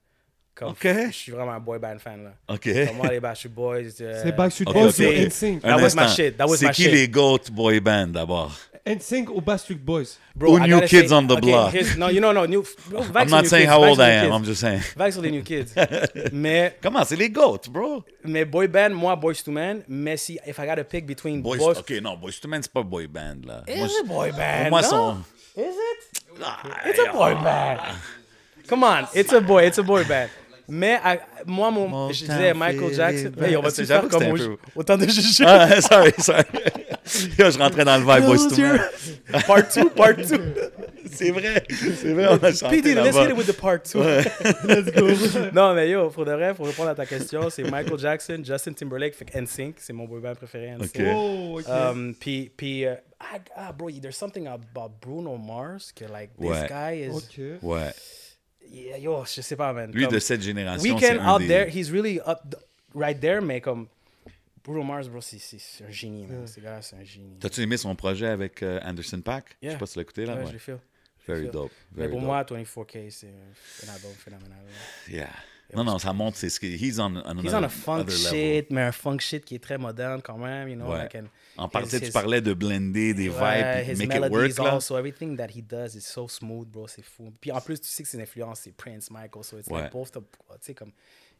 Comme, 0.56 0.70
Ok. 0.70 0.88
Je 1.08 1.12
suis 1.12 1.32
vraiment 1.32 1.52
un 1.52 1.60
boy 1.60 1.78
band 1.78 1.98
fan, 2.02 2.24
là. 2.24 2.30
OK. 2.54 2.62
Comme 2.86 2.96
moi, 2.96 3.08
les 3.08 3.20
Backstreet 3.20 3.50
Boys. 3.50 4.00
euh, 4.00 4.20
C'est 4.22 4.32
Backstreet 4.34 4.64
Boys 4.64 4.88
ok, 4.88 4.98
ou. 5.00 5.26
NSYNC 5.26 5.64
Un 5.64 5.76
That 5.76 5.82
was 5.82 5.94
my 5.94 6.08
shit, 6.08 6.36
that 6.38 6.46
was 6.46 6.56
C'est 6.56 6.66
my 6.68 6.72
qui 6.72 6.82
shit. 6.84 6.92
les 6.92 7.08
GOAT 7.08 7.50
boy 7.52 7.78
band 7.78 8.06
d'abord? 8.08 8.52
NSYNC 8.86 9.28
ou 9.30 9.40
Backstreet 9.42 9.74
Boys? 9.84 10.16
Bro, 10.34 10.52
Ou 10.54 10.58
I 10.64 10.68
New 10.68 10.80
Kids 10.80 11.08
say- 11.08 11.12
on 11.14 11.26
the 11.26 11.32
okay, 11.32 11.40
block. 11.42 11.74
No, 11.98 12.08
you 12.08 12.20
know, 12.20 12.32
no. 12.32 12.46
New, 12.46 12.64
bro, 12.88 13.02
I'm 13.02 13.28
not 13.28 13.44
saying 13.46 13.66
Kids, 13.66 13.70
how 13.70 13.84
old 13.84 14.00
I 14.00 14.10
am, 14.12 14.24
Kids. 14.26 14.34
I'm 14.36 14.44
just 14.44 14.60
saying. 14.62 14.80
Vagues 14.96 15.12
sur 15.12 15.20
les 15.22 15.30
New 15.32 15.42
Kids. 15.42 15.74
mais, 16.32 16.74
Comment? 16.80 17.04
C'est 17.04 17.16
les 17.16 17.28
GOAT, 17.28 17.68
bro. 17.68 18.02
mais 18.24 18.44
boy 18.46 18.66
band, 18.68 18.90
moi, 18.94 19.14
Boys 19.16 19.42
to 19.44 19.50
Men. 19.50 19.82
Mais 19.88 20.16
si, 20.16 20.38
if 20.46 20.58
I 20.58 20.64
gotta 20.66 20.84
pick 20.84 21.04
between 21.04 21.42
Boys, 21.42 21.58
boys... 21.58 21.78
OK, 21.80 22.00
non, 22.00 22.16
Boys 22.16 22.40
to 22.40 22.48
Men, 22.48 22.62
c'est 22.62 22.72
pas 22.72 22.82
boy 22.82 23.06
band, 23.08 23.44
là. 23.44 23.62
Is 23.68 23.90
it 24.00 24.06
boy 24.06 24.30
band? 24.32 24.62
Pour 24.62 24.70
moi, 24.70 24.80
no? 24.82 24.88
son... 24.88 25.24
Is 25.56 25.74
it? 25.74 26.22
It's 26.86 26.98
a 26.98 27.12
boy 27.12 27.34
band. 27.42 27.80
Come 28.68 28.82
on, 28.84 29.06
it's 29.14 29.32
a 29.32 29.40
boy, 29.40 29.64
it's 29.66 29.78
a 29.78 29.82
boy 29.82 30.04
band. 30.04 30.30
Mais 30.68 30.98
à- 31.02 31.18
moi, 31.46 31.70
mon, 31.70 32.08
je 32.12 32.24
disais 32.24 32.52
Michael 32.54 32.92
Jackson. 32.94 33.32
Hey, 33.40 33.56
on 33.56 33.62
va 33.62 33.70
se 33.70 33.84
faire 33.84 34.08
comme 34.08 34.24
au- 34.28 34.34
peu- 34.36 34.56
autant 34.74 34.96
de 34.96 35.06
juges. 35.06 35.40
Ah, 35.46 35.80
sorry, 35.80 36.12
sorry. 36.18 36.42
Yo, 37.38 37.50
je 37.50 37.58
rentrais 37.58 37.84
dans 37.84 37.96
le 37.98 38.02
vibe 38.04 38.26
Boys 38.26 38.48
to 38.48 38.56
Men. 38.60 38.80
Part 39.46 39.62
2, 39.74 39.90
part 39.90 40.16
2. 40.16 40.70
C'est 41.12 41.30
vrai, 41.30 41.62
c'est 41.70 42.12
vrai, 42.12 42.26
on 42.28 42.44
a 42.44 42.52
chanté 42.52 42.82
PD, 42.82 42.94
let's 42.96 43.16
hit 43.16 43.30
it 43.30 43.36
with 43.36 43.46
the 43.46 43.52
part 43.58 43.78
2. 43.84 44.00
Let's 44.64 44.90
go. 44.92 45.06
non, 45.54 45.72
mais 45.72 45.88
yo, 45.88 46.10
pour 46.10 46.24
de 46.24 46.32
vrai, 46.32 46.52
pour 46.52 46.66
répondre 46.66 46.90
à 46.90 46.94
ta 46.96 47.06
question, 47.06 47.48
c'est 47.48 47.62
Michael 47.62 47.98
Jackson, 47.98 48.42
Justin 48.44 48.72
Timberlake, 48.72 49.14
fait 49.14 49.32
NSYNC, 49.40 49.76
c'est 49.78 49.92
mon 49.92 50.04
boy 50.04 50.20
band 50.20 50.34
préféré. 50.34 50.72
NSYNC. 50.76 50.96
Ok. 50.96 51.02
Oh, 51.14 51.60
ok. 51.60 51.66
Um, 51.68 52.14
puis, 52.18 52.50
puis 52.56 52.84
euh, 52.86 52.96
ah, 53.20 53.38
ah, 53.56 53.72
bro, 53.72 53.88
there's 54.02 54.16
something 54.16 54.46
about 54.48 54.90
Bruno 55.00 55.38
Mars 55.38 55.92
que, 55.92 56.04
like, 56.12 56.30
this 56.38 56.50
Ouais. 56.50 56.66
guy 56.68 57.06
is. 57.08 57.14
ok. 57.14 57.62
Ouais. 57.62 57.92
Yeah, 58.70 58.98
yo, 58.98 59.24
je 59.24 59.40
sais 59.40 59.56
pas, 59.56 59.72
man. 59.72 59.90
Lui, 59.92 60.04
Comme- 60.04 60.14
de 60.14 60.18
cette 60.18 60.42
génération, 60.42 60.98
c'est 60.98 61.06
Weekend 61.14 61.26
out 61.26 61.38
des... 61.40 61.46
there, 61.48 61.68
he's 61.70 61.90
really 61.90 62.18
up, 62.26 62.40
th- 62.50 62.62
right 62.94 63.18
there, 63.20 63.40
mais 63.40 63.60
comme 63.60 63.86
Bruno 64.64 64.82
Mars, 64.82 65.08
bro, 65.08 65.20
c'est 65.20 65.38
c'est- 65.38 65.58
c'est 65.60 65.84
un 65.84 65.90
génie, 65.90 66.26
man. 66.26 66.46
Ce 66.46 66.58
gars, 66.60 66.80
c'est 66.82 66.96
un 66.96 67.04
génie. 67.04 67.36
T'as-tu 67.38 67.60
aimé 67.62 67.76
son 67.76 67.94
projet 67.94 68.26
avec 68.26 68.62
euh, 68.62 68.80
Anderson 68.82 69.20
Paak? 69.20 69.56
Je 69.62 69.66
sais 69.66 69.70
Yeah. 69.72 69.78
pas 69.78 69.86
si 69.86 69.92
tu 69.92 69.98
l'as 69.98 70.02
écouté, 70.02 70.26
là. 70.26 70.34
Ouais, 70.34 70.40
Ouais. 70.40 70.46
je 70.48 70.52
le 70.52 70.58
feel. 70.58 70.78
Very 71.28 71.42
feel. 71.42 71.50
dope. 71.50 71.70
Mais 71.92 71.98
Very 72.02 72.10
pour 72.10 72.20
dope. 72.20 72.26
moi, 72.26 72.42
24K, 72.44 73.10
c'est 73.10 73.26
un 73.88 73.92
album 73.94 74.12
phénoménal. 74.18 74.58
là. 75.08 75.12
Yeah. 75.14 75.30
Non, 75.74 75.82
non, 75.84 75.98
ça 75.98 76.12
montre, 76.12 76.36
c'est 76.36 76.48
ce 76.48 76.60
que. 76.60 76.66
He's 76.66 76.98
on, 77.00 77.16
on 77.16 77.38
He's 77.42 77.52
another- 77.52 77.54
on 77.58 77.62
a 77.64 77.68
funk 77.68 77.98
level. 78.04 78.14
shit, 78.16 78.70
mais 78.70 78.82
un 78.82 78.92
funk 78.92 79.18
shit 79.20 79.44
qui 79.44 79.56
est 79.56 79.62
très 79.62 79.78
moderne 79.78 80.20
quand 80.22 80.38
même, 80.38 80.68
you 80.68 80.76
know. 80.76 80.90
Ouais. 80.92 80.98
like, 81.02 81.14
and 81.16 81.26
En 81.58 81.68
partie, 81.68 81.96
his- 81.96 82.00
tu 82.02 82.10
parlais 82.12 82.40
de 82.40 82.52
blender 82.54 83.14
des 83.14 83.28
Ouais, 83.28 83.84
vibes, 83.86 83.98
make 83.98 84.14
it 84.14 84.30
work, 84.30 84.58
là. 84.58 84.72
also, 84.72 84.96
everything 84.98 85.36
that 85.36 85.48
he 85.54 85.62
does 85.62 85.94
is 85.94 86.00
so 86.02 86.28
smooth, 86.28 86.68
bro, 86.68 86.86
c'est 86.88 87.02
fou. 87.02 87.32
Puis 87.40 87.50
en 87.52 87.60
plus, 87.60 87.80
tu 87.80 87.88
sais 87.88 88.02
que 88.02 88.08
ses 88.08 88.20
influences, 88.20 88.60
c'est 88.60 88.72
Prince, 88.76 89.10
Michael, 89.10 89.42
so 89.44 89.58
it's 89.58 89.68
Ouais. 89.68 89.82
like 89.82 89.92
both, 89.92 90.12
tu 90.12 90.20
sais, 90.60 90.74
comme, 90.74 90.92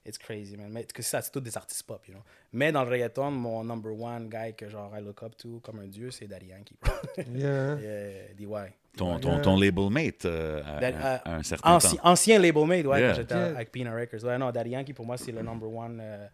it's 0.04 0.18
crazy, 0.18 0.56
man. 0.56 0.70
Mais 0.70 0.84
que 0.84 1.02
ça, 1.02 1.20
c'est 1.20 1.30
tous 1.30 1.40
des 1.40 1.56
artistes 1.56 1.82
pop, 1.84 2.06
you 2.06 2.14
know. 2.14 2.22
Mais 2.52 2.72
dans 2.72 2.84
le 2.84 2.90
reggaeton, 2.90 3.30
mon 3.30 3.64
number 3.64 3.92
one 3.92 4.28
guy 4.28 4.54
que 4.56 4.68
genre 4.68 4.92
I 4.96 5.02
look 5.02 5.22
up 5.22 5.36
to 5.36 5.60
comme 5.60 5.80
un 5.80 5.86
dieu, 5.88 6.10
c'est 6.10 6.26
Daddy 6.26 6.46
Yankee, 6.46 6.76
bro. 6.80 6.92
Yeah. 7.34 7.76
yeah, 7.80 8.34
DY. 8.36 8.72
Ton, 8.96 9.18
ton, 9.18 9.42
ton 9.42 9.56
label 9.60 9.90
mate 9.90 10.24
euh, 10.24 10.62
à, 10.64 10.80
That- 10.80 10.96
à- 11.02 11.14
à 11.32 11.34
un 11.36 11.42
certain 11.42 11.74
Ancien, 11.74 11.90
temps. 11.98 12.08
ancien 12.08 12.38
label 12.38 12.64
mate, 12.66 12.86
ouais, 12.86 13.00
Yeah. 13.00 13.10
quand 13.10 13.16
j'étais 13.16 13.34
Yeah. 13.34 13.46
avec 13.48 13.70
Pina 13.70 13.94
Records. 13.94 14.24
Ouais, 14.24 14.38
non, 14.38 14.50
Daddy 14.50 14.70
Yankee, 14.70 14.94
pour 14.94 15.04
moi, 15.04 15.18
c'est 15.18 15.32
le 15.32 15.42
number 15.42 15.68
one 15.70 15.98
euh, 16.00 16.26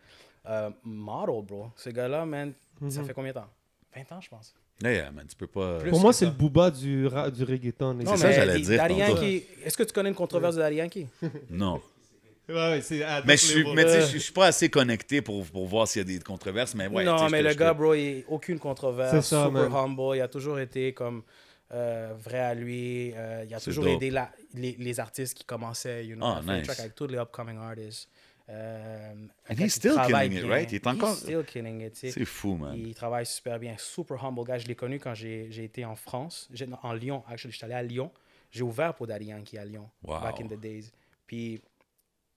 euh, 0.46 0.70
model, 0.84 1.42
bro. 1.44 1.70
Ce 1.74 1.90
gars-là, 1.90 2.24
man, 2.24 2.52
ça 2.88 3.02
fait 3.02 3.12
combien 3.14 3.32
de 3.32 3.38
temps? 3.38 3.48
20 3.94 4.12
ans, 4.16 4.20
je 4.20 4.28
pense. 4.28 4.54
Man, 4.82 5.26
tu 5.28 5.36
peux 5.36 5.46
pas. 5.46 5.78
Plus 5.78 5.90
Pour 5.90 6.00
moi, 6.00 6.12
c'est 6.12 6.24
le 6.24 6.30
booba 6.32 6.70
du, 6.70 7.06
ra- 7.06 7.30
du 7.30 7.44
reggaeton. 7.44 7.94
Non, 7.94 8.16
ça, 8.16 8.32
j'allais 8.32 8.58
dire 8.60 8.82
est-ce 9.64 9.76
que 9.76 9.82
tu 9.84 9.92
connais 9.92 10.08
une 10.08 10.14
controverse 10.14 10.56
de 10.56 10.72
Yankee? 10.72 11.06
Non. 11.50 11.80
Ouais, 12.48 12.54
ouais, 12.54 12.80
c'est 12.82 13.04
à 13.04 13.22
Mais 13.24 13.36
je 13.36 13.46
suis, 13.46 13.64
mais 13.74 13.86
je 14.10 14.18
suis- 14.18 14.32
pas 14.32 14.46
assez 14.46 14.68
connecté 14.68 15.22
pour, 15.22 15.44
pour 15.46 15.64
voir 15.66 15.86
s'il 15.86 16.00
y 16.00 16.04
a 16.04 16.18
des 16.18 16.22
controverses, 16.22 16.74
mais 16.74 16.88
ouais. 16.88 17.04
non, 17.04 17.28
mais 17.30 17.40
le 17.40 17.54
gars, 17.54 17.72
bro, 17.72 17.94
il 17.94 18.18
a 18.20 18.22
aucune 18.32 18.58
controverse. 18.58 19.12
C'est 19.12 19.22
ça, 19.36 19.46
super 19.46 19.70
man. 19.70 19.72
humble. 19.72 20.16
Il 20.16 20.20
a 20.20 20.28
toujours 20.28 20.58
été 20.58 20.92
comme 20.92 21.22
euh, 21.72 22.12
vrai 22.18 22.40
à 22.40 22.54
lui. 22.54 23.12
Euh, 23.14 23.44
il 23.48 23.54
a 23.54 23.58
C'est 23.60 23.66
toujours 23.66 23.84
dope. 23.84 23.94
aidé 23.94 24.10
la- 24.10 24.30
les, 24.54 24.76
les 24.78 25.00
artistes 25.00 25.34
qui 25.38 25.44
commençaient, 25.44 26.04
you 26.04 26.16
know, 26.16 26.26
Ah, 26.26 26.40
des 26.44 26.60
nice. 26.60 26.80
avec 26.80 26.94
tous 26.96 27.06
les 27.06 27.16
upcoming 27.16 27.58
artists. 27.58 28.08
Euh, 28.52 29.14
he's 29.48 29.56
qu'il 29.56 29.70
still 29.70 29.92
travaille 29.94 30.28
killing 30.28 30.42
it, 30.42 30.46
bien. 30.46 30.54
right? 30.54 30.72
Il 30.72 30.74
est 30.76 30.86
encore- 30.86 31.14
He's 31.14 31.22
still 31.22 31.44
killing 31.44 31.80
it. 31.80 31.94
C'est 31.96 32.24
fou, 32.24 32.54
man. 32.56 32.74
Il 32.76 32.94
travaille 32.94 33.24
super 33.26 33.58
bien. 33.58 33.74
Super 33.78 34.22
humble 34.22 34.44
guy. 34.44 34.60
Je 34.60 34.66
l'ai 34.68 34.74
connu 34.74 34.98
quand 34.98 35.14
j'ai 35.14 35.64
été 35.64 35.84
en 35.84 35.96
France. 35.96 36.48
En 36.82 36.92
Lyon, 36.92 37.24
actually. 37.28 37.52
J'étais 37.52 37.64
allé 37.64 37.74
à 37.74 37.82
Lyon. 37.82 38.12
J'ai 38.50 38.62
ouvert 38.62 38.94
pour 38.94 39.06
Daddy 39.06 39.26
Yankee 39.26 39.56
à 39.56 39.64
Lyon. 39.64 39.88
Wow. 40.02 40.20
Back 40.20 40.40
in 40.40 40.46
the 40.46 40.60
days. 40.60 40.90
Puis 41.26 41.62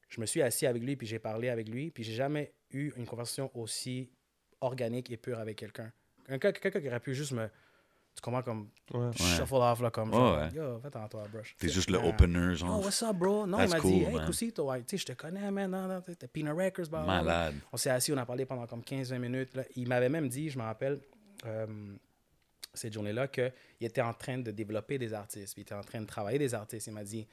je 0.07 0.21
me 0.21 0.25
suis 0.25 0.41
assis 0.41 0.65
avec 0.65 0.81
lui, 0.81 0.95
puis 0.95 1.05
j'ai 1.07 1.19
parlé 1.19 1.49
avec 1.49 1.67
lui. 1.67 1.91
Puis 1.91 2.03
j'ai 2.03 2.13
jamais 2.13 2.53
eu 2.71 2.91
une 2.95 3.05
conversation 3.05 3.51
aussi 3.53 4.09
organique 4.61 5.11
et 5.11 5.17
pure 5.17 5.39
avec 5.39 5.57
quelqu'un. 5.57 5.91
Quelqu'un 6.27 6.51
quelqu'un 6.53 6.79
qui 6.81 6.87
aurait 6.87 6.99
pu 7.01 7.13
juste 7.13 7.33
me. 7.33 7.49
Tu 8.15 8.21
comprends 8.21 8.41
comme. 8.43 8.69
Ouais. 8.93 9.11
Shuffle 9.13 9.55
off, 9.55 9.81
là, 9.81 9.91
comme. 9.91 10.11
Genre, 10.13 10.37
ouais. 10.37 10.49
Yo, 10.53 10.81
à 10.83 11.09
toi, 11.09 11.23
brush. 11.31 11.55
T'es 11.59 11.67
juste 11.69 11.89
le 11.89 11.99
Ah. 12.01 12.07
opener, 12.07 12.51
Oh, 12.51 12.55
genre. 12.55 12.83
what's 12.83 13.03
up, 13.03 13.15
bro? 13.15 13.45
Non, 13.45 13.57
That's 13.57 13.69
il 13.71 13.73
m'a 13.75 13.79
cool, 13.81 13.91
dit, 13.91 13.97
hey, 14.03 14.15
ouais, 14.15 14.25
tu 14.25 14.87
sais, 14.87 14.97
je 14.97 15.05
te 15.05 15.11
connais, 15.13 15.51
man. 15.51 15.69
Non, 15.69 15.87
non, 15.87 16.01
t'es 16.01 16.27
Pina 16.27 16.53
Records, 16.53 16.87
blah, 16.87 17.03
blah, 17.03 17.21
blah. 17.21 17.23
Malade. 17.23 17.55
On 17.73 17.77
s'est 17.77 17.89
assis, 17.89 18.13
on 18.13 18.17
a 18.17 18.25
parlé 18.25 18.45
pendant 18.45 18.65
comme 18.67 18.81
15-20 18.83 19.19
minutes. 19.19 19.53
là. 19.53 19.63
Il 19.75 19.87
m'avait 19.87 20.09
même 20.09 20.29
dit, 20.29 20.49
je 20.49 20.57
me 20.57 20.63
rappelle, 20.63 20.99
euh, 21.45 21.67
cette 22.73 22.93
journée-là, 22.93 23.27
qu'il 23.27 23.51
était 23.81 24.01
en 24.01 24.13
train 24.13 24.37
de 24.37 24.51
développer 24.51 24.97
des 24.97 25.13
artistes. 25.13 25.53
puis 25.53 25.61
Il 25.61 25.63
était 25.63 25.75
en 25.75 25.81
train 25.83 25.99
de 26.01 26.05
travailler 26.07 26.39
des 26.39 26.53
artistes. 26.53 26.87
Il 26.87 26.93
m'a 26.93 27.03
dit, 27.03 27.27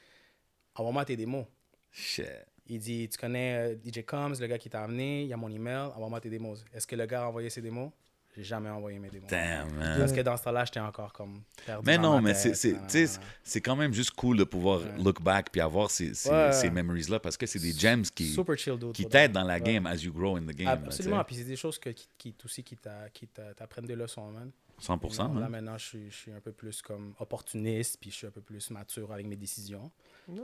envoie-moi 0.74 1.04
tes 1.04 1.16
démos. 1.16 1.46
Shit. 1.90 2.26
Il 2.66 2.78
dit, 2.78 3.08
tu 3.08 3.18
connais 3.18 3.74
euh, 3.74 3.76
DJ 3.84 4.04
Combs, 4.04 4.34
le 4.40 4.46
gars 4.46 4.58
qui 4.58 4.70
t'a 4.70 4.82
amené, 4.82 5.22
il 5.22 5.28
y 5.28 5.32
a 5.32 5.36
mon 5.36 5.50
email, 5.50 5.90
envoie-moi 5.94 6.20
tes 6.20 6.30
démos. 6.30 6.64
Est-ce 6.72 6.86
que 6.86 6.94
le 6.96 7.06
gars 7.06 7.24
a 7.24 7.28
envoyé 7.28 7.50
ses 7.50 7.60
démos? 7.60 7.90
J'ai 8.34 8.44
jamais 8.44 8.70
envoyé 8.70 8.98
mes 8.98 9.10
démos. 9.10 9.28
Damn, 9.28 9.70
man. 9.74 9.98
Parce 9.98 10.12
que 10.12 10.20
dans 10.22 10.36
ce 10.38 10.44
temps-là, 10.44 10.64
j'étais 10.64 10.80
encore 10.80 11.12
comme 11.12 11.42
perdu 11.66 11.84
Mais 11.86 11.96
dans 11.96 12.02
non, 12.02 12.14
ma 12.14 12.28
mais 12.28 12.34
c'est, 12.34 12.54
c'est, 12.54 12.72
nanana. 12.72 12.86
tu 12.88 13.06
sais, 13.06 13.20
c'est 13.42 13.60
quand 13.60 13.76
même 13.76 13.92
juste 13.92 14.12
cool 14.12 14.38
de 14.38 14.44
pouvoir 14.44 14.80
look 14.98 15.20
back 15.22 15.50
puis 15.52 15.60
avoir 15.60 15.90
ces, 15.90 16.14
ces, 16.14 16.30
Ouais. 16.30 16.52
ces 16.52 16.70
memories-là 16.70 17.20
parce 17.20 17.36
que 17.36 17.44
c'est 17.44 17.58
des 17.58 17.72
gems 17.72 18.02
qui, 18.14 18.28
Super 18.32 18.56
chill 18.56 18.78
dude. 18.78 18.92
qui 18.92 19.04
t'aident 19.06 19.32
de- 19.32 19.34
dans 19.34 19.44
la 19.44 19.54
Ouais. 19.54 19.60
game 19.60 19.86
as 19.86 19.96
you 19.96 20.12
grow 20.12 20.36
in 20.36 20.42
the 20.46 20.54
game. 20.54 20.64
là. 20.66 20.72
Absolument. 20.72 21.22
Puis 21.24 21.36
c'est 21.36 21.44
des 21.44 21.56
choses 21.56 21.78
que, 21.78 21.90
qui, 21.90 22.08
qui, 22.16 22.34
aussi 22.44 22.64
qui, 22.64 22.76
t'a- 22.76 23.10
qui 23.12 23.26
t'a- 23.26 23.52
t'apprennent 23.52 23.84
des 23.86 23.96
leçons, 23.96 24.30
man. 24.30 24.50
100%. 24.80 25.28
Non, 25.28 25.34
Là, 25.34 25.40
man. 25.48 25.50
maintenant, 25.50 25.76
je 25.78 25.84
suis, 25.84 26.10
je 26.10 26.16
suis 26.16 26.32
un 26.32 26.40
peu 26.40 26.52
plus 26.52 26.80
comme 26.82 27.14
opportuniste, 27.20 27.98
puis 28.00 28.10
je 28.10 28.16
suis 28.16 28.26
un 28.26 28.30
peu 28.30 28.40
plus 28.40 28.70
mature 28.70 29.12
avec 29.12 29.26
mes 29.26 29.36
décisions. 29.36 29.90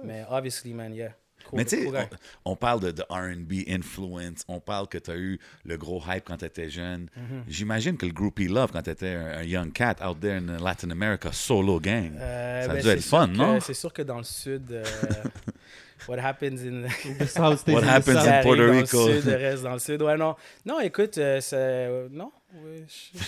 Mais 0.04 0.24
obviously, 0.28 0.74
man, 0.74 0.94
yeah. 0.94 1.14
Cool, 1.46 1.58
Mais 1.58 1.64
tu 1.64 1.76
sais, 1.82 2.08
on, 2.44 2.52
on 2.52 2.56
parle 2.56 2.80
de, 2.80 2.90
de 2.90 3.02
R&B 3.08 3.66
influence, 3.68 4.44
on 4.48 4.60
parle 4.60 4.86
que 4.88 4.98
tu 4.98 5.10
as 5.10 5.16
eu 5.16 5.38
le 5.64 5.76
gros 5.78 6.02
hype 6.06 6.24
quand 6.24 6.36
tu 6.36 6.44
étais 6.44 6.68
jeune. 6.68 7.04
Mm-hmm. 7.16 7.42
J'imagine 7.48 7.96
que 7.96 8.04
le 8.06 8.12
groupie 8.12 8.48
Love 8.48 8.70
quand 8.72 8.82
tu 8.82 8.90
étais 8.90 9.14
un, 9.14 9.38
un 9.38 9.42
young 9.44 9.72
cat 9.72 9.96
out 10.06 10.20
there 10.20 10.36
in 10.36 10.58
Latin 10.62 10.90
America, 10.90 11.30
solo 11.32 11.80
gang. 11.80 12.12
Euh, 12.18 12.64
ça 12.64 12.70
a 12.70 12.74
ben, 12.74 12.82
dû 12.82 12.88
être 12.88 13.00
c'est 13.00 13.08
fun, 13.08 13.28
que- 13.28 13.32
non? 13.36 13.60
C'est 13.60 13.74
sûr 13.74 13.92
que 13.92 14.02
dans 14.02 14.18
le 14.18 14.24
sud, 14.24 14.70
euh, 14.72 14.84
what 16.08 16.18
happens 16.18 16.58
in... 16.58 16.82
The 17.18 17.26
South 17.26 17.66
What 17.66 17.82
in 17.82 17.88
happens 17.88 18.16
in 18.16 18.42
Puerto 18.42 18.70
Rico. 18.70 19.06
Dans 19.06 19.14
le 19.14 19.20
sud, 19.22 19.28
reste 19.30 19.62
dans 19.62 19.72
le 19.72 19.78
sud. 19.78 20.02
Ouais, 20.02 20.16
non. 20.16 20.36
Non, 20.66 20.80
écoute, 20.80 21.16
euh, 21.18 21.40
c'est- 21.40 22.08
non. 22.10 22.30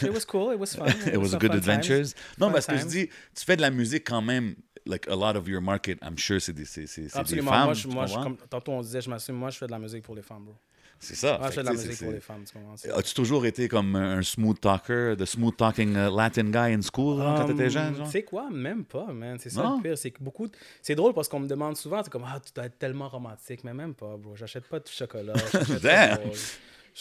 It 0.02 0.11
was 0.12 0.24
cool, 0.26 0.52
it 0.54 0.58
was 0.58 0.74
fun. 0.74 0.86
It 1.06 1.16
was 1.18 1.30
some 1.30 1.38
good 1.40 1.52
adventures. 1.54 2.12
times. 2.12 2.14
Non, 2.38 2.46
Fun 2.48 2.52
parce 2.52 2.66
que 2.66 2.76
je 2.78 2.84
dis, 2.86 3.08
tu 3.34 3.44
fais 3.44 3.56
de 3.56 3.61
la 3.61 3.70
musique 3.70 4.06
quand 4.06 4.22
même, 4.22 4.54
like 4.91 5.07
a 5.09 5.14
lot 5.16 5.36
of 5.36 5.47
your 5.49 5.61
market, 5.62 5.99
I'm 6.03 6.18
sure, 6.18 6.41
c'est 6.41 6.53
des, 6.53 6.64
c'est, 6.64 6.86
c'est, 6.86 7.09
c'est 7.09 7.14
des 7.14 7.18
Absolument. 7.18 7.51
femmes. 7.51 7.64
moi, 7.64 7.74
je, 7.74 7.88
moi 7.88 8.07
je- 8.07 8.14
comme, 8.14 8.36
tantôt, 8.49 8.72
on 8.72 8.80
disait, 8.82 9.01
je 9.01 9.09
m'assume, 9.11 9.36
moi, 9.36 9.51
je 9.51 9.59
fais 9.59 9.66
de 9.66 9.70
la 9.72 9.78
musique 9.78 10.03
pour 10.03 10.14
les 10.14 10.22
femmes, 10.22 10.45
bro. 10.45 10.55
C'est 11.03 11.14
ça. 11.14 11.38
Moi, 11.38 11.49
je 11.49 11.55
fais 11.55 11.61
de 11.62 11.66
la 11.66 11.72
musique 11.72 11.93
c'est- 11.93 11.99
pour 12.05 12.09
c'est- 12.09 12.12
les 12.14 12.20
femmes, 12.20 12.45
tu 12.47 12.53
comprends? 12.53 12.76
C'est- 12.76 12.91
As-tu 12.93 13.14
toujours 13.14 13.47
été 13.47 13.68
comme 13.68 13.97
un 13.97 14.20
smooth 14.22 14.61
talker, 14.61 15.14
the 15.18 15.24
smooth 15.24 15.57
talking 15.57 15.93
uh, 15.93 16.14
Latin 16.14 16.51
guy 16.51 16.74
in 16.74 16.82
school 16.82 17.16
quand 17.22 17.41
Um, 17.41 17.47
t'étais 17.47 17.70
jeune? 17.70 17.95
Tu 18.05 18.11
sais 18.11 18.22
quoi? 18.22 18.51
Même 18.51 18.84
pas, 18.84 19.07
man. 19.11 19.38
C'est 19.41 19.49
ça 19.49 19.62
Non? 19.62 19.78
le 19.78 19.82
pire. 19.82 19.97
C'est 19.97 20.11
que 20.11 20.22
beaucoup. 20.22 20.47
de- 20.47 20.53
C'est 20.82 20.95
drôle 20.95 21.14
parce 21.14 21.26
qu'on 21.28 21.41
me 21.41 21.49
demande 21.49 21.78
souvent, 21.78 22.03
c'est 22.05 22.11
comme, 22.11 22.26
ah, 22.26 22.38
tu 22.45 22.53
dois 22.55 22.66
être 22.66 22.78
tellement 22.78 23.09
romantique. 23.09 23.64
Mais 23.64 23.72
même 23.72 23.95
pas, 23.95 24.14
bro. 24.18 24.36
J'achète 24.36 24.64
pas 24.68 24.78
de 24.78 24.88
chocolat. 24.88 25.32
pas 25.32 25.41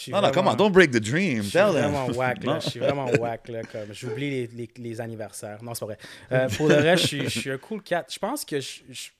Non, 0.08 0.20
non, 0.20 0.28
vraiment- 0.28 0.32
come 0.32 0.48
on, 0.48 0.56
don't 0.56 0.72
break 0.72 0.90
the 0.90 1.00
dream. 1.00 1.38
Je 1.38 1.42
suis 1.42 1.52
Tell 1.52 1.72
them. 1.72 1.90
vraiment 1.92 2.06
whack, 2.16 2.44
là. 2.44 2.54
Non. 2.54 2.60
Je 2.60 2.70
suis 2.70 2.80
vraiment 2.80 3.06
whack, 3.18 3.48
là. 3.48 3.62
Comme, 3.64 3.92
j'oublie 3.92 4.30
les, 4.30 4.46
les, 4.48 4.70
les 4.76 5.00
anniversaires. 5.00 5.62
Non, 5.62 5.74
c'est 5.74 5.80
pas 5.80 5.86
vrai. 5.86 5.98
Euh, 6.32 6.48
pour 6.56 6.68
le 6.68 6.74
reste, 6.76 7.02
je 7.02 7.06
suis, 7.08 7.24
je 7.28 7.40
suis 7.40 7.50
un 7.50 7.58
cool 7.58 7.82
cat. 7.82 8.04
Je 8.10 8.18
pense 8.18 8.44
que 8.44 8.60
je- 8.60 8.80
je- 8.90 9.10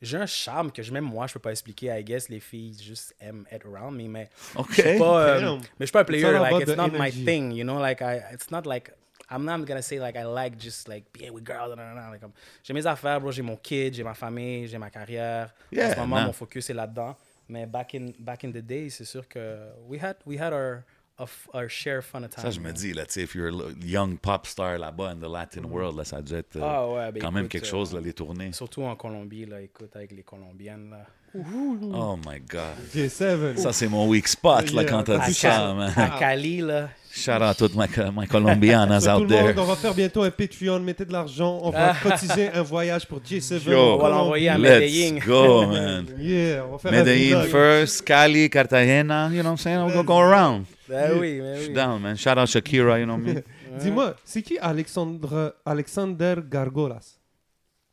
j'ai 0.00 0.16
un 0.16 0.26
charme 0.26 0.72
que 0.72 0.82
je- 0.82 0.92
même 0.92 1.04
moi, 1.04 1.26
je 1.28 1.34
peux 1.34 1.40
pas 1.40 1.52
expliquer. 1.52 1.86
I 1.96 2.02
guess 2.02 2.28
les 2.28 2.40
filles 2.40 2.76
juste 2.82 3.14
aiment 3.20 3.44
être 3.52 3.66
around 3.66 3.96
me, 3.96 4.08
mais 4.08 4.28
OK. 4.56 4.68
je 4.72 4.82
suis 4.82 4.98
pas, 4.98 5.20
euh, 5.28 5.40
mais 5.56 5.60
je 5.80 5.84
suis 5.86 5.92
pas 5.92 6.00
un 6.00 6.04
player. 6.04 6.22
It's 6.26 6.32
Like, 6.50 6.62
it's 6.68 6.76
not 6.76 6.88
my 6.88 6.96
energy. 7.08 7.24
thing, 7.24 7.52
you 7.52 7.62
know. 7.64 7.78
Like, 7.80 8.00
I, 8.00 8.20
it's 8.32 8.50
not 8.50 8.62
like 8.66 8.90
I'm 9.30 9.44
not 9.44 9.64
gonna 9.64 9.80
say 9.80 9.98
like 9.98 10.16
I 10.16 10.24
like 10.24 10.58
just 10.58 10.88
like 10.88 11.04
being 11.12 11.30
with 11.32 11.44
girls. 11.44 11.70
Like, 11.76 12.20
comme, 12.20 12.32
j'ai 12.64 12.74
mes 12.74 12.84
affaires, 12.86 13.20
bro. 13.20 13.30
J'ai 13.30 13.42
mon 13.42 13.56
kid, 13.56 13.94
j'ai 13.94 14.02
ma 14.02 14.12
famille, 14.14 14.66
j'ai 14.66 14.76
ma 14.78 14.90
carrière. 14.90 15.54
en 15.72 15.76
Yeah, 15.76 15.94
ce 15.94 16.00
moment, 16.00 16.16
man. 16.16 16.26
mon 16.26 16.32
focus 16.32 16.68
est 16.70 16.74
là-dedans. 16.74 17.16
Mais 17.52 17.66
back 17.66 17.94
in 17.94 18.14
back 18.18 18.44
in 18.44 18.50
the 18.50 18.62
day, 18.62 18.88
c'est 18.88 19.04
sûr 19.04 19.28
que 19.28 19.58
we 19.86 19.98
had 20.00 20.16
we 20.24 20.38
had 20.38 20.54
our 20.54 20.84
of 21.18 21.48
our 21.54 21.68
share 21.68 21.98
of 21.98 22.04
fun 22.04 22.24
of 22.24 22.30
time. 22.30 22.44
Ça, 22.44 22.50
je 22.50 22.60
me 22.60 22.72
dis, 22.72 22.92
là, 22.92 23.06
tu 23.06 23.12
sais, 23.12 23.22
if 23.22 23.34
you're 23.34 23.48
a 23.48 23.72
young 23.84 24.16
pop 24.18 24.46
star 24.46 24.78
là-bas 24.78 25.12
in 25.12 25.16
the 25.16 25.28
Latin 25.28 25.64
world, 25.64 25.96
là, 25.96 26.04
ça 26.04 26.16
a 26.16 26.22
dû 26.22 26.34
être 26.34 26.56
euh. 26.56 26.62
Ah 26.62 26.88
ouais, 26.88 27.12
ben 27.12 27.20
quand 27.20 27.32
même 27.32 27.44
écoute, 27.44 27.52
quelque 27.52 27.66
euh, 27.66 27.70
chose, 27.70 27.94
là, 27.94 28.00
les 28.00 28.12
tournées. 28.12 28.52
Surtout 28.52 28.82
en 28.82 28.96
Colombie, 28.96 29.46
là, 29.46 29.60
écoute, 29.60 29.94
avec 29.94 30.12
les 30.12 30.22
Colombiennes, 30.22 30.90
là. 30.90 31.06
Oh 31.34 32.18
my 32.26 32.40
God. 32.40 32.76
J7. 32.94 33.56
Ça, 33.56 33.72
c'est 33.72 33.88
mon 33.88 34.06
weak 34.06 34.28
spot, 34.28 34.70
là, 34.72 34.84
quand 34.84 35.02
t'as 35.04 35.26
dit 35.26 35.34
ça, 35.34 35.72
man. 35.72 35.92
À 35.96 36.18
Cali, 36.18 36.60
là. 36.60 36.90
Shout 37.14 37.42
out 37.42 37.56
toutes 37.58 37.74
my, 37.74 37.86
my 38.14 38.26
Colombianas 38.26 39.06
out 39.06 39.20
le 39.20 39.26
monde, 39.26 39.28
there. 39.28 39.54
on 39.58 39.64
va 39.64 39.76
faire 39.76 39.92
bientôt 39.92 40.22
un 40.22 40.30
Patreon, 40.30 40.80
mettez 40.80 41.04
de 41.04 41.12
l'argent, 41.12 41.60
on 41.62 41.68
va 41.68 41.92
cotiser 42.02 42.48
un 42.48 42.62
voyage 42.62 43.06
pour 43.06 43.18
J7. 43.20 43.68
Yo, 43.70 43.78
on 43.78 43.98
va 43.98 44.08
l'envoyer 44.08 44.48
à. 44.48 44.56
Medellín. 44.56 45.16
Let's 45.16 45.26
go, 45.26 45.66
man. 45.66 46.06
Yeah, 46.18 46.64
on 46.64 46.72
va 46.72 46.78
faire 46.78 46.90
Medellin 46.90 47.42
first, 47.48 48.02
Cali, 48.02 48.48
Cartagena, 48.48 49.28
you 49.30 49.42
know 49.42 49.50
what 49.50 49.50
I'm 49.50 49.56
saying? 49.58 49.84
We'll 49.84 49.94
go, 49.94 50.02
go 50.02 50.20
around. 50.20 50.64
Ben 50.92 51.18
oui, 51.18 51.40
ben 51.40 51.54
Je 51.56 51.60
suis 51.60 51.68
oui. 51.68 51.74
down, 51.74 52.00
man. 52.00 52.16
Shout 52.16 52.30
out 52.38 52.46
Shakira, 52.48 52.98
you 53.00 53.06
know 53.06 53.16
what 53.16 53.22
I 53.30 53.34
mean? 53.34 53.42
Dis-moi, 53.78 54.14
c'est 54.24 54.42
qui 54.42 54.58
Alexandre, 54.58 55.56
Alexander 55.64 56.36
Gargolas? 56.48 57.18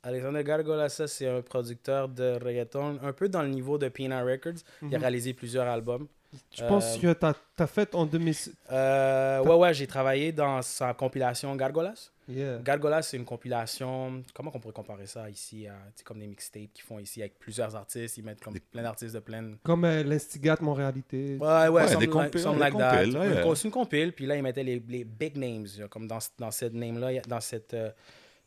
Alexander 0.04 0.43
Gargola, 0.43 0.88
ça, 0.89 1.08
c'est 1.08 1.28
un 1.28 1.41
producteur 1.41 2.08
de 2.08 2.38
reggaeton, 2.43 3.00
un 3.02 3.12
peu 3.14 3.28
dans 3.30 3.41
le 3.41 3.50
niveau 3.50 3.78
de 3.78 3.89
Pina 3.89 4.22
Records. 4.24 4.62
Il 4.82 4.93
a 4.95 4.97
Mhm. 4.97 5.02
réalisé 5.02 5.34
plusieurs 5.34 5.68
albums. 5.68 6.08
Je 6.55 6.63
pense 6.63 6.95
Euh, 6.97 7.13
que 7.13 7.13
tu 7.13 7.61
as, 7.63 7.67
fait 7.67 7.95
en 7.95 8.05
2006. 8.05 8.53
Euh, 8.71 9.41
ouais, 9.43 9.55
ouais, 9.55 9.73
j'ai 9.73 9.88
travaillé 9.88 10.32
dans 10.32 10.61
sa 10.61 10.93
compilation 10.93 11.55
Gargolas. 11.55 12.11
Yeah. 12.27 12.59
Gargolas, 12.63 13.01
c'est 13.01 13.17
une 13.17 13.25
compilation. 13.25 14.23
Comment 14.36 14.51
on 14.53 14.59
pourrait 14.59 14.73
comparer 14.73 15.07
ça 15.07 15.27
ici 15.30 15.67
à, 15.67 15.73
comme 16.05 16.19
des 16.19 16.27
mixtapes 16.27 16.71
qu'ils 16.73 16.84
font 16.86 16.99
ici 16.99 17.21
avec 17.21 17.39
plusieurs 17.39 17.75
artistes. 17.75 18.17
Ils 18.17 18.23
mettent 18.23 18.41
comme 18.43 18.59
plein 18.71 18.84
d'artistes 18.84 19.15
de 19.15 19.19
plein. 19.19 19.53
Comme 19.63 19.84
euh, 19.86 20.03
l'Instigate 20.03 20.61
Montréalité. 20.61 21.38
Ouais, 21.39 21.47
ouais, 21.47 21.67
Ouais, 21.69 21.88
something 21.88 22.11
des 22.11 22.30
des 22.30 22.59
like 22.59 22.77
that. 22.77 23.05
ouais. 23.05 23.55
C'est 23.55 23.63
une 23.65 23.71
compile, 23.71 24.13
puis 24.13 24.27
là, 24.27 24.36
ils 24.36 24.43
mettaient 24.43 24.63
les, 24.63 24.84
les 24.88 25.03
big 25.03 25.36
names. 25.38 25.65
Comme 25.89 26.07
dans, 26.07 26.19
dans 26.38 26.51
cette 26.51 26.73
name-là, 26.75 27.21
dans 27.27 27.41
cette. 27.41 27.73
euh, 27.73 27.89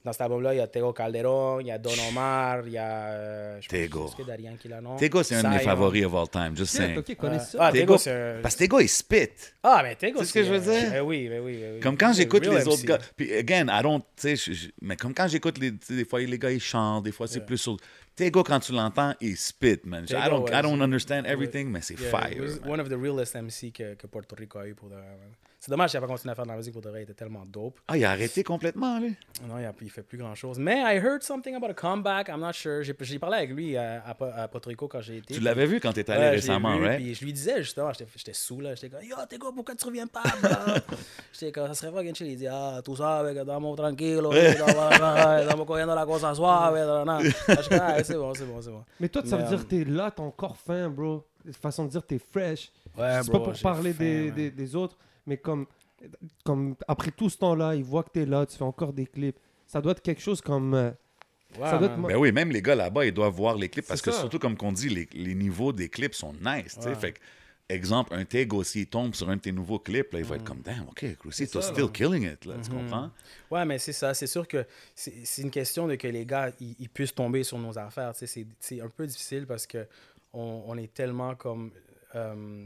dans 0.04 0.12
cet 0.12 0.20
album-là, 0.22 0.54
il 0.54 0.58
y 0.58 0.60
a 0.60 0.66
Tego 0.66 0.92
Calderon, 0.92 1.60
il 1.60 1.66
y 1.66 1.70
a 1.70 1.78
Don 1.78 1.90
Omar, 2.08 2.66
il 2.66 2.72
y 2.72 2.78
a. 2.78 3.06
euh, 3.08 3.60
je 3.60 3.68
Tego. 3.68 4.10
Tego, 4.98 5.22
c'est 5.22 5.36
un 5.36 5.42
de 5.44 5.48
mes 5.48 5.58
favoris 5.60 6.04
of 6.04 6.14
all 6.14 6.28
time, 6.28 6.56
just 6.56 6.74
saying. 6.76 6.98
ok, 6.98 7.14
connais 7.16 7.36
Euh, 7.36 7.38
ça. 7.40 7.58
Ah, 7.60 7.72
Tego-. 7.72 7.96
Parce 8.42 8.54
que 8.54 8.58
Tego, 8.58 8.80
il 8.80 8.88
spit. 8.88 9.30
Ah, 9.62 9.80
mais 9.82 9.94
Tego, 9.94 10.18
C'est 10.20 10.24
ce 10.26 10.32
que 10.34 10.42
je 10.44 10.52
veux 10.52 10.60
dire? 10.60 10.94
eh 10.96 11.00
oui, 11.00 11.28
eh 11.30 11.38
oui, 11.38 11.60
eh 11.62 11.72
oui. 11.74 11.80
Comme 11.80 11.96
quand 11.96 12.12
j'écoute 12.12 12.44
les 12.46 12.66
autres 12.66 12.82
MC. 12.82 12.86
gars. 12.86 12.98
Puis, 13.16 13.32
again, 13.34 13.66
I 13.70 13.82
don't. 13.82 14.02
Tu 14.16 14.36
sais, 14.36 14.52
mais 14.80 14.96
comme 14.96 15.14
quand 15.14 15.28
j'écoute 15.28 15.58
les. 15.58 15.70
Des 15.70 16.04
fois, 16.04 16.20
les 16.20 16.38
gars, 16.38 16.50
ils 16.50 16.60
chantent. 16.60 17.04
Des 17.04 17.12
fois, 17.12 17.26
c'est 17.28 17.36
Yeah. 17.38 17.46
plus 17.46 17.58
sur. 17.58 17.76
Tego, 18.14 18.42
quand 18.42 18.60
tu 18.60 18.72
l'entends, 18.72 19.14
il 19.20 19.36
spit, 19.36 19.80
man. 19.84 20.04
I 20.04 20.08
Tego, 20.08 20.20
don't, 20.28 20.42
ouais, 20.50 20.58
I 20.58 20.62
don't 20.62 20.76
c'est- 20.76 20.82
understand 20.82 21.24
everything, 21.24 21.68
mais 21.70 21.80
c'est 21.80 21.98
Yeah, 21.98 22.10
fire. 22.10 22.32
it 22.32 22.40
was 22.40 22.60
man. 22.60 22.70
one 22.72 22.80
of 22.80 22.88
the 22.90 22.96
realest 23.00 23.34
MC 23.36 23.72
que, 23.72 23.94
que 23.94 24.06
Puerto 24.06 24.34
Rico 24.36 24.58
a 24.58 24.66
eu 24.66 24.74
pour 24.74 24.90
de. 24.90 24.96
C'est 25.64 25.70
dommage 25.70 25.92
qu'il 25.92 26.00
n'a 26.00 26.06
pas 26.08 26.12
continué 26.12 26.32
à 26.32 26.34
faire 26.34 26.44
de 26.44 26.50
la 26.50 26.56
musique 26.56 26.72
pour 26.72 26.82
de 26.82 26.88
vrai. 26.90 27.02
Il 27.02 27.02
était 27.04 27.14
tellement 27.14 27.46
dope. 27.46 27.78
Ah, 27.86 27.96
il 27.96 28.04
a 28.04 28.10
arrêté 28.10 28.42
complètement, 28.42 28.98
lui? 28.98 29.14
Non, 29.48 29.60
il, 29.60 29.64
a, 29.64 29.72
il 29.80 29.90
fait 29.90 30.02
plus 30.02 30.18
grand 30.18 30.34
chose. 30.34 30.58
Mais 30.58 30.80
I 30.80 30.96
heard 30.98 31.22
something 31.22 31.54
about 31.54 31.70
a 31.70 31.74
comeback. 31.74 32.28
I'm 32.28 32.40
not 32.40 32.54
sure. 32.54 32.82
J'ai 32.82 32.96
j'ai 33.00 33.20
parlé 33.20 33.36
avec 33.36 33.50
lui 33.50 33.76
à, 33.76 34.02
à, 34.02 34.42
à 34.42 34.48
Puerto 34.48 34.70
Rico 34.70 34.88
quand 34.88 35.00
j'ai 35.02 35.18
été. 35.18 35.34
Tu 35.34 35.40
l'avais 35.40 35.66
vu 35.66 35.78
quand 35.78 35.92
tu 35.92 36.00
étais 36.00 36.10
allé 36.10 36.22
Ouais, 36.22 36.30
récemment, 36.30 36.76
vu, 36.76 36.84
right? 36.84 36.96
Puis 37.00 37.14
je 37.14 37.24
lui 37.24 37.32
disais 37.32 37.62
justement, 37.62 37.92
j'étais 37.92 38.10
j'étais 38.16 38.32
sous 38.32 38.60
là, 38.60 38.74
j'étais 38.74 38.88
comme 38.90 39.04
Yo, 39.04 39.14
t'es 39.28 39.38
quoi, 39.38 39.52
pourquoi 39.54 39.76
tu 39.76 39.86
reviens 39.86 40.08
pas, 40.08 40.24
bro? 40.42 40.50
J'étais 41.32 41.52
comme, 41.52 41.68
ça 41.68 41.74
serait 41.74 41.92
pas 41.92 42.12
chill. 42.12 42.26
Il 42.26 42.36
dit, 42.36 42.48
ah, 42.48 42.80
tú 42.84 42.96
sabes 42.96 43.32
que 43.32 43.38
estamos 43.38 43.76
tranquilos, 43.76 44.34
estamos 44.34 45.64
cogiendo 45.64 45.94
la 45.94 46.04
cosa 46.06 46.34
suave. 46.34 46.74
suis 46.74 47.68
comme, 47.68 47.78
ah, 47.80 48.02
c'est 48.02 48.16
bon, 48.16 48.34
c'est 48.34 48.46
bon, 48.46 48.60
c'est 48.60 48.70
bon. 48.72 48.84
Mais 48.98 49.08
toi, 49.08 49.22
ça 49.24 49.36
Mais, 49.36 49.44
veut 49.44 49.48
dire 49.48 49.60
euh, 49.60 49.62
que 49.62 49.68
t'es 49.68 49.84
là, 49.84 50.10
t'as 50.10 50.24
encore 50.24 50.56
faim, 50.56 50.88
bro. 50.88 51.24
Une 51.44 51.52
façon 51.52 51.84
de 51.84 51.90
dire 51.90 52.02
t'es 52.04 52.18
fresh. 52.18 52.72
Ouais, 52.98 53.20
c'est 53.22 53.30
pas 53.30 53.38
pour 53.38 53.52
parler 53.62 53.92
faim, 53.92 53.98
des, 54.04 54.22
man. 54.26 54.34
des, 54.34 54.50
des 54.50 54.74
autres, 54.76 54.96
mais 55.26 55.36
comme, 55.36 55.66
comme 56.44 56.74
après 56.88 57.10
tout 57.10 57.28
ce 57.30 57.38
temps-là, 57.38 57.74
ils 57.74 57.84
voient 57.84 58.02
que 58.04 58.10
t'es 58.10 58.26
là, 58.26 58.46
tu 58.46 58.56
fais 58.56 58.64
encore 58.64 58.92
des 58.92 59.06
clips. 59.06 59.38
Ça 59.66 59.80
doit 59.80 59.92
être 59.92 60.02
quelque 60.02 60.20
chose 60.22 60.40
comme. 60.40 60.74
euh, 60.74 60.90
ça 61.60 61.78
doit 61.78 61.88
être 61.88 62.00
Ben 62.00 62.16
oui, 62.16 62.32
même 62.32 62.50
les 62.50 62.62
gars 62.62 62.74
là-bas, 62.74 63.04
ils 63.06 63.12
doivent 63.12 63.34
voir 63.34 63.56
les 63.56 63.68
clips 63.68 63.86
parce 63.86 64.02
que 64.02 64.10
ça. 64.10 64.20
surtout 64.20 64.38
comme 64.38 64.56
qu'on 64.56 64.72
dit, 64.72 64.88
les, 64.88 65.08
les 65.12 65.34
niveaux 65.34 65.72
des 65.72 65.88
clips 65.88 66.14
sont 66.14 66.32
nice. 66.34 66.78
Fait 66.98 67.12
que, 67.12 67.20
exemple, 67.68 68.14
un 68.14 68.24
Tego, 68.24 68.64
s'il 68.64 68.86
tombe 68.86 69.14
sur 69.14 69.28
un 69.28 69.36
de 69.36 69.40
tes 69.42 69.52
nouveaux 69.52 69.78
clips, 69.78 70.12
là, 70.12 70.18
il 70.18 70.24
va 70.24 70.36
être 70.36 70.44
comme, 70.44 70.60
damn, 70.62 70.88
ok, 70.88 71.16
Cruci, 71.18 71.46
t'es 71.48 71.60
still 71.62 71.84
là. 71.84 71.88
killing 71.92 72.24
it, 72.30 72.44
là, 72.46 72.56
tu 72.62 72.70
Mhm. 72.70 72.78
comprends? 72.78 73.10
Ouais, 73.50 73.64
mais 73.64 73.78
c'est 73.78 73.92
ça. 73.92 74.14
C'est 74.14 74.26
sûr 74.26 74.48
que 74.48 74.64
c'est 74.94 75.14
c'est 75.24 75.42
une 75.42 75.50
question 75.50 75.86
de 75.86 75.94
que 75.94 76.08
les 76.08 76.24
gars, 76.26 76.50
ils, 76.60 76.74
ils 76.78 76.88
puissent 76.88 77.14
tomber 77.14 77.42
sur 77.44 77.58
nos 77.58 77.78
affaires. 77.78 78.12
C'est 78.14 78.80
un 78.80 78.88
peu 78.88 79.06
difficile 79.06 79.46
parce 79.46 79.66
que 79.66 79.86
on, 80.32 80.64
on 80.66 80.76
est 80.78 80.92
tellement 80.92 81.34
comme 81.34 81.70
euh, 82.14 82.64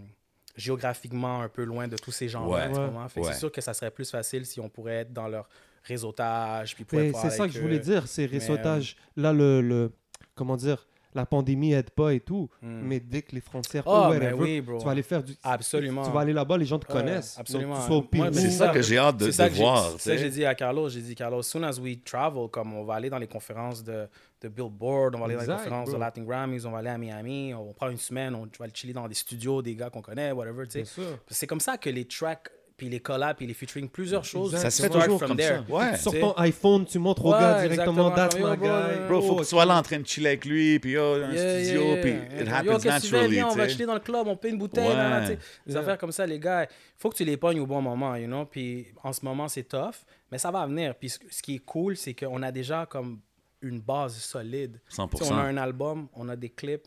géographiquement 0.57 1.43
un 1.43 1.49
peu 1.49 1.65
loin 1.65 1.89
de 1.89 1.97
tous 1.97 2.13
ces 2.13 2.29
gens-là. 2.29 2.71
Ouais. 2.71 2.79
Ouais. 2.79 3.33
C'est 3.33 3.39
sûr 3.39 3.53
que 3.53 3.61
ça 3.61 3.75
serait 3.75 3.91
plus 3.91 4.11
facile 4.11 4.47
si 4.47 4.61
on 4.61 4.69
pourrait 4.69 4.97
être 4.97 5.13
dans 5.13 5.29
leur 5.29 5.49
réseautage. 5.85 6.75
Puis 6.75 6.87
c'est 6.91 7.31
ça 7.31 7.47
que 7.47 7.53
je 7.53 7.61
voulais 7.61 7.79
dire, 7.79 8.07
c'est 8.07 8.23
Mais, 8.23 8.39
réseautage. 8.39 8.97
Là, 9.17 9.33
le, 9.33 9.61
le. 9.61 9.93
Comment 10.35 10.57
dire 10.57 10.87
La 11.17 11.27
pandémie 11.27 11.73
aide 11.73 11.91
pas 11.91 12.13
et 12.15 12.21
tout. 12.21 12.49
Hmm. 12.63 12.81
Mais 12.85 13.01
dès 13.01 13.23
que 13.23 13.35
les 13.35 13.41
frontières. 13.41 13.83
Oh, 13.87 13.91
ou 14.07 14.11
mais 14.11 14.33
whatever, 14.33 14.73
oui. 14.73 14.79
Tu 14.79 14.85
vas 14.85 14.91
aller 14.93 15.03
faire 15.03 15.23
du. 15.23 15.35
Absolument. 15.43 16.05
Tu 16.05 16.11
vas 16.13 16.21
aller 16.21 16.33
là-bas, 16.33 16.59
les 16.59 16.65
gens 16.67 16.79
te 16.79 16.87
connaissent. 16.87 17.39
absolument. 17.39 17.75
Donc, 17.75 17.83
tu 17.83 17.87
sois 17.89 17.97
au 17.97 18.01
Moi, 18.01 18.09
Pérou. 18.11 18.25
mais 18.35 18.41
C'est 18.41 18.51
ça 18.51 18.69
que 18.69 18.83
j'ai 18.83 18.99
hâte 18.99 19.17
de, 19.17 19.27
de 19.27 19.55
voir. 19.57 19.91
C'est 19.99 20.11
ça 20.11 20.17
que 20.17 20.23
j'ai 20.23 20.31
dit 20.31 20.45
à 20.45 20.55
Carlos. 20.55 20.89
J'ai 20.89 21.01
dit, 21.01 21.15
Carlos, 21.15 21.43
soon 21.43 21.63
as 21.65 21.79
we 21.81 21.97
travel, 22.05 22.49
comme 22.51 22.75
on 22.75 22.85
va 22.85 22.95
aller 22.95 23.11
dans 23.11 23.19
les 23.19 23.27
conférences 23.27 23.83
de, 23.83 24.07
de 24.43 24.49
Billboard, 24.49 25.15
on 25.15 25.19
va 25.21 25.25
aller 25.25 25.35
dans 25.35 25.41
les 25.41 25.47
Exact, 25.47 25.57
conférences 25.57 25.89
bro. 25.89 25.95
de 25.97 26.01
Latin 26.01 26.23
Grammys, 26.23 26.67
on 26.67 26.71
va 26.71 26.79
aller 26.79 26.91
à 26.91 26.99
Miami, 26.99 27.55
on 27.55 27.73
prend 27.73 27.89
une 27.89 27.97
semaine, 27.97 28.35
on 28.35 28.43
va 28.43 28.65
aller 28.65 28.73
chiller 28.75 28.93
dans 28.93 29.09
des 29.09 29.15
studios, 29.15 29.63
des 29.63 29.75
gars 29.75 29.89
qu'on 29.91 30.03
connaît, 30.03 30.33
whatever, 30.33 30.67
tu 30.69 30.85
sais. 30.85 31.03
C'est 31.29 31.47
comme 31.47 31.61
ça 31.61 31.79
que 31.79 31.89
les 31.91 32.05
tracks, 32.05 32.51
puis 32.77 32.89
les 32.91 33.01
collabs, 33.01 33.37
puis 33.37 33.47
les 33.47 33.55
featuring, 33.55 33.89
plusieurs 33.89 34.25
choses. 34.25 34.55
Ça 34.57 34.71
se 34.71 34.83
fait 34.83 34.91
toujours 34.91 35.19
comme 35.19 35.37
there. 35.37 35.63
ça. 35.67 35.73
Ouais. 35.75 35.99
Tu 36.13 36.21
ton 36.21 36.35
iPhone, 36.37 36.85
tu 36.85 36.99
montres 36.99 37.25
au 37.25 37.33
Ouais, 37.33 37.41
gars 37.41 37.63
directement, 37.67 38.11
that's 38.11 38.37
yo, 38.39 38.47
my 38.51 38.57
bro, 38.57 38.67
guy. 38.69 39.07
Bro, 39.09 39.23
faut 39.23 39.33
Oh, 39.33 39.37
que 39.37 39.43
tu 39.43 39.49
sois 39.49 39.65
là 39.65 39.79
en 39.79 39.83
train 39.83 39.99
de 40.01 40.07
chiller 40.07 40.29
avec 40.29 40.45
lui, 40.45 40.79
puis 40.79 40.93
yo, 40.93 41.03
un 41.15 41.33
Yeah, 41.33 41.63
studio, 41.65 41.83
yeah, 41.83 41.97
puis 42.03 42.11
yeah. 42.11 42.43
it 42.43 42.47
Yo, 42.49 42.53
happens 42.55 42.77
tu 42.77 42.81
fais? 42.83 42.89
naturally. 42.89 43.31
Viens, 43.31 43.49
on 43.49 43.55
va 43.55 43.69
chiller 43.69 43.87
dans 43.87 43.95
le 43.95 44.01
club, 44.01 44.27
on 44.27 44.37
paye 44.37 44.51
une 44.53 44.59
bouteille. 44.59 44.87
Sais. 45.27 45.39
Des 45.67 45.73
Yeah. 45.73 45.81
affaires 45.81 45.99
comme 45.99 46.13
ça, 46.13 46.27
les 46.27 46.39
gars, 46.39 46.67
faut 46.99 47.09
que 47.11 47.17
tu 47.17 47.25
les 47.25 47.37
pognes 47.37 47.61
au 47.61 47.67
bon 47.67 47.81
moment, 47.81 48.15
you 48.17 48.27
know. 48.27 48.45
Puis 48.45 48.87
en 49.03 49.13
ce 49.13 49.25
moment, 49.25 49.49
c'est 49.49 49.65
tough, 49.65 49.95
mais 50.31 50.37
ça 50.39 50.51
va 50.51 50.67
venir. 50.67 50.95
Puis 50.95 51.09
ce 51.31 51.43
qui 51.43 51.55
est 51.57 51.65
cool, 51.65 51.97
c'est 51.97 52.13
qu'on 52.15 52.43
a 52.43 52.53
déjà 52.53 52.85
comme 52.85 53.21
une 53.63 53.81
base 53.81 54.17
solide. 54.19 54.79
Tu 54.91 54.97
sais, 54.97 55.03
100%. 55.03 55.33
on 55.33 55.39
a 55.39 55.43
un 55.43 55.57
album, 55.57 56.09
on 56.15 56.29
a 56.29 56.37
des 56.37 56.51
clips, 56.51 56.87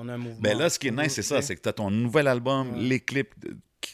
on 0.00 0.08
a 0.08 0.14
un 0.14 0.18
mouvement. 0.18 0.40
Ben 0.40 0.56
là, 0.58 0.68
ce 0.70 0.78
qui 0.78 0.88
est 0.88 0.92
nice, 0.92 1.14
c'est 1.14 1.22
ça, 1.22 1.40
c'est 1.42 1.56
que 1.56 1.60
tu 1.62 1.68
as 1.68 1.72
ton 1.72 1.90
nouvel 1.90 2.26
album, 2.28 2.72
Ouais. 2.72 2.80
les 2.80 3.00
clips 3.00 3.34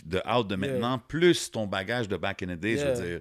de, 0.05 0.21
out 0.29 0.49
de 0.49 0.57
maintenant, 0.57 0.99
plus 0.99 1.51
ton 1.51 1.67
bagage 1.67 2.09
de 2.09 2.17
back 2.17 2.43
in 2.43 2.47
the 2.49 2.59
day, 2.59 2.73
je 2.77 2.85
Yeah. 2.85 2.93
veux 2.95 3.07
dire. 3.09 3.21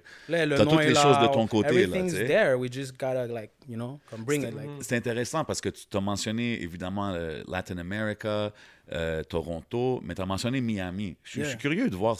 T'as 0.56 0.64
toutes 0.66 0.80
les 0.80 0.92
là, 0.92 1.02
choses 1.02 1.18
de 1.20 1.32
ton 1.32 1.46
côté, 1.46 1.72
là, 1.74 1.80
Everything's 1.80 2.12
tu 2.12 2.18
sais. 2.18 2.26
there, 2.26 2.54
we 2.58 2.70
just 2.72 2.92
gotta, 2.98 3.26
like, 3.28 3.52
you 3.68 3.76
know, 3.76 4.00
come 4.10 4.24
bring 4.24 4.42
it. 4.42 4.52
Like. 4.54 4.68
C'est 4.80 4.96
intéressant 4.96 5.44
parce 5.44 5.60
que 5.60 5.68
tu 5.68 5.86
t'as 5.86 6.00
mentionné 6.00 6.60
évidemment 6.62 7.12
euh, 7.14 7.42
Latin 7.46 7.78
America, 7.78 8.52
euh, 8.92 9.22
Toronto, 9.22 10.00
mais 10.04 10.14
tu 10.14 10.22
as 10.22 10.26
mentionné 10.26 10.60
Miami. 10.60 11.16
Je 11.22 11.30
suis- 11.30 11.44
je 11.44 11.56
curieux 11.56 11.88
de 11.88 11.96
voir. 11.96 12.16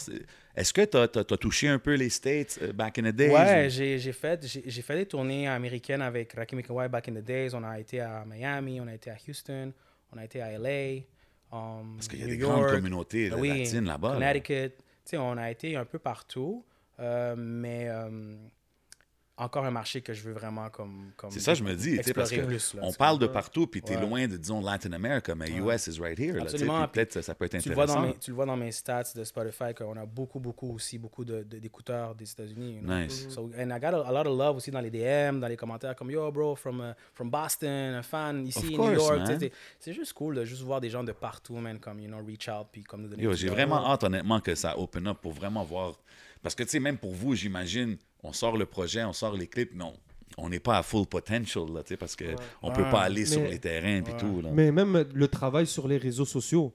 Est-ce 0.55 0.73
que 0.73 0.83
tu 0.85 0.97
as, 0.97 1.07
touché 1.37 1.67
un 1.67 1.77
peu 1.77 1.93
les 1.95 2.09
States 2.09 2.57
euh, 2.61 2.71
back 2.73 2.97
in 2.99 3.03
the 3.11 3.15
days? 3.15 3.29
Ouais, 3.29 3.67
ou- 3.67 3.69
j'ai 3.69 3.99
fait, 4.13 4.43
fait 4.47 4.95
des 4.95 5.05
tournées 5.05 5.47
américaines 5.47 6.01
avec 6.01 6.33
Rakim 6.33 6.61
Kawai 6.63 6.87
back 6.89 7.09
in 7.09 7.13
the 7.13 7.23
days. 7.23 7.49
On 7.53 7.63
a 7.63 7.79
été 7.79 7.99
à 7.99 8.23
Miami, 8.25 8.79
on 8.81 8.87
a 8.87 8.93
été 8.93 9.09
à 9.11 9.15
Houston, 9.27 9.71
on 10.13 10.17
a 10.17 10.23
été 10.25 10.41
à 10.41 10.57
LA. 10.57 11.03
um, 11.51 11.95
Parce 11.95 12.07
qu'il 12.07 12.19
y 12.19 12.23
a 12.23 12.25
New 12.27 12.33
des 12.35 12.37
York, 12.39 12.59
grandes 12.59 12.71
communautés 12.71 13.29
là, 13.29 13.37
oui, 13.37 13.59
latines 13.59 13.85
là-bas. 13.85 14.17
là. 14.19 14.33
Connecticut. 14.33 14.73
On 15.13 15.37
a 15.37 15.49
été 15.51 15.75
un 15.77 15.85
peu 15.85 15.99
partout, 15.99 16.65
euh, 16.99 17.35
mais 17.37 17.87
euh, 17.87 18.35
encore 19.39 19.65
un 19.65 19.71
marché 19.71 20.01
que 20.01 20.13
je 20.13 20.23
veux 20.23 20.33
vraiment 20.33 20.69
comme. 20.69 21.11
comme 21.15 21.29
C'est 21.29 21.39
ça, 21.39 21.53
je 21.53 21.63
me 21.63 21.75
dis, 21.75 21.99
parce 22.15 22.31
que 22.31 22.41
plus, 22.41 22.73
là, 22.73 22.81
on 22.83 22.91
parle 22.91 23.19
de 23.19 23.27
partout, 23.27 23.67
puis 23.67 23.81
tu 23.83 23.93
es 23.93 23.95
Ouais. 23.95 24.01
loin 24.01 24.27
de, 24.27 24.35
disons, 24.35 24.61
Latin 24.61 24.91
America, 24.93 25.35
mais 25.35 25.51
US 25.51 25.85
is 25.87 25.99
right 25.99 26.17
here. 26.17 26.33
Là, 26.37 26.41
Absolument, 26.43 26.81
puis 26.87 26.91
peut-être 26.93 27.13
ça, 27.13 27.21
ça 27.21 27.35
peut 27.35 27.45
être 27.45 27.57
Tu 27.59 27.69
le, 27.69 27.75
vois 27.75 27.85
dans 27.85 27.93
intéressant. 27.93 28.13
mes, 28.15 28.19
tu 28.19 28.31
le 28.31 28.35
vois 28.35 28.45
dans 28.47 28.57
mes 28.57 28.71
stats 28.71 29.03
de 29.15 29.23
Spotify 29.23 29.73
qu'on 29.77 29.95
a 29.95 30.05
beaucoup, 30.05 30.39
beaucoup 30.39 30.73
aussi, 30.73 30.97
beaucoup 30.97 31.23
de- 31.23 31.43
de- 31.43 31.59
d'écouteurs 31.59 32.15
des 32.15 32.29
États-Unis. 32.31 32.79
Nice. 32.81 33.27
So, 33.29 33.51
and 33.57 33.69
I 33.69 33.79
got 33.79 33.93
a, 33.93 34.01
a 34.07 34.11
lot 34.11 34.27
of 34.29 34.37
love 34.37 34.55
aussi 34.57 34.71
dans 34.71 34.81
les 34.81 34.89
DM, 34.89 35.39
dans 35.39 35.47
les 35.47 35.57
commentaires 35.57 35.95
comme 35.95 36.09
Yo, 36.09 36.31
bro, 36.31 36.55
from, 36.55 36.79
uh, 36.81 36.93
from 37.13 37.29
Boston, 37.29 37.93
un 37.95 38.01
fan 38.03 38.45
ici, 38.47 38.57
Of 38.59 38.69
New 38.71 38.77
course, 38.77 38.93
York. 38.95 39.21
C'est 39.39 39.51
c'est 39.79 39.93
juste 39.93 40.13
cool 40.13 40.35
de 40.35 40.45
juste 40.45 40.63
voir 40.63 40.81
des 40.81 40.89
gens 40.89 41.03
de 41.03 41.11
partout, 41.11 41.55
man, 41.57 41.77
comme, 41.79 41.99
you 41.99 42.07
know, 42.07 42.17
reach 42.25 42.49
out, 42.49 42.67
puis 42.71 42.83
comme 42.83 43.03
nous 43.03 43.09
donner 43.09 43.21
Yo, 43.23 43.33
j'ai 43.33 43.49
vraiment 43.49 43.85
hâte, 43.91 44.03
honnêtement, 44.03 44.39
que 44.39 44.55
ça 44.55 44.77
open 44.79 45.07
up 45.07 45.17
pour 45.21 45.31
vraiment 45.33 45.63
voir. 45.63 45.93
Parce 46.43 46.55
que, 46.55 46.63
tu 46.63 46.69
sais, 46.69 46.79
même 46.79 46.97
pour 46.97 47.13
vous, 47.13 47.35
j'imagine, 47.35 47.97
on 48.23 48.33
sort 48.33 48.57
le 48.57 48.65
projet, 48.65 49.03
on 49.03 49.13
sort 49.13 49.33
les 49.35 49.47
clips, 49.47 49.71
mais 49.73 49.83
on- 49.83 49.93
on 50.39 50.49
n'est 50.49 50.59
pas 50.59 50.77
à 50.77 50.83
full 50.83 51.05
potential, 51.07 51.63
là, 51.73 51.81
tu 51.83 51.89
sais, 51.89 51.97
parce 51.97 52.15
qu'on 52.15 52.69
ne 52.69 52.75
peut 52.75 52.83
Ouais. 52.83 52.91
pas 52.91 53.01
aller 53.01 53.25
sur 53.25 53.41
les 53.43 53.59
terrains 53.59 53.97
et 54.05 54.17
tout. 54.17 54.41
Là. 54.41 54.49
Mais 54.53 54.71
même 54.71 55.05
le 55.13 55.27
travail 55.27 55.65
sur 55.65 55.87
les 55.87 55.97
réseaux 55.97 56.25
sociaux. 56.25 56.73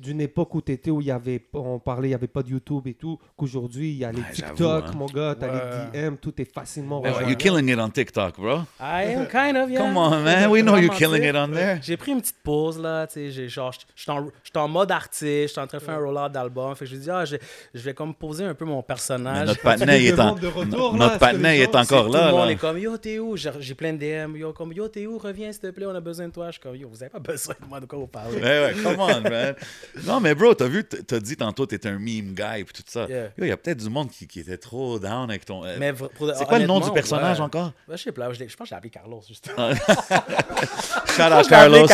D'une 0.00 0.20
époque 0.20 0.54
où 0.54 0.60
tu 0.62 0.72
étais, 0.72 0.90
où 0.90 1.00
il 1.00 1.06
y 1.06 1.10
avait, 1.10 1.42
on 1.54 1.78
parlait, 1.78 2.08
il 2.08 2.10
n'y 2.10 2.14
avait 2.14 2.26
pas 2.26 2.42
de 2.42 2.50
YouTube 2.50 2.86
et 2.86 2.94
tout, 2.94 3.18
qu'aujourd'hui, 3.36 3.90
il 3.90 3.96
y 3.98 4.04
a 4.04 4.12
les 4.12 4.18
Ouais, 4.18 4.30
TikTok, 4.32 4.84
hein. 4.88 4.92
mon 4.96 5.06
gars, 5.06 5.34
tu 5.38 5.44
as 5.46 5.48
Ouais. 5.52 5.90
les 5.94 6.10
DM, 6.10 6.16
tout 6.16 6.40
est 6.40 6.52
facilement 6.52 7.00
Ben 7.00 7.12
you're 7.26 7.36
killing 7.36 7.68
it 7.68 7.78
on 7.78 7.88
TikTok, 7.88 8.38
bro. 8.38 8.60
I 8.80 9.14
am 9.14 9.26
kind 9.26 9.56
of, 9.56 9.70
yeah. 9.70 9.78
Come 9.80 9.96
on, 9.96 10.22
man. 10.22 10.50
We 10.50 10.62
know 10.62 10.76
you're 10.76 10.94
killing 10.94 11.22
it 11.24 11.34
on 11.34 11.48
there. 11.48 11.78
J'ai 11.82 11.96
pris 11.96 12.12
une 12.12 12.20
petite 12.20 12.42
pause, 12.42 12.78
là, 12.78 13.06
tu 13.06 13.14
sais, 13.14 13.30
j'ai- 13.30 13.48
genre, 13.48 13.72
je 13.72 14.02
suis 14.02 14.10
en, 14.54 14.68
mode 14.68 14.90
artiste, 14.90 15.22
je 15.24 15.46
suis 15.48 15.60
en 15.60 15.66
train 15.66 15.78
de 15.78 15.82
faire 15.82 15.94
un 15.94 16.04
roll-out 16.04 16.30
d'album, 16.32 16.74
fait 16.74 16.84
que 16.84 16.90
je 16.90 16.96
me 16.96 17.00
dis, 17.00 17.10
ah, 17.10 17.24
je, 17.24 17.36
je 17.74 17.80
vais 17.80 17.94
comme 17.94 18.14
poser 18.14 18.44
un 18.44 18.54
peu 18.54 18.64
mon 18.64 18.76
Mais 18.76 18.82
personnage. 18.82 19.48
notre 19.48 19.60
patinet, 19.62 20.04
est 20.04 20.20
en- 20.20 20.34
retour, 20.34 20.96
là, 20.96 21.18
notre 21.18 21.32
il 21.32 21.46
est 21.62 21.74
encore 21.76 22.06
tout 22.06 22.12
là. 22.12 22.26
le 22.26 22.32
monde 22.32 22.46
là. 22.46 22.52
est 22.52 22.56
comme 22.56 22.78
yo 22.78 22.96
t'es 22.98 23.18
où? 23.18 23.36
J'ai 23.36 23.50
j'ai 23.60 23.74
plein 23.74 23.92
de 23.92 23.98
DM 23.98 24.36
yo 24.36 24.52
comme 24.52 24.72
yo 24.72 24.88
t'es 24.88 25.06
où? 25.06 25.18
Reviens 25.18 25.52
s'il 25.52 25.60
te 25.62 25.66
plaît 25.70 25.86
on 25.86 25.94
a 25.94 26.00
besoin 26.00 26.26
de 26.28 26.32
toi 26.32 26.46
je 26.46 26.52
suis 26.52 26.60
comme 26.60 26.76
yo 26.76 26.88
vous 26.88 27.02
avez 27.02 27.10
pas 27.10 27.18
besoin 27.18 27.54
de 27.60 27.66
moi 27.68 27.80
de 27.80 27.86
quoi 27.86 27.98
vous 27.98 28.06
parlez 28.06 28.36
Ouais, 28.36 28.42
ouais, 28.42 28.74
come 28.82 28.96
on, 28.98 29.20
man. 29.20 29.54
Non, 30.04 30.20
mais 30.20 30.34
bro, 30.34 30.54
t'as 30.54 30.68
vu, 30.68 30.84
t'as 30.84 31.20
dit 31.20 31.36
tantôt, 31.36 31.66
t'étais 31.66 31.90
un 31.90 31.98
meme 31.98 32.34
guy 32.34 32.60
et 32.60 32.64
tout 32.64 32.82
ça. 32.86 33.06
Yeah. 33.06 33.30
Il 33.36 33.46
y 33.46 33.50
a 33.50 33.56
peut-être 33.56 33.78
du 33.78 33.90
monde 33.90 34.10
qui, 34.10 34.26
qui 34.26 34.40
était 34.40 34.56
trop 34.56 34.98
down 34.98 35.28
avec 35.28 35.44
ton. 35.44 35.64
euh, 35.64 35.76
Mais 35.78 35.92
c'est 36.34 36.46
quoi 36.46 36.58
le 36.58 36.66
nom 36.66 36.80
du 36.80 36.90
personnage 36.92 37.38
ouais. 37.38 37.44
encore? 37.44 37.72
Ouais, 37.86 37.96
je 37.96 38.02
sais 38.04 38.12
pas 38.12 38.32
je, 38.32 38.44
pense 38.44 38.54
que 38.56 38.64
j'ai 38.66 38.74
appelé 38.74 38.90
Carlos 38.90 39.22
justement 39.26 39.74
Shout 39.74 41.22
out 41.22 41.48
Carlos. 41.48 41.86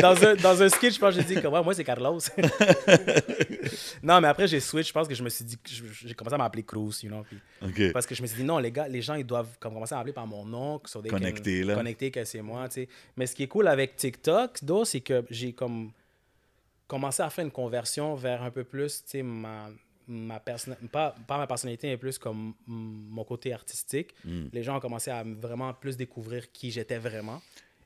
Dans 0.00 0.24
un 0.24 0.34
dans 0.36 0.62
un 0.62 0.68
sketch 0.68 0.94
je 0.94 0.98
pense 0.98 1.14
que 1.14 1.20
j'ai 1.20 1.34
dit 1.34 1.46
ouais, 1.46 1.62
moi 1.62 1.74
c'est 1.74 1.84
Carlos 1.84 2.18
non 4.02 4.20
mais 4.20 4.28
après 4.28 4.46
j'ai 4.46 4.60
switch 4.60 4.88
je 4.88 4.92
pense 4.92 5.06
que 5.06 5.14
je 5.14 5.22
me 5.22 5.28
suis 5.28 5.44
dit 5.44 5.58
j'ai 6.04 6.14
commencé 6.14 6.34
à 6.34 6.38
m'appeler 6.38 6.62
Cruz 6.62 6.94
you 7.02 7.10
know 7.10 7.24
puis-. 7.28 7.92
Parce 7.92 8.06
que 8.06 8.14
je 8.14 8.22
me 8.22 8.26
suis 8.26 8.38
dit, 8.38 8.44
non, 8.44 8.58
les 8.58 8.72
gars, 8.72 8.88
les 8.88 9.02
gens, 9.02 9.14
ils 9.14 9.26
doivent 9.26 9.58
comme, 9.58 9.74
commencer 9.74 9.94
à 9.94 9.98
m'appeler 9.98 10.12
par 10.12 10.26
mon 10.26 10.44
nom, 10.44 10.80
sur 10.84 11.02
des 11.02 11.10
Connectés, 11.10 11.62
là. 11.62 11.74
Connectés, 11.74 12.10
que 12.10 12.24
c'est 12.24 12.42
moi, 12.42 12.68
tu 12.68 12.74
sais. 12.74 12.88
Mais 13.16 13.26
ce 13.26 13.34
qui 13.34 13.42
est 13.42 13.48
cool 13.48 13.68
avec 13.68 13.96
TikTok, 13.96 14.58
c'est 14.84 15.00
que 15.00 15.24
j'ai 15.30 15.52
comme 15.52 15.90
commencé 16.90 17.22
à 17.22 17.30
faire 17.30 17.44
une 17.44 17.52
conversion 17.52 18.16
vers 18.16 18.42
un 18.42 18.50
peu 18.50 18.64
plus, 18.64 19.04
tu 19.04 19.10
sais, 19.10 19.22
ma, 19.22 19.70
ma 20.08 20.40
pas, 20.40 21.14
pas 21.28 21.38
ma 21.38 21.46
personnalité, 21.46 21.86
mais 21.86 21.96
plus 21.96 22.18
comme 22.18 22.54
mm, 22.66 23.08
mon 23.10 23.22
côté 23.22 23.52
artistique. 23.52 24.12
Hmm. 24.24 24.46
Les 24.52 24.64
gens 24.64 24.76
ont 24.76 24.80
commencé 24.80 25.08
à 25.08 25.22
vraiment 25.22 25.72
plus 25.72 25.96
découvrir 25.96 26.50
qui 26.50 26.72
j'étais 26.72 26.98
vraiment. 26.98 27.40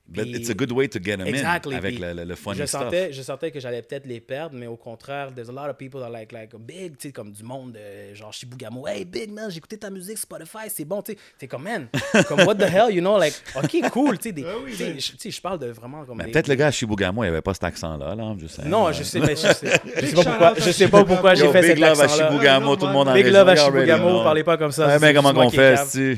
But 0.07 0.27
it's 0.27 0.51
a 0.51 0.53
good 0.53 0.71
way 0.71 0.87
to 0.87 0.99
get 1.03 1.17
them 1.17 1.25
Exactly. 1.27 1.73
in 1.73 1.77
avec 1.79 1.97
le, 1.99 2.13
le, 2.13 2.25
le 2.25 2.35
funny 2.35 2.59
je 2.59 2.65
stuff. 2.67 2.83
sentais, 2.83 3.11
je 3.11 3.21
sentais 3.23 3.49
que 3.49 3.59
j'allais 3.59 3.81
peut-être 3.81 4.05
les 4.05 4.19
perdre, 4.19 4.55
mais 4.55 4.67
au 4.67 4.75
contraire, 4.75 5.29
there's 5.33 5.49
a 5.49 5.51
lot 5.51 5.67
of 5.67 5.77
people 5.77 5.99
that 5.99 6.09
like, 6.11 6.31
like 6.31 6.55
big, 6.59 6.95
tu 6.97 7.07
sais, 7.07 7.11
comme 7.11 7.31
du 7.31 7.41
monde, 7.43 7.75
euh, 7.75 8.13
genre 8.13 8.31
Shibugamo. 8.31 8.87
Hey, 8.87 9.03
big 9.03 9.31
man, 9.31 9.49
j'ai 9.49 9.57
écouté 9.57 9.77
ta 9.79 9.89
musique 9.89 10.19
Spotify, 10.19 10.69
c'est 10.69 10.85
bon, 10.85 11.01
tu 11.01 11.13
sais. 11.13 11.17
T'es 11.39 11.47
comme, 11.47 11.63
man, 11.63 11.87
comme 12.27 12.41
what 12.41 12.53
the 12.55 12.69
hell, 12.71 12.93
you 12.93 13.01
know, 13.01 13.17
like, 13.17 13.33
ok, 13.55 13.89
cool, 13.91 14.19
tu 14.19 14.29
sais. 14.29 14.35
tu 14.35 14.75
sais, 14.75 14.99
je- 14.99 15.29
tu 15.29 15.41
parle 15.41 15.57
de 15.57 15.67
vraiment 15.71 16.05
comme. 16.05 16.17
Mais 16.17 16.25
des- 16.25 16.31
peut-être 16.33 16.49
le 16.49 16.55
gars 16.55 16.67
à 16.67 16.71
Shibugamo, 16.71 17.23
il 17.23 17.27
avait 17.29 17.41
pas 17.41 17.55
cet 17.55 17.63
accent-là, 17.63 18.13
là, 18.13 18.35
je 18.37 18.45
sais. 18.45 18.63
Non, 18.65 18.91
je 18.91 19.01
sais, 19.01 19.19
mais 19.19 19.35
je 19.35 19.53
sais, 19.53 19.81
je 20.01 20.05
sais 20.05 20.13
pas 20.13 20.23
pourquoi, 20.23 20.53
je 20.55 20.71
sais 20.71 20.87
pas 20.87 21.03
pourquoi 21.03 21.33
j'ai 21.33 21.51
fait 21.51 21.61
big 21.61 21.69
cet 21.71 21.79
love 21.79 21.99
à 21.99 22.03
accent-là. 22.03 22.29
Shibugamo, 22.29 22.75
tout 22.75 22.85
le 22.85 22.93
monde 22.93 23.07
en 23.09 23.13
Big 23.15 23.25
love 23.25 23.49
à 23.49 23.55
Shibugamo, 23.55 24.23
parlez 24.23 24.43
pas 24.43 24.55
comme 24.57 24.71
ça. 24.71 24.99
Mais 24.99 25.15
comment 25.15 25.33
qu'on 25.33 25.49
fait, 25.49 25.77
si? 25.87 26.15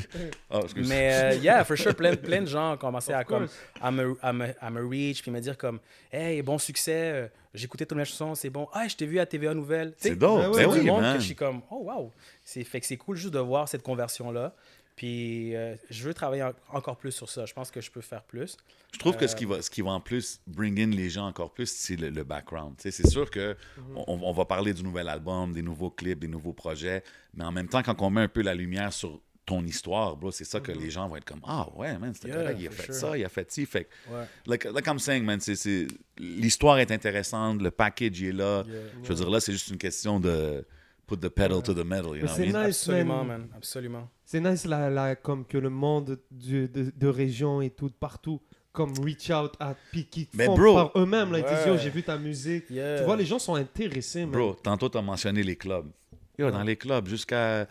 Oh. 0.50 0.60
Mais 0.76 1.10
euh, 1.12 1.34
yeah, 1.42 1.64
for 1.64 1.76
sure, 1.76 1.94
plein, 1.94 2.12
de 2.14 2.46
gens 2.46 2.74
ont 2.74 2.76
commencé 2.76 3.12
à, 3.14 3.24
comme. 3.24 3.46
À, 3.80 3.90
me, 3.90 4.16
à, 4.22 4.32
me, 4.32 4.46
à 4.60 4.70
me 4.70 4.86
reach, 4.86 5.22
puis 5.22 5.30
me 5.30 5.40
dire 5.40 5.56
comme, 5.56 5.80
hey, 6.12 6.42
bon 6.42 6.58
succès, 6.58 7.12
euh, 7.14 7.28
j'ai 7.54 7.64
écouté 7.64 7.86
toutes 7.86 7.98
mes 7.98 8.04
chansons, 8.04 8.34
c'est 8.34 8.50
bon. 8.50 8.68
Ah, 8.72 8.86
je 8.88 8.96
t'ai 8.96 9.06
vu 9.06 9.18
à 9.18 9.26
TVA 9.26 9.54
Nouvelle. 9.54 9.94
C'est 9.98 10.16
dope. 10.16 10.40
Ben 10.40 10.50
Ben 10.52 10.66
oui, 10.70 10.84
monde 10.84 11.00
man. 11.02 11.14
que 11.14 11.20
je 11.20 11.26
suis 11.26 11.34
comme, 11.36 11.62
oh 11.70 11.82
wow. 11.84 12.12
C'est, 12.44 12.64
fait 12.64 12.80
que 12.80 12.86
c'est 12.86 12.96
cool 12.96 13.16
juste 13.16 13.34
de 13.34 13.38
voir 13.38 13.68
cette 13.68 13.82
conversion-là. 13.82 14.54
Puis 14.96 15.54
euh, 15.54 15.76
je 15.90 16.02
veux 16.02 16.12
travailler 16.12 16.42
en- 16.42 16.52
encore 16.72 16.96
plus 16.96 17.12
sur 17.12 17.28
ça. 17.30 17.46
Je 17.46 17.54
pense 17.54 17.70
que 17.70 17.80
je 17.80 17.88
peux 17.88 18.00
faire 18.00 18.24
plus. 18.24 18.56
Je 18.92 18.98
trouve 18.98 19.16
que 19.16 19.26
Euh, 19.26 19.28
ce 19.28 19.36
qui, 19.36 19.44
va, 19.44 19.62
ce 19.62 19.70
qui 19.70 19.80
va 19.80 19.90
en 19.92 20.00
plus 20.00 20.40
bring 20.48 20.80
in 20.80 20.90
les 20.90 21.08
gens 21.08 21.28
encore 21.28 21.52
plus, 21.52 21.70
c'est 21.70 21.94
le, 21.94 22.10
le 22.10 22.24
background. 22.24 22.74
Tu 22.78 22.82
sais, 22.82 22.90
c'est 22.90 23.08
sûr 23.08 23.30
que 23.30 23.56
Mhm. 23.76 23.96
on, 24.08 24.20
on 24.24 24.32
va 24.32 24.44
parler 24.44 24.74
du 24.74 24.82
nouvel 24.82 25.08
album, 25.08 25.52
des 25.52 25.62
nouveaux 25.62 25.90
clips, 25.90 26.18
des 26.18 26.26
nouveaux 26.26 26.52
projets, 26.52 27.04
mais 27.34 27.44
en 27.44 27.52
même 27.52 27.68
temps, 27.68 27.82
quand 27.84 28.02
on 28.02 28.10
met 28.10 28.22
un 28.22 28.28
peu 28.28 28.42
la 28.42 28.54
lumière 28.56 28.92
sur 28.92 29.20
ton 29.48 29.64
histoire, 29.64 30.14
bro, 30.14 30.30
c'est 30.30 30.44
ça 30.44 30.60
que 30.60 30.70
les 30.72 30.90
gens 30.90 31.08
vont 31.08 31.16
être 31.16 31.24
comme 31.24 31.40
Ah 31.46 31.66
ouais, 31.74 31.96
man, 31.98 32.12
c'était. 32.12 32.28
Yeah, 32.28 32.52
il 32.52 32.66
a 32.68 32.70
fait 32.70 32.92
sure. 32.92 32.94
ça, 32.94 33.16
il 33.18 33.24
a 33.24 33.28
fait 33.30 33.50
ci. 33.50 33.64
Fait 33.64 33.84
que, 33.84 33.88
Ouais. 34.14 34.24
like, 34.46 34.64
like 34.64 34.86
I'm 34.86 34.98
saying, 34.98 35.24
man, 35.24 35.40
c'est, 35.40 35.56
c'est- 35.56 35.86
l'histoire 36.18 36.78
est 36.78 36.90
intéressante, 36.90 37.62
le 37.62 37.70
package 37.70 38.22
est 38.22 38.32
là. 38.32 38.62
Yeah. 38.68 38.76
Je 39.02 39.08
veux 39.08 39.14
dire, 39.14 39.30
là, 39.30 39.40
c'est 39.40 39.52
juste 39.52 39.68
une 39.68 39.78
question 39.78 40.20
de 40.20 40.64
put 41.06 41.16
the 41.16 41.30
pedal 41.30 41.62
to 41.62 41.72
the 41.72 41.78
metal, 41.84 42.08
you 42.08 42.18
know 42.18 42.26
what 42.28 42.34
c'est 42.36 42.46
I 42.46 42.52
mean? 42.52 42.66
nice, 42.66 42.86
Absolument, 42.88 43.24
man. 43.24 43.38
man. 43.40 43.48
Absolument. 43.56 44.10
C'est 44.26 44.40
nice 44.40 44.66
là, 44.66 44.90
là, 44.90 45.16
comme 45.16 45.46
que 45.46 45.56
le 45.56 45.70
monde 45.70 46.18
du- 46.30 46.68
de, 46.68 46.92
de 46.94 47.06
région 47.08 47.62
et 47.62 47.70
tout, 47.70 47.88
partout, 47.98 48.42
comme 48.72 48.92
reach 49.02 49.30
out 49.30 49.54
à 49.58 49.74
qui 50.10 50.28
Mais 50.34 50.44
font 50.44 50.54
bro- 50.56 50.74
par 50.74 50.92
eux-mêmes. 51.02 51.32
Là, 51.32 51.38
ils 51.38 51.44
disent, 51.44 51.72
Ouais. 51.72 51.78
j'ai 51.78 51.88
vu 51.90 52.02
ta 52.02 52.18
musique. 52.18 52.66
Yeah. 52.68 52.98
Tu 52.98 53.04
vois, 53.06 53.16
les 53.16 53.24
gens 53.24 53.38
sont 53.38 53.54
intéressés, 53.54 54.20
man. 54.26 54.30
Bro, 54.32 54.56
tantôt, 54.62 54.90
tu 54.90 54.98
as 54.98 55.02
mentionné 55.02 55.42
les 55.42 55.56
clubs. 55.56 55.90
Yo, 56.38 56.50
dans 56.50 56.62
les 56.62 56.76
clubs, 56.76 57.08
jusqu'à 57.08 57.66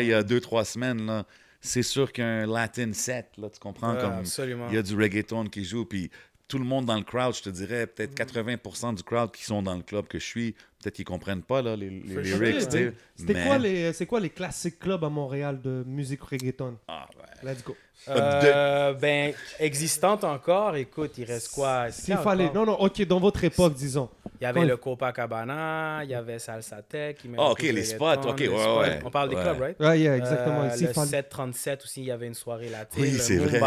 il 0.00 0.06
y 0.06 0.14
a 0.14 0.22
deux, 0.22 0.40
trois 0.40 0.64
semaines, 0.64 1.04
là, 1.04 1.26
c'est 1.60 1.82
sûr 1.82 2.12
qu'un 2.12 2.46
Latin 2.46 2.92
set, 2.92 3.30
là, 3.36 3.50
tu 3.50 3.58
comprends? 3.58 3.94
Ouais, 3.94 4.00
comme 4.00 4.12
absolument. 4.12 4.68
Il 4.68 4.76
y 4.76 4.78
a 4.78 4.82
du 4.82 4.96
reggaeton 4.96 5.46
qui 5.46 5.64
joue, 5.64 5.84
puis 5.84 6.08
tout 6.48 6.58
le 6.58 6.64
monde 6.64 6.86
dans 6.86 6.96
le 6.96 7.02
crowd, 7.04 7.34
je 7.34 7.42
te 7.42 7.50
dirais, 7.50 7.84
Mm. 7.84 7.88
peut-être 7.88 8.14
80% 8.14 8.94
du 8.94 9.02
crowd 9.02 9.30
qui 9.30 9.44
sont 9.44 9.62
dans 9.62 9.74
le 9.76 9.82
club 9.82 10.06
que 10.06 10.18
je 10.18 10.24
suis, 10.24 10.52
peut-être 10.82 10.94
qu'ils 10.94 11.04
comprennent 11.04 11.42
pas 11.42 11.60
là, 11.62 11.76
les, 11.76 11.90
les 11.90 12.22
lyrics. 12.22 12.62
C'était 12.62 12.92
mais- 13.34 13.44
quoi, 13.46 13.58
les, 13.58 13.92
c'est 13.92 14.06
quoi 14.06 14.18
les 14.20 14.30
classiques 14.30 14.78
clubs 14.78 15.04
à 15.04 15.08
Montréal 15.10 15.60
de 15.62 15.84
musique 15.86 16.22
reggaeton? 16.22 16.76
Ah, 16.88 17.06
ouais. 17.16 17.50
Let's 17.52 17.62
go. 17.62 17.76
Euh, 18.08 18.94
ben, 18.94 19.34
existante 19.58 20.24
encore, 20.24 20.76
écoute, 20.76 21.18
il 21.18 21.24
reste 21.24 21.50
quoi? 21.52 21.90
S'il 21.90 22.16
fallait. 22.16 22.44
encore- 22.44 22.54
Non, 22.66 22.72
non, 22.72 22.80
ok, 22.80 23.04
dans 23.06 23.20
votre 23.20 23.44
époque, 23.44 23.74
disons. 23.74 24.08
Il 24.40 24.44
y 24.44 24.46
avait 24.46 24.60
Quand- 24.60 24.66
le 24.66 24.76
Copacabana, 24.76 26.00
il 26.04 26.10
y 26.10 26.14
avait 26.14 26.38
Salsa 26.38 26.80
Tech. 26.82 27.16
il 27.24 27.30
Ah, 27.36 27.48
mettait 27.50 27.50
ok, 27.50 27.62
les 27.74 27.84
spots, 27.84 28.04
ok, 28.28 28.40
les 28.40 28.48
ouais, 28.48 28.58
spots. 28.58 28.78
ouais. 28.80 28.98
On 29.04 29.10
parle 29.10 29.28
des 29.30 29.36
clubs, 29.36 29.60
right? 29.60 29.80
Ouais, 29.80 30.00
yeah, 30.00 30.16
exactement. 30.16 30.60
Euh, 30.60 30.64
le 30.64 30.70
fallait- 30.70 30.86
737 30.86 31.82
aussi, 31.84 32.00
il 32.00 32.06
y 32.06 32.10
avait 32.10 32.28
une 32.28 32.34
soirée 32.34 32.68
latine. 32.68 33.02
Oui, 33.02 33.12
c'est 33.18 33.36
vrai. 33.36 33.58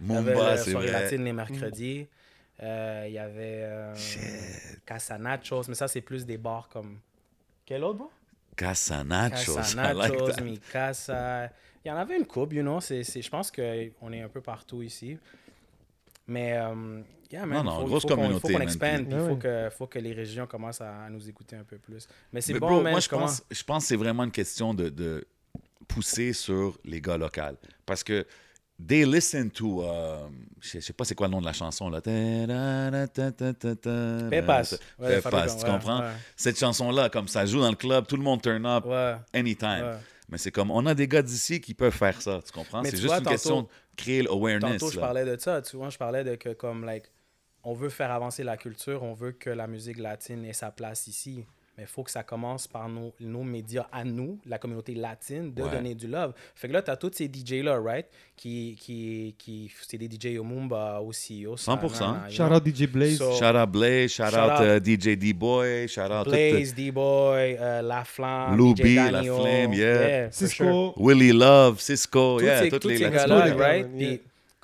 Mumba, 0.00 0.52
il 0.54 0.58
c'est 0.58 0.70
soirée 0.72 0.90
vrai. 0.90 1.02
latine 1.02 1.24
les 1.24 1.32
mercredis. 1.32 2.06
Euh, 2.62 3.04
il 3.06 3.12
y 3.12 3.18
avait 3.18 3.62
euh, 3.64 3.94
Casa 4.86 5.18
Nachos, 5.18 5.62
mais 5.68 5.74
ça, 5.74 5.88
c'est 5.88 6.00
plus 6.00 6.24
des 6.24 6.38
bars 6.38 6.68
comme. 6.68 6.98
Quel 7.64 7.84
autre, 7.84 7.98
bro? 7.98 8.10
Casa 8.56 9.04
Nachos, 9.04 9.54
Casa 9.56 9.92
I 9.92 9.94
like. 9.94 10.40
Mi 10.42 10.58
Casa. 10.58 11.50
Il 11.84 11.88
y 11.88 11.90
en 11.90 11.96
avait 11.96 12.16
une 12.16 12.26
coupe, 12.26 12.52
you 12.54 12.62
know. 12.62 12.80
C'est, 12.80 13.02
c'est- 13.04 13.22
je 13.22 13.28
pense 13.30 13.50
qu'on 13.50 14.12
est 14.12 14.22
un 14.22 14.28
peu 14.28 14.40
partout 14.40 14.82
ici. 14.82 15.18
Mais, 16.26 16.56
euh, 16.56 17.00
yeah, 17.30 17.46
man, 17.46 17.58
Non, 17.58 17.72
non, 17.72 17.80
faut, 17.82 17.86
grosse 17.86 18.02
faut 18.02 18.08
communauté, 18.08 18.40
faut 18.40 18.58
qu'on 18.58 18.60
expande, 18.60 19.06
il 19.10 19.18
faut 19.18 19.36
que, 19.36 19.68
faut 19.70 19.86
que 19.86 19.98
les 20.00 20.12
régions 20.12 20.46
commencent 20.46 20.80
à, 20.80 21.04
à 21.04 21.10
nous 21.10 21.28
écouter 21.28 21.54
un 21.56 21.62
peu 21.64 21.78
plus. 21.78 22.08
Mais 22.32 22.40
c'est 22.40 22.54
Mais 22.54 22.58
bon, 22.58 22.66
bro, 22.68 22.82
man. 22.82 22.92
moi, 22.92 23.00
je 23.00 23.08
comment- 23.08 23.26
pense, 23.26 23.42
je 23.50 23.62
pense 23.62 23.84
que 23.84 23.88
c'est 23.88 23.96
vraiment 23.96 24.24
une 24.24 24.32
question 24.32 24.74
de, 24.74 24.88
de 24.88 25.24
pousser 25.86 26.32
sur 26.32 26.78
les 26.84 27.00
gars 27.00 27.16
locaux. 27.16 27.40
Parce 27.84 28.02
que 28.02 28.26
they 28.84 29.04
listen 29.04 29.50
to. 29.50 29.82
euh, 29.84 30.26
je 30.60 30.80
sais- 30.80 30.92
pas 30.92 31.04
c'est 31.04 31.14
quoi 31.14 31.26
le 31.28 31.32
nom 31.32 31.40
de 31.40 31.46
la 31.46 31.52
chanson. 31.52 31.88
là. 31.90 32.00
Pépas. 34.30 34.62
Ouais, 34.98 35.16
Pépas, 35.16 35.20
Fabricant, 35.30 35.56
tu 35.58 35.64
comprends? 35.64 36.00
ouais. 36.00 36.12
Cette 36.36 36.58
chanson-là, 36.58 37.08
comme 37.08 37.28
ça 37.28 37.46
joue 37.46 37.60
dans 37.60 37.70
le 37.70 37.76
club, 37.76 38.06
tout 38.06 38.16
le 38.16 38.22
monde 38.22 38.42
turn 38.42 38.64
up 38.66 38.84
anytime. 39.32 39.98
Mais 40.28 40.38
c'est 40.38 40.50
comme, 40.50 40.72
on 40.72 40.84
a 40.86 40.94
des 40.94 41.06
gars 41.06 41.22
d'ici 41.22 41.60
qui 41.60 41.72
peuvent 41.72 41.92
faire 41.94 42.20
ça, 42.20 42.40
tu 42.44 42.50
comprends? 42.50 42.82
C'est 42.82 42.90
juste 42.96 43.04
vois, 43.06 43.18
une 43.18 43.22
tantôt- 43.22 43.30
question 43.30 43.62
de 43.62 43.68
créer 43.96 44.22
l'awareness. 44.22 44.80
Tantôt, 44.80 44.90
je 44.90 44.96
là. 44.96 45.06
parlais 45.06 45.24
de 45.24 45.36
ça. 45.40 45.62
Tu 45.62 45.76
vois, 45.76 45.88
je 45.88 45.96
parlais 45.98 46.24
de 46.24 46.34
que, 46.34 46.48
comme, 46.52 46.84
like, 46.84 47.04
on 47.62 47.74
veut 47.74 47.90
faire 47.90 48.10
avancer 48.10 48.42
la 48.42 48.56
culture, 48.56 49.04
on 49.04 49.14
veut 49.14 49.30
que 49.32 49.50
la 49.50 49.68
musique 49.68 49.98
latine 49.98 50.44
ait 50.44 50.52
sa 50.52 50.72
place 50.72 51.06
ici. 51.06 51.44
Mais 51.76 51.84
il 51.84 51.86
faut 51.88 52.02
que 52.02 52.10
ça 52.10 52.22
commence 52.22 52.66
par 52.66 52.88
nos, 52.88 53.12
nos 53.20 53.42
médias 53.42 53.86
à 53.92 54.02
nous, 54.02 54.38
la 54.46 54.58
communauté 54.58 54.94
latine, 54.94 55.52
de 55.52 55.62
Ouais. 55.62 55.70
donner 55.70 55.94
du 55.94 56.06
love. 56.06 56.32
Fait 56.54 56.68
que 56.68 56.72
là, 56.72 56.80
tu 56.80 56.90
as 56.90 56.96
tous 56.96 57.10
ces 57.12 57.28
DJ-là, 57.28 57.78
right? 57.78 58.06
Qui, 58.34 58.76
qui, 58.80 59.34
qui, 59.38 59.70
c'est 59.86 59.98
des 59.98 60.08
DJ 60.08 60.38
au 60.38 60.44
Mumba 60.44 61.00
aussi. 61.00 61.46
Au 61.46 61.54
100%. 61.56 61.88
Sana, 61.94 62.24
you 62.28 62.34
Shout 62.34 62.46
know? 62.46 62.56
out 62.56 62.66
DJ 62.66 62.86
Blaze. 62.86 63.18
So- 63.18 63.32
Shout 63.34 63.56
out 63.56 63.70
Blaze, 63.70 64.10
shout, 64.10 64.30
Shout 64.30 64.36
out, 64.38 64.50
out 64.52 64.60
euh, 64.62 64.80
DJ 64.80 65.16
D-Boy, 65.18 65.86
shout 65.88 66.10
out 66.10 66.24
tout, 66.24 66.30
Blaze, 66.30 66.74
D-Boy, 66.74 67.56
euh, 67.60 67.82
La 67.82 68.04
Flamme, 68.04 68.56
Lou 68.56 68.74
B, 68.74 68.84
La 68.94 69.22
Flame, 69.22 69.72
yeah. 69.74 70.30
for 70.30 70.32
Cisco. 70.32 70.64
sure. 70.64 70.94
Willie 70.96 71.32
Love, 71.32 71.80
Cisco, 71.80 72.38
Tous 72.38 72.44
yeah, 72.44 72.68
toutes 72.70 72.82
tous 72.82 72.88
les 72.88 72.98
Latinos. 72.98 73.56
right? 73.58 73.86
yeah. 73.94 74.16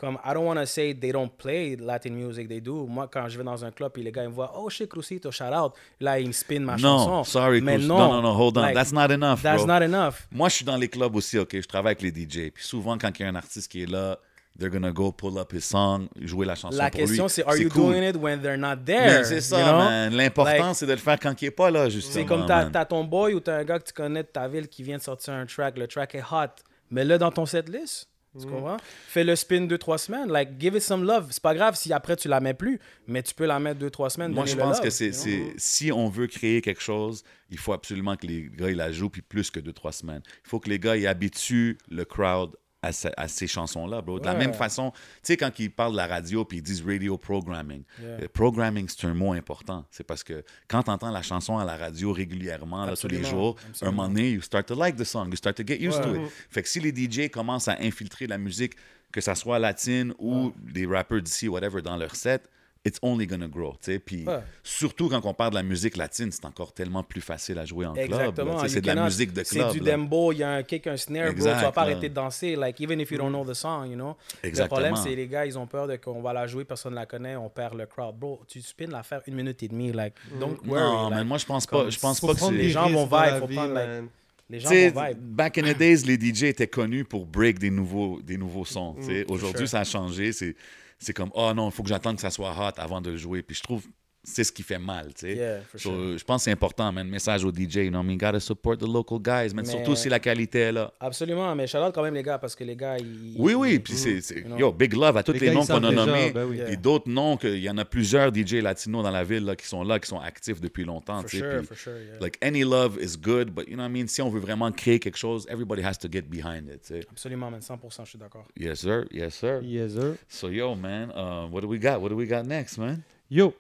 Comme, 0.03 0.19
I 0.25 0.35
don't 0.35 0.45
want 0.45 0.57
to 0.57 0.67
say 0.67 0.93
they 0.93 1.13
don't 1.13 1.31
play 1.31 1.77
Latin 1.77 2.11
music, 2.11 2.49
they 2.49 2.61
do. 2.61 2.87
Moi, 2.87 3.09
quand 3.11 3.29
je 3.29 3.39
vais 3.39 3.45
dans 3.45 3.65
un 3.65 3.71
club 3.71 3.93
et 3.97 4.03
les 4.03 4.11
gars 4.13 4.25
ils 4.25 4.29
me 4.29 4.35
voient, 4.35 4.53
oh 4.57 4.69
shit, 4.69 4.89
Crucito, 4.89 5.31
shout 5.31 5.45
out. 5.55 5.73
Là, 6.01 6.19
ils 6.19 6.27
me 6.27 6.33
spin 6.33 6.61
ma 6.61 6.77
chanson. 6.77 7.11
Non, 7.11 7.25
sorry, 7.25 7.61
Mais 7.61 7.79
non, 7.79 7.97
non, 7.99 8.13
non, 8.15 8.23
non, 8.23 8.35
hold 8.37 8.59
on. 8.59 8.63
like, 8.63 8.75
That's 8.75 8.93
not 8.93 9.11
enough, 9.13 9.41
That's 9.43 9.65
bro. 9.65 9.67
not 9.79 9.83
enough. 9.85 10.27
Moi, 10.31 10.49
je 10.49 10.57
suis 10.57 10.65
dans 10.65 10.77
les 10.77 10.89
clubs 10.89 11.15
aussi, 11.15 11.39
OK? 11.39 11.51
Je 11.61 11.67
travaille 11.69 11.93
avec 11.99 12.03
les 12.03 12.11
DJ. 12.11 12.51
Puis 12.53 12.65
souvent, 12.65 12.99
quand 12.99 13.11
il 13.19 13.23
y 13.23 13.25
a 13.25 13.29
un 13.29 13.35
artiste 13.37 13.71
qui 13.71 13.85
est 13.85 13.91
là, 13.91 14.19
they're 14.59 14.71
gonna 14.71 14.91
go 14.93 15.13
pull 15.13 15.39
up 15.39 15.53
his 15.53 15.63
song, 15.63 16.09
jouer 16.21 16.45
la 16.47 16.55
chanson 16.57 16.77
La 16.77 16.91
pour 16.91 17.01
question, 17.01 17.25
lui. 17.25 17.31
c'est, 17.31 17.45
are 17.47 17.57
you 17.57 17.71
cool. 17.71 17.93
doing 17.93 18.03
it 18.03 18.17
when 18.17 18.41
they're 18.43 18.59
not 18.59 18.77
Mais 18.87 18.97
there? 19.09 19.25
c'est 19.25 19.41
ça, 19.41 19.59
you 19.61 19.65
know? 19.65 19.79
man. 19.79 20.15
L'important, 20.15 20.51
Like, 20.67 20.75
c'est 20.75 20.87
de 20.87 20.91
le 20.93 20.99
faire 20.99 21.19
quand 21.21 21.41
il 21.41 21.47
est 21.47 21.51
pas 21.51 21.71
là, 21.71 21.89
justement. 21.89 22.13
C'est 22.15 22.27
comme 22.27 22.45
t'as 22.47 22.85
ton 22.85 23.05
boy 23.05 23.35
ou 23.35 23.41
t'as 23.41 23.57
un 23.59 23.65
gars 23.65 23.79
que 23.79 23.85
tu 23.87 23.93
connais 23.95 24.25
de 24.25 24.29
ta 24.29 24.49
ville 24.49 24.69
qui 24.69 24.83
vient 24.83 24.99
de 24.99 25.03
sortir 25.03 25.33
un 25.35 25.47
track, 25.47 25.79
le 25.79 25.87
track 25.87 26.15
est 26.17 26.23
hot, 26.31 26.49
mets-le 26.91 27.17
dans 27.19 27.31
ton 27.31 27.47
setlist. 27.47 28.09
Tu 28.41 28.47
comprends? 28.47 28.79
Fais 29.09 29.25
le 29.25 29.37
spin 29.37 29.63
deux, 29.63 29.77
trois 29.77 29.99
semaines. 29.99 30.31
Like, 30.31 30.59
give 30.59 30.75
it 30.75 30.81
some 30.83 31.05
love. 31.05 31.27
C'est 31.31 31.43
pas 31.43 31.55
grave 31.55 31.75
si 31.77 31.93
après 31.93 32.17
tu 32.17 32.29
la 32.29 32.41
mets 32.41 32.55
plus, 32.55 32.81
mais 33.07 33.23
tu 33.23 33.35
peux 33.35 33.45
la 33.45 33.59
mettre 33.61 33.79
deux, 33.79 33.91
trois 33.91 34.09
semaines. 34.09 34.33
Moi, 34.33 34.47
je 34.47 34.57
pense 34.57 34.77
love, 34.79 34.85
que 34.85 34.91
c'est, 34.91 35.13
c'est- 35.13 35.53
si 35.59 35.93
on 35.93 36.09
veut 36.09 36.27
créer 36.27 36.63
quelque 36.63 36.81
chose, 36.81 37.25
il 37.51 37.59
faut 37.59 37.75
absolument 37.75 38.17
que 38.17 38.27
les 38.27 38.49
gars 38.51 38.71
ils 38.71 38.77
la 38.77 38.91
jouent, 38.91 39.11
puis 39.11 39.21
plus 39.23 39.51
que 39.51 39.61
deux, 39.61 39.75
trois 39.75 39.93
semaines. 39.93 40.23
Il 40.47 40.49
faut 40.49 40.61
que 40.61 40.71
les 40.71 40.79
gars 40.79 40.97
ils 40.97 41.07
habituent 41.07 41.77
le 41.91 42.05
crowd 42.07 42.57
à, 42.83 42.93
ce- 42.93 43.09
à 43.17 43.29
ces 43.29 43.47
chansons-là, 43.47 44.03
bro. 44.03 44.19
De 44.19 44.25
la 44.27 44.33
Ouais. 44.33 44.39
même 44.39 44.55
façon, 44.55 44.91
tu 44.91 44.99
sais, 45.23 45.37
quand 45.37 45.57
ils 45.59 45.71
parlent 45.71 45.93
de 45.93 45.97
la 45.97 46.07
radio, 46.09 46.45
puis 46.45 46.59
ils 46.59 46.63
disent 46.63 46.85
radio 46.85 47.17
programming. 47.17 47.85
Yeah. 48.01 48.09
Euh, 48.23 48.29
Programming, 48.33 48.89
c'est 48.89 49.07
un 49.07 49.15
mot 49.15 49.33
important. 49.33 49.85
C'est 49.91 50.05
parce 50.05 50.25
que 50.25 50.45
quand 50.69 50.83
tu 50.83 50.91
entends 50.91 51.11
la 51.11 51.23
chanson 51.23 51.59
à 51.59 51.65
la 51.65 51.77
radio 51.77 52.13
régulièrement, 52.13 52.85
là, 52.85 52.97
tous 52.97 53.07
les 53.07 53.19
Absolument. 53.19 53.43
jours, 53.43 53.57
un 53.65 53.69
Absolument. 53.71 53.97
moment 53.97 54.09
donné, 54.09 54.31
you 54.33 54.43
start 54.43 54.67
to 54.67 54.75
like 54.75 54.97
the 54.97 55.05
song, 55.05 55.29
you 55.31 55.37
start 55.37 55.57
to 55.57 55.63
get 55.67 55.81
used 55.81 56.03
to 56.03 56.15
it. 56.17 56.23
Fait 56.51 56.63
que 56.63 56.69
si 56.69 56.81
les 56.81 56.91
DJ 56.93 57.31
commencent 57.31 57.69
à 57.69 57.77
infiltrer 57.81 58.27
la 58.27 58.39
musique, 58.39 58.73
que 59.13 59.21
ça 59.21 59.35
soit 59.35 59.59
latine 59.59 60.13
ou 60.19 60.53
des 60.59 60.87
rappeurs 60.87 61.21
d'ici, 61.23 61.47
whatever, 61.47 61.83
dans 61.83 61.97
leur 61.97 62.17
set, 62.17 62.49
it's 62.85 62.99
only 63.03 63.27
gonna 63.27 63.47
grow, 63.47 63.73
tu 63.73 63.93
sais. 63.93 63.99
Puis 63.99 64.25
Ouais. 64.27 64.41
surtout 64.63 65.09
quand 65.09 65.25
on 65.25 65.35
parle 65.35 65.51
de 65.51 65.55
la 65.57 65.63
musique 65.63 65.97
latine, 65.97 66.33
c'est 66.33 66.45
encore 66.45 66.73
tellement 66.73 67.03
plus 67.05 67.21
facile 67.21 67.59
à 67.59 67.65
jouer 67.65 67.87
en 67.87 67.93
club. 67.95 68.07
Exactement. 68.07 68.63
You 68.63 68.69
C'est 68.69 68.81
de 68.81 68.87
la 68.89 69.05
musique 69.05 69.33
de 69.33 69.43
club. 69.43 69.67
C'est 69.73 69.79
du 69.79 69.81
dembo, 69.85 70.33
il 70.33 70.39
y 70.39 70.43
a 70.43 70.51
un 70.51 70.63
kick, 70.65 70.87
un 70.89 70.97
snare, 70.97 71.27
bro. 71.27 71.33
Exact, 71.33 71.59
Tu 71.59 71.65
vas 71.65 71.73
pas 71.73 71.85
là. 71.85 71.91
arrêter 71.93 72.09
de 72.09 72.15
danser. 72.15 72.57
Like, 72.57 72.81
even 72.81 72.99
if 73.01 73.11
you 73.13 73.19
don't 73.19 73.29
know 73.31 73.45
the 73.45 73.55
song, 73.55 73.87
you 73.89 73.95
know. 73.95 74.17
Exactement. 74.43 74.81
Le 74.81 74.83
problème, 74.91 75.05
c'est 75.05 75.15
les 75.15 75.29
gars, 75.29 75.47
ils 75.47 75.57
ont 75.59 75.67
peur 75.67 75.87
de 75.87 75.97
qu'on 75.97 76.21
va 76.23 76.33
la 76.33 76.47
jouer, 76.47 76.65
personne 76.65 76.93
ne 76.93 76.97
la 76.97 77.07
connaît, 77.07 77.37
on 77.37 77.49
perd 77.49 77.75
le 77.75 77.87
crowd. 77.87 78.17
Bro, 78.17 78.41
tu 78.49 78.61
spins 78.61 78.87
la 78.89 79.03
faire 79.05 79.23
une 79.27 79.35
minute 79.35 79.63
et 79.63 79.69
demie. 79.69 79.93
Like, 79.93 80.15
don't 80.41 80.57
worry. 80.67 80.81
Non, 80.83 81.09
like, 81.09 81.19
mais 81.19 81.25
moi, 81.25 81.39
je 81.39 81.47
pense 81.47 81.67
pas, 81.67 81.89
je 81.89 81.99
pense 82.01 82.21
pas 82.21 82.35
que 82.35 82.51
des 82.53 82.71
gens 82.71 82.89
vont 82.91 83.05
vibe, 83.07 83.39
faut 83.39 83.47
vie, 83.47 83.55
prendre, 83.55 83.75
like, 83.75 84.11
les 84.51 84.59
gens 84.61 84.69
vont 84.71 84.75
vibe. 85.07 85.19
back 85.19 85.57
in 85.59 85.73
the 85.73 85.77
days, 85.79 85.99
les 86.05 86.19
DJ 86.19 86.45
étaient 86.45 86.67
connus 86.67 87.05
pour 87.05 87.27
break 87.27 87.59
des 87.61 87.71
nouveaux, 87.71 88.21
des 88.23 88.37
nouveaux 88.37 88.65
sons. 88.65 88.97
tu 88.99 89.05
sais. 89.07 89.25
Aujourd'hui, 89.29 89.61
sure. 89.61 89.69
ça 89.69 89.81
a 89.81 89.85
changé. 89.85 90.33
C'est, 90.33 90.57
c'est 91.03 91.13
comme, 91.13 91.31
oh 91.35 91.53
non, 91.55 91.69
il 91.69 91.73
faut 91.73 91.83
que 91.83 91.89
j'attende 91.89 92.17
que 92.17 92.23
ça 92.23 92.31
soit 92.31 92.53
hot 92.53 92.81
avant 92.81 93.01
de 93.01 93.11
le 93.11 93.17
jouer. 93.17 93.43
Puis 93.43 93.57
je 93.57 93.63
trouve 93.63 93.87
c'est 94.25 94.45
ce 94.45 94.53
qui 94.53 94.63
fait 94.63 94.79
mal. 94.79 95.09
tu 95.15 95.27
sais. 95.27 95.35
Yeah, 95.35 95.61
for 95.63 95.81
So, 95.81 95.91
sure. 95.91 96.19
Je 96.19 96.25
pense 96.25 96.41
que 96.43 96.45
c'est 96.45 96.51
important, 96.53 96.93
man. 96.93 97.09
Message 97.09 97.45
aux 97.45 97.51
DJ, 97.53 97.77
you 97.77 97.91
know, 97.91 98.03
I 98.03 98.07
mean, 98.07 98.17
gotta 98.17 98.39
support 98.41 98.79
the 98.79 98.87
local 98.87 99.19
guys, 99.19 99.53
man. 99.55 99.65
Mais- 99.67 99.71
Surtout 99.73 99.97
si 99.97 100.09
la 100.09 100.21
qualité 100.21 100.61
est 100.61 100.73
là. 100.73 100.93
Absolument, 101.01 101.55
mais 101.57 101.67
shout 101.67 101.79
out 101.79 101.93
quand 101.95 102.03
même 102.03 102.15
les 102.15 102.23
gars, 102.23 102.39
parce 102.39 102.55
que 102.55 102.63
les 102.65 102.77
gars, 102.77 102.99
ils. 102.99 103.35
Oui, 103.37 103.55
oui, 103.55 103.79
puis 103.81 103.95
c'est, 103.95 104.21
c'est- 104.21 104.37
you 104.41 104.45
know. 104.45 104.57
yo, 104.59 104.73
big 104.73 104.93
love 104.95 105.17
à 105.17 105.23
tous 105.23 105.33
Les 105.33 105.51
noms 105.53 105.67
qu'on 105.67 105.83
a 105.83 105.91
nommés. 105.91 106.31
ben 106.33 106.45
oui. 106.45 106.61
Et 106.69 106.77
d'autres 106.77 107.09
noms, 107.09 107.37
qu'il 107.37 107.59
y 107.59 107.69
en 107.69 107.79
a 107.79 107.85
plusieurs 107.85 108.33
DJ 108.33 108.55
latinos 108.63 109.03
dans 109.03 109.11
la 109.11 109.25
ville 109.25 109.45
là, 109.45 109.57
qui 109.57 109.67
sont 109.67 109.83
là, 109.83 109.99
qui 109.99 110.09
sont 110.09 110.21
actifs 110.21 110.61
depuis 110.61 110.85
longtemps. 110.85 111.21
For 111.23 111.31
tu 111.31 111.39
sais, 111.41 111.63
sure, 111.65 111.77
sure, 111.77 111.93
yeah. 111.99 112.19
Like, 112.21 112.39
any 112.43 112.63
love 112.63 112.99
is 113.01 113.17
good, 113.21 113.51
but 113.51 113.67
you 113.69 113.75
know 113.75 113.83
what 113.83 113.89
I 113.89 113.93
mean? 113.93 114.07
Si 114.07 114.23
on 114.23 114.31
veut 114.31 114.41
vraiment 114.41 114.71
créer 114.71 115.01
quelque 115.01 115.19
chose, 115.19 115.47
everybody 115.51 115.83
has 115.83 115.95
to 115.99 116.09
get 116.11 116.23
behind 116.23 116.69
it. 116.69 116.83
tu 116.83 116.95
sais. 116.95 117.01
Absolument, 117.11 117.51
man, 117.51 117.61
100%, 117.61 118.05
je 118.05 118.11
suis 118.11 118.19
d'accord. 118.19 118.47
Yes, 118.57 118.81
sir. 118.81 119.05
Yes, 119.11 119.35
sir. 119.35 119.61
Yes, 119.65 119.95
sir. 119.95 120.15
So, 120.29 120.49
yo, 120.49 120.75
man, 120.77 121.11
uh, 121.11 121.49
what 121.51 121.61
do 121.63 121.67
we 121.69 121.79
got? 121.81 122.01
What 122.01 122.11
do 122.11 122.17
we 122.17 122.27
got 122.27 122.45
next, 122.47 122.79
man? 122.79 123.03
Yo, 123.31 123.55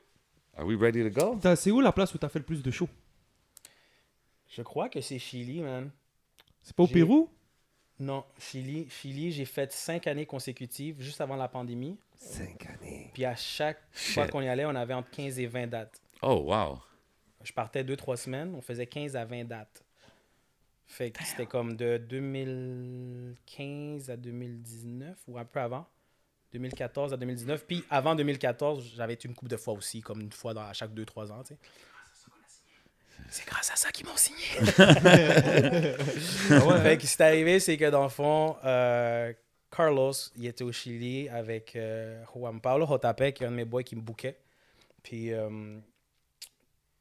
Are 0.56 0.66
we 0.66 0.76
ready 0.78 1.02
to 1.02 1.10
go? 1.10 1.38
t'as- 1.40 1.56
c'est 1.56 1.70
où 1.70 1.80
la 1.80 1.92
place 1.92 2.14
où 2.14 2.18
t'as 2.18 2.28
fait 2.28 2.38
le 2.38 2.44
plus 2.44 2.62
de 2.62 2.70
shows? 2.70 2.88
Je 4.48 4.62
crois 4.62 4.88
que 4.88 5.00
c'est 5.00 5.18
Chili, 5.18 5.62
man. 5.62 5.90
C'est 6.62 6.76
pas 6.76 6.82
au 6.82 6.88
Pérou? 6.88 7.30
Non, 7.98 8.24
Chili, 8.38 8.88
Chili 8.90 9.32
j'ai 9.32 9.44
fait 9.44 9.72
cinq 9.72 10.06
années 10.06 10.26
consécutives 10.26 11.00
juste 11.00 11.20
avant 11.20 11.36
la 11.36 11.48
pandémie. 11.48 11.98
Cinq 12.16 12.66
années. 12.66 13.10
Puis 13.14 13.24
à 13.24 13.34
chaque 13.36 13.80
fois 13.92 14.26
qu'on 14.28 14.42
y 14.42 14.48
allait, 14.48 14.64
on 14.66 14.74
avait 14.74 14.94
entre 14.94 15.10
15 15.10 15.38
et 15.38 15.46
20 15.46 15.66
dates. 15.68 16.00
Oh, 16.22 16.44
wow. 16.52 16.78
Je 17.42 17.52
partais 17.52 17.82
deux, 17.84 17.96
trois 17.96 18.16
semaines, 18.16 18.54
on 18.54 18.60
faisait 18.60 18.86
15 18.86 19.16
à 19.16 19.24
20 19.24 19.44
dates. 19.44 19.84
Fait 20.86 21.10
que 21.10 21.24
c'était 21.24 21.46
comme 21.46 21.76
de 21.76 21.96
2015 21.96 24.10
à 24.10 24.16
2019 24.16 25.16
ou 25.28 25.38
un 25.38 25.44
peu 25.44 25.60
avant. 25.60 25.86
2014 26.52 27.12
à 27.12 27.16
2019. 27.16 27.64
Puis 27.66 27.84
avant 27.90 28.14
2014, 28.14 28.92
j'avais 28.96 29.14
été 29.14 29.28
une 29.28 29.34
couple 29.34 29.50
de 29.50 29.56
fois 29.56 29.74
aussi, 29.74 30.00
comme 30.00 30.20
une 30.20 30.32
fois 30.32 30.54
dans, 30.54 30.62
à 30.62 30.72
chaque 30.72 30.94
deux, 30.94 31.04
trois 31.04 31.30
ans. 31.32 31.42
tu 31.42 31.54
sais. 31.54 31.60
C'est 33.30 33.46
grâce 33.46 33.70
à 33.70 33.76
ça 33.76 33.90
qu'ils 33.90 34.06
m'ont 34.06 34.16
signé. 34.16 34.42
Fait 36.82 36.98
que 36.98 37.06
ce 37.06 37.16
qui 37.16 37.22
est 37.22 37.26
arrivé, 37.26 37.60
c'est 37.60 37.78
que 37.78 37.88
dans 37.88 38.02
le 38.02 38.10
fond, 38.10 38.56
euh, 38.62 39.32
Carlos, 39.74 40.12
il 40.36 40.46
était 40.46 40.64
au 40.64 40.72
Chili 40.72 41.30
avec 41.30 41.74
euh, 41.74 42.22
Juan 42.34 42.60
Pablo 42.60 42.86
Jotape, 42.86 43.32
qui 43.32 43.42
est 43.42 43.46
un 43.46 43.50
de 43.50 43.56
mes 43.56 43.64
boys 43.64 43.84
qui 43.84 43.96
me 43.96 44.02
bouquait. 44.02 44.38
Puis 45.02 45.32
euh, 45.32 45.78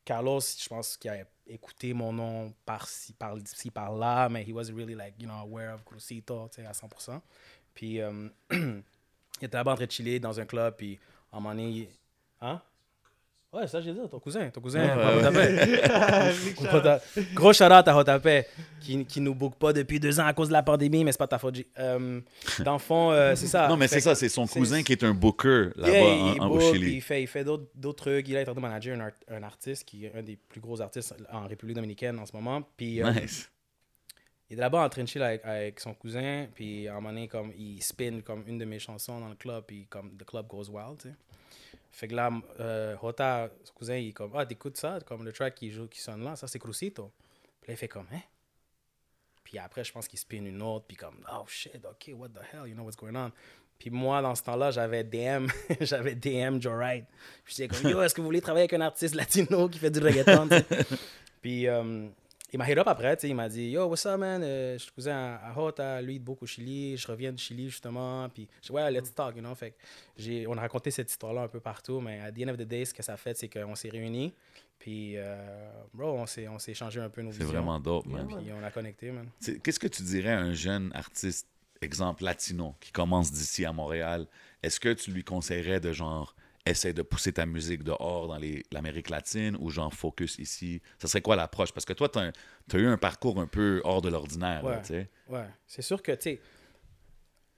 Carlos, 0.05 0.39
je 0.39 0.69
pense 0.69 0.95
qu'il 0.95 1.11
a 1.11 1.17
écouté 1.47 1.93
mon 1.93 2.13
nom 2.13 2.53
par-ci, 2.65 3.11
par-ci, 3.13 3.69
par-là, 3.69 4.29
mais 4.29 4.43
he 4.47 4.53
wasn't 4.53 4.75
really 4.75 4.95
like, 4.95 5.15
you 5.19 5.27
know, 5.27 5.35
aware 5.35 5.75
of 5.75 5.83
Crucito, 5.83 6.47
tu 6.49 6.61
sais, 6.61 6.67
à 6.67 6.71
100%. 6.71 7.19
Puis 7.73 8.01
euh, 8.01 8.29
il 9.41 9.45
était 9.45 9.57
là-bas 9.57 9.71
en 9.73 9.75
train 9.75 9.85
de 9.85 9.91
chiller 9.91 10.19
dans 10.19 10.39
un 10.39 10.45
club, 10.45 10.75
puis 10.77 10.99
à 11.31 11.37
un 11.37 11.39
moment 11.39 11.55
donné, 11.55 11.69
il- 11.69 11.87
hein? 12.41 12.61
Ouais, 13.53 13.67
ça 13.67 13.81
j'ai 13.81 13.91
dit, 13.91 13.99
ton 14.09 14.17
cousin, 14.19 14.49
ton 14.49 14.61
cousin, 14.61 14.79
Ouais, 14.79 15.29
Gros 17.33 17.51
shout 17.51 17.65
out 17.65 17.85
à 17.85 17.97
Hotapé 17.97 18.45
qui, 18.79 19.03
qui 19.05 19.19
nous 19.19 19.35
book 19.35 19.55
pas 19.55 19.73
depuis 19.73 19.99
deux 19.99 20.17
ans 20.21 20.25
à 20.25 20.31
cause 20.33 20.47
de 20.47 20.53
la 20.53 20.63
pandémie, 20.63 21.03
mais 21.03 21.11
c'est 21.11 21.17
pas 21.17 21.27
ta 21.27 21.37
faute. 21.37 21.57
Euh, 21.77 22.21
dans 22.63 22.73
le 22.73 22.79
fond, 22.79 23.11
euh, 23.11 23.35
c'est 23.35 23.47
ça. 23.47 23.67
non, 23.67 23.75
mais 23.75 23.89
c'est 23.89 23.99
ça, 23.99 24.15
c'est 24.15 24.29
son 24.29 24.47
cousin 24.47 24.83
qui 24.83 24.93
est 24.93 25.03
un 25.03 25.13
booker 25.13 25.71
là-bas 25.75 25.91
Yeah, 25.91 26.01
en- 26.13 26.33
il 26.35 26.41
en- 26.41 26.47
au 26.47 26.49
book, 26.53 26.61
Chili. 26.61 26.93
Il 26.95 27.01
fait, 27.01 27.23
il 27.23 27.27
fait 27.27 27.43
d'autres 27.43 27.65
d'autres 27.75 28.03
trucs. 28.05 28.25
Il 28.29 28.35
est 28.35 28.41
en 28.41 28.45
train 28.45 28.53
de 28.53 28.59
manager 28.61 28.95
un, 28.97 29.01
art- 29.01 29.11
un 29.29 29.43
artiste 29.43 29.83
qui 29.85 30.05
est 30.05 30.13
un 30.15 30.23
des 30.23 30.37
plus 30.37 30.61
gros 30.61 30.79
artistes 30.79 31.13
en 31.29 31.45
République 31.47 31.75
dominicaine 31.75 32.17
en 32.19 32.25
ce 32.25 32.31
moment. 32.33 32.61
Puis 32.77 33.03
euh, 33.03 33.11
Nice. 33.11 33.50
Il 34.51 34.57
est 34.57 34.59
là-bas 34.59 34.83
en 34.83 34.89
train 34.89 35.03
de 35.03 35.07
chiller 35.07 35.23
avec, 35.23 35.45
avec 35.45 35.79
son 35.79 35.93
cousin. 35.93 36.45
Puis 36.53 36.85
à 36.89 36.91
un 36.91 36.95
moment 36.95 37.09
donné, 37.09 37.29
comme, 37.29 37.53
il 37.57 37.81
spin 37.81 38.19
comme 38.19 38.43
une 38.47 38.57
de 38.57 38.65
mes 38.65 38.79
chansons 38.79 39.21
dans 39.21 39.29
le 39.29 39.35
club. 39.35 39.63
Puis 39.65 39.85
comme 39.89 40.17
The 40.17 40.25
Club 40.25 40.47
Goes 40.47 40.69
Wild, 40.69 40.97
tu 41.01 41.07
sais. 41.07 41.15
Fait 41.89 42.07
que 42.09 42.15
là, 42.15 42.29
euh, 42.59 42.95
Rota, 42.99 43.49
son 43.63 43.73
cousin, 43.73 43.95
il 43.95 44.09
est 44.09 44.13
comme, 44.13 44.31
ah, 44.35 44.45
t'écoutes 44.45 44.77
ça, 44.77 44.99
comme 45.05 45.23
le 45.23 45.31
track 45.31 45.55
qui, 45.55 45.71
joue, 45.71 45.87
qui 45.87 45.99
sonne 45.99 46.23
là, 46.23 46.35
ça 46.35 46.47
c'est 46.47 46.59
Crucito. 46.59 47.11
Puis 47.61 47.69
là, 47.69 47.73
il 47.73 47.77
fait 47.77 47.87
comme, 47.87 48.07
hein? 48.13 48.21
Puis 49.43 49.57
après, 49.57 49.83
je 49.83 49.91
pense 49.91 50.07
qu'il 50.07 50.19
spin 50.19 50.45
une 50.45 50.61
autre, 50.61 50.85
puis 50.87 50.95
comme, 50.95 51.25
oh 51.33 51.43
shit, 51.47 51.85
ok, 51.85 52.11
what 52.17 52.29
the 52.29 52.41
hell, 52.53 52.67
you 52.67 52.73
know 52.73 52.83
what's 52.83 52.95
going 52.95 53.15
on? 53.15 53.31
Puis 53.77 53.89
moi, 53.89 54.21
dans 54.21 54.35
ce 54.35 54.43
temps-là, 54.43 54.71
j'avais 54.71 55.03
DM, 55.03 55.47
j'avais 55.81 56.15
DM 56.15 56.61
Joe 56.61 56.73
Wright. 56.73 57.05
Puis 57.43 57.55
j'étais 57.57 57.75
comme, 57.75 57.91
yo, 57.91 58.01
est-ce 58.01 58.13
que 58.13 58.21
vous 58.21 58.27
voulez 58.27 58.41
travailler 58.41 58.63
avec 58.63 58.73
un 58.73 58.81
artiste 58.81 59.15
latino 59.15 59.67
qui 59.67 59.79
fait 59.79 59.91
du 59.91 59.99
reggaeton? 59.99 60.47
puis 61.41 61.67
euh, 61.67 62.07
il 62.53 62.57
m'a 62.59 62.69
hit 62.69 62.77
up 62.77 62.87
après, 62.87 63.15
tu 63.15 63.21
sais, 63.21 63.29
il 63.29 63.35
m'a 63.35 63.47
dit, 63.47 63.69
yo, 63.69 63.85
what's 63.85 64.05
up, 64.05 64.19
man? 64.19 64.41
Euh, 64.43 64.73
je 64.73 64.83
suis 64.83 64.91
cousin 64.91 65.15
à, 65.41 65.49
à 65.51 65.57
Hota, 65.57 66.01
lui, 66.01 66.15
il 66.15 66.19
beaucoup 66.19 66.43
au 66.45 66.47
Chili, 66.47 66.97
je 66.97 67.07
reviens 67.07 67.31
du 67.31 67.41
Chili, 67.41 67.69
justement. 67.69 68.27
Puis 68.29 68.47
je 68.61 68.71
ouais, 68.73 68.91
let's 68.91 69.13
talk, 69.13 69.35
you 69.35 69.41
know? 69.41 69.55
Fait 69.55 69.71
que 69.71 69.75
j'ai, 70.17 70.45
on 70.47 70.57
a 70.57 70.61
raconté 70.61 70.91
cette 70.91 71.09
histoire-là 71.09 71.43
un 71.43 71.47
peu 71.47 71.59
partout, 71.59 71.99
mais 72.01 72.19
à 72.19 72.31
the 72.31 72.39
end 72.45 72.49
of 72.49 72.57
the 72.57 72.63
day, 72.63 72.83
ce 72.85 72.93
que 72.93 73.03
ça 73.03 73.15
fait, 73.17 73.37
c'est 73.37 73.47
qu'on 73.49 73.75
s'est 73.75 73.89
réunis. 73.89 74.33
Puis, 74.79 75.13
euh, 75.15 75.71
bro, 75.93 76.11
on 76.13 76.25
s'est, 76.25 76.47
on 76.47 76.57
s'est 76.59 76.71
échangé 76.71 76.99
un 76.99 77.09
peu 77.09 77.21
nos 77.21 77.31
C'est 77.31 77.37
visions. 77.39 77.53
vraiment 77.53 77.79
dope, 77.79 78.05
man. 78.07 78.27
Puis 78.27 78.51
on 78.51 78.63
a 78.63 78.71
connecté, 78.71 79.11
man. 79.11 79.27
C'est- 79.39 79.59
Qu'est-ce 79.61 79.79
que 79.79 79.87
tu 79.87 80.01
dirais 80.03 80.31
à 80.31 80.39
un 80.39 80.53
jeune 80.53 80.91
artiste, 80.95 81.47
exemple 81.81 82.23
latino, 82.23 82.75
qui 82.79 82.91
commence 82.91 83.31
d'ici 83.31 83.63
à 83.63 83.71
Montréal? 83.71 84.25
Est-ce 84.63 84.79
que 84.79 84.91
tu 84.93 85.11
lui 85.11 85.23
conseillerais 85.23 85.79
de 85.79 85.93
genre 85.93 86.35
essayer 86.65 86.93
de 86.93 87.01
pousser 87.01 87.33
ta 87.33 87.45
musique 87.45 87.83
dehors 87.83 88.27
dans 88.27 88.39
l'Amérique 88.71 89.09
latine 89.09 89.57
ou 89.59 89.69
genre 89.69 89.93
focus 89.93 90.37
ici? 90.39 90.81
Ça 90.99 91.07
serait 91.07 91.21
quoi 91.21 91.35
l'approche? 91.35 91.71
Parce 91.71 91.85
que 91.85 91.93
toi, 91.93 92.09
tu 92.09 92.19
as, 92.19 92.79
eu 92.79 92.87
un 92.87 92.97
parcours 92.97 93.39
un 93.39 93.47
peu 93.47 93.81
hors 93.83 94.01
de 94.01 94.09
l'ordinaire, 94.09 94.63
Ouais. 94.63 94.81
tu 94.81 94.87
sais. 94.87 95.09
Ouais, 95.27 95.47
c'est 95.65 95.81
sûr 95.81 96.01
que, 96.01 96.11
tu 96.11 96.21
sais, 96.21 96.41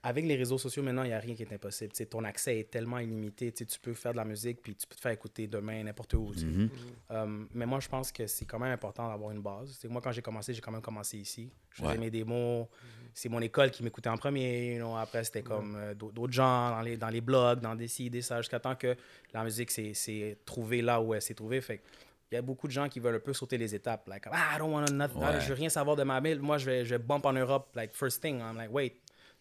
avec 0.06 0.26
les 0.26 0.36
réseaux 0.36 0.58
sociaux, 0.58 0.82
maintenant, 0.82 1.02
il 1.02 1.08
n'y 1.08 1.14
a 1.14 1.18
rien 1.18 1.34
qui 1.34 1.42
est 1.42 1.52
impossible. 1.52 1.92
Tu 1.92 1.96
sais, 1.96 2.06
ton 2.06 2.22
accès 2.24 2.58
est 2.60 2.70
tellement 2.70 2.98
illimité. 2.98 3.50
Tu 3.52 3.64
peux 3.80 3.94
faire 3.94 4.12
de 4.12 4.18
la 4.18 4.24
musique, 4.26 4.60
puis 4.62 4.74
tu 4.76 4.86
peux 4.86 4.94
te 4.94 5.00
faire 5.00 5.12
écouter 5.12 5.46
demain 5.46 5.82
n'importe 5.82 6.12
où. 6.14 6.32
Mhm. 6.36 6.68
Euh, 7.10 7.44
mais 7.54 7.64
moi, 7.64 7.80
je 7.80 7.88
pense 7.88 8.12
que 8.12 8.26
c'est 8.26 8.44
quand 8.44 8.58
même 8.58 8.72
important 8.72 9.08
d'avoir 9.08 9.30
une 9.30 9.40
base. 9.40 9.70
Tu 9.72 9.80
sais, 9.80 9.88
moi, 9.88 10.02
quand 10.02 10.12
j'ai 10.12 10.20
commencé, 10.20 10.52
j'ai 10.52 10.60
quand 10.60 10.70
même 10.72 10.82
commencé 10.82 11.16
ici. 11.18 11.50
Je 11.70 11.76
faisais 11.82 11.88
Ouais. 11.88 11.98
mes 11.98 12.10
démos. 12.10 12.66
C'est 13.14 13.28
mon 13.30 13.40
école 13.40 13.70
qui 13.70 13.82
m'écoutait 13.82 14.10
en 14.10 14.16
premier. 14.18 14.74
you 14.74 14.78
know. 14.78 14.94
Après, 14.96 15.24
c'était 15.24 15.42
comme 15.42 15.74
euh, 15.76 15.94
d'au- 15.94 16.12
d'autres 16.12 16.32
gens 16.32 16.70
dans 16.70 16.82
les, 16.82 16.96
dans 16.98 17.08
les 17.08 17.20
blogs, 17.22 17.60
dans 17.60 17.74
des 17.74 17.88
ci, 17.88 18.10
des 18.10 18.20
ça, 18.22 18.42
jusqu'à 18.42 18.60
temps 18.60 18.74
que 18.76 18.94
la 19.32 19.42
musique 19.42 19.70
s'est- 19.70 20.36
trouvée 20.44 20.82
là 20.82 21.00
où 21.00 21.14
elle 21.14 21.22
s'est 21.22 21.34
trouvée. 21.34 21.60
Fait 21.60 21.80
il 22.32 22.34
y 22.34 22.38
a 22.38 22.42
beaucoup 22.42 22.66
de 22.66 22.72
gens 22.72 22.88
qui 22.88 22.98
veulent 22.98 23.14
un 23.14 23.20
peu 23.20 23.32
sauter 23.32 23.56
les 23.56 23.74
étapes. 23.76 24.08
Like, 24.08 24.24
ah, 24.32 24.56
I 24.56 24.58
don't 24.58 24.72
want 24.72 24.86
to 24.86 24.92
not- 24.92 25.06
Ouais. 25.14 25.40
je 25.40 25.48
veux 25.48 25.54
rien 25.54 25.68
savoir 25.68 25.94
de 25.94 26.02
ma 26.02 26.20
ville. 26.20 26.40
Moi, 26.40 26.58
je 26.58 26.66
vais, 26.66 26.84
je 26.84 26.94
vais 26.96 26.98
bump 26.98 27.24
en 27.26 27.32
Europe, 27.32 27.70
like, 27.76 27.94
first 27.94 28.20
thing. 28.20 28.40
I'm 28.40 28.56
like, 28.56 28.72
wait. 28.72 28.94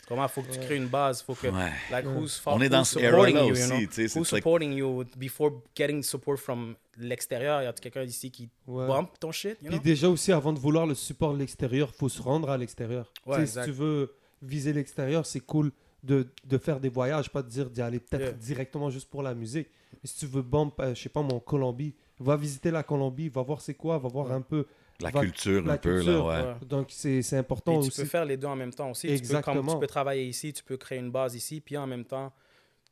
Comment 0.07 0.27
faut 0.27 0.41
que 0.41 0.51
tu 0.51 0.59
crées 0.59 0.75
une 0.75 0.87
base? 0.87 1.21
Faut 1.21 1.33
que, 1.33 1.47
Ouais. 1.47 1.71
like, 1.91 2.05
who's, 2.05 2.41
On 2.45 2.59
est 2.61 2.67
dans 2.69 2.79
who's 2.81 2.89
ce 2.89 2.99
supporting 2.99 3.35
era-là 3.37 3.47
you, 3.47 3.51
aussi, 3.53 3.61
you 3.61 3.67
know? 3.87 4.19
Who's 4.19 4.31
like- 4.31 4.43
supporting 4.43 4.73
you 4.73 5.03
before 5.17 5.51
getting 5.75 6.03
support 6.03 6.37
from 6.39 6.75
l'extérieur? 6.97 7.61
Y 7.63 7.67
a 7.67 7.73
quelqu'un 7.73 8.03
ici 8.03 8.29
qui 8.29 8.49
Ouais. 8.67 8.85
bump 8.87 9.11
ton 9.19 9.31
shit? 9.31 9.51
You 9.61 9.69
Puis 9.69 9.75
know? 9.77 9.79
déjà 9.83 10.09
aussi, 10.09 10.31
avant 10.33 10.51
de 10.53 10.59
vouloir 10.59 10.85
le 10.85 10.93
support 10.95 11.33
de 11.33 11.39
l'extérieur, 11.39 11.89
faut 11.95 12.09
se 12.09 12.21
rendre 12.21 12.49
à 12.49 12.57
l'extérieur. 12.57 13.11
Ouais, 13.25 13.45
si 13.45 13.59
tu 13.63 13.71
veux 13.71 14.13
viser 14.41 14.73
l'extérieur, 14.73 15.25
c'est 15.25 15.39
cool 15.39 15.71
de, 16.03 16.27
de 16.43 16.57
faire 16.57 16.81
des 16.81 16.89
voyages, 16.89 17.29
pas 17.29 17.41
de 17.41 17.47
dire 17.49 17.69
d'y 17.69 17.81
aller 17.81 17.99
peut-être 17.99 18.21
Yeah. 18.23 18.31
directement 18.33 18.89
juste 18.89 19.09
pour 19.09 19.23
la 19.23 19.33
musique. 19.33 19.69
Mais 19.93 19.99
si 20.09 20.17
tu 20.17 20.25
veux 20.25 20.41
bump, 20.41 20.73
euh, 20.81 20.93
je 20.93 21.01
sais 21.01 21.07
pas, 21.09 21.21
mon 21.21 21.39
Colombie, 21.39 21.95
va 22.19 22.35
visiter 22.35 22.71
la 22.71 22.83
Colombie, 22.83 23.29
va 23.29 23.41
voir 23.41 23.61
c'est 23.61 23.73
quoi, 23.73 23.97
va 23.97 24.09
voir 24.09 24.27
Ouais. 24.27 24.33
un 24.33 24.41
peu. 24.41 24.65
La 25.03 25.09
Va- 25.11 25.19
culture 25.21 25.63
la 25.65 25.73
un 25.73 25.77
peu, 25.77 25.95
culture, 25.97 26.27
là, 26.29 26.43
ouais. 26.43 26.49
Ouais. 26.59 26.65
Donc 26.67 26.87
c'est 26.89 27.21
c'est 27.21 27.37
important 27.37 27.73
Puis 27.73 27.81
tu 27.83 27.87
aussi. 27.89 28.01
peux 28.01 28.07
faire 28.07 28.25
les 28.25 28.37
deux 28.37 28.47
en 28.47 28.55
même 28.55 28.73
temps 28.73 28.89
aussi. 28.91 29.07
Tu 29.07 29.13
peux, 29.13 29.19
comme, 29.19 29.25
Exactement. 29.37 29.73
tu 29.73 29.79
peux 29.79 29.87
travailler 29.87 30.25
ici, 30.25 30.53
tu 30.53 30.63
peux 30.63 30.77
créer 30.77 30.99
une 30.99 31.11
base 31.11 31.35
ici, 31.35 31.61
puis 31.61 31.77
en 31.77 31.85
même 31.87 32.05
temps, 32.05 32.31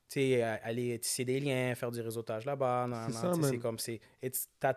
tu 0.08 0.20
sais, 0.20 0.42
aller 0.44 1.00
tisser 1.00 1.24
des 1.26 1.40
liens, 1.40 1.74
faire 1.76 1.92
du 1.92 2.02
réseautage 2.02 2.46
là-bas. 2.46 2.88
C'est 3.42 3.58
comme, 3.60 3.80
c'est... 3.80 4.00
it's- 4.22 4.50
T'as 4.60 4.74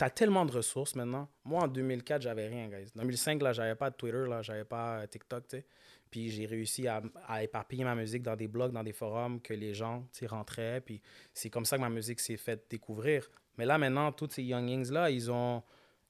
as 0.00 0.08
tellement 0.10 0.46
de 0.46 0.52
ressources 0.52 0.94
maintenant. 0.96 1.28
Moi, 1.44 1.62
en 1.62 1.68
2004, 1.68 2.22
j'avais 2.22 2.48
rien, 2.48 2.68
guys. 2.68 2.90
En 2.98 3.02
2005, 3.02 3.42
là, 3.42 3.52
j'avais 3.52 3.74
pas 3.74 3.90
de 3.90 3.96
Twitter, 3.96 4.24
là, 4.26 4.40
j'avais 4.40 4.64
pas 4.64 5.00
euh, 5.00 5.06
TikTok, 5.06 5.46
tu 5.46 5.56
sais. 5.58 5.66
Puis 6.10 6.30
j'ai 6.30 6.46
réussi 6.46 6.88
à, 6.88 7.02
à 7.28 7.42
éparpiller 7.42 7.84
ma 7.84 7.94
musique 7.94 8.22
dans 8.22 8.34
des 8.36 8.48
blogs, 8.48 8.72
dans 8.72 8.82
des 8.82 8.92
forums 8.94 9.40
que 9.42 9.52
les 9.52 9.74
gens, 9.74 10.00
tu 10.12 10.20
sais, 10.20 10.26
rentraient. 10.26 10.80
Puis 10.80 11.02
c'est 11.34 11.50
comme 11.50 11.66
ça 11.66 11.76
que 11.76 11.82
ma 11.82 11.90
musique 11.90 12.18
s'est 12.20 12.38
faite 12.38 12.64
découvrir. 12.70 13.30
Mais 13.58 13.66
là, 13.66 13.76
maintenant, 13.76 14.10
tous 14.12 14.30
ces 14.30 14.42
youngings-là, 14.42 15.10
ils 15.10 15.30
ont... 15.30 15.62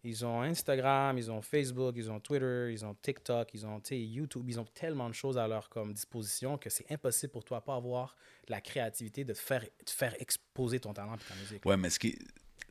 Ils 0.05 0.24
ont 0.24 0.42
Instagram, 0.42 1.16
ils 1.16 1.30
ont 1.30 1.40
Facebook, 1.40 1.94
ils 1.96 2.11
ont 2.11 2.20
Twitter, 2.20 2.68
ils 2.70 2.84
ont 2.84 2.94
TikTok, 2.94 3.48
ils 3.55 3.66
ont 3.66 3.80
YouTube, 3.90 4.44
ils 4.48 4.61
ont 4.61 4.66
tellement 4.66 5.09
de 5.09 5.14
choses 5.14 5.38
à 5.38 5.48
leur 5.48 5.70
comme, 5.70 5.94
disposition 5.94 6.59
que 6.59 6.68
c'est 6.68 6.90
impossible 6.92 7.32
pour 7.32 7.42
toi 7.44 7.61
de 7.61 7.64
pas 7.64 7.74
avoir 7.74 8.14
la 8.48 8.61
créativité 8.61 9.24
de 9.24 9.32
faire, 9.32 9.62
de 9.62 9.90
faire 9.90 10.14
exposer 10.20 10.78
ton 10.78 10.92
talent 10.92 11.14
et 11.14 11.18
ta 11.18 11.34
musique. 11.36 11.64
Ouais, 11.64 11.78
mais 11.78 11.88
ce 11.88 11.98
qui. 11.98 12.18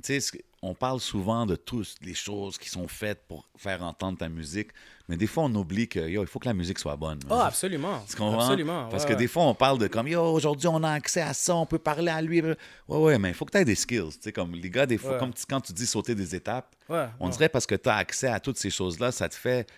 Tu 0.02 0.20
sais, 0.20 0.44
on 0.62 0.74
parle 0.74 1.00
souvent 1.00 1.46
de 1.46 1.56
toutes 1.56 1.96
les 2.02 2.14
choses 2.14 2.58
qui 2.58 2.70
sont 2.70 2.88
faites 2.88 3.26
pour 3.28 3.46
faire 3.58 3.84
entendre 3.84 4.18
ta 4.18 4.30
musique, 4.30 4.70
mais 5.10 5.18
des 5.18 5.28
fois, 5.28 5.44
on 5.44 5.56
oublie 5.56 5.88
que, 5.90 6.00
yo, 6.00 6.22
il 6.24 6.28
faut 6.28 6.40
que 6.40 6.48
la 6.48 6.54
musique 6.54 6.80
soit 6.80 6.96
bonne. 6.96 7.20
Oh, 7.30 7.34
absolument. 7.34 8.02
Tu 8.10 8.16
comprends? 8.16 8.40
Absolument. 8.42 8.88
Parce 8.90 9.04
que 9.06 9.12
ouais. 9.12 9.16
des 9.18 9.28
fois, 9.28 9.44
on 9.44 9.54
parle 9.56 9.78
de 9.78 9.88
comme, 9.88 10.08
yo, 10.08 10.22
aujourd'hui, 10.22 10.68
on 10.68 10.82
a 10.84 10.92
accès 10.92 11.22
à 11.22 11.34
ça, 11.34 11.56
on 11.56 11.66
peut 11.66 11.80
parler 11.80 12.12
à 12.12 12.22
lui. 12.22 12.42
Ouais, 12.42 12.56
ouais, 12.88 13.20
mais 13.20 13.30
il 13.30 13.34
faut 13.34 13.46
que 13.46 13.52
tu 13.52 13.58
aies 13.58 13.66
des 13.66 13.76
skills. 13.76 14.12
Tu 14.14 14.22
sais, 14.22 14.32
comme 14.32 14.54
les 14.56 14.70
gars, 14.70 14.86
des 14.86 14.98
fois, 14.98 15.14
Ouais. 15.14 15.20
comme 15.20 15.34
quand 15.50 15.62
tu 15.62 15.74
dis 15.74 15.86
sauter 15.86 16.16
des 16.16 16.34
étapes, 16.36 16.76
on 17.20 17.30
dirait 17.30 17.50
parce 17.50 17.66
que 17.66 17.76
tu 17.76 17.90
as 17.90 17.96
accès 17.98 18.28
à 18.28 18.40
toutes 18.40 18.58
ces 18.58 18.70
choses-là, 18.70 19.12
ça 19.12 19.28
te 19.30 19.36
fait. 19.36 19.70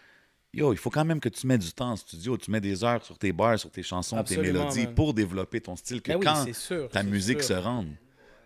Yo, 0.53 0.71
il 0.71 0.77
faut 0.77 0.89
quand 0.89 1.03
même 1.03 1.19
que 1.19 1.27
tu 1.27 1.45
mets 1.47 1.57
du 1.57 1.73
temps 1.73 1.91
en 1.91 1.95
studio, 1.97 2.37
tu 2.37 2.49
mets 2.49 2.61
des 2.61 2.81
heures 2.85 3.03
sur 3.03 3.17
tes 3.17 3.33
bars, 3.33 3.59
sur 3.59 3.69
tes 3.69 3.83
chansons, 3.83 4.23
tes 4.23 4.37
mélodies 4.37 4.85
man. 4.85 4.95
pour 4.95 5.13
développer 5.13 5.59
ton 5.59 5.75
style. 5.75 6.01
Que 6.01 6.13
Ben 6.13 6.19
quand 6.21 6.53
sûr, 6.53 6.87
ta 6.89 7.03
musique 7.03 7.43
sûr. 7.43 7.57
se 7.57 7.61
rende. 7.61 7.89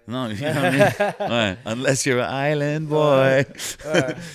Non, 0.09 0.27
mean? 0.29 0.35
ouais. 1.29 1.57
Unless 1.65 2.05
you're 2.05 2.19
an 2.21 2.51
island 2.51 2.87
boy. 2.87 3.45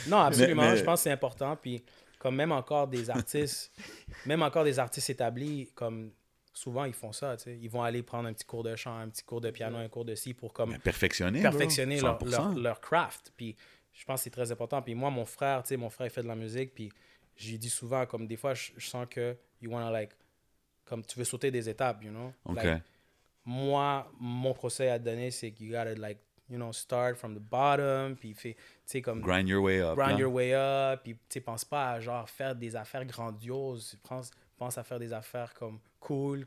Non, 0.09 0.19
absolument. 0.29 0.63
Mais- 0.63 0.71
mais- 0.73 0.77
Je 0.79 0.85
pense 0.85 1.01
que 1.01 1.05
c'est 1.05 1.11
important. 1.13 1.57
Puis, 1.57 1.83
comme 2.19 2.37
même 2.37 2.53
encore 2.53 2.89
des 2.89 3.11
artistes, 3.11 3.73
même 4.27 4.43
encore 4.43 4.65
des 4.65 4.79
artistes 4.79 5.11
établis, 5.11 5.71
comme 5.75 6.13
souvent 6.53 6.85
ils 6.85 6.95
font 6.95 7.13
ça. 7.13 7.37
tu 7.37 7.45
sais. 7.45 7.59
Ils 7.61 7.69
vont 7.69 7.83
aller 7.83 8.03
prendre 8.03 8.29
un 8.29 8.33
petit 8.33 8.45
cours 8.47 8.63
de 8.63 8.75
chant, 8.77 8.97
un 8.97 9.09
petit 9.09 9.25
cours 9.25 9.41
de 9.41 9.51
piano, 9.51 9.77
un 9.77 9.89
cours 9.89 10.05
de 10.05 10.15
ci 10.15 10.33
pour 10.35 10.53
comme 10.53 10.71
Mais 10.71 10.79
perfectionner. 10.79 11.43
perfectionner 11.43 12.01
leur, 12.01 12.19
leur, 12.25 12.53
100%. 12.53 12.63
leur 12.63 12.81
craft. 12.81 13.33
Puis 13.37 13.57
je 13.93 14.05
pense 14.05 14.21
que 14.21 14.25
c'est 14.25 14.31
très 14.31 14.51
important. 14.53 14.81
Puis 14.81 14.95
moi, 14.95 15.11
mon 15.11 15.25
frère, 15.27 15.63
tu 15.65 15.71
sais, 15.71 15.77
mon 15.77 15.91
frère, 15.91 16.07
il 16.07 16.11
fait 16.11 16.23
de 16.23 16.29
la 16.29 16.35
musique. 16.37 16.73
Puis 16.75 16.91
j'ai 17.37 17.59
dit 17.59 17.69
souvent, 17.71 18.07
comme 18.07 18.27
des 18.27 18.37
fois, 18.37 18.55
je, 18.55 18.71
je 18.77 18.87
sens 18.87 19.07
que 19.11 19.37
you 19.61 19.71
wanna 19.73 19.91
like, 19.91 20.13
comme 20.85 21.05
tu 21.05 21.19
veux 21.19 21.25
sauter 21.25 21.51
des 21.51 21.69
étapes, 21.69 22.03
you 22.05 22.11
know? 22.11 22.33
OK. 22.45 22.57
Like, 22.63 22.83
moi, 23.45 24.11
mon 24.19 24.55
conseil 24.55 24.89
à 24.89 24.99
donner, 24.99 25.31
c'est 25.31 25.51
que 25.51 25.63
you 25.63 25.71
gotta 25.73 25.95
like 25.95 26.19
you 26.51 26.57
know, 26.57 26.73
start 26.73 27.17
from 27.17 27.35
the 27.35 27.41
bottom, 27.41 28.17
puis 28.17 28.35
fait, 28.35 28.53
tu 28.55 28.61
sais, 28.85 29.01
comme 29.03 29.23
Grind 29.23 29.49
your 29.49 29.63
way 29.63 29.81
up. 29.81 29.97
grind 29.97 30.19
your 30.19 30.31
way 30.33 30.53
up, 30.55 31.01
puis 31.03 31.15
tu 31.15 31.21
sais, 31.31 31.41
pense 31.41 31.65
pas 31.65 31.93
à 31.93 32.01
genre 32.01 32.29
faire 32.29 32.55
des 32.55 32.77
affaires 32.77 33.05
grandioses, 33.07 33.97
pense, 34.03 34.31
pense 34.59 34.77
à 34.77 34.85
faire 34.85 34.99
des 34.99 35.13
affaires 35.15 35.55
comme 35.55 35.79
cool, 36.01 36.45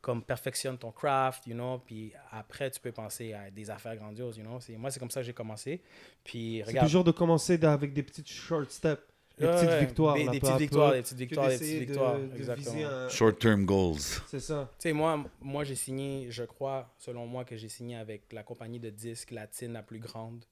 comme 0.00 0.22
perfectionne 0.22 0.76
ton 0.76 0.90
craft, 0.90 1.46
you 1.46 1.54
know, 1.54 1.78
puis 1.78 2.12
après 2.32 2.70
tu 2.72 2.80
peux 2.80 2.90
penser 2.92 3.32
à 3.34 3.48
des 3.50 3.70
affaires 3.70 3.94
grandioses, 3.96 4.36
you 4.36 4.42
know. 4.44 4.58
C'est- 4.60 4.76
Moi, 4.76 4.90
c'est 4.90 4.98
comme 4.98 5.10
ça 5.12 5.20
que 5.20 5.26
j'ai 5.26 5.32
commencé. 5.32 5.80
Puis 6.24 6.58
C'est 6.64 6.70
regarde. 6.70 6.86
toujours 6.88 7.04
de 7.04 7.12
commencer 7.12 7.64
avec 7.64 7.92
des 7.92 8.02
petites 8.02 8.28
short 8.28 8.68
steps, 8.70 9.02
des 9.38 9.46
petites 9.46 9.68
ouais, 9.68 9.80
victoires. 9.80 10.14
Des, 10.14 10.24
là, 10.24 10.32
des 10.32 10.40
petites 10.40 10.52
peu, 10.54 10.58
victoires, 10.58 10.92
des 10.92 11.02
petites 11.02 11.18
victoires, 11.18 11.48
des 11.48 11.58
petites 11.58 11.78
victoires. 11.78 12.18
de 12.18 12.36
exactement. 12.36 12.72
viser 12.72 12.84
un- 12.84 13.08
Short-term 13.08 13.64
goals. 13.66 14.00
C'est 14.28 14.40
ça. 14.40 14.70
Tu 14.78 14.88
sais, 14.88 14.92
moi, 14.92 15.24
moi 15.40 15.64
j'ai 15.64 15.74
signé, 15.74 16.28
je 16.30 16.44
crois, 16.44 16.94
selon 16.98 17.26
moi, 17.26 17.44
que 17.44 17.56
j'ai 17.56 17.68
signé 17.68 17.96
avec 17.96 18.32
la 18.32 18.42
compagnie 18.42 18.80
de 18.80 18.90
disques 18.90 19.30
latine 19.32 19.72
la 19.72 19.82
plus 19.82 19.98
grande 19.98 20.44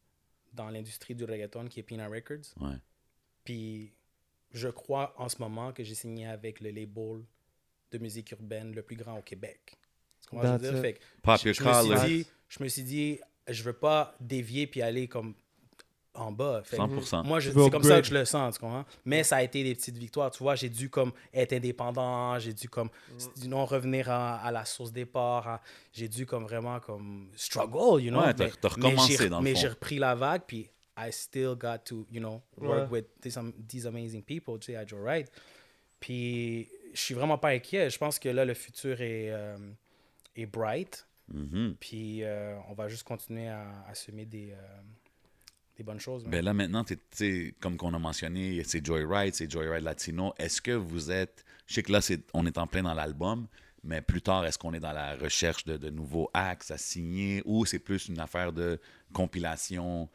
dans 0.52 0.68
l'industrie 0.70 1.14
du 1.14 1.24
reggaeton, 1.24 1.66
qui 1.66 1.80
est 1.80 1.82
Pina 1.82 2.06
Records. 2.08 2.54
Ouais. 2.60 2.76
Puis, 3.42 3.92
je 4.52 4.68
crois 4.68 5.14
en 5.18 5.28
ce 5.28 5.38
moment 5.38 5.72
que 5.72 5.82
j'ai 5.82 5.94
signé 5.94 6.26
avec 6.26 6.60
le 6.60 6.70
label 6.70 7.24
de 7.90 7.98
musique 7.98 8.30
urbaine 8.32 8.74
le 8.74 8.82
plus 8.82 8.96
grand 8.96 9.18
au 9.18 9.22
Québec. 9.22 9.78
Tu 10.22 10.28
comprends 10.28 10.58
ce 10.58 10.62
que 10.62 10.66
je 10.66 10.72
veux 10.72 10.80
dire? 10.80 10.90
it. 10.90 10.94
Fait 10.94 10.94
que 10.94 11.04
Pop 11.22 11.40
je, 11.40 11.48
your 11.48 11.54
je 11.54 11.64
me 11.64 11.96
suis 11.96 12.08
dit, 12.08 12.26
je 12.48 12.62
me 12.62 12.68
suis 12.68 12.82
dit, 12.82 13.20
je 13.48 13.62
veux 13.62 13.72
pas 13.72 14.14
dévier 14.20 14.66
puis 14.66 14.82
aller 14.82 15.08
comme 15.08 15.34
en 16.14 16.30
bas. 16.32 16.62
Fait 16.64 16.76
que 16.76 16.82
100%. 16.82 17.24
moi, 17.26 17.40
c'est 17.40 17.52
comme 17.70 17.82
ça 17.82 18.00
que 18.00 18.06
je 18.06 18.14
le 18.14 18.24
sens, 18.24 18.54
tu 18.54 18.60
comprends? 18.60 18.84
Mais 19.04 19.24
ça 19.24 19.36
a 19.36 19.42
été 19.42 19.62
des 19.64 19.74
petites 19.74 19.96
victoires. 19.98 20.30
Tu 20.30 20.42
vois, 20.42 20.54
j'ai 20.54 20.68
dû 20.68 20.88
comme 20.88 21.12
être 21.32 21.52
indépendant, 21.52 22.38
j'ai 22.38 22.52
dû 22.52 22.68
comme 22.68 22.88
du 23.36 23.48
non 23.48 23.64
revenir 23.64 24.08
à, 24.10 24.36
à 24.36 24.50
la 24.52 24.64
source 24.64 24.92
départ, 24.92 25.60
j'ai 25.92 26.08
dû 26.08 26.24
comme 26.26 26.44
vraiment 26.44 26.78
comme 26.80 27.28
struggle, 27.36 28.00
you 28.02 28.10
know? 28.10 28.20
Ouais, 28.22 28.32
t'as- 28.34 28.68
recommencé, 28.68 29.28
dans 29.28 29.38
le 29.38 29.44
Mais 29.44 29.54
j'ai 29.54 29.68
repris 29.68 29.98
la 29.98 30.14
vague, 30.14 30.42
puis 30.46 30.70
I 30.96 31.10
still 31.10 31.54
got 31.58 31.78
to, 31.86 32.06
you 32.12 32.20
know, 32.20 32.40
work 32.58 32.90
Ouais. 32.92 32.98
with 33.00 33.06
these, 33.20 33.38
these 33.68 33.84
amazing 33.86 34.22
people, 34.22 34.58
tu 34.60 34.66
sais, 34.72 34.76
à 34.76 34.86
Joe 34.86 35.00
Wright. 35.00 35.28
Puis 36.00 36.68
je 36.92 37.00
suis 37.00 37.14
vraiment 37.14 37.38
pas 37.38 37.48
inquiet. 37.48 37.90
Je 37.90 37.98
pense 37.98 38.18
que 38.18 38.28
là, 38.28 38.44
le 38.44 38.54
futur 38.54 39.00
est, 39.00 39.30
euh, 39.30 39.56
est 40.36 40.46
bright. 40.46 41.06
Mhm. 41.32 41.76
Puis 41.80 42.22
euh, 42.22 42.56
on 42.68 42.74
va 42.74 42.88
juste 42.88 43.02
continuer 43.04 43.48
à, 43.48 43.66
à 43.88 43.94
semer 43.94 44.26
des, 44.26 44.52
euh, 44.52 44.56
des 45.76 45.82
bonnes 45.82 46.00
choses. 46.00 46.24
hein. 46.24 46.30
Ben 46.30 46.44
là, 46.44 46.52
maintenant, 46.54 46.84
tu 46.84 47.54
comme 47.60 47.76
qu'on 47.76 47.92
a 47.94 47.98
mentionné, 47.98 48.62
c'est 48.64 48.84
Joyride, 48.84 49.34
c'est 49.34 49.50
Joyride 49.50 49.82
Latino. 49.84 50.32
Est-ce 50.38 50.60
que 50.62 50.72
vous 50.72 51.10
êtes. 51.10 51.44
Je 51.66 51.74
sais 51.74 51.82
que 51.82 51.92
là, 51.92 52.00
c'est, 52.00 52.20
on 52.34 52.46
est 52.46 52.58
en 52.58 52.66
plein 52.66 52.82
dans 52.82 52.94
l'album, 52.94 53.46
mais 53.82 54.00
plus 54.02 54.20
tard, 54.22 54.44
est-ce 54.46 54.58
qu'on 54.58 54.72
est 54.74 54.80
dans 54.80 54.92
la 54.92 55.16
recherche 55.16 55.64
de, 55.64 55.76
de 55.76 55.90
nouveaux 55.90 56.30
actes 56.34 56.70
à 56.70 56.78
signer 56.78 57.42
ou 57.44 57.64
c'est 57.64 57.78
plus 57.78 58.08
une 58.08 58.20
affaire 58.20 58.52
de 58.52 58.78
compilation 59.12 60.08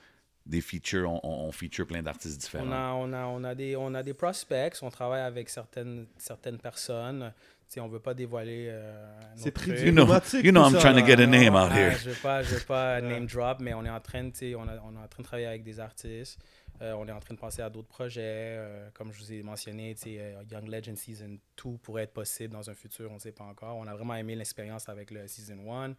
des 0.45 0.61
features? 0.61 1.09
On, 1.11 1.19
on- 1.23 1.47
on 1.47 1.51
feature 1.51 1.85
plein 1.87 2.01
d'artistes 2.03 2.39
différents? 2.39 2.67
On 2.67 2.71
a, 2.71 2.93
on, 2.93 3.13
a, 3.13 3.25
on, 3.25 3.43
a 3.43 3.55
des, 3.55 3.75
on 3.75 3.93
a 3.95 4.03
des 4.03 4.13
prospects, 4.13 4.75
on 4.81 4.89
travaille 4.89 5.21
avec 5.21 5.49
certaines, 5.49 6.05
certaines 6.17 6.57
personnes. 6.59 7.33
On 7.77 7.87
veut 7.87 7.99
pas 7.99 8.13
dévoiler 8.13 8.67
euh, 8.69 9.05
nos 9.37 9.43
C'est 9.43 9.51
très. 9.51 9.85
You 9.85 9.91
know, 9.91 10.05
you 10.41 10.51
know 10.51 10.65
I'm 10.65 10.71
ça, 10.73 10.79
trying 10.79 10.99
to 10.99 11.05
get 11.05 11.21
a 11.21 11.27
name 11.27 11.55
Ah, 11.55 11.65
out 11.65 11.71
here. 11.73 11.91
Je 11.97 12.09
ne 12.09 12.13
veux 12.15 12.21
pas, 12.21 12.41
je 12.41 12.55
veux 12.55 12.65
pas 12.65 12.99
name 13.01 13.27
drop, 13.27 13.59
mais 13.59 13.73
on 13.73 13.85
est 13.85 13.89
en 13.89 13.99
train 13.99 14.23
de, 14.23 14.55
on, 14.55 14.67
a- 14.67 14.79
on 14.83 14.95
est 14.95 15.03
en 15.03 15.07
train 15.07 15.21
de 15.21 15.23
travailler 15.23 15.47
avec 15.47 15.63
des 15.63 15.79
artistes. 15.79 16.39
Euh, 16.81 16.93
on 16.93 17.05
est 17.07 17.11
en 17.11 17.19
train 17.19 17.33
de 17.35 17.39
penser 17.39 17.61
à 17.61 17.69
d'autres 17.69 17.89
projets. 17.89 18.21
euh, 18.23 18.89
comme 18.93 19.11
je 19.11 19.19
vous 19.19 19.33
ai 19.33 19.43
mentionné, 19.43 19.93
euh, 20.07 20.41
Young 20.49 20.67
Legend 20.67 20.97
Season 20.97 21.37
2 21.63 21.71
pourrait 21.83 22.03
être 22.03 22.13
possible 22.13 22.53
dans 22.53 22.69
un 22.69 22.73
futur, 22.73 23.11
on 23.11 23.15
ne 23.15 23.19
sait 23.19 23.33
pas 23.33 23.43
encore. 23.43 23.75
On 23.75 23.85
a 23.85 23.93
vraiment 23.93 24.15
aimé 24.15 24.33
l'expérience 24.35 24.87
avec 24.87 25.11
le 25.11 25.27
Season 25.27 25.57
1. 25.71 25.93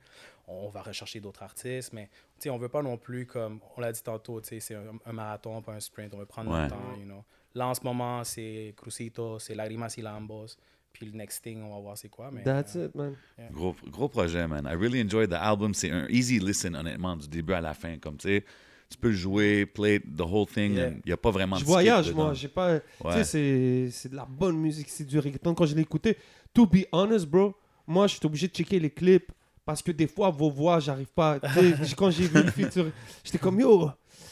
On 0.48 0.70
va 0.70 0.80
rechercher 0.82 1.20
d'autres 1.20 1.42
artistes, 1.42 1.92
mais 1.92 2.08
on 2.46 2.54
ne 2.56 2.58
veut 2.60 2.70
pas 2.70 2.82
non 2.82 2.96
plus, 2.96 3.26
comme 3.26 3.60
on 3.76 3.80
l'a 3.82 3.92
dit 3.92 4.02
tantôt, 4.02 4.40
c'est 4.42 4.74
un, 4.74 4.98
un 5.04 5.12
marathon, 5.12 5.60
pas 5.60 5.72
un 5.72 5.80
sprint. 5.80 6.14
On 6.14 6.18
veut 6.18 6.24
prendre 6.26 6.50
Ouais. 6.50 6.62
notre 6.62 6.74
temps. 6.74 6.96
You 6.98 7.04
know. 7.04 7.24
Là, 7.54 7.66
en 7.68 7.74
ce 7.74 7.82
moment, 7.84 8.24
c'est 8.24 8.72
Crucito, 8.76 9.38
c'est 9.38 9.54
Lagrimas 9.54 9.94
y 9.98 10.02
Lambos. 10.02 10.46
Puis 10.92 11.06
le 11.06 11.12
next 11.12 11.42
thing, 11.42 11.62
on 11.62 11.74
va 11.74 11.80
voir 11.80 11.98
c'est 11.98 12.08
quoi. 12.08 12.30
Mais, 12.32 12.42
That's 12.42 12.76
euh, 12.76 12.86
it, 12.86 12.94
man. 12.94 13.14
Gros, 13.52 13.74
gros 13.88 14.08
projet, 14.08 14.46
man. 14.46 14.66
I 14.66 14.74
really 14.74 15.00
enjoyed 15.00 15.30
the 15.30 15.34
album. 15.40 15.72
C'est 15.74 15.90
un 15.90 16.06
easy 16.08 16.38
listen, 16.38 16.74
honnêtement, 16.74 17.16
du 17.16 17.28
début 17.28 17.52
à 17.52 17.60
la 17.60 17.74
fin. 17.74 17.96
Comme 17.98 18.16
tu 18.16 18.28
sais, 18.28 18.44
tu 18.88 18.98
peux 18.98 19.12
jouer, 19.12 19.66
play 19.66 20.00
the 20.00 20.22
whole 20.22 20.46
thing. 20.46 20.74
Yeah. 20.74 20.90
Il 20.90 21.02
n'y 21.06 21.12
a 21.12 21.16
pas 21.16 21.30
vraiment 21.30 21.56
Je 21.56 21.60
de 21.60 21.66
skip 21.66 21.72
voyage, 21.72 22.12
moi. 22.12 22.34
J'ai 22.34 22.48
pas. 22.48 22.80
Tu 22.80 23.24
sais, 23.24 23.88
c'est- 23.90 24.08
de 24.08 24.16
la 24.16 24.26
bonne 24.26 24.58
musique, 24.58 24.88
c'est 24.88 25.04
du 25.04 25.18
reggaeton. 25.18 25.54
Quand 25.54 25.66
je 25.66 25.74
l'ai 25.74 25.82
écouté, 25.82 26.16
to 26.52 26.66
be 26.66 26.84
honest, 26.92 27.26
bro, 27.26 27.54
moi, 27.86 28.06
je 28.06 28.16
suis 28.16 28.26
obligé 28.26 28.48
de 28.48 28.52
checker 28.52 28.78
les 28.80 28.90
clips 28.90 29.30
parce 29.64 29.82
que 29.82 29.92
des 29.92 30.08
fois, 30.08 30.30
vos 30.30 30.50
voix, 30.50 30.80
j'arrive 30.80 31.12
pas. 31.14 31.38
Quand 31.96 32.10
j'ai 32.10 32.26
vu 32.26 32.42
le 32.42 32.50
feature, 32.50 32.90
j'étais 33.22 33.38
comme 33.38 33.60
yo. 33.60 33.90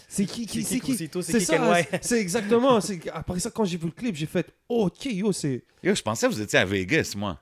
C'est 0.09 0.24
qui, 0.24 0.47
qui, 0.47 0.62
C'est 0.62 0.81
qui? 0.81 0.97
C'est 0.97 1.40
ça, 1.40 1.74
c'est- 2.01 2.20
exactement. 2.20 2.78
Après 3.12 3.39
ça, 3.40 3.51
quand 3.51 3.65
j'ai 3.65 3.77
vu 3.77 3.86
le 3.86 3.93
clip, 3.93 4.15
j'ai 4.16 4.27
fait 4.27 4.47
ok, 4.69 5.05
yo, 5.06 5.32
c'est. 5.32 5.62
Yo, 5.82 5.94
je 5.94 6.02
pensais 6.02 6.27
que 6.27 6.32
vous 6.32 6.40
étiez 6.40 6.59
à 6.59 6.65
Vegas, 6.65 7.15
moi. 7.16 7.39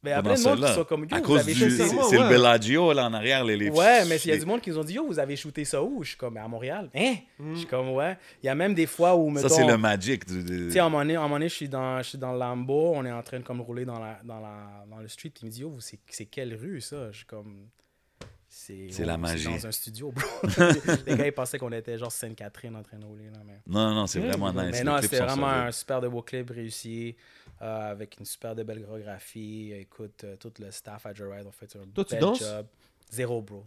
Mais 0.00 0.10
il 0.10 0.12
y 0.12 0.16
a 0.16 0.22
Pendant 0.22 0.34
plein 0.36 0.42
de 0.44 0.48
monde 0.60 0.68
qui 0.68 0.74
sont 0.74 0.84
comme, 0.84 1.00
yo, 1.02 1.08
À 1.10 1.16
vous 1.18 1.24
cause 1.24 1.40
avez 1.40 1.52
du. 1.54 1.58
shooté 1.58 1.88
C'est 2.08 2.18
le. 2.18 2.28
Bellagio, 2.28 2.92
là, 2.92 3.06
en 3.06 3.12
arrière. 3.14 3.44
Les, 3.44 3.56
les 3.56 3.68
Ouais, 3.68 4.04
mais 4.04 4.16
il 4.18 4.28
y 4.28 4.30
a 4.30 4.34
les- 4.34 4.40
du 4.40 4.46
monde 4.46 4.60
qui 4.60 4.70
nous 4.70 4.78
ont 4.78 4.84
dit, 4.84 4.92
yo, 4.94 5.04
vous 5.04 5.18
avez 5.18 5.34
shooté 5.34 5.64
ça 5.64 5.82
où? 5.82 6.04
Je 6.04 6.10
suis 6.10 6.16
comme, 6.16 6.36
à 6.36 6.46
Montréal. 6.46 6.88
Hein? 6.94 7.16
Mm. 7.40 7.54
Je 7.54 7.58
suis 7.58 7.66
comme, 7.66 7.88
ouais. 7.90 8.16
Il 8.40 8.46
y 8.46 8.48
a 8.48 8.54
même 8.54 8.74
des 8.74 8.86
fois 8.86 9.16
où, 9.16 9.36
Ça, 9.38 9.48
c'est 9.48 9.66
le 9.66 9.76
magic. 9.76 10.24
Du, 10.24 10.44
tu 10.44 10.70
sais, 10.70 10.78
à 10.78 10.84
un 10.84 10.88
moment 10.88 11.02
donné, 11.02 11.16
à 11.16 11.18
un 11.18 11.22
moment 11.24 11.34
donné, 11.34 11.48
je 11.48 11.54
suis 11.54 11.68
dans, 11.68 11.98
je 12.00 12.10
suis 12.10 12.18
dans 12.18 12.32
le 12.32 12.38
Lambo, 12.38 12.92
on 12.94 13.04
est 13.04 13.10
en 13.10 13.22
train 13.24 13.40
de 13.40 13.44
comme 13.44 13.60
rouler 13.60 13.84
dans, 13.84 13.98
la, 13.98 14.20
dans, 14.22 14.38
la, 14.38 14.84
dans 14.88 14.98
le 14.98 15.08
street, 15.08 15.30
puis 15.30 15.40
il 15.42 15.46
me 15.46 15.50
dit, 15.50 15.60
yo, 15.62 15.76
c'est 15.80 16.26
quelle 16.26 16.54
rue, 16.54 16.80
ça? 16.80 17.10
Je 17.10 17.16
suis 17.16 17.26
comme... 17.26 17.66
C'est 18.68 18.86
C'est 18.90 19.04
la 19.06 19.16
magie. 19.16 19.46
dans 19.46 19.66
un 19.66 19.72
studio, 19.72 20.12
bro. 20.12 20.26
Les 21.06 21.16
gars, 21.16 21.26
ils 21.26 21.32
pensaient 21.32 21.58
qu'on 21.58 21.72
était 21.72 21.96
genre 21.96 22.12
Sainte-Catherine 22.12 22.76
en 22.76 22.82
train 22.82 22.98
de 22.98 23.06
rouler, 23.06 23.30
là, 23.32 23.38
mais... 23.46 23.60
Non, 23.66 23.94
non, 23.94 24.06
c'est 24.06 24.20
Ouais, 24.20 24.28
vraiment 24.28 24.52
nice. 24.52 24.72
Mais 24.72 24.84
non, 24.84 24.98
c'était 25.00 25.20
vraiment 25.20 25.46
un 25.48 25.72
super 25.72 26.02
de 26.02 26.08
beau 26.08 26.20
clip 26.20 26.50
réussi, 26.50 27.16
euh, 27.62 27.92
avec 27.92 28.16
une 28.18 28.26
super 28.26 28.54
de 28.54 28.62
belle 28.64 28.84
chorégraphie. 28.84 29.72
Écoute, 29.74 30.22
euh, 30.24 30.36
tout 30.36 30.52
le 30.60 30.70
staff 30.70 31.06
à 31.06 31.14
Joyride 31.14 31.46
ont 31.46 31.50
fait 31.52 31.74
un 31.76 31.86
Toi, 31.94 32.04
tu 32.04 32.10
bel 32.14 32.20
danses? 32.20 32.40
job. 32.40 32.66
Zéro, 33.10 33.40
bro. 33.40 33.64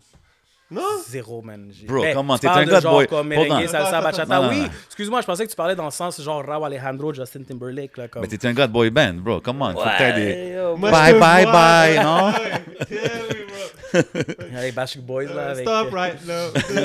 Non? 0.69 0.82
Zéro, 1.06 1.41
man. 1.41 1.69
J'ai- 1.73 1.86
Bro, 1.86 2.06
Hey, 2.06 2.14
comment, 2.14 2.38
t'es 2.38 2.48
un 2.48 2.64
de 2.64 2.69
god 2.69 2.82
genre 2.82 2.94
boy. 2.94 3.07
comme 3.07 3.28
merengue, 3.28 3.68
salsa, 3.68 3.99
bachata. 4.02 4.48
oui, 4.49 4.61
excuse-moi, 4.86 5.19
je 5.19 5.26
pensais 5.26 5.45
que 5.45 5.49
tu 5.49 5.56
parlais 5.57 5.76
dans 5.76 5.84
le 5.84 5.91
sens 5.91 6.22
genre 6.22 6.45
Rauw 6.45 6.64
Alejandro, 6.64 7.11
Justin 7.14 7.44
Timberlake. 7.44 7.98
Là, 7.98 8.07
comme... 8.07 8.22
Mais 8.22 8.30
t'es 8.30 8.48
un 8.48 8.53
gars 8.53 8.68
de 8.68 8.72
boy 8.72 8.90
band, 8.90 9.15
bro. 9.15 9.41
Come 9.41 9.61
on. 9.64 9.73
Faut 9.73 9.82
que 9.82 9.98
t'aies 9.98 10.14
des. 10.14 10.61
Ouais, 10.82 10.91
Bye, 10.91 11.19
bye, 11.19 11.45
bye, 11.45 11.99
non? 12.02 12.32
Yeah, 13.94 14.04
oui, 14.14 14.24
bro. 14.24 14.46
Il 14.50 14.54
y 14.54 14.58
a 14.58 14.62
les 14.64 14.72
Backstreet 14.72 15.02
Boys 15.02 15.24
là. 15.26 15.50
Avec... 15.50 15.68
Stop 15.68 15.94
right 15.94 16.16
now. 16.26 16.34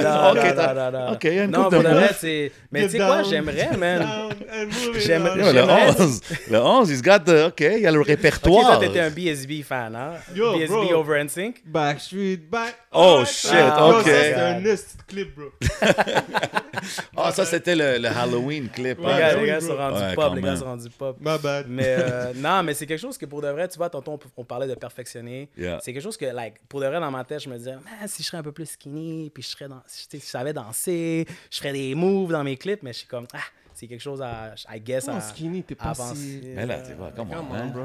Non, 0.03 0.31
Ok, 0.31 0.37
non, 0.37 0.55
non, 0.57 0.74
non, 0.74 0.91
non. 1.07 1.12
ok, 1.12 1.24
une 1.24 1.47
Non, 1.51 1.62
pour 1.70 1.73
mots. 1.83 1.89
vrai, 1.89 2.11
c'est. 2.19 2.53
Mais 2.73 2.83
tu 2.85 2.91
sais 2.91 2.99
quoi, 2.99 3.23
j'aimerais, 3.23 3.77
man. 3.77 3.99
Down 4.01 4.33
and 4.53 4.65
move 4.66 4.97
it 4.97 5.03
J'aime- 5.07 5.27
on. 5.33 5.37
Yo, 5.37 5.47
le 5.47 5.53
J'aimerais- 5.53 6.01
11. 6.01 6.20
Le 6.51 6.59
11, 6.59 6.91
he's 6.91 7.03
got 7.03 7.19
the. 7.20 7.47
OK, 7.49 7.61
il 7.61 7.81
y 7.81 7.87
a 7.87 7.91
le 7.93 8.01
Ok, 8.01 8.07
répertoire. 8.07 8.78
toi, 8.78 8.87
t'étais 8.87 9.01
un 9.01 9.11
BSB 9.11 9.62
fan, 9.62 9.95
hein? 9.95 10.12
Yo, 10.35 10.53
BSB 10.59 10.69
bro. 10.69 10.95
over 11.01 11.24
NSYNC. 11.24 11.62
Backstreet 11.66 12.37
back. 12.51 12.74
Oh, 12.93 12.99
Alright. 13.19 13.28
shit, 13.28 13.53
Yo, 13.53 13.99
ok. 13.99 14.03
C'est 14.05 14.35
un 14.35 14.61
de 14.61 14.77
clip, 15.07 15.35
bro. 15.37 15.47
Ah, 17.16 17.33
ça, 17.33 17.45
c'était 17.45 17.74
le, 17.74 17.99
le 17.99 18.09
Halloween 18.09 18.69
clip. 18.69 18.99
Ouais, 19.01 19.07
Les 19.07 19.12
hein. 19.12 19.19
gars, 19.19 19.35
les 19.41 19.47
gars 19.47 19.61
sont 19.61 19.77
rendus 19.77 20.01
Ouais, 20.03 20.15
pop, 20.15 20.35
les 20.35 20.43
gars 20.43 20.57
sont 20.57 20.65
rendus 20.66 20.91
pop. 20.91 21.16
My 21.20 21.39
bad. 21.43 21.66
Mais 21.69 21.97
euh, 21.99 22.33
non, 22.37 22.62
mais 22.62 22.74
c'est 22.74 22.87
quelque 22.87 23.01
chose 23.01 23.16
que 23.19 23.27
pour 23.27 23.41
de 23.43 23.49
vrai, 23.49 23.66
tu 23.69 23.78
vois, 23.78 23.89
tantôt 23.91 24.12
on, 24.12 24.19
on 24.43 24.45
parlait 24.45 24.66
de 24.69 24.74
perfectionner. 24.74 25.49
Yeah. 25.57 25.78
C'est 25.83 25.93
quelque 25.93 26.03
chose 26.03 26.16
que, 26.16 26.27
like, 26.27 26.55
pour 26.69 26.81
de 26.81 26.87
vrai, 26.87 26.95
dans 27.01 27.10
ma 27.10 27.24
tête, 27.24 27.40
je 27.40 27.48
me 27.48 27.56
disais, 27.56 27.74
Man, 27.74 28.06
si 28.06 28.23
je 28.23 28.28
serais 28.28 28.39
un 28.39 28.43
peu 28.43 28.52
plus 28.52 28.66
skinny, 28.70 29.31
puis 29.31 29.43
je 29.43 29.48
serais 29.48 29.68
dans, 29.68 29.82
si, 29.86 30.09
tu 30.09 30.16
sais, 30.16 30.20
si 30.20 30.27
je 30.27 30.31
savais 30.31 30.52
danser, 30.52 31.27
je 31.51 31.56
ferais 31.59 31.73
des 31.73 31.94
moves 31.94 32.32
dans 32.32 32.44
mes 32.44 32.56
clips, 32.56 32.82
mais 32.82 32.93
je 32.93 32.98
suis 32.98 33.09
comme, 33.09 33.27
ah, 33.32 33.39
c'est 33.74 33.86
quelque 33.86 34.01
chose 34.01 34.23
à, 34.23 34.55
I 34.74 34.81
guess, 34.81 35.05
Comment 35.06 35.18
à, 35.18 35.20
skinny, 35.20 35.62
t'es 35.62 35.74
pas 35.74 35.86
avancer. 35.90 36.16
si... 36.16 36.40
Mais 36.55 36.66
là, 36.66 36.81
tu 36.81 36.94
vois, 36.94 37.10
come 37.12 37.31
on, 37.31 37.35
Come 37.35 37.47
on, 37.51 37.52
man. 37.52 37.73
bro. 37.73 37.85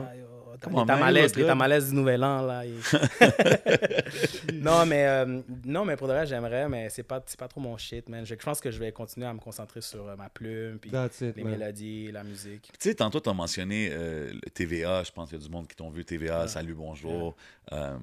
Les 1.11 1.27
good. 1.27 1.45
tamales 1.47 1.85
du 1.87 1.95
nouvel 1.95 2.23
an, 2.23 2.41
là. 2.41 2.63
non, 4.53 4.85
mais, 4.85 5.07
euh, 5.07 5.41
non, 5.65 5.85
mais 5.85 5.95
pour 5.95 6.07
de 6.07 6.13
vrai, 6.13 6.25
j'aimerais, 6.27 6.67
mais 6.69 6.89
c'est 6.89 7.03
pas, 7.03 7.21
c'est 7.25 7.39
pas 7.39 7.47
trop 7.47 7.61
mon 7.61 7.77
shit, 7.77 8.07
man. 8.09 8.25
Je, 8.25 8.35
je 8.37 8.45
pense 8.45 8.59
que 8.59 8.69
je 8.69 8.77
vais 8.79 8.91
continuer 8.91 9.27
à 9.27 9.33
me 9.33 9.39
concentrer 9.39 9.81
sur 9.81 10.07
euh, 10.07 10.15
ma 10.15 10.29
plume, 10.29 10.77
puis 10.79 10.91
it, 10.93 11.35
les 11.35 11.43
man. 11.43 11.53
mélodies, 11.57 12.11
la 12.11 12.23
musique. 12.23 12.69
Tu 12.79 12.89
sais, 12.89 12.95
tantôt, 12.95 13.19
tu 13.19 13.29
as 13.29 13.33
mentionné 13.33 13.89
euh, 13.91 14.31
le 14.33 14.49
TVA. 14.51 15.03
Je 15.03 15.11
pense 15.11 15.29
qu'il 15.29 15.39
y 15.39 15.41
a 15.41 15.45
du 15.45 15.51
monde 15.51 15.67
qui 15.67 15.75
t'ont 15.75 15.89
vu 15.89 16.05
TVA. 16.05 16.47
Salut, 16.47 16.73
bonjour. 16.73 17.35
Euh, 17.71 17.97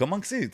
comment 0.00 0.18
que 0.18 0.26
c'est? 0.26 0.50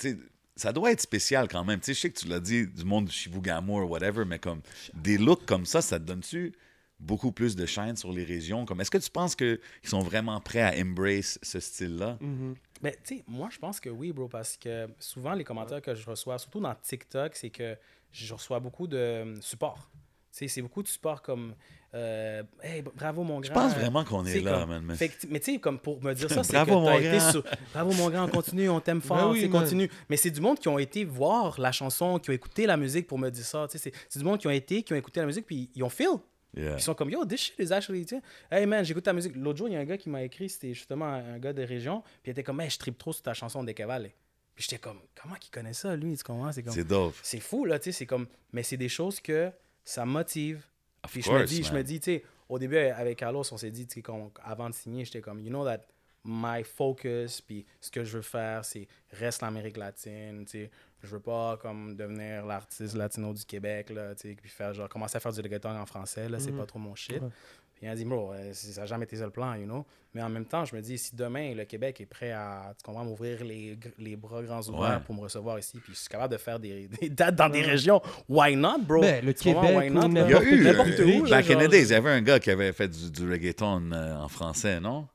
Ça 0.56 0.72
doit 0.72 0.90
être 0.90 1.00
spécial 1.00 1.46
quand 1.48 1.64
même. 1.64 1.80
Je 1.86 1.92
sais 1.92 2.10
que 2.10 2.18
tu 2.18 2.26
l'as 2.26 2.40
dit, 2.40 2.66
du 2.66 2.84
monde 2.84 3.04
du 3.04 3.12
Shibugamo 3.12 3.80
ou 3.80 3.86
whatever, 3.86 4.24
mais 4.24 4.40
comme 4.40 4.60
des 4.94 5.18
looks 5.18 5.46
comme 5.46 5.64
ça, 5.64 5.80
ça 5.80 6.00
te 6.00 6.04
donne-tu 6.04 6.52
beaucoup 6.98 7.30
plus 7.30 7.54
de 7.54 7.64
chaîne 7.64 7.94
sur 7.94 8.10
les 8.10 8.24
régions? 8.24 8.64
Comme, 8.64 8.80
Est-ce 8.80 8.90
que 8.90 8.98
tu 8.98 9.10
penses 9.10 9.36
qu'ils 9.36 9.60
sont 9.84 10.00
vraiment 10.00 10.40
prêts 10.40 10.62
à 10.62 10.74
embrace 10.82 11.38
ce 11.42 11.60
style-là? 11.60 12.18
Mhm. 12.20 12.56
Mais 12.82 12.92
tu 13.04 13.18
sais, 13.18 13.24
moi, 13.28 13.48
je 13.52 13.58
pense 13.58 13.78
que 13.78 13.88
oui, 13.88 14.12
bro, 14.12 14.26
parce 14.26 14.56
que 14.56 14.88
souvent, 14.98 15.34
les 15.34 15.44
commentaires 15.44 15.82
que 15.82 15.94
je 15.94 16.04
reçois, 16.08 16.38
surtout 16.38 16.60
dans 16.60 16.74
TikTok, 16.74 17.36
c'est 17.36 17.50
que 17.50 17.76
je 18.10 18.34
reçois 18.34 18.58
beaucoup 18.58 18.88
de 18.88 19.34
support. 19.40 19.90
C'est 20.32 20.60
beaucoup 20.60 20.82
de 20.82 20.88
support 20.88 21.22
comme 21.22 21.54
euh, 21.96 22.42
Hey, 22.62 22.82
bravo 22.82 23.22
mon 23.22 23.40
grand. 23.40 23.42
Je 23.48 23.52
pense 23.52 23.74
vraiment 23.74 24.04
qu'on 24.04 24.24
est 24.24 24.40
là, 24.40 24.60
comme- 24.60 24.68
man. 24.68 24.84
mais- 24.84 24.94
Fait 24.94 25.08
que, 25.08 25.14
mais 25.28 25.40
tu 25.40 25.54
sais, 25.54 25.58
comme 25.58 25.78
pour 25.78 26.02
me 26.02 26.12
dire 26.14 26.30
ça, 26.30 26.44
c'est 26.44 26.52
Bravo, 26.52 26.72
que 26.72 26.76
mon 26.76 26.84
t'as 26.86 26.98
été 27.00 27.16
grand. 27.18 27.30
sur... 27.32 27.44
Bravo 27.74 27.92
mon 27.92 28.10
grand, 28.10 28.24
on 28.24 28.28
continue, 28.28 28.68
on 28.68 28.80
t'aime 28.80 29.00
fort, 29.00 29.16
Ben 29.16 29.40
oui, 29.40 29.48
continue. 29.50 29.90
Mais 30.08 30.16
c'est 30.16 30.30
du 30.30 30.40
monde 30.40 30.58
qui 30.58 30.68
ont 30.68 30.78
été 30.78 31.04
voir 31.04 31.58
la 31.60 31.72
chanson, 31.72 32.18
qui 32.18 32.30
ont 32.30 32.34
écouté 32.34 32.66
la 32.66 32.76
musique 32.76 33.06
pour 33.06 33.18
me 33.18 33.30
dire 33.30 33.44
ça. 33.44 33.66
C'est 33.70 33.92
du 34.18 34.24
monde 34.24 34.38
qui 34.38 34.46
ont 34.46 34.50
été, 34.50 34.82
qui 34.82 34.92
ont 34.92 34.96
écouté 34.96 35.20
la 35.20 35.26
musique, 35.26 35.46
puis 35.46 35.70
ils 35.74 35.82
ont 35.82 35.88
feel. 35.88 36.08
Yeah. 36.56 36.74
Ils 36.76 36.80
sont 36.80 36.94
comme, 36.94 37.10
yo, 37.10 37.24
this 37.26 37.40
shit 37.40 37.54
is 37.58 37.72
actually, 37.72 38.06
tu 38.06 38.16
sais. 38.16 38.22
Hey 38.50 38.64
man, 38.64 38.82
j'écoute 38.84 39.04
ta 39.04 39.12
musique. 39.12 39.36
L'autre 39.36 39.58
jour, 39.58 39.68
il 39.68 39.74
y 39.74 39.76
a 39.76 39.80
un 39.80 39.84
gars 39.84 39.98
qui 39.98 40.08
m'a 40.08 40.22
écrit, 40.22 40.48
c'était 40.48 40.72
justement 40.72 41.04
un 41.04 41.34
un 41.34 41.38
gars 41.38 41.52
de 41.52 41.62
région, 41.62 42.00
puis 42.22 42.28
il 42.28 42.30
était 42.30 42.42
comme, 42.42 42.60
hey, 42.62 42.70
je 42.70 42.78
tripe 42.78 42.96
trop 42.96 43.12
sur 43.12 43.22
ta 43.22 43.34
chanson 43.34 43.62
des 43.62 43.74
Cavales. 43.74 44.10
Puis 44.54 44.64
j'étais 44.66 44.78
comme, 44.80 45.00
comment 45.20 45.34
qu'il 45.34 45.50
connaît 45.50 45.74
ça, 45.74 45.94
lui, 45.96 46.16
tu 46.16 46.24
comprends? 46.24 46.50
C'est 46.52 46.62
comme, 46.62 46.72
C'est 46.72 46.84
dope. 46.84 47.14
c'est 47.22 47.40
fou, 47.40 47.66
là, 47.66 47.78
tu 47.78 47.84
sais, 47.86 47.92
c'est 47.92 48.06
comme, 48.06 48.26
mais 48.52 48.62
c'est 48.62 48.78
des 48.78 48.88
choses 48.88 49.20
que 49.20 49.50
ça 49.84 50.06
motive. 50.06 50.64
Of 51.06 51.12
Puis 51.12 51.22
je 51.22 51.30
me 51.30 51.44
dis, 51.44 51.62
je 51.62 51.72
me 51.72 51.82
dis, 51.82 52.00
tu 52.00 52.12
sais, 52.12 52.24
au 52.48 52.58
début, 52.58 52.76
avec 52.76 53.18
Carlos, 53.18 53.42
on 53.50 53.56
s'est 53.56 53.70
dit, 53.70 53.86
tu 53.86 54.02
sais, 54.02 54.12
avant 54.44 54.68
de 54.68 54.74
signer, 54.74 55.04
j'étais 55.04 55.20
comme, 55.20 55.40
you 55.40 55.48
know 55.48 55.64
that 55.64 55.80
my 56.24 56.64
focus, 56.64 57.40
puis 57.40 57.64
ce 57.80 57.90
que 57.90 58.04
je 58.04 58.16
veux 58.16 58.22
faire, 58.22 58.64
c'est 58.64 58.88
reste 59.12 59.42
l'Amérique 59.42 59.76
latine, 59.76 60.44
tu 60.44 60.50
sais. 60.64 60.70
Je 61.02 61.08
veux 61.08 61.20
pas, 61.20 61.56
comme, 61.58 61.94
devenir 61.94 62.44
l'artiste 62.44 62.94
latino 62.96 63.32
du 63.32 63.44
Québec, 63.44 63.90
là, 63.90 64.14
tu 64.14 64.28
sais, 64.28 64.34
puis 64.34 64.50
faire, 64.50 64.74
genre, 64.74 64.88
commencer 64.88 65.16
à 65.16 65.20
faire 65.20 65.32
du 65.32 65.40
reggaeton 65.40 65.76
en 65.76 65.86
français, 65.86 66.28
là, 66.28 66.40
c'est 66.40 66.52
pas 66.52 66.66
trop 66.66 66.78
mon 66.78 66.94
shit. 66.94 67.22
Ouais. 67.22 67.28
Puis 67.76 67.84
il 67.86 67.88
a 67.90 67.94
dit, 67.94 68.06
bro, 68.06 68.32
euh, 68.32 68.52
ça 68.54 68.80
n'a 68.80 68.86
jamais 68.86 69.04
été 69.04 69.16
ça 69.16 69.24
le 69.26 69.30
plan, 69.30 69.54
you 69.54 69.64
know. 69.66 69.84
Mais 70.14 70.22
en 70.22 70.30
même 70.30 70.46
temps, 70.46 70.64
je 70.64 70.74
me 70.74 70.80
dis, 70.80 70.96
si 70.96 71.14
demain, 71.14 71.54
le 71.54 71.64
Québec 71.66 72.00
est 72.00 72.06
prêt 72.06 72.32
à, 72.32 72.72
tu 72.78 72.82
comprends, 72.82 73.04
m'ouvrir 73.04 73.44
les, 73.44 73.78
les 73.98 74.16
bras 74.16 74.42
grands 74.42 74.62
ouverts 74.62 74.80
Ouais. 74.96 75.00
pour 75.04 75.14
me 75.14 75.20
recevoir 75.20 75.58
ici, 75.58 75.78
puis 75.78 75.92
je 75.92 75.98
suis 75.98 76.08
capable 76.08 76.32
de 76.32 76.38
faire 76.38 76.58
des, 76.58 76.88
des 77.00 77.10
dates 77.10 77.34
dans 77.36 77.50
des 77.50 77.60
régions, 77.60 78.00
why 78.28 78.56
not, 78.56 78.78
bro? 78.80 79.02
Ben, 79.02 79.22
le 79.22 79.34
Tu 79.34 79.44
Québec 79.44 79.76
why 79.76 79.90
not? 79.90 80.08
Il 80.08 80.14
y 80.14 80.18
a 80.20 80.24
n'importe 80.24 80.44
eu, 80.46 80.64
n'importe 80.64 80.88
euh, 81.00 81.18
où, 81.18 81.22
back 81.28 81.50
in 81.50 81.52
genre, 81.52 81.62
the 81.64 81.70
days, 81.70 81.82
il 81.82 81.90
y 81.90 81.94
avait 81.94 82.10
un 82.10 82.22
gars 82.22 82.40
qui 82.40 82.50
avait 82.50 82.72
fait 82.72 82.88
du, 82.88 83.10
du 83.10 83.30
reggaeton 83.30 83.92
euh, 83.92 84.16
en 84.16 84.28
français, 84.28 84.80
non? 84.80 85.06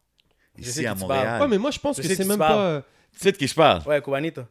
Ici 0.58 0.86
à 0.86 0.94
Montréal. 0.94 1.42
Ouais, 1.42 1.48
mais 1.48 1.58
moi, 1.58 1.72
je 1.72 1.80
pense 1.80 1.98
Je 2.00 2.08
que 2.08 2.14
c'est 2.14 2.26
même 2.26 2.38
pas. 2.38 2.60
euh, 2.64 2.82
Tu 3.14 3.20
sais 3.22 3.32
de 3.32 3.38
qui 3.38 3.48
je 3.48 3.56
parle? 3.56 3.82
Ouais, 3.88 4.00
Cubanito. 4.04 4.44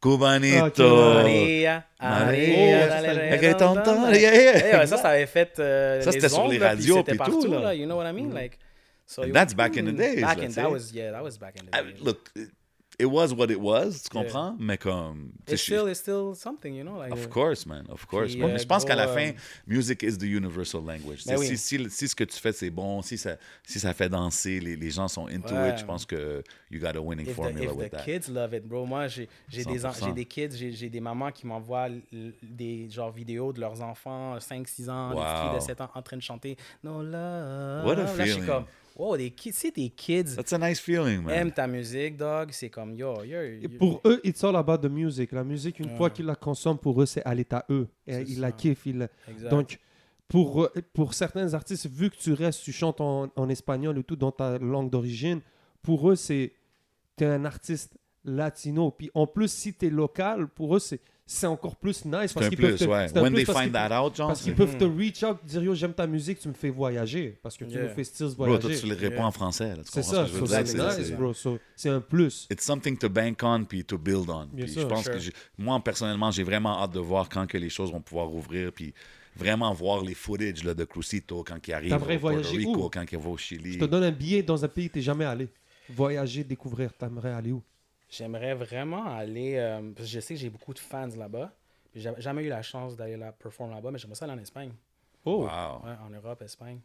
Cubanito. 0.00 0.82
Ouais. 0.82 1.14
Maria, 1.14 1.84
Maria, 2.00 2.24
Maria, 2.24 2.88
dale, 2.88 3.30
Reggaeton, 3.32 3.74
dale, 3.74 3.84
ton, 3.84 4.02
dale. 4.02 4.16
yeah, 4.16 4.34
yeah. 4.34 4.86
Ça, 4.86 4.96
ça 4.96 5.08
avait 5.08 5.26
fait 5.26 5.58
euh, 5.58 6.00
Ça, 6.02 6.12
c'était 6.12 6.28
sur 6.28 6.46
les 6.46 6.58
là, 6.58 6.74
puis 6.76 6.76
radios, 6.92 6.96
c'était 7.04 7.16
tout, 7.16 7.46
là. 7.50 7.60
là. 7.60 7.74
You 7.74 7.86
know 7.86 7.96
what 7.96 8.06
I 8.06 8.12
mean? 8.12 8.32
Like, 8.32 8.58
so 9.06 9.22
And 9.22 9.32
that's 9.32 9.54
back 9.54 9.76
in 9.76 9.86
the 9.86 9.92
days, 9.96 10.20
Back 10.20 10.38
in, 10.38 10.50
that 10.52 10.70
was, 10.70 10.92
yeah, 10.92 11.10
that 11.10 11.22
was 11.22 11.38
back 11.38 11.56
in 11.60 11.66
the 11.66 11.72
days. 11.72 12.00
look, 12.00 12.30
it 12.98 13.06
was 13.06 13.32
what 13.32 13.50
it 13.50 13.60
was, 13.60 14.02
tu 14.02 14.08
comprends? 14.10 14.56
Mais 14.58 14.76
comme... 14.76 15.30
It's 15.46 15.62
still, 15.62 15.86
it's 15.88 16.00
still 16.00 16.34
something, 16.34 16.74
you 16.74 16.82
know? 16.82 16.98
Like, 16.98 17.12
Of 17.12 17.26
uh, 17.26 17.28
course, 17.28 17.64
man. 17.66 17.84
Of 17.88 18.06
course. 18.06 18.32
Puis, 18.32 18.42
euh, 18.42 18.48
Mais 18.48 18.58
je 18.58 18.66
pense 18.66 18.84
qu'à 18.84 18.96
la 18.96 19.06
fin, 19.08 19.28
euh, 19.28 19.32
music 19.66 20.02
is 20.02 20.18
the 20.18 20.24
universal 20.24 20.82
language. 20.84 21.24
Ben 21.26 21.36
oui. 21.38 21.46
si, 21.46 21.56
si, 21.58 21.90
si 21.90 22.08
ce 22.08 22.14
que 22.16 22.24
tu 22.24 22.38
fais, 22.38 22.52
c'est 22.52 22.70
bon, 22.70 23.00
si 23.02 23.16
ça, 23.16 23.36
si 23.64 23.78
ça 23.78 23.94
fait 23.94 24.08
danser, 24.08 24.58
les, 24.60 24.74
les 24.76 24.90
gens 24.90 25.06
sont 25.08 25.26
into 25.28 25.54
Ouais. 25.54 25.70
it, 25.70 25.78
je 25.78 25.84
pense 25.84 26.04
que 26.04 26.42
you 26.70 26.80
got 26.80 26.96
a 26.96 27.00
winning 27.00 27.26
If 27.26 27.32
the, 27.32 27.36
formula 27.36 27.64
if 27.72 27.76
with 27.76 27.90
the 27.90 27.96
that. 27.96 28.04
kids 28.04 28.28
love 28.28 28.52
it, 28.52 28.64
bro. 28.66 28.84
Moi, 28.84 29.06
j'ai 29.08 29.28
des, 29.50 29.84
en- 29.84 29.90
100%. 29.92 30.04
j'ai 30.06 30.12
des 30.12 30.24
kids, 30.24 30.50
j'ai 30.56 30.88
des 30.90 31.00
mamans 31.00 31.30
qui 31.30 31.46
m'envoient 31.46 31.88
des 32.42 32.88
genre 32.90 33.12
vidéos 33.12 33.52
de 33.52 33.60
leurs 33.60 33.80
enfants, 33.80 34.36
5-6 34.38 34.90
ans, 34.90 35.10
des 35.10 35.16
Wow. 35.16 35.22
filles 35.24 35.54
de 35.60 35.64
7 35.64 35.80
ans 35.82 35.90
en 35.94 36.02
train 36.02 36.16
de 36.16 36.22
chanter 36.22 36.56
No 36.82 37.02
love. 37.02 37.84
What 37.86 37.98
a 37.98 38.06
feeling. 38.08 38.44
Wow, 38.98 39.16
des 39.16 39.30
kids, 39.30 39.52
si 39.52 39.72
tes 39.72 39.88
kids 39.90 40.34
That's 40.36 40.52
a 40.52 40.58
nice 40.58 40.80
feeling, 40.80 41.22
man. 41.22 41.34
aiment 41.34 41.54
ta 41.54 41.66
musique, 41.66 42.16
dog, 42.16 42.50
c'est 42.52 42.68
comme, 42.68 42.94
yo, 42.94 43.22
yo. 43.24 43.40
Et 43.40 43.60
yo- 43.62 43.68
pour 43.78 44.00
eux, 44.04 44.20
it's 44.24 44.42
all 44.44 44.56
about 44.56 44.78
the 44.78 44.90
music. 44.90 45.32
La 45.32 45.44
musique, 45.44 45.78
une 45.78 45.96
fois 45.96 46.10
qu'ils 46.10 46.26
la 46.26 46.34
consomment, 46.34 46.78
pour 46.78 47.00
eux, 47.00 47.06
c'est 47.06 47.22
à 47.24 47.34
l'état 47.34 47.64
eux. 47.70 47.88
Et 48.06 48.12
C'est 48.12 48.22
ils 48.24 48.40
la 48.40 48.52
kiffent. 48.52 48.86
Ils. 48.86 49.08
Donc, 49.50 49.78
pour, 50.26 50.68
pour 50.92 51.14
certains 51.14 51.54
artistes, 51.54 51.86
vu 51.88 52.10
que 52.10 52.16
tu 52.16 52.32
restes, 52.34 52.62
tu 52.62 52.72
chantes 52.72 53.00
en, 53.00 53.30
en 53.34 53.48
espagnol 53.48 53.96
ou 53.96 54.02
tout 54.02 54.16
dans 54.16 54.32
ta 54.32 54.58
langue 54.58 54.90
d'origine, 54.90 55.40
pour 55.80 56.10
eux, 56.10 56.16
c'est 56.16 56.52
tu 57.16 57.24
es 57.24 57.26
un 57.26 57.44
artiste 57.46 57.96
latino. 58.24 58.90
Puis 58.90 59.10
en 59.14 59.26
plus, 59.26 59.50
si 59.50 59.72
tu 59.74 59.86
es 59.86 59.90
local, 59.90 60.48
pour 60.48 60.76
eux, 60.76 60.80
c'est 60.80 61.00
c'est 61.30 61.46
encore 61.46 61.76
plus 61.76 62.04
nice. 62.06 62.32
Parce 62.32 62.48
qu'ils 62.48 62.56
peuvent 62.58 62.76
te- 62.78 62.84
ouais. 62.84 63.12
When 63.14 63.26
plus 63.32 63.34
they 63.36 63.44
parce 63.44 63.58
find 63.58 63.64
qu'ils- 63.70 63.72
that 63.74 64.02
out, 64.02 64.16
genre, 64.16 64.28
Parce 64.28 64.40
qu'ils 64.42 64.54
peuvent 64.54 64.76
te 64.78 64.84
reach 64.84 65.22
out, 65.22 65.36
dire 65.44 65.62
yo, 65.62 65.74
j'aime 65.74 65.92
ta 65.92 66.06
musique, 66.06 66.38
tu 66.40 66.48
me 66.48 66.54
fais 66.54 66.70
voyager. 66.70 67.38
Parce 67.42 67.56
que 67.56 67.64
tu 67.66 67.72
Yeah. 67.72 67.82
nous 67.82 67.88
fais 67.94 68.04
still 68.04 68.28
Bro, 68.34 68.46
toi, 68.46 68.58
voyager. 68.60 68.80
tu 68.80 68.86
les 68.86 68.94
réponds 68.94 69.16
Yeah. 69.16 69.26
en 69.26 69.30
français. 69.30 69.68
là, 69.68 69.82
tu 69.84 69.90
C'est 69.92 70.00
comprends 70.00 70.10
ça, 70.16 70.16
ce 70.16 70.22
que 70.22 70.28
je 70.28 70.32
so 70.32 70.40
veux 70.40 70.46
dire? 70.48 70.66
c'est 70.66 70.76
C'est- 70.78 70.98
nice, 70.98 71.08
c'est- 71.08 71.14
bro. 71.16 71.34
So, 71.34 71.58
c'est 71.76 71.90
un 71.90 72.00
plus. 72.00 72.46
It's 72.50 72.64
something 72.64 72.96
to 72.96 73.08
bank 73.10 73.40
on 73.42 73.64
puis 73.64 73.84
to 73.84 73.98
build 73.98 74.30
on. 74.30 74.46
Bien 74.46 74.64
Puis 74.64 74.72
sûr, 74.72 74.82
je 74.82 74.86
pense 74.86 75.04
sure. 75.04 75.12
que 75.12 75.18
moi 75.58 75.78
personnellement, 75.84 76.30
j'ai 76.30 76.42
vraiment 76.44 76.82
hâte 76.82 76.92
de 76.94 77.00
voir 77.00 77.28
quand 77.28 77.46
que 77.46 77.58
les 77.58 77.68
choses 77.68 77.92
vont 77.92 78.00
pouvoir 78.00 78.32
ouvrir 78.32 78.72
puis 78.72 78.94
vraiment 79.36 79.72
voir 79.74 80.02
les 80.02 80.14
footage 80.14 80.64
là, 80.64 80.74
de 80.74 80.84
Crucito 80.84 81.44
quand 81.46 81.58
il 81.68 81.72
arrive 81.74 81.92
au 81.92 81.98
Puerto 81.98 82.18
voyager 82.20 82.56
Rico, 82.56 82.86
où? 82.86 82.88
quand 82.90 83.04
il 83.12 83.18
va 83.18 83.28
au 83.28 83.36
Chili. 83.36 83.74
Je 83.74 83.78
te 83.78 83.84
donne 83.84 84.02
un 84.04 84.10
billet 84.10 84.42
dans 84.42 84.64
un 84.64 84.68
pays 84.68 84.88
que 84.88 84.94
tu 84.94 85.02
jamais 85.02 85.26
allé. 85.26 85.48
Voyager, 85.90 86.42
découvrir, 86.42 86.92
t'aimerais 86.92 87.32
aller 87.32 87.52
où? 87.52 87.62
J'aimerais 88.10 88.54
vraiment 88.54 89.14
aller. 89.16 89.54
euh, 89.56 89.80
parce 89.94 90.08
que 90.08 90.14
je 90.14 90.20
sais 90.20 90.34
que 90.34 90.40
j'ai 90.40 90.50
beaucoup 90.50 90.72
de 90.74 90.78
fans 90.78 91.06
là-bas. 91.16 91.52
J'ai 91.94 92.10
jamais 92.18 92.44
eu 92.44 92.48
la 92.48 92.62
chance 92.62 92.96
d'aller 92.96 93.16
là, 93.16 93.32
perform 93.32 93.70
là-bas, 93.70 93.90
mais 93.90 93.98
j'aimerais 93.98 94.14
ça 94.16 94.24
aller 94.24 94.34
en 94.34 94.38
Espagne. 94.38 94.72
Oh, 95.24 95.42
Wow. 95.44 95.84
Ouais, 95.84 95.94
en 96.06 96.10
Europe, 96.10 96.42
Espagne. 96.42 96.78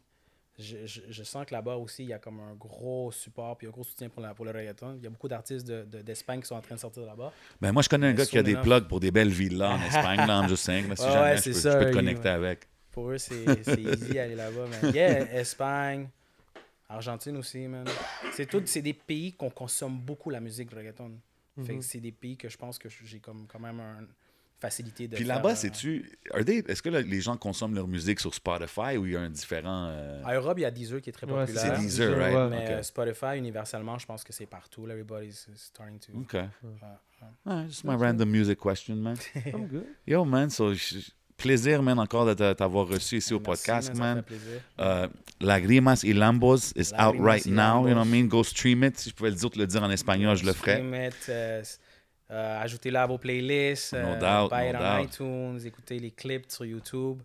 Je, 0.58 0.86
je, 0.86 1.00
je 1.08 1.22
sens 1.24 1.44
que 1.46 1.52
là-bas 1.54 1.74
aussi, 1.76 2.04
il 2.04 2.10
y 2.10 2.12
a 2.12 2.18
comme 2.18 2.38
un 2.40 2.54
gros 2.54 3.10
support 3.10 3.56
puis 3.58 3.66
un 3.66 3.70
gros 3.70 3.82
soutien 3.82 4.08
pour, 4.08 4.22
la, 4.22 4.34
pour 4.34 4.44
le 4.44 4.52
reggaeton. 4.52 4.94
Il 4.98 5.02
y 5.02 5.06
a 5.06 5.10
beaucoup 5.10 5.26
d'artistes 5.28 5.66
de- 5.66 5.84
de- 5.84 6.02
d'Espagne 6.02 6.40
qui 6.40 6.46
sont 6.46 6.54
en 6.54 6.60
train 6.60 6.76
de 6.76 6.80
sortir 6.80 7.04
là-bas. 7.04 7.32
Ben, 7.60 7.72
moi, 7.72 7.82
je 7.82 7.88
connais 7.88 8.06
un 8.06 8.10
Mais 8.10 8.16
gars 8.18 8.26
qui 8.26 8.38
a 8.38 8.42
des 8.42 8.56
plugs 8.56 8.86
pour 8.86 9.00
des 9.00 9.10
belles 9.10 9.30
villes 9.32 9.58
là 9.58 9.72
en 9.72 9.82
Espagne, 9.86 10.26
là, 10.26 10.46
just 10.46 10.64
saying. 10.64 10.86
Mais 10.88 10.94
si 10.96 11.02
Ouais, 11.02 11.10
jamais, 11.12 11.30
ouais, 11.30 11.36
je, 11.38 11.42
c'est 11.42 11.50
peux, 11.52 11.58
ça, 11.58 11.72
je 11.72 11.78
peux 11.84 11.90
te 11.90 11.96
connecter 11.96 12.28
ouais. 12.28 12.34
avec. 12.34 12.68
Pour 12.92 13.10
eux, 13.10 13.18
c'est 13.18 13.64
c'est 13.64 13.82
easy 13.82 14.12
d'aller 14.14 14.36
là-bas. 14.36 14.66
man. 14.82 14.94
Yeah, 14.94 15.32
Espagne, 15.40 16.08
Argentine 16.88 17.36
aussi, 17.36 17.66
man. 17.66 17.86
C'est 18.32 18.46
tout, 18.46 18.62
c'est 18.66 18.82
des 18.82 18.92
pays 18.94 19.32
qu'on 19.32 19.50
consomme 19.50 19.98
beaucoup 19.98 20.30
la 20.30 20.40
musique 20.40 20.70
de 20.70 20.76
reggaeton. 20.76 21.12
Mhm. 21.56 21.64
Fait 21.64 21.76
que 21.78 21.82
c'est 21.84 22.00
des 22.00 22.12
pays 22.12 22.36
que 22.36 22.48
je 22.48 22.56
pense 22.56 22.78
que 22.78 22.88
j'ai 22.88 23.20
comme 23.20 23.46
quand 23.46 23.60
même 23.60 23.80
une 23.80 24.08
facilité 24.58 25.08
de 25.08 25.16
Puis 25.16 25.24
là-bas, 25.24 25.52
euh, 25.52 25.54
c'est-tu. 25.54 26.10
are 26.32 26.44
they- 26.44 26.64
Est-ce 26.66 26.82
que 26.82 26.88
là, 26.88 27.00
les 27.02 27.20
gens 27.20 27.36
consomment 27.36 27.74
leur 27.74 27.86
musique 27.88 28.18
sur 28.20 28.32
Spotify 28.34 28.96
ou 28.96 29.06
il 29.06 29.12
y 29.12 29.16
a 29.16 29.20
un 29.20 29.30
différent. 29.30 29.88
euh, 29.90 30.22
En 30.24 30.32
Europe, 30.32 30.58
il 30.58 30.62
y 30.62 30.64
a 30.64 30.70
Deezer 30.70 31.00
qui 31.00 31.10
est 31.10 31.12
très 31.12 31.26
Ouais, 31.26 31.40
populaire. 31.46 31.76
C'est 31.76 31.82
Deezer, 31.82 32.16
right? 32.18 32.34
ouais. 32.34 32.48
Mais 32.50 32.70
euh, 32.70 32.82
Spotify, 32.82 33.36
universellement, 33.38 33.98
je 33.98 34.06
pense 34.06 34.24
que 34.24 34.32
c'est 34.32 34.46
partout. 34.46 34.86
Everybody's 34.88 35.48
starting 35.56 35.98
to. 36.00 36.12
OK. 36.18 36.36
Ah, 37.46 37.64
just 37.66 37.84
my 37.84 37.94
random 37.94 38.28
music 38.30 38.58
question, 38.58 38.96
man. 38.96 39.16
I'm 39.46 39.66
good. 39.66 39.86
Yo, 40.06 40.24
man, 40.24 40.50
so, 40.50 40.74
je- 40.74 41.10
plaisir, 41.44 41.82
man, 41.82 41.98
encore 41.98 42.26
de 42.26 42.34
t'a- 42.34 42.54
t'avoir 42.54 42.86
reçu 42.88 43.16
ici 43.18 43.32
au 43.34 43.38
Merci, 43.40 43.44
podcast, 43.64 43.94
man. 43.96 44.22
plaisir. 44.22 44.60
Euh, 44.80 45.06
Lagrimas 45.40 46.00
y 46.04 46.12
Lambos 46.12 46.72
is 46.76 46.92
out 46.94 46.98
Lagrimas 47.14 47.24
right 47.32 47.46
y 47.46 47.50
now, 47.50 47.86
you 47.86 47.92
know 47.94 47.98
what 48.00 48.06
I 48.06 48.10
mean? 48.10 48.26
Go 48.28 48.42
stream 48.42 48.82
it. 48.84 48.98
Si 48.98 49.10
je 49.10 49.14
pouvais 49.14 49.30
le 49.30 49.36
dire, 49.36 49.50
te 49.50 49.58
le 49.58 49.66
dire 49.66 49.82
en 49.82 49.90
espagnol, 49.90 50.36
je 50.36 50.44
le 50.46 50.52
ferais. 50.52 50.76
Stream 50.76 50.94
it, 50.94 51.14
euh, 51.28 51.62
euh, 52.30 52.62
Ajoutez-la 52.62 53.02
à 53.02 53.06
vos 53.06 53.18
playlists. 53.18 53.92
No 53.92 53.98
euh, 53.98 54.18
doubt, 54.20 54.50
buy 54.50 54.68
it 54.68 54.72
no 54.74 54.78
on 54.80 54.98
doubt. 55.02 55.04
iTunes. 55.04 55.58
Écoutez 55.66 55.98
les 55.98 56.10
clips 56.10 56.50
sur 56.50 56.64
YouTube. 56.64 57.18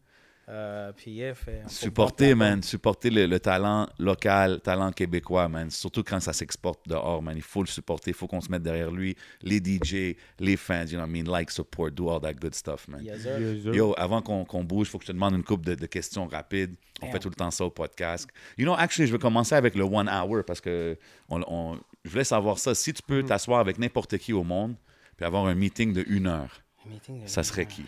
Euh, 0.51 0.91
puis, 0.93 1.11
yeah, 1.11 1.35
fait- 1.35 1.61
faut 1.63 1.69
Supporter, 1.69 2.33
man, 2.33 2.63
supporter 2.63 3.11
le, 3.11 3.27
le 3.27 3.39
talent 3.39 3.87
local, 3.99 4.59
talent 4.61 4.91
québécois, 4.91 5.47
man. 5.47 5.69
Surtout 5.69 6.01
quand 6.03 6.19
ça 6.19 6.33
s'exporte 6.33 6.87
dehors, 6.89 7.21
man. 7.21 7.35
Il 7.37 7.43
faut 7.43 7.61
le 7.61 7.67
supporter, 7.67 8.09
il 8.09 8.13
faut 8.15 8.25
qu'on 8.25 8.41
se 8.41 8.49
mette 8.49 8.63
derrière 8.63 8.89
lui. 8.89 9.15
Les 9.43 9.57
DJ, 9.59 10.15
les 10.39 10.57
fans, 10.57 10.85
you 10.85 10.93
know 10.97 11.01
what 11.01 11.07
I 11.07 11.11
mean? 11.21 11.31
Like, 11.31 11.51
support, 11.51 11.91
do 11.91 12.09
all 12.09 12.19
that 12.21 12.33
good 12.33 12.55
stuff, 12.55 12.87
man. 12.87 13.03
Yes, 13.03 13.21
sir. 13.21 13.39
Yes, 13.39 13.61
sir. 13.63 13.75
Yo, 13.75 13.93
avant 13.95 14.23
qu'on 14.23 14.63
bouge, 14.63 14.87
il 14.87 14.91
faut 14.91 14.97
que 14.97 15.03
je 15.05 15.09
te 15.09 15.13
demande 15.13 15.35
une 15.35 15.43
couple 15.43 15.65
de, 15.67 15.75
de 15.75 15.85
questions 15.85 16.25
rapides. 16.25 16.73
On 17.01 17.05
Damn. 17.05 17.11
fait 17.13 17.19
tout 17.19 17.29
le 17.29 17.35
temps 17.35 17.51
ça 17.51 17.63
au 17.65 17.69
podcast. 17.69 18.27
You 18.57 18.65
know, 18.65 18.73
actually, 18.73 19.05
je 19.07 19.11
vais 19.13 19.19
commencer 19.19 19.53
avec 19.53 19.75
le 19.75 19.83
one 19.83 20.09
hour 20.09 20.43
parce 20.45 20.61
que 20.61 20.97
on, 21.29 21.41
on- 21.47 21.79
je 22.03 22.09
voulais 22.09 22.23
savoir 22.23 22.57
ça. 22.57 22.73
Si 22.73 22.91
tu 22.91 23.03
peux 23.03 23.21
t'asseoir 23.23 23.59
avec 23.59 23.77
n'importe 23.77 24.17
qui 24.17 24.33
au 24.33 24.43
monde 24.43 24.75
puis 25.15 25.25
avoir 25.27 25.45
un 25.45 25.53
meeting 25.53 25.93
de 25.93 26.03
une 26.07 26.25
heure, 26.27 26.61
ça 27.27 27.43
serait 27.43 27.67
qui? 27.67 27.83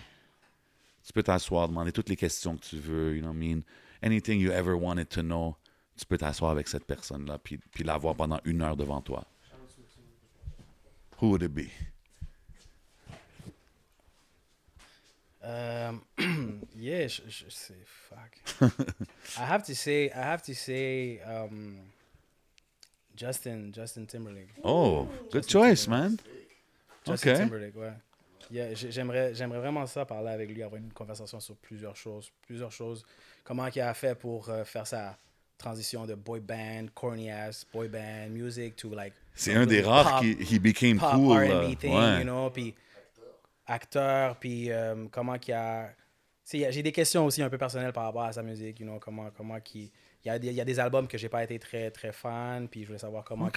Tu 1.11 1.13
peux 1.13 1.23
t'asseoir, 1.23 1.67
demander 1.67 1.91
toutes 1.91 2.07
les 2.07 2.15
questions 2.15 2.55
que 2.55 2.63
tu 2.63 2.77
veux, 2.77 3.17
you 3.17 3.21
know 3.21 3.31
what 3.31 3.35
I 3.35 3.37
mean? 3.37 3.63
Anything 4.01 4.39
you 4.39 4.49
ever 4.49 4.77
wanted 4.77 5.09
to 5.09 5.21
know, 5.21 5.57
tu 5.97 6.05
peux 6.05 6.17
t'asseoir 6.17 6.51
avec 6.51 6.69
cette 6.69 6.85
personne-là 6.85 7.37
puis, 7.37 7.57
puis 7.57 7.83
l'avoir 7.83 8.15
pendant 8.15 8.39
une 8.45 8.61
heure 8.61 8.77
devant 8.77 9.01
toi. 9.01 9.25
Who 11.21 11.31
would 11.31 11.43
it 11.43 11.53
be? 11.53 11.67
Um, 15.43 16.05
yeah, 16.77 17.07
je, 17.07 17.23
je 17.27 17.49
sais, 17.49 17.75
fuck. 17.83 18.61
I 19.37 19.41
have 19.43 19.63
to 19.65 19.75
say, 19.75 20.09
I 20.15 20.21
have 20.21 20.43
to 20.43 20.53
say, 20.53 21.19
um, 21.23 21.75
Justin, 23.17 23.73
Justin 23.73 24.05
Timberlake. 24.05 24.53
Oh, 24.63 25.09
good 25.29 25.43
Justin 25.43 25.61
choice, 25.61 25.85
Timberlake. 25.87 26.09
man. 26.09 26.19
Justin 27.05 27.31
OK. 27.31 27.37
Timberlake, 27.37 27.75
ouais. 27.75 27.93
J'aimerais, 28.73 29.33
j'aimerais 29.33 29.59
vraiment 29.59 29.85
ça, 29.85 30.05
parler 30.05 30.29
avec 30.29 30.49
lui, 30.51 30.61
avoir 30.63 30.81
une 30.81 30.91
conversation 30.93 31.39
sur 31.39 31.55
plusieurs 31.57 31.95
choses. 31.95 32.31
Plusieurs 32.45 32.71
choses. 32.71 33.03
Comment 33.43 33.67
il 33.67 33.81
a 33.81 33.93
fait 33.93 34.15
pour 34.15 34.49
euh, 34.49 34.63
faire 34.63 34.85
sa 34.87 35.17
transition 35.57 36.05
de 36.05 36.15
boy 36.15 36.39
band, 36.39 36.87
corny 36.93 37.29
ass 37.31 37.65
boy 37.71 37.87
band 37.87 38.29
music 38.31 38.75
to 38.75 38.93
like. 38.93 39.13
C'est 39.35 39.53
un 39.55 39.65
des 39.65 39.81
rares 39.81 40.19
pop- 40.19 40.21
qui 40.21 40.55
he 40.55 40.59
became 40.59 40.97
pop 40.99 41.13
cool. 41.13 41.37
R&B 41.37 41.77
thing, 41.77 41.93
Ouais. 41.95 42.17
you 42.19 42.23
know, 42.23 42.49
puis 42.49 42.73
acteur, 43.65 44.35
puis 44.37 44.71
euh, 44.71 45.05
comment 45.11 45.37
qu'il 45.37 45.53
a 45.53 45.89
j'ai 46.53 46.83
des 46.83 46.91
questions 46.91 47.25
aussi 47.25 47.41
un 47.41 47.49
peu 47.49 47.57
personnelles 47.57 47.93
par 47.93 48.03
rapport 48.03 48.23
à 48.23 48.33
sa 48.33 48.43
musique, 48.43 48.79
you 48.81 48.85
know, 48.85 48.99
comment, 48.99 49.29
comment. 49.37 49.57
Il 50.23 50.27
y 50.27 50.31
a, 50.31 50.37
des- 50.39 50.47
il 50.49 50.53
y 50.53 50.61
a 50.61 50.65
des 50.65 50.79
albums 50.79 51.07
que 51.07 51.17
j'ai 51.17 51.29
pas 51.29 51.43
été 51.43 51.57
très, 51.57 51.89
très 51.89 52.11
fan, 52.11 52.67
puis 52.67 52.81
je 52.81 52.87
voulais 52.87 52.99
savoir 52.99 53.23
comment... 53.23 53.47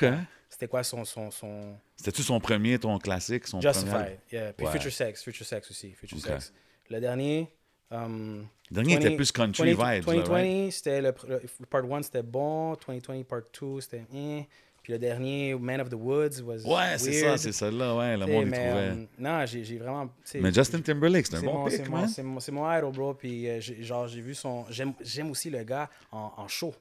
C'était 0.49 0.67
quoi 0.69 0.83
son... 0.83 1.05
son, 1.05 1.31
son... 1.31 1.77
C'était-tu 1.97 2.23
son 2.23 2.41
premier, 2.41 2.79
ton 2.79 2.99
classique? 2.99 3.47
Son 3.47 3.59
premier 3.59 3.73
Justified, 3.75 3.97
album? 4.01 4.19
yeah. 4.33 4.53
Puis 4.55 4.67
Ouais. 4.67 4.73
Future 4.73 4.93
Sex, 4.93 5.23
Future 5.23 5.47
Sex 5.47 5.71
aussi, 5.71 5.93
Future. 5.93 6.19
Sex. 6.21 6.53
Le 6.91 7.01
dernier... 7.01 7.51
um, 7.91 8.47
Le 8.71 8.75
dernier 8.77 8.95
était 8.95 9.11
20 9.11 9.17
plus 9.17 9.31
country 9.33 9.73
20 9.75 9.95
vibes. 9.95 10.07
là, 10.07 10.13
2020, 10.15 10.33
right? 10.33 10.73
c'était 10.73 11.01
le, 11.03 11.15
le- 11.29 11.43
le 11.61 11.67
part 11.67 11.85
1, 11.85 12.03
c'était 12.03 12.23
bon. 12.23 12.75
2020, 12.87 13.25
part 13.25 13.43
2, 13.61 13.81
c'était... 13.81 14.05
eh. 14.15 14.47
Puis 14.85 14.93
le 14.93 14.99
dernier, 14.99 15.55
Man 15.55 15.81
of 15.81 15.89
the 15.89 15.95
Woods, 15.95 16.43
was 16.43 16.59
Ouais, 16.67 16.99
c'est 16.99 17.15
ça, 17.15 17.39
c'est 17.39 17.53
celle-là, 17.53 17.97
ouais, 17.97 18.19
le 18.19 18.27
monde 18.27 18.49
y 18.49 18.51
mais, 18.51 18.69
trouvait. 18.69 18.91
euh, 18.91 19.07
non, 19.19 19.47
j'ai 19.47 19.79
vraiment... 19.79 20.11
Mais 20.35 20.53
Justin 20.53 20.81
Timberlake, 20.83 21.27
c'est 21.27 21.37
un 21.37 21.41
bon 21.41 21.55
mon, 21.55 21.65
pick, 21.65 21.77
c'est 21.79 21.89
mon, 21.89 21.97
man. 21.97 22.09
c'est 22.09 22.23
mon, 22.53 22.61
mon 22.61 22.79
idol, 22.79 22.93
bro. 22.93 23.15
Puis, 23.15 23.49
euh, 23.49 23.61
genre, 23.61 24.07
j'ai 24.07 24.21
vu 24.21 24.35
son. 24.35 24.67
J'aime 24.69 25.31
aussi 25.31 25.49
le 25.49 25.65
gars 25.65 25.89
en, 26.13 26.33
en 26.37 26.47
show. 26.49 26.75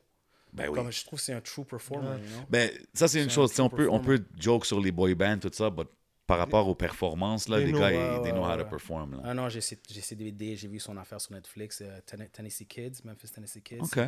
Ben 0.52 0.68
oui. 0.68 0.76
Comme 0.76 0.92
je 0.92 1.06
trouve 1.06 1.18
que 1.18 1.26
c'est 1.26 1.34
un 1.34 1.40
true 1.40 1.64
performer, 1.64 2.18
you 2.22 2.30
know? 2.30 2.46
Ben, 2.50 2.70
ça, 2.94 3.08
c'est 3.08 3.24
une 3.24 3.30
chose. 3.30 3.58
un 3.58 3.64
On 3.64 3.70
peut, 3.70 3.88
on 3.90 4.02
peut 4.02 4.22
joke 4.38 4.66
sur 4.66 4.82
les 4.82 4.92
boy 4.92 5.16
bands, 5.16 5.40
tout 5.40 5.50
ça, 5.54 5.72
mais 5.76 5.86
par 6.34 6.40
rapport 6.40 6.68
aux 6.68 6.76
performances, 6.76 7.48
là, 7.48 7.60
know, 7.62 7.80
gars, 7.80 7.92
ils, 7.92 8.22
they 8.24 8.32
know 8.32 8.44
how 8.44 8.54
to 8.56 8.64
ouais. 8.64 8.70
perform. 8.70 9.12
Là. 9.14 9.22
Ah 9.24 9.34
non, 9.34 9.50
j'ai 9.50 9.62
ses 9.62 10.16
DVD, 10.16 10.56
j'ai 10.56 10.68
vu 10.68 10.80
son 10.80 10.98
affaire 10.98 11.22
sur 11.22 11.32
Netflix, 11.34 11.82
euh, 11.82 12.00
Ten- 12.06 12.28
Tennessee 12.32 12.68
Kids, 12.68 13.02
Memphis 13.04 13.30
Tennessee 13.30 13.62
Kids. 13.62 13.80
OK. 13.82 14.00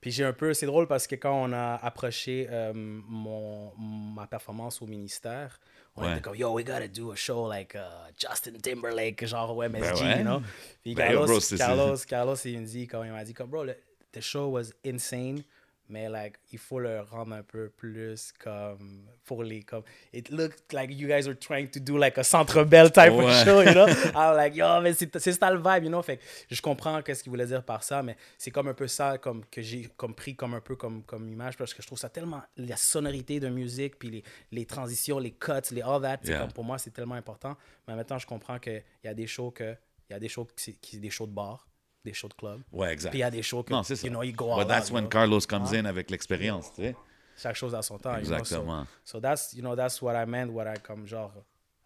Puis 0.00 0.10
j'ai 0.10 0.24
un 0.24 0.32
peu, 0.32 0.52
c'est 0.54 0.66
drôle 0.66 0.86
parce 0.86 1.06
que 1.06 1.14
quand 1.14 1.34
on 1.40 1.52
a 1.52 1.74
approché 1.76 2.48
euh, 2.50 2.72
mon, 2.74 3.72
ma 3.76 4.26
performance 4.26 4.82
au 4.82 4.86
ministère, 4.86 5.60
on 5.96 6.02
Ouais. 6.02 6.12
était 6.12 6.20
comme, 6.20 6.36
yo, 6.36 6.52
we 6.52 6.64
gotta 6.64 6.86
do 6.88 7.10
a 7.12 7.16
show 7.16 7.48
like 7.48 7.74
uh, 7.74 8.12
Justin 8.16 8.52
Timberlake, 8.62 9.24
genre 9.26 9.56
au 9.56 9.62
MSG, 9.62 9.80
Ben 9.80 9.94
ouais. 9.94 10.18
you 10.18 10.24
know? 10.24 10.40
Puis 10.82 10.94
Ben, 10.94 11.06
Carlos, 11.06 11.20
yo, 11.22 11.26
bro, 11.26 11.40
c'est- 11.40 11.56
Carlos, 11.56 11.96
Carlos, 12.08 12.36
il 12.44 12.60
me 12.60 12.66
dit, 12.66 12.86
quand 12.86 13.02
il 13.04 13.10
m'a 13.12 13.24
dit, 13.24 13.34
comme, 13.34 13.50
bro, 13.50 13.64
le 13.64 13.76
the 14.12 14.20
show 14.20 14.46
was 14.50 14.72
insane, 14.84 15.42
mais 15.88 16.08
like, 16.08 16.36
il 16.52 16.58
faut 16.58 16.78
le 16.78 17.00
rendre 17.00 17.32
un 17.34 17.42
peu 17.42 17.70
plus 17.70 18.32
comme, 18.38 19.06
pour 19.24 19.42
les, 19.42 19.62
comme, 19.62 19.82
it 20.12 20.28
looked 20.30 20.72
like 20.72 20.90
you 20.92 21.08
guys 21.08 21.26
were 21.26 21.38
trying 21.38 21.68
to 21.68 21.80
do 21.80 21.96
like 21.96 22.18
a 22.18 22.24
Centre 22.24 22.64
Bell 22.64 22.90
type 22.90 23.12
Ouais. 23.12 23.24
of 23.24 23.44
show, 23.44 23.62
you 23.62 23.72
know? 23.72 23.86
I'm 24.14 24.36
like, 24.36 24.54
yo, 24.54 24.80
mais 24.80 24.92
c'est 24.94 25.32
ça 25.32 25.50
le 25.50 25.58
vibe, 25.58 25.84
you 25.84 25.88
know? 25.90 26.02
Fait 26.02 26.18
que 26.18 26.54
je 26.54 26.60
comprends 26.62 27.00
qu'est-ce 27.02 27.22
qu'il 27.22 27.30
voulait 27.30 27.46
dire 27.46 27.62
par 27.64 27.82
ça, 27.82 28.02
mais 28.02 28.16
c'est 28.36 28.50
comme 28.50 28.68
un 28.68 28.74
peu 28.74 28.86
ça 28.86 29.18
comme, 29.18 29.44
que 29.46 29.62
j'ai 29.62 29.88
compris 29.96 30.34
comme 30.36 30.54
un 30.54 30.60
peu 30.60 30.76
comme, 30.76 31.02
comme 31.04 31.28
image 31.28 31.56
parce 31.56 31.72
que 31.74 31.82
je 31.82 31.86
trouve 31.86 31.98
ça 31.98 32.08
tellement, 32.08 32.42
la 32.56 32.76
sonorité 32.76 33.40
de 33.40 33.48
musique, 33.48 33.98
puis 33.98 34.10
les, 34.10 34.22
les 34.52 34.66
transitions, 34.66 35.18
les 35.18 35.32
cuts, 35.32 35.52
les 35.72 35.82
all 35.82 36.00
that, 36.02 36.18
Yeah. 36.24 36.40
comme 36.40 36.52
pour 36.52 36.64
moi, 36.64 36.78
c'est 36.78 36.90
tellement 36.90 37.14
important. 37.14 37.56
Mais 37.86 37.94
maintenant, 37.94 38.18
je 38.18 38.26
comprends 38.26 38.58
qu'il 38.58 38.82
y 39.04 39.08
a 39.08 39.14
des 39.14 39.26
shows 39.26 39.50
que, 39.52 39.74
il 40.08 40.12
y 40.12 40.16
a 40.16 40.18
des 40.18 40.28
shows 40.28 40.46
qui, 40.56 40.74
qui 40.76 40.98
des 40.98 41.10
shows 41.10 41.26
de 41.26 41.32
bar, 41.32 41.66
des 42.08 42.14
shows 42.14 42.28
de 42.28 42.34
club. 42.34 42.60
Ouais, 42.72 42.92
exact. 42.92 43.10
Puis 43.10 43.18
il 43.18 43.22
y 43.22 43.24
a 43.24 43.30
des 43.30 43.42
shows 43.42 43.62
que, 43.62 43.72
Non, 43.72 43.82
c'est 43.82 43.96
ça. 43.96 44.06
you 44.06 44.12
know, 44.12 44.22
you 44.22 44.32
go 44.32 44.54
But 44.56 44.68
that's 44.68 44.88
out, 44.88 44.94
when 44.94 45.04
you 45.04 45.08
know. 45.10 45.18
Carlos 45.18 45.40
comes 45.48 45.72
in 45.74 45.84
avec 45.84 46.10
l'expérience, 46.10 46.70
tu 46.74 46.82
sais. 46.82 46.96
Chaque 47.40 47.56
chose 47.56 47.74
à 47.74 47.82
son 47.82 47.98
temps. 47.98 48.16
you 48.18 48.24
know, 48.24 48.28
so- 48.28 48.34
Exactement. 48.40 48.86
So, 49.04 49.20
that's, 49.20 49.52
you 49.54 49.62
know, 49.62 49.76
that's 49.76 50.00
what 50.02 50.14
I 50.14 50.26
meant, 50.26 50.48
what 50.50 50.64
I, 50.66 50.78
comme 50.82 51.06
genre, 51.06 51.32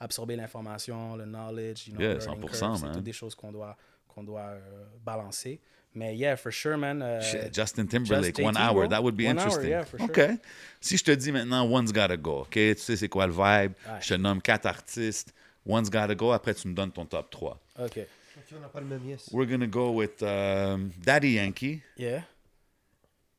absorber 0.00 0.36
l'information, 0.36 1.16
le 1.16 1.24
knowledge, 1.26 1.86
you 1.88 1.94
know, 1.94 2.00
Yeah, 2.02 2.14
learning 2.14 2.40
100%, 2.40 2.48
curve, 2.48 2.76
c'est 2.80 2.92
toutes 2.92 3.04
des 3.04 3.12
choses 3.12 3.34
qu'on 3.34 3.52
doit, 3.52 3.76
qu'on 4.08 4.22
doit 4.24 4.40
euh, 4.40 4.84
balancer. 5.04 5.60
Mais 5.94 6.16
yeah, 6.16 6.36
for 6.36 6.50
sure, 6.50 6.78
man. 6.78 7.02
euh, 7.02 7.20
Shit, 7.20 7.54
Justin 7.54 7.84
Timberlake, 7.86 8.34
Just 8.34 8.46
one 8.48 8.56
hour, 8.56 8.72
bro. 8.74 8.88
that 8.88 9.02
would 9.02 9.14
be 9.14 9.26
One 9.26 9.38
hour, 9.38 9.44
interesting. 9.48 9.68
yeah, 9.70 9.84
for 9.84 9.98
sure. 9.98 10.08
OK. 10.08 10.38
Si 10.80 10.96
je 10.96 11.04
te 11.04 11.10
dis 11.14 11.30
maintenant, 11.30 11.64
one's 11.70 11.92
gotta 11.92 12.16
go, 12.16 12.40
OK? 12.40 12.50
Tu 12.52 12.74
sais 12.78 12.96
c'est 12.96 13.10
quoi 13.10 13.26
le 13.26 13.32
vibe? 13.34 13.72
Je 14.00 14.08
te 14.08 14.14
nomme 14.14 14.40
quatre 14.40 14.64
artistes. 14.66 15.34
One's 15.66 15.90
gotta 15.90 16.14
go, 16.14 16.32
après 16.32 16.54
tu 16.54 16.66
me 16.66 16.72
donnes 16.74 16.90
ton 16.92 17.04
top 17.04 17.28
3. 17.30 17.60
OK. 17.84 18.00
Ok, 18.43 18.56
on 18.56 18.60
n'a 18.60 18.69
pas 18.69 18.81
le 18.81 18.86
même 18.86 19.06
yes. 19.09 19.28
We're 19.32 19.47
gonna 19.48 19.66
go 19.66 19.90
with 19.93 20.23
um, 20.23 20.90
Daddy 20.98 21.32
Yankee, 21.35 21.82
Yeah. 21.97 22.24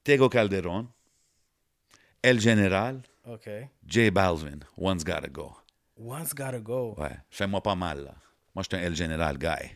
Tego 0.03 0.29
Calderon, 0.29 0.87
El 2.23 2.39
General, 2.39 3.01
OK. 3.25 3.69
J 3.85 4.09
Balvin. 4.11 4.61
One's 4.77 5.03
gotta 5.03 5.29
go. 5.29 5.57
One's 5.97 6.33
gotta 6.33 6.59
go. 6.59 6.95
Ouais, 6.97 7.17
fais-moi 7.29 7.61
pas 7.61 7.75
mal, 7.75 8.03
là. 8.03 8.15
Moi, 8.55 8.63
je 8.63 8.75
suis 8.75 8.75
un 8.77 8.87
El 8.87 8.95
General 8.95 9.37
guy. 9.37 9.71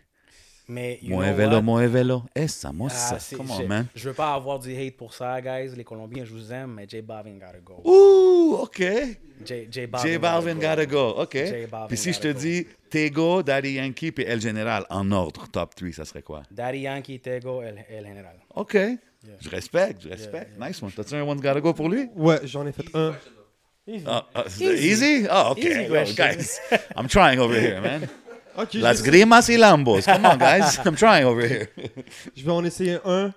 Mais, 0.70 1.00
what? 1.10 1.62
muévelo. 1.62 2.24
Essa, 2.36 2.74
moça. 2.74 3.16
Ah, 3.16 3.20
c'est- 3.20 3.38
Come 3.38 3.48
je, 3.48 3.64
on, 3.64 3.68
man. 3.68 3.88
Je 3.96 4.10
veux 4.10 4.14
pas 4.14 4.34
avoir 4.34 4.60
du 4.60 4.76
hate 4.76 4.98
pour 4.98 5.14
ça, 5.14 5.40
guys. 5.42 5.74
Les 5.78 5.84
Colombiens, 5.86 6.26
je 6.26 6.34
vous 6.34 6.52
aime, 6.52 6.74
mais 6.74 6.86
J 6.88 7.02
Balvin 7.02 7.36
gotta 7.40 7.60
go. 7.64 7.82
Ouh, 7.86 8.58
OK. 8.64 8.80
J, 9.46 9.68
J 9.72 9.88
Balvin, 9.88 10.08
J 10.10 10.18
Balvin 10.18 10.56
gotta 10.56 10.86
go. 10.86 11.10
OK. 11.18 11.38
Puis 11.88 11.98
si 11.98 12.12
je 12.12 12.20
te 12.20 12.28
gotta 12.28 12.34
go. 12.34 12.40
dis 12.40 12.68
Tego, 12.90 13.44
Daddy 13.44 13.74
Yankee, 13.74 14.12
puis 14.12 14.26
El 14.26 14.42
General, 14.42 14.86
en 14.90 15.10
ordre, 15.12 15.48
top 15.48 15.74
3, 15.74 15.94
ça 15.94 16.04
serait 16.04 16.22
quoi? 16.22 16.44
Daddy 16.52 16.80
Yankee, 16.80 17.20
Tego, 17.20 17.62
El, 17.62 17.86
El 17.90 18.06
General. 18.06 18.36
OK. 18.56 18.78
Je 19.40 19.50
respecte, 19.50 20.04
je 20.04 20.10
respecte. 20.10 20.60
Nice 20.60 20.82
one. 20.84 20.92
T'as-tu 20.92 21.16
un 21.16 21.24
One's 21.24 21.42
Gotta 21.42 21.62
Go 21.62 21.74
pour 21.74 21.88
lui? 21.90 22.10
Ouais, 22.16 22.40
j'en 22.44 22.66
ai 22.68 22.72
fait 22.74 22.86
un. 22.94 23.14
Ah, 24.06 24.26
ah, 24.36 24.44
easy? 24.60 25.26
Oh, 25.32 25.52
OK. 25.52 25.60
Easy 25.60 25.88
question. 25.88 26.16
guys, 26.26 26.60
I'm 26.98 27.08
trying 27.08 27.40
over 27.40 27.58
here, 27.58 27.80
man. 27.80 28.10
Ok, 28.58 28.74
Las 28.74 29.04
grimas 29.04 29.50
y 29.50 29.58
lambos. 29.58 30.06
Come 30.06 30.26
on, 30.26 30.38
guys. 30.38 30.80
I'm 30.84 30.96
trying 30.96 31.26
over 31.26 31.48
here. 31.48 31.70
je 32.36 32.44
vais 32.44 32.52
en 32.52 32.66
essayer 32.66 32.98
un. 33.06 33.34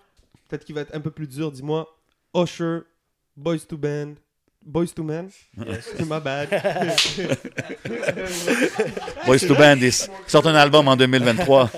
Peut-être 0.49 0.65
qu'il 0.65 0.75
va 0.75 0.81
être 0.81 0.95
un 0.95 1.01
peu 1.01 1.11
plus 1.11 1.29
dur. 1.29 1.53
Dis-moi. 1.53 1.87
Usher, 2.35 2.81
Boys 3.37 3.61
to 3.69 3.77
Band. 3.77 4.15
Boys 4.65 4.89
to 4.95 5.03
Men? 5.03 5.31
C'est 5.81 6.07
ma 6.07 6.21
bad. 6.21 6.49
Boys 9.27 9.41
to 9.41 9.55
Bandis. 9.55 10.09
Sort 10.27 10.47
un 10.47 10.55
album 10.55 10.89
en 10.89 10.97
2023. 10.97 11.71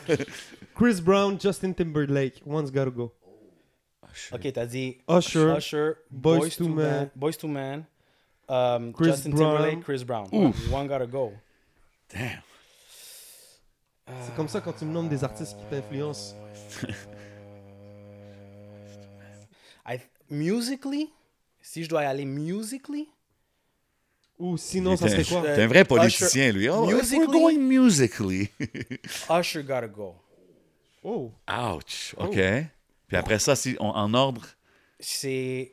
Chris 0.74 1.00
Brown, 1.00 1.38
Justin 1.38 1.72
Timberlake. 1.72 2.40
One's 2.44 2.70
gotta 2.70 2.90
go. 2.90 3.12
OK, 4.32 4.52
t'as 4.52 4.66
dit 4.66 4.98
Usher, 5.08 5.54
Usher, 5.56 5.92
Boys, 6.10 6.56
to 6.56 6.68
Men. 6.68 6.74
Man, 6.74 7.10
Boys 7.14 7.36
to 7.38 7.46
Man, 7.46 7.84
um, 8.48 8.92
Chris 8.92 9.10
Justin 9.10 9.30
Brown. 9.30 9.56
Timberlake, 9.56 9.84
Chris 9.84 10.02
Brown. 10.02 10.28
One 10.70 10.88
gotta 10.88 11.06
go. 11.06 11.32
Damn. 12.12 12.42
C'est 14.24 14.34
comme 14.36 14.48
ça 14.48 14.60
quand 14.60 14.72
tu 14.72 14.84
me 14.84 14.92
nommes 14.92 15.08
des 15.08 15.22
artistes 15.24 15.56
qui 15.58 15.64
t'influencent. 15.70 16.34
I, 19.86 19.98
musically, 20.28 21.10
si 21.60 21.84
je 21.84 21.88
dois 21.88 22.02
y 22.02 22.06
aller 22.06 22.24
musically, 22.24 23.08
Ou 24.38 24.56
sinon, 24.56 24.96
ça 24.96 25.08
serait 25.08 25.24
quoi? 25.24 25.42
T'es 25.42 25.62
un 25.62 25.66
vrai 25.66 25.84
politicien, 25.84 26.52
lui. 26.52 26.68
Oh, 26.68 26.84
if 26.84 26.90
we're 26.90 26.96
Musically? 26.96 27.26
going 27.26 27.58
musically. 27.58 28.50
Usher 29.30 29.62
gotta 29.62 29.88
go. 29.88 30.14
Oh. 31.02 31.30
Ouch. 31.48 32.14
OK. 32.18 32.36
Puis 33.08 33.16
après 33.16 33.38
ça, 33.38 33.54
si 33.56 33.76
on- 33.80 33.88
en 33.90 34.14
ordre, 34.14 34.46
C'est 34.98 35.72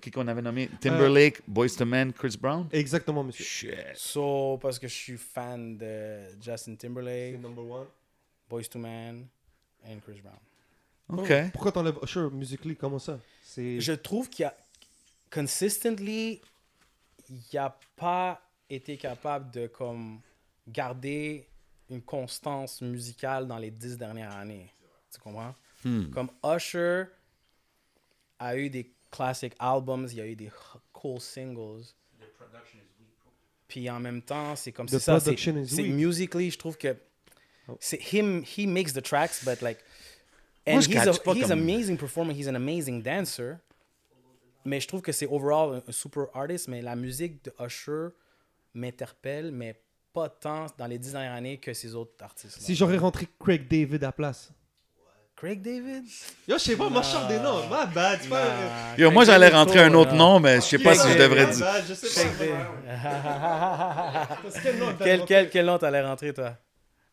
qui 0.00 0.10
qu'on 0.10 0.28
avait 0.28 0.42
nommé? 0.42 0.68
Timberlake, 0.80 1.42
Boys 1.46 1.70
to 1.76 1.84
Men, 1.84 2.12
Chris 2.12 2.36
Brown? 2.40 2.68
Exactement, 2.72 3.24
monsieur. 3.24 3.44
Shit. 3.44 3.96
so 3.96 4.58
parce 4.58 4.78
que 4.78 4.86
je 4.86 4.94
suis 4.94 5.16
fan 5.16 5.76
de 5.76 6.20
Justin 6.40 6.72
C'est 6.72 6.86
Timberlake, 6.86 7.40
number 7.40 7.64
one. 7.64 7.86
Boys 8.48 8.64
to 8.70 8.78
Man 8.78 9.26
and 9.84 9.98
Chris 10.04 10.20
Brown. 10.22 10.38
OK. 11.08 11.50
Pourquoi 11.52 11.72
t'enlèves? 11.72 11.98
Usher 12.02 12.28
musically 12.32 12.76
Comment 12.76 12.98
ça? 12.98 13.18
C'est. 13.42 13.80
Je 13.80 13.92
trouve 13.92 14.28
qu'il 14.28 14.44
y 14.44 14.46
a 14.46 14.56
consistently, 15.30 16.40
il 17.28 17.40
n'a 17.54 17.76
pas 17.96 18.40
été 18.70 18.96
capable 18.96 19.50
de 19.50 19.66
comme 19.66 20.20
garder 20.66 21.46
une 21.90 22.02
constance 22.02 22.80
musicale 22.80 23.46
dans 23.46 23.58
les 23.58 23.70
dix 23.70 23.96
dernières 23.96 24.34
années. 24.36 24.70
Tu 25.12 25.20
comprends? 25.20 25.54
Comme 26.12 26.30
Usher 26.44 27.04
a 28.40 28.56
eu 28.56 28.68
des 28.68 28.92
classic 29.10 29.54
albums, 29.58 30.06
il 30.10 30.16
y 30.18 30.20
a 30.20 30.26
eu 30.26 30.36
des 30.36 30.50
cool 30.92 31.20
singles. 31.20 31.84
Puis 33.68 33.90
en 33.90 33.98
même 34.00 34.22
temps, 34.22 34.54
c'est 34.56 34.72
comme 34.72 34.86
The 34.86 34.98
ça. 34.98 35.18
C'est 35.18 35.24
production 35.32 35.56
is 35.58 35.68
c'est 35.68 35.82
weak. 35.82 35.92
musically, 35.94 36.50
je 36.50 36.58
trouve 36.58 36.76
que 36.76 36.96
c'est 37.80 38.00
him. 38.12 38.42
He 38.44 38.66
makes 38.66 38.92
the 38.92 39.02
tracks, 39.02 39.44
but 39.44 39.60
like, 39.60 39.78
Moi, 40.66 40.76
and 40.76 40.80
je 40.82 40.88
he's, 40.90 41.06
a, 41.08 41.12
pas 41.14 41.34
he's 41.34 41.48
comme- 41.48 41.52
amazing 41.60 41.96
performer. 41.96 42.32
He's 42.32 42.46
an 42.48 42.54
amazing 42.54 43.02
dancer. 43.02 43.56
Mais 44.64 44.80
je 44.80 44.88
trouve 44.88 45.00
que 45.02 45.12
c'est 45.12 45.26
overall 45.26 45.76
un, 45.76 45.82
un 45.88 45.92
super 45.92 46.26
artist. 46.34 46.68
Mais 46.68 46.80
la 46.82 46.94
musique 46.96 47.44
de 47.44 47.52
Usher 47.60 48.08
m'interpelle, 48.74 49.50
mais 49.52 49.80
pas 50.12 50.28
tant 50.28 50.66
dans 50.78 50.86
les 50.86 50.98
dix 50.98 51.12
dernières 51.12 51.34
années 51.34 51.58
que 51.58 51.72
ces 51.74 51.94
autres 51.94 52.14
artistes. 52.22 52.60
Si 52.60 52.74
j'aurais 52.74 52.98
rentré 52.98 53.26
Craig 53.38 53.66
David 53.68 54.02
à 54.04 54.08
la 54.08 54.12
place. 54.12 54.50
Craig 55.36 55.60
David? 55.60 56.04
Yo, 56.48 56.56
je 56.56 56.62
sais 56.62 56.76
pas, 56.76 56.88
moi 56.88 57.02
je 57.02 57.08
chante 57.08 57.28
des 57.28 57.38
noms. 57.38 57.66
Ma 57.68 57.84
bad, 57.84 58.20
c'est 58.22 58.28
pas. 58.28 58.42
Nah, 58.44 58.96
Yo, 58.96 59.10
moi, 59.10 59.24
j'allais 59.24 59.50
rentrer 59.50 59.80
un 59.80 59.92
autre 59.92 60.14
nom, 60.14 60.40
mais 60.40 60.56
je 60.56 60.60
sais 60.62 60.78
pas 60.78 60.94
si 60.94 61.12
je 61.12 61.18
devrais 61.18 61.46
dire. 61.48 61.60
bad, 61.60 61.84
Je 61.86 61.92
sais 61.94 62.26
pas. 62.26 62.34
Quel 65.52 65.66
nom 65.66 65.76
t'allais 65.76 66.00
rentrer, 66.02 66.32
toi? 66.32 66.54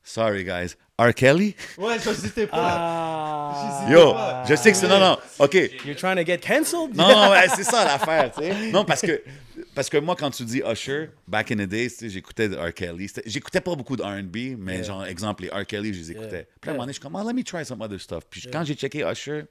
Sorry, 0.01 0.45
guys. 0.45 0.75
R. 0.99 1.11
Kelly? 1.15 1.55
Ouais, 1.79 1.97
j'hésitais 1.99 2.45
pas. 2.45 2.57
Ah. 2.61 3.87
Yo, 3.89 4.13
je 4.47 4.55
sais 4.55 4.71
que 4.71 4.77
c'est. 4.77 4.87
Non, 4.87 4.99
non. 4.99 5.17
OK. 5.39 5.53
You're 5.85 5.95
trying 5.95 6.17
to 6.17 6.23
get 6.23 6.37
cancelled? 6.37 6.95
Non, 6.95 7.07
non, 7.07 7.31
ouais, 7.31 7.47
c'est 7.55 7.63
ça 7.63 7.83
l'affaire, 7.83 8.31
tu 8.31 8.43
sais. 8.43 8.71
Non, 8.71 8.85
parce 8.85 9.01
que 9.01 9.23
Parce 9.73 9.89
que 9.89 9.97
moi, 9.97 10.15
quand 10.15 10.29
tu 10.29 10.43
dis 10.45 10.61
Usher, 10.63 11.09
back 11.27 11.51
in 11.51 11.55
the 11.55 11.67
days, 11.67 11.89
tu 11.89 11.95
sais, 11.95 12.09
j'écoutais 12.09 12.47
R. 12.47 12.71
Kelly. 12.75 13.09
J'écoutais 13.25 13.59
pas 13.61 13.73
beaucoup 13.75 13.95
de 13.95 14.03
R&B, 14.03 14.55
mais 14.59 14.75
Yeah. 14.75 14.83
genre, 14.83 15.05
exemple, 15.05 15.43
les 15.43 15.49
R. 15.49 15.65
Kelly, 15.65 15.93
je 15.95 15.99
les 15.99 16.11
écoutais. 16.11 16.29
Yeah. 16.31 16.45
Puis 16.61 16.67
là, 16.67 16.67
à 16.67 16.69
un 16.69 16.73
moment 16.73 16.83
donné, 16.83 16.83
Yeah. 16.83 16.87
je 16.89 16.93
suis 16.93 17.01
comme, 17.01 17.15
oh, 17.15 17.27
let 17.27 17.33
me 17.33 17.43
try 17.43 17.65
some 17.65 17.81
other 17.81 17.99
stuff. 17.99 18.23
Puis 18.29 18.47
quand 18.51 18.63
j'ai 18.63 18.75
checké 18.75 19.03
Usher, 19.03 19.45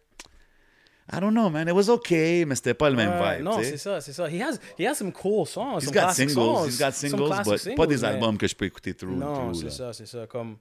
I 1.13 1.19
don't 1.21 1.33
know, 1.33 1.51
man. 1.51 1.67
It 1.67 1.75
was 1.75 1.89
okay, 1.91 2.45
mais 2.45 2.55
c'était 2.55 2.75
pas 2.75 2.89
le 2.89 2.95
même 2.95 3.21
Ouais, 3.21 3.37
vibe. 3.39 3.45
non, 3.45 3.59
c'est 3.61 3.77
ça, 3.79 4.01
c'est 4.01 4.13
ça. 4.13 4.29
He 4.31 4.41
has, 4.41 4.59
he 4.79 4.87
has 4.87 4.95
some 4.95 5.11
cool 5.13 5.45
songs. 5.45 5.79
He's 5.81 5.87
some 5.87 5.93
got 5.95 6.01
classic 6.03 6.31
singles, 6.31 6.45
songs, 6.59 6.67
he's 6.69 6.79
got 6.79 6.93
some 6.93 7.11
singles, 7.11 7.27
classic 7.29 7.53
but 7.53 7.59
singles, 7.61 7.75
pas 7.77 7.87
des 7.89 7.97
mais- 7.97 8.05
albums 8.05 8.39
que 8.39 8.47
je 8.47 8.55
peux 8.55 8.65
écouter 8.67 8.95
through. 8.95 9.17
Non, 9.17 9.53
c'est 9.55 9.71
ça, 9.71 9.93
c'est 9.93 10.07
ça. 10.07 10.27
Comme, 10.29 10.57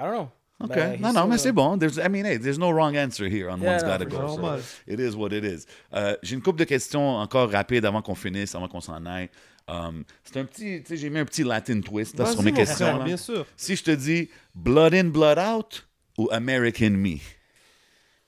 I 0.00 0.04
don't 0.04 0.12
know. 0.14 0.30
OK. 0.62 0.76
Non, 1.00 1.08
he's 1.08 1.14
non, 1.14 1.26
mais 1.26 1.38
c'est 1.38 1.52
bon. 1.52 1.78
There's, 1.78 1.98
I 1.98 2.08
mean, 2.08 2.24
hey, 2.26 2.36
there's 2.38 2.58
no 2.58 2.70
wrong 2.70 2.96
answer 2.96 3.26
here 3.28 3.48
on 3.50 3.60
Yeah, 3.60 3.70
one's 3.72 3.82
no, 3.82 3.88
gotta 3.88 4.04
go. 4.06 4.36
so 4.36 4.60
it 4.86 5.00
is 5.00 5.14
what 5.16 5.32
it 5.32 5.44
is. 5.44 5.66
Euh, 5.94 6.16
J'ai 6.22 6.34
une 6.34 6.42
couple 6.42 6.58
de 6.58 6.64
questions 6.64 7.16
encore 7.16 7.50
rapides 7.50 7.84
avant 7.86 8.02
qu'on 8.02 8.14
finisse, 8.14 8.54
avant 8.54 8.68
qu'on 8.68 8.80
s'en 8.80 9.04
aille. 9.06 9.30
Um, 9.68 10.04
c'est 10.24 10.38
un 10.38 10.44
petit, 10.44 10.82
tu 10.82 10.88
sais, 10.88 10.96
j'ai 10.96 11.10
mis 11.10 11.18
un 11.20 11.24
petit 11.24 11.44
Latin 11.44 11.80
twist 11.80 12.18
là, 12.18 12.26
sur 12.26 12.42
mes 12.42 12.52
questions. 12.52 12.86
frère, 12.86 13.04
bien 13.04 13.16
sûr. 13.16 13.46
Si 13.56 13.76
je 13.76 13.84
te 13.84 13.90
dis 13.92 14.28
Blood 14.54 14.94
in, 14.94 15.04
Blood 15.04 15.38
out 15.38 15.86
ou 16.18 16.28
American 16.32 16.90
Me, 16.90 17.18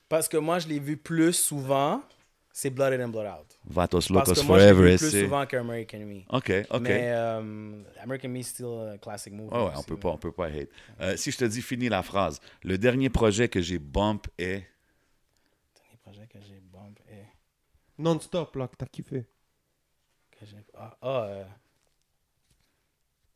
Parce 0.09 0.27
que 0.27 0.37
moi, 0.37 0.59
je 0.59 0.67
l'ai 0.67 0.79
vu 0.79 0.95
plus 0.97 1.33
souvent, 1.33 2.01
c'est 2.51 2.69
Blood 2.69 2.93
In 2.93 3.05
and 3.05 3.09
Blood 3.09 3.27
Out. 3.27 3.52
Vatos 3.65 4.07
Parce 4.09 4.27
Locos 4.27 4.41
que 4.41 4.45
moi, 4.45 4.59
je 4.59 4.63
l'ai 4.65 4.69
Forever, 4.71 4.91
vu 4.91 4.97
plus 4.97 5.09
c'est. 5.11 5.23
souvent 5.23 5.45
qu'American 5.45 5.99
Me. 5.99 6.19
OK, 6.29 6.51
OK. 6.69 6.81
Mais 6.81 7.11
euh, 7.13 7.81
American 8.01 8.29
Me, 8.29 8.41
still 8.41 8.65
a 8.93 8.97
classic 8.97 9.31
movie. 9.33 9.49
Ouais, 9.53 9.57
ouais, 9.63 9.71
on 9.73 9.77
aussi, 9.77 9.85
peut 9.87 9.93
mais- 9.95 9.99
pas, 10.01 10.09
on 10.09 10.17
peut 10.17 10.31
pas 10.33 10.47
hate. 10.47 10.69
Euh, 10.99 11.15
si 11.15 11.31
je 11.31 11.37
te 11.37 11.45
dis 11.45 11.61
finis 11.61 11.87
la 11.89 12.03
phrase, 12.03 12.39
le 12.63 12.77
dernier 12.77 13.09
projet 13.09 13.47
que 13.47 13.61
j'ai 13.61 13.79
bump 13.79 14.27
est? 14.37 14.65
Dernier 15.75 15.97
projet 16.03 16.27
que 16.27 16.39
j'ai 16.41 16.59
bump 16.73 16.99
et 17.09 17.23
Non-stop, 17.97 18.55
là, 18.57 18.67
que 18.67 18.75
t'as 18.75 18.85
kiffé. 18.85 19.25
que 20.31 20.45
j'ai... 20.45 20.57
Ah, 20.77 20.97
ah, 21.01 21.23
euh... 21.29 21.43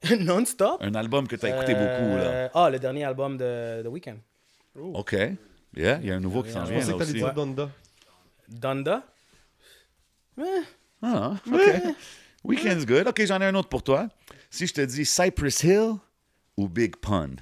Non-stop? 0.19 0.77
un 0.81 0.93
album 0.95 1.27
que 1.27 1.35
tu 1.35 1.45
as 1.45 1.55
écouté 1.55 1.73
beaucoup 1.73 2.17
là. 2.17 2.51
Ah, 2.53 2.69
le 2.69 2.79
dernier 2.79 3.03
album 3.05 3.37
de 3.37 3.81
The 3.83 3.87
Weeknd. 3.87 4.17
OK. 4.75 5.13
Yeah, 5.75 5.99
il 6.01 6.07
y 6.07 6.11
a 6.11 6.15
un 6.15 6.19
nouveau 6.19 6.43
qui 6.43 6.51
s'en 6.51 6.65
Je 6.65 6.73
Je 6.73 6.79
vient 6.79 6.79
pensais 6.81 6.93
que 6.93 6.97
t'allais 6.99 7.13
dire 7.13 7.33
Donda. 7.33 7.69
Donda? 8.49 9.03
Ah, 11.01 11.35
OK. 11.51 11.95
Weekend's 12.43 12.85
good. 12.85 13.07
OK, 13.07 13.25
j'en 13.25 13.41
ai 13.41 13.45
un 13.45 13.55
autre 13.55 13.69
pour 13.69 13.83
toi. 13.83 14.07
Si 14.49 14.67
je 14.67 14.73
te 14.73 14.81
dis 14.81 15.05
Cypress 15.05 15.63
Hill 15.63 15.93
ou 16.55 16.67
Big 16.69 16.95
Pun? 16.97 17.35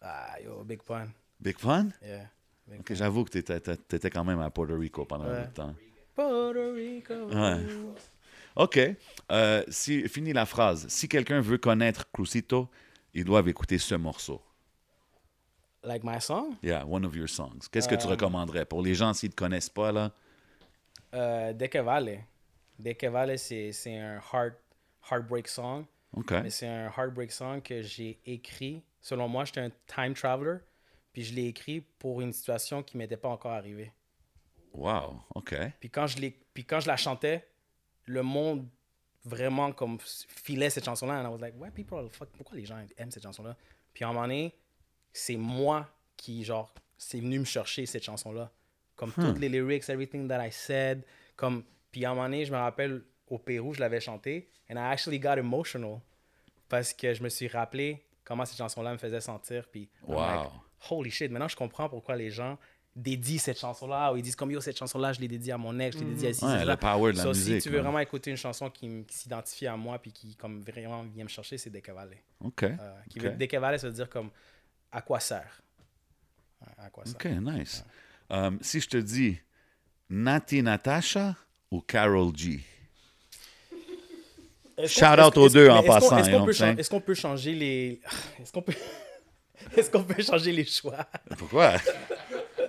Ah, 0.00 0.36
yo, 0.42 0.62
Big 0.64 0.82
Pun. 0.82 1.08
Big 1.40 1.58
Pun? 1.58 1.90
Yeah. 2.02 2.28
Big 2.66 2.80
OK, 2.80 2.94
j'avoue 2.94 3.24
que 3.24 3.30
tu 3.30 3.38
étais, 3.38 4.10
quand 4.10 4.24
même 4.24 4.40
à 4.40 4.50
Puerto 4.50 4.76
Rico 4.76 5.04
pendant 5.04 5.24
un 5.24 5.28
Ouais. 5.32 5.40
bout 5.42 5.48
de 5.48 5.54
temps. 5.54 5.74
Puerto 6.14 6.72
Rico. 6.74 7.14
Ouais. 7.28 7.66
OK. 8.56 8.80
Euh, 9.32 9.62
si, 9.68 10.08
finis 10.08 10.32
la 10.32 10.46
phrase. 10.46 10.86
Si 10.88 11.08
quelqu'un 11.08 11.40
veut 11.40 11.58
connaître 11.58 12.10
Crucito, 12.10 12.68
ils 13.12 13.24
doivent 13.24 13.48
écouter 13.48 13.78
ce 13.78 13.94
morceau. 13.94 14.40
Like 15.84 16.02
my 16.04 16.20
song? 16.20 16.56
Yeah, 16.62 16.84
one 16.86 17.04
of 17.04 17.14
your 17.14 17.28
songs. 17.28 17.68
Qu'est-ce 17.70 17.88
que 17.88 17.94
tu 17.94 18.06
Euh, 18.06 18.10
recommanderais? 18.10 18.64
Pour 18.64 18.82
les 18.82 18.94
gens 18.94 19.12
s'ils 19.12 19.28
ne 19.28 19.32
te 19.32 19.36
connaissent 19.36 19.68
pas 19.70 19.92
là? 19.92 20.10
Euh, 21.16 21.52
De 21.52 21.66
que 21.66 21.78
vale. 21.78 22.24
De 22.78 22.92
que 22.92 23.06
vale, 23.06 23.38
c'est 23.38 23.72
un 23.98 24.20
heart, 24.32 24.54
heartbreak 25.10 25.48
song. 25.48 25.86
Mais 26.42 26.50
c'est 26.50 26.66
un 26.66 26.90
heartbreak 26.96 27.32
song 27.32 27.60
que 27.60 27.82
j'ai 27.82 28.20
écrit. 28.24 28.82
Selon 29.00 29.28
moi, 29.28 29.44
j'étais 29.44 29.60
un 29.60 29.70
time 29.86 30.14
traveler. 30.14 30.58
Puis 31.12 31.24
je 31.24 31.34
l'ai 31.34 31.46
écrit 31.46 31.80
pour 31.80 32.20
une 32.20 32.32
situation 32.32 32.82
qui 32.82 32.96
m'était 32.96 33.16
pas 33.16 33.28
encore 33.28 33.52
arrivée. 33.52 33.92
Wow. 34.72 35.22
OK. 35.34 35.54
Puis 35.80 35.90
quand 35.90 36.06
je, 36.06 36.18
puis 36.52 36.64
quand 36.64 36.80
je 36.80 36.86
la 36.86 36.96
chantais, 36.96 37.46
le 38.04 38.22
monde 38.22 38.68
vraiment 39.24 39.72
comme 39.72 39.98
filait 40.00 40.70
cette 40.70 40.84
chanson-là. 40.84 41.20
And 41.20 41.24
I 41.24 41.32
was 41.32 41.40
like, 41.40 41.54
why 41.58 41.70
people 41.70 41.98
are 41.98 42.10
fuck, 42.10 42.28
pourquoi 42.36 42.56
les 42.56 42.64
gens 42.64 42.78
aiment 42.96 43.10
cette 43.10 43.22
chanson-là? 43.22 43.56
Puis 43.92 44.04
à 44.04 44.08
un 44.08 44.12
moment 44.12 44.24
donné, 44.26 44.54
c'est 45.12 45.36
moi 45.36 45.88
qui, 46.16 46.44
genre, 46.44 46.72
c'est 46.96 47.20
venu 47.20 47.40
me 47.40 47.44
chercher 47.44 47.86
cette 47.86 48.04
chanson-là. 48.04 48.50
Comme 48.96 49.12
toutes 49.12 49.38
les 49.38 49.48
lyrics, 49.48 49.88
everything 49.88 50.26
that 50.28 50.44
I 50.44 50.50
said. 50.50 51.02
Comme, 51.36 51.62
puis 51.92 52.04
à 52.04 52.10
un 52.10 52.14
moment 52.14 52.24
donné, 52.26 52.44
je 52.44 52.52
me 52.52 52.56
rappelle, 52.58 53.02
au 53.28 53.38
Pérou, 53.38 53.74
je 53.74 53.80
l'avais 53.80 54.00
chanté. 54.00 54.48
And 54.70 54.74
I 54.76 54.92
actually 54.92 55.18
got 55.20 55.36
emotional. 55.36 56.00
Parce 56.68 56.92
que 56.92 57.14
je 57.14 57.22
me 57.22 57.28
suis 57.28 57.46
rappelé 57.48 58.02
comment 58.24 58.44
cette 58.44 58.58
chanson-là 58.58 58.92
me 58.92 58.98
faisait 58.98 59.20
sentir. 59.20 59.68
Puis, 59.70 59.88
Wow. 60.02 60.16
like, 60.18 60.50
holy 60.90 61.10
shit, 61.10 61.30
maintenant 61.30 61.48
je 61.48 61.56
comprends 61.56 61.88
pourquoi 61.88 62.16
les 62.16 62.30
gens 62.30 62.58
dédient 62.94 63.38
cette 63.38 63.58
chanson-là, 63.60 64.12
ou 64.12 64.16
ils 64.16 64.22
disent 64.22 64.34
comme 64.36 64.50
yo, 64.50 64.60
cette 64.60 64.78
chanson-là, 64.78 65.12
je 65.12 65.20
l'ai 65.20 65.28
dédiée 65.28 65.52
à 65.52 65.58
mon 65.58 65.78
ex, 65.78 65.96
je 65.98 66.02
l'ai 66.02 66.10
dédiée 66.10 66.28
à 66.30 66.32
ci, 66.32 66.44
Ouais, 66.44 66.64
le 66.64 66.76
power 66.76 67.12
de 67.12 67.18
la 67.18 67.22
So, 67.24 67.28
musique, 67.28 67.56
Si 67.60 67.62
tu 67.64 67.68
veux 67.68 67.76
ouais. 67.76 67.82
vraiment 67.82 67.98
écouter 67.98 68.30
une 68.30 68.38
chanson 68.38 68.70
qui, 68.70 69.04
s'identifie 69.10 69.66
à 69.66 69.76
moi, 69.76 69.98
puis 69.98 70.12
qui 70.12 70.34
comme 70.34 70.62
vraiment 70.62 71.02
vient 71.02 71.24
me 71.24 71.28
chercher, 71.28 71.58
c'est 71.58 71.68
Décavalé. 71.70 72.16
OK. 72.42 72.62
Euh, 72.62 72.76
qui 73.10 73.18
veut 73.18 73.28
OK. 73.30 73.36
Décavalé, 73.36 73.76
ça 73.78 73.86
veut 73.88 73.92
dire 73.92 74.08
comme 74.08 74.30
à 74.90 75.02
quoi 75.02 75.20
sert? 75.20 75.60
À 76.78 76.88
quoi 76.88 77.04
sert? 77.04 77.16
OK, 77.16 77.26
nice. 77.26 77.84
Um, 78.28 78.58
si 78.60 78.80
je 78.80 78.88
te 78.88 78.96
dis 78.96 79.38
Nati 80.10 80.62
Natasha 80.62 81.36
ou 81.70 81.80
Carol 81.80 82.36
G? 82.36 82.60
Shout 84.86 85.18
out 85.18 85.36
aux 85.36 85.48
deux 85.48 85.70
en 85.70 85.82
passant, 85.82 86.18
Est-ce 86.18 86.90
qu'on 86.90 87.00
peut, 87.00 87.14
changer 87.14 87.54
les. 87.54 88.00
Est-ce 88.40 88.52
qu'on 88.52 88.62
peut. 88.62 88.74
Est-ce 89.76 89.90
qu'on 89.90 90.04
peut 90.04 90.22
changer 90.22 90.52
les 90.52 90.64
choix? 90.64 91.06
Pourquoi? 91.38 91.74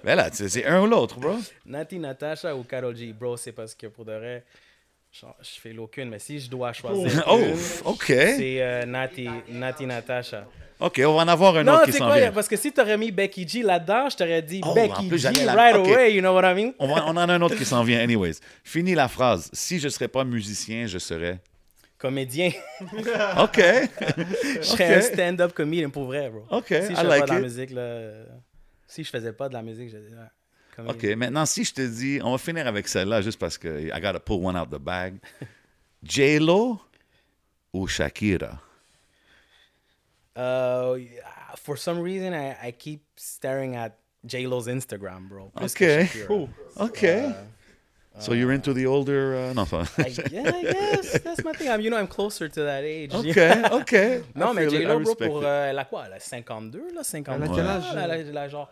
ben 0.03 0.15
là, 0.15 0.29
c'est 0.31 0.65
un 0.65 0.81
ou 0.81 0.87
l'autre, 0.87 1.19
bro. 1.19 1.37
Nati 1.65 1.99
Natasha 1.99 2.55
ou 2.55 2.63
Karol 2.63 2.95
G? 2.95 3.11
Bro, 3.11 3.35
c'est 3.35 3.51
parce 3.51 3.75
que 3.75 3.87
pour 3.87 4.05
de 4.05 4.13
vrai, 4.13 4.45
je, 5.11 5.25
je 5.41 5.59
fais 5.59 5.73
l'aucune, 5.73 6.09
mais 6.09 6.19
si 6.19 6.39
je 6.39 6.49
dois 6.49 6.71
choisir. 6.71 7.23
Oh, 7.27 7.37
une, 7.39 7.57
OK. 7.85 8.05
C'est 8.05 8.61
euh, 8.61 8.85
Nati, 8.85 9.27
Nati 9.49 9.85
Natasha. 9.85 10.47
OK, 10.79 11.01
on 11.05 11.15
va 11.15 11.23
en 11.23 11.27
avoir 11.27 11.55
un 11.57 11.63
Non, 11.63 11.73
autre 11.73 11.85
tu 11.85 11.91
qui 11.93 11.97
s'en 11.97 12.05
quoi, 12.05 12.17
vient. 12.19 12.31
parce 12.31 12.47
que 12.47 12.55
si 12.55 12.71
t'aurais 12.71 12.97
mis 12.97 13.11
Becky 13.11 13.47
G 13.47 13.63
là-dedans, 13.63 14.09
je 14.09 14.15
t'aurais 14.17 14.41
dit 14.43 14.61
Oh, 14.63 14.73
Becky 14.75 15.07
plus, 15.07 15.17
G 15.19 15.43
la- 15.45 15.53
right 15.55 15.75
away, 15.75 16.13
you 16.13 16.21
know 16.21 16.33
what 16.35 16.43
I 16.51 16.53
mean? 16.53 16.73
On, 16.77 16.87
va- 16.87 17.03
on 17.07 17.09
en 17.09 17.17
a 17.17 17.33
un 17.33 17.41
autre 17.41 17.55
qui 17.55 17.65
s'en 17.65 17.83
vient, 17.83 17.99
anyways. 17.99 18.35
Finis 18.63 18.93
la 18.93 19.07
phrase. 19.07 19.49
Si 19.53 19.79
je 19.79 19.85
ne 19.85 19.89
serais 19.89 20.07
pas 20.07 20.23
musicien, 20.23 20.85
je 20.85 20.99
serais. 20.99 21.39
Comédien. 21.97 22.51
OK. 23.39 23.59
je 23.59 24.61
serais 24.61 24.95
un 24.97 25.01
stand-up 25.01 25.53
comedian 25.53 25.89
pour 25.89 26.05
vrai, 26.05 26.29
bro. 26.29 26.45
OK, 26.51 26.65
Si 26.67 26.75
je 26.75 26.79
faisais 26.93 27.03
like 27.03 27.19
pas 27.21 27.25
de 27.25 27.31
la 27.33 27.39
musique, 27.39 27.71
là. 27.71 27.99
Si 28.85 29.03
je 29.03 29.09
faisais 29.09 29.33
pas 29.33 29.49
de 29.49 29.53
la 29.55 29.63
musique, 29.63 29.89
je 29.89 29.97
dirais. 29.97 30.21
OK, 30.77 30.85
comédien. 30.85 31.15
maintenant, 31.15 31.45
si 31.47 31.63
je 31.63 31.73
te 31.73 31.81
dis, 31.81 32.19
on 32.23 32.31
va 32.33 32.37
finir 32.37 32.67
avec 32.67 32.87
celle-là 32.87 33.21
juste 33.23 33.39
parce 33.39 33.57
que 33.57 33.87
I 33.87 33.99
gotta 33.99 34.19
pull 34.19 34.45
one 34.45 34.55
out 34.55 34.69
the 34.69 34.77
bag. 34.77 35.15
J-Lo 36.03 36.79
ou 37.73 37.87
Shakira? 37.87 38.61
Uh, 40.37 40.97
for 41.55 41.75
some 41.77 41.99
reason, 41.99 42.33
I, 42.33 42.55
I 42.67 42.71
keep 42.71 43.01
staring 43.15 43.75
at 43.75 43.97
J-Lo's 44.25 44.67
Instagram, 44.67 45.27
bro. 45.29 45.51
plus 45.55 45.73
que 45.73 45.85
OK. 45.85 46.05
Shakira. 46.05 46.29
Oh. 46.77 46.85
OK. 46.85 47.35
so 48.19 48.33
you're 48.33 48.51
into 48.51 48.73
the 48.73 48.85
older... 48.85 49.35
uh, 49.35 49.53
non. 49.53 49.67
I, 49.97 50.13
yeah, 50.31 50.51
I 50.53 50.61
guess. 50.63 51.19
That's 51.21 51.43
my 51.43 51.53
thing. 51.53 51.69
I'm, 51.69 51.81
you 51.81 51.89
know, 51.89 51.97
I'm 51.97 52.07
closer 52.07 52.47
to 52.49 52.61
that 52.63 52.83
age. 52.83 53.13
OK, 53.13 53.63
OK. 53.71 54.23
Non, 54.35 54.49
I 54.49 54.53
mais 54.53 54.65
feel 54.69 54.73
it, 54.73 54.75
I 54.75 54.79
J-Lo, 54.85 54.87
bro, 54.87 54.97
respect 54.99 55.27
pour. 55.29 55.41
it. 55.41 55.45
euh, 55.45 55.69
elle 55.69 55.79
a 55.79 55.85
quoi 55.85 56.05
Elle 56.07 56.13
a 56.13 56.19
52, 56.19 56.93
là 56.93 57.03
52. 57.03 57.43
Elle 57.45 57.51
a 57.51 57.55
quel 57.55 57.67
âge, 57.67 57.83
Elle 57.95 58.11
a, 58.11 58.17
elle 58.17 58.37
a 58.37 58.47
genre. 58.49 58.69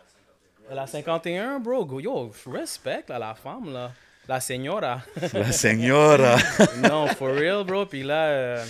Elle 0.70 0.78
a 0.80 0.86
51, 0.86 1.60
bro. 1.60 1.84
Go- 1.84 2.00
Yo, 2.00 2.32
respect, 2.52 3.04
là, 3.08 3.18
la 3.20 3.34
femme, 3.34 3.72
là. 3.72 3.92
La 4.28 4.40
señora. 4.40 5.02
La 5.32 5.52
señora. 5.52 6.36
non, 6.82 7.06
for 7.08 7.32
real, 7.32 7.62
bro. 7.64 7.86
Puis 7.86 8.02
là, 8.02 8.24
euh, 8.26 8.64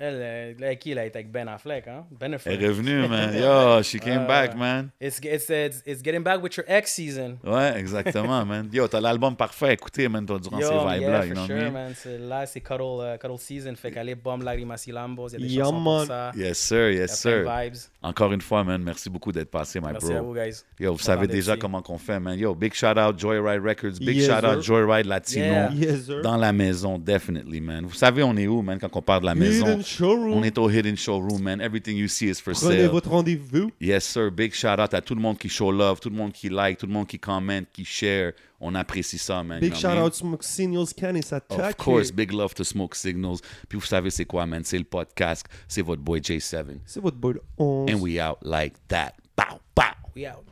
elle, 0.00 0.56
là, 0.58 0.74
qui, 0.76 0.92
elle 0.92 0.98
a 0.98 1.04
été 1.06 1.18
avec 1.18 1.30
Ben 1.30 1.48
Affleck, 1.48 1.88
hein? 1.88 2.06
Ben 2.10 2.26
Elle 2.28 2.34
Affleck. 2.34 2.60
est 2.62 2.68
revenue, 2.68 3.08
man. 3.08 3.34
Yo, 3.38 3.82
she 3.82 3.98
came 4.00 4.22
Euh, 4.22 4.26
back, 4.26 4.56
man. 4.56 4.90
It's, 5.00 5.18
it's, 5.22 5.48
it's, 5.50 5.82
it's 5.86 6.02
getting 6.02 6.22
back 6.22 6.42
with 6.42 6.56
your 6.56 6.64
ex 6.68 6.92
season. 6.92 7.38
Ouais, 7.44 7.74
exactement, 7.78 8.44
man. 8.44 8.68
Yo, 8.72 8.86
t'as 8.88 9.00
l'album 9.00 9.34
parfait 9.36 9.68
à 9.68 9.72
écouter, 9.72 10.08
man, 10.08 10.24
toi, 10.26 10.38
durant 10.38 10.58
Yo, 10.58 10.66
ces 10.68 10.74
vibes-là, 10.74 10.96
yeah, 10.98 11.24
you 11.26 11.34
for 11.34 11.34
know 11.34 11.46
sure, 11.46 11.56
what 11.56 11.60
I 11.60 11.64
mean? 11.64 11.72
man. 11.72 11.92
C'est- 11.94 12.18
Là, 12.18 12.46
c'est 12.46 12.60
cuddle, 12.60 13.00
euh, 13.00 13.16
cuddle 13.18 13.38
season. 13.38 13.74
Fait 13.76 13.90
qu'aller 13.90 14.14
bombe 14.14 14.42
Lagrimas 14.42 14.84
y 14.86 14.90
Lambos. 14.92 15.28
Il 15.28 15.32
y 15.32 15.36
a 15.36 15.38
des 15.38 15.54
Yeah, 15.54 15.64
chansons 15.64 15.80
man. 15.80 15.96
pour 15.98 16.06
ça. 16.06 16.32
Yes, 16.36 16.58
sir, 16.58 16.90
yes, 16.92 17.18
sir. 17.20 17.44
vibes. 17.44 17.76
Encore 18.00 18.32
une 18.32 18.40
fois, 18.40 18.62
man, 18.62 18.80
merci 18.80 19.10
beaucoup 19.10 19.32
d'être 19.32 19.50
passé, 19.50 19.80
my 19.80 19.88
Merci 19.90 20.12
à 20.12 20.20
bro. 20.20 20.28
vous, 20.28 20.34
guys. 20.34 20.62
Yo, 20.78 20.92
vous 20.92 21.00
savez 21.00 21.26
déjà 21.26 21.54
ici. 21.54 21.58
comment 21.58 21.82
qu'on 21.82 21.98
fait, 21.98 22.20
man. 22.20 22.38
Yo, 22.38 22.54
big 22.54 22.72
shout 22.72 22.96
out 22.96 23.18
Joyride 23.18 23.60
Records, 23.60 23.98
big 23.98 24.18
Yes, 24.18 24.26
shout 24.28 24.46
out. 24.46 24.62
Joyride 24.62 25.06
Latino. 25.06 25.44
Yeah. 25.44 25.70
Yes, 25.74 26.04
sir. 26.06 26.22
Dans 26.22 26.36
la 26.36 26.52
maison, 26.52 26.96
definitely, 26.96 27.60
man. 27.60 27.84
Vous 27.86 27.94
savez, 27.96 28.22
on 28.22 28.36
est 28.36 28.46
où, 28.46 28.62
man, 28.62 28.78
quand 28.78 28.94
on 28.94 29.02
parle 29.02 29.22
de 29.22 29.26
la 29.26 29.34
maison? 29.34 29.66
Hidden 29.66 29.82
showroom. 29.84 30.32
On 30.32 30.42
est 30.44 30.56
au 30.58 30.70
Hidden 30.70 30.96
Showroom, 30.96 31.42
man. 31.42 31.60
Everything 31.60 31.96
you 31.96 32.06
see 32.06 32.28
is 32.28 32.36
for 32.40 32.52
Prenez 32.54 32.76
sale. 32.82 32.88
votre 32.88 33.10
rendez-vous. 33.10 33.72
Yes, 33.80 34.04
sir. 34.04 34.30
Big 34.30 34.54
shout 34.54 34.78
out 34.80 34.94
à 34.94 35.00
tout 35.00 35.16
le 35.16 35.20
monde 35.20 35.36
qui 35.36 35.48
show 35.48 35.72
love, 35.72 35.98
tout 35.98 36.10
le 36.10 36.16
monde 36.16 36.30
qui 36.32 36.48
like, 36.48 36.78
tout 36.78 36.86
le 36.86 36.92
monde 36.92 37.08
qui 37.08 37.18
commente, 37.18 37.66
qui 37.72 37.84
share. 37.84 38.32
On 38.60 38.74
apprécie 38.74 39.18
ça, 39.18 39.42
man. 39.42 39.60
Big 39.60 39.74
shout 39.74 39.88
out 39.88 40.14
Smoke 40.14 40.42
Signals 40.42 40.92
Can 40.98 41.20
ça 41.22 41.40
Of 41.48 41.76
course, 41.76 42.10
big 42.10 42.32
love 42.32 42.54
to 42.54 42.64
Smoke 42.64 42.96
Signals. 42.96 43.38
Puis 43.68 43.78
vous 43.78 43.84
savez 43.86 44.10
c'est 44.10 44.24
quoi, 44.24 44.46
man? 44.46 44.64
C'est 44.64 44.78
le 44.78 44.84
podcast. 44.84 45.46
C'est 45.68 45.82
votre 45.82 46.02
boy 46.02 46.20
J7. 46.20 46.78
C'est 46.84 47.00
votre 47.00 47.16
boy 47.16 47.34
le 47.34 47.42
11. 47.56 47.90
And 47.92 48.00
we 48.00 48.20
out 48.20 48.38
like 48.42 48.74
that. 48.88 49.14
Pow, 49.36 49.60
pow. 49.74 49.94
We 50.16 50.26
out. 50.26 50.44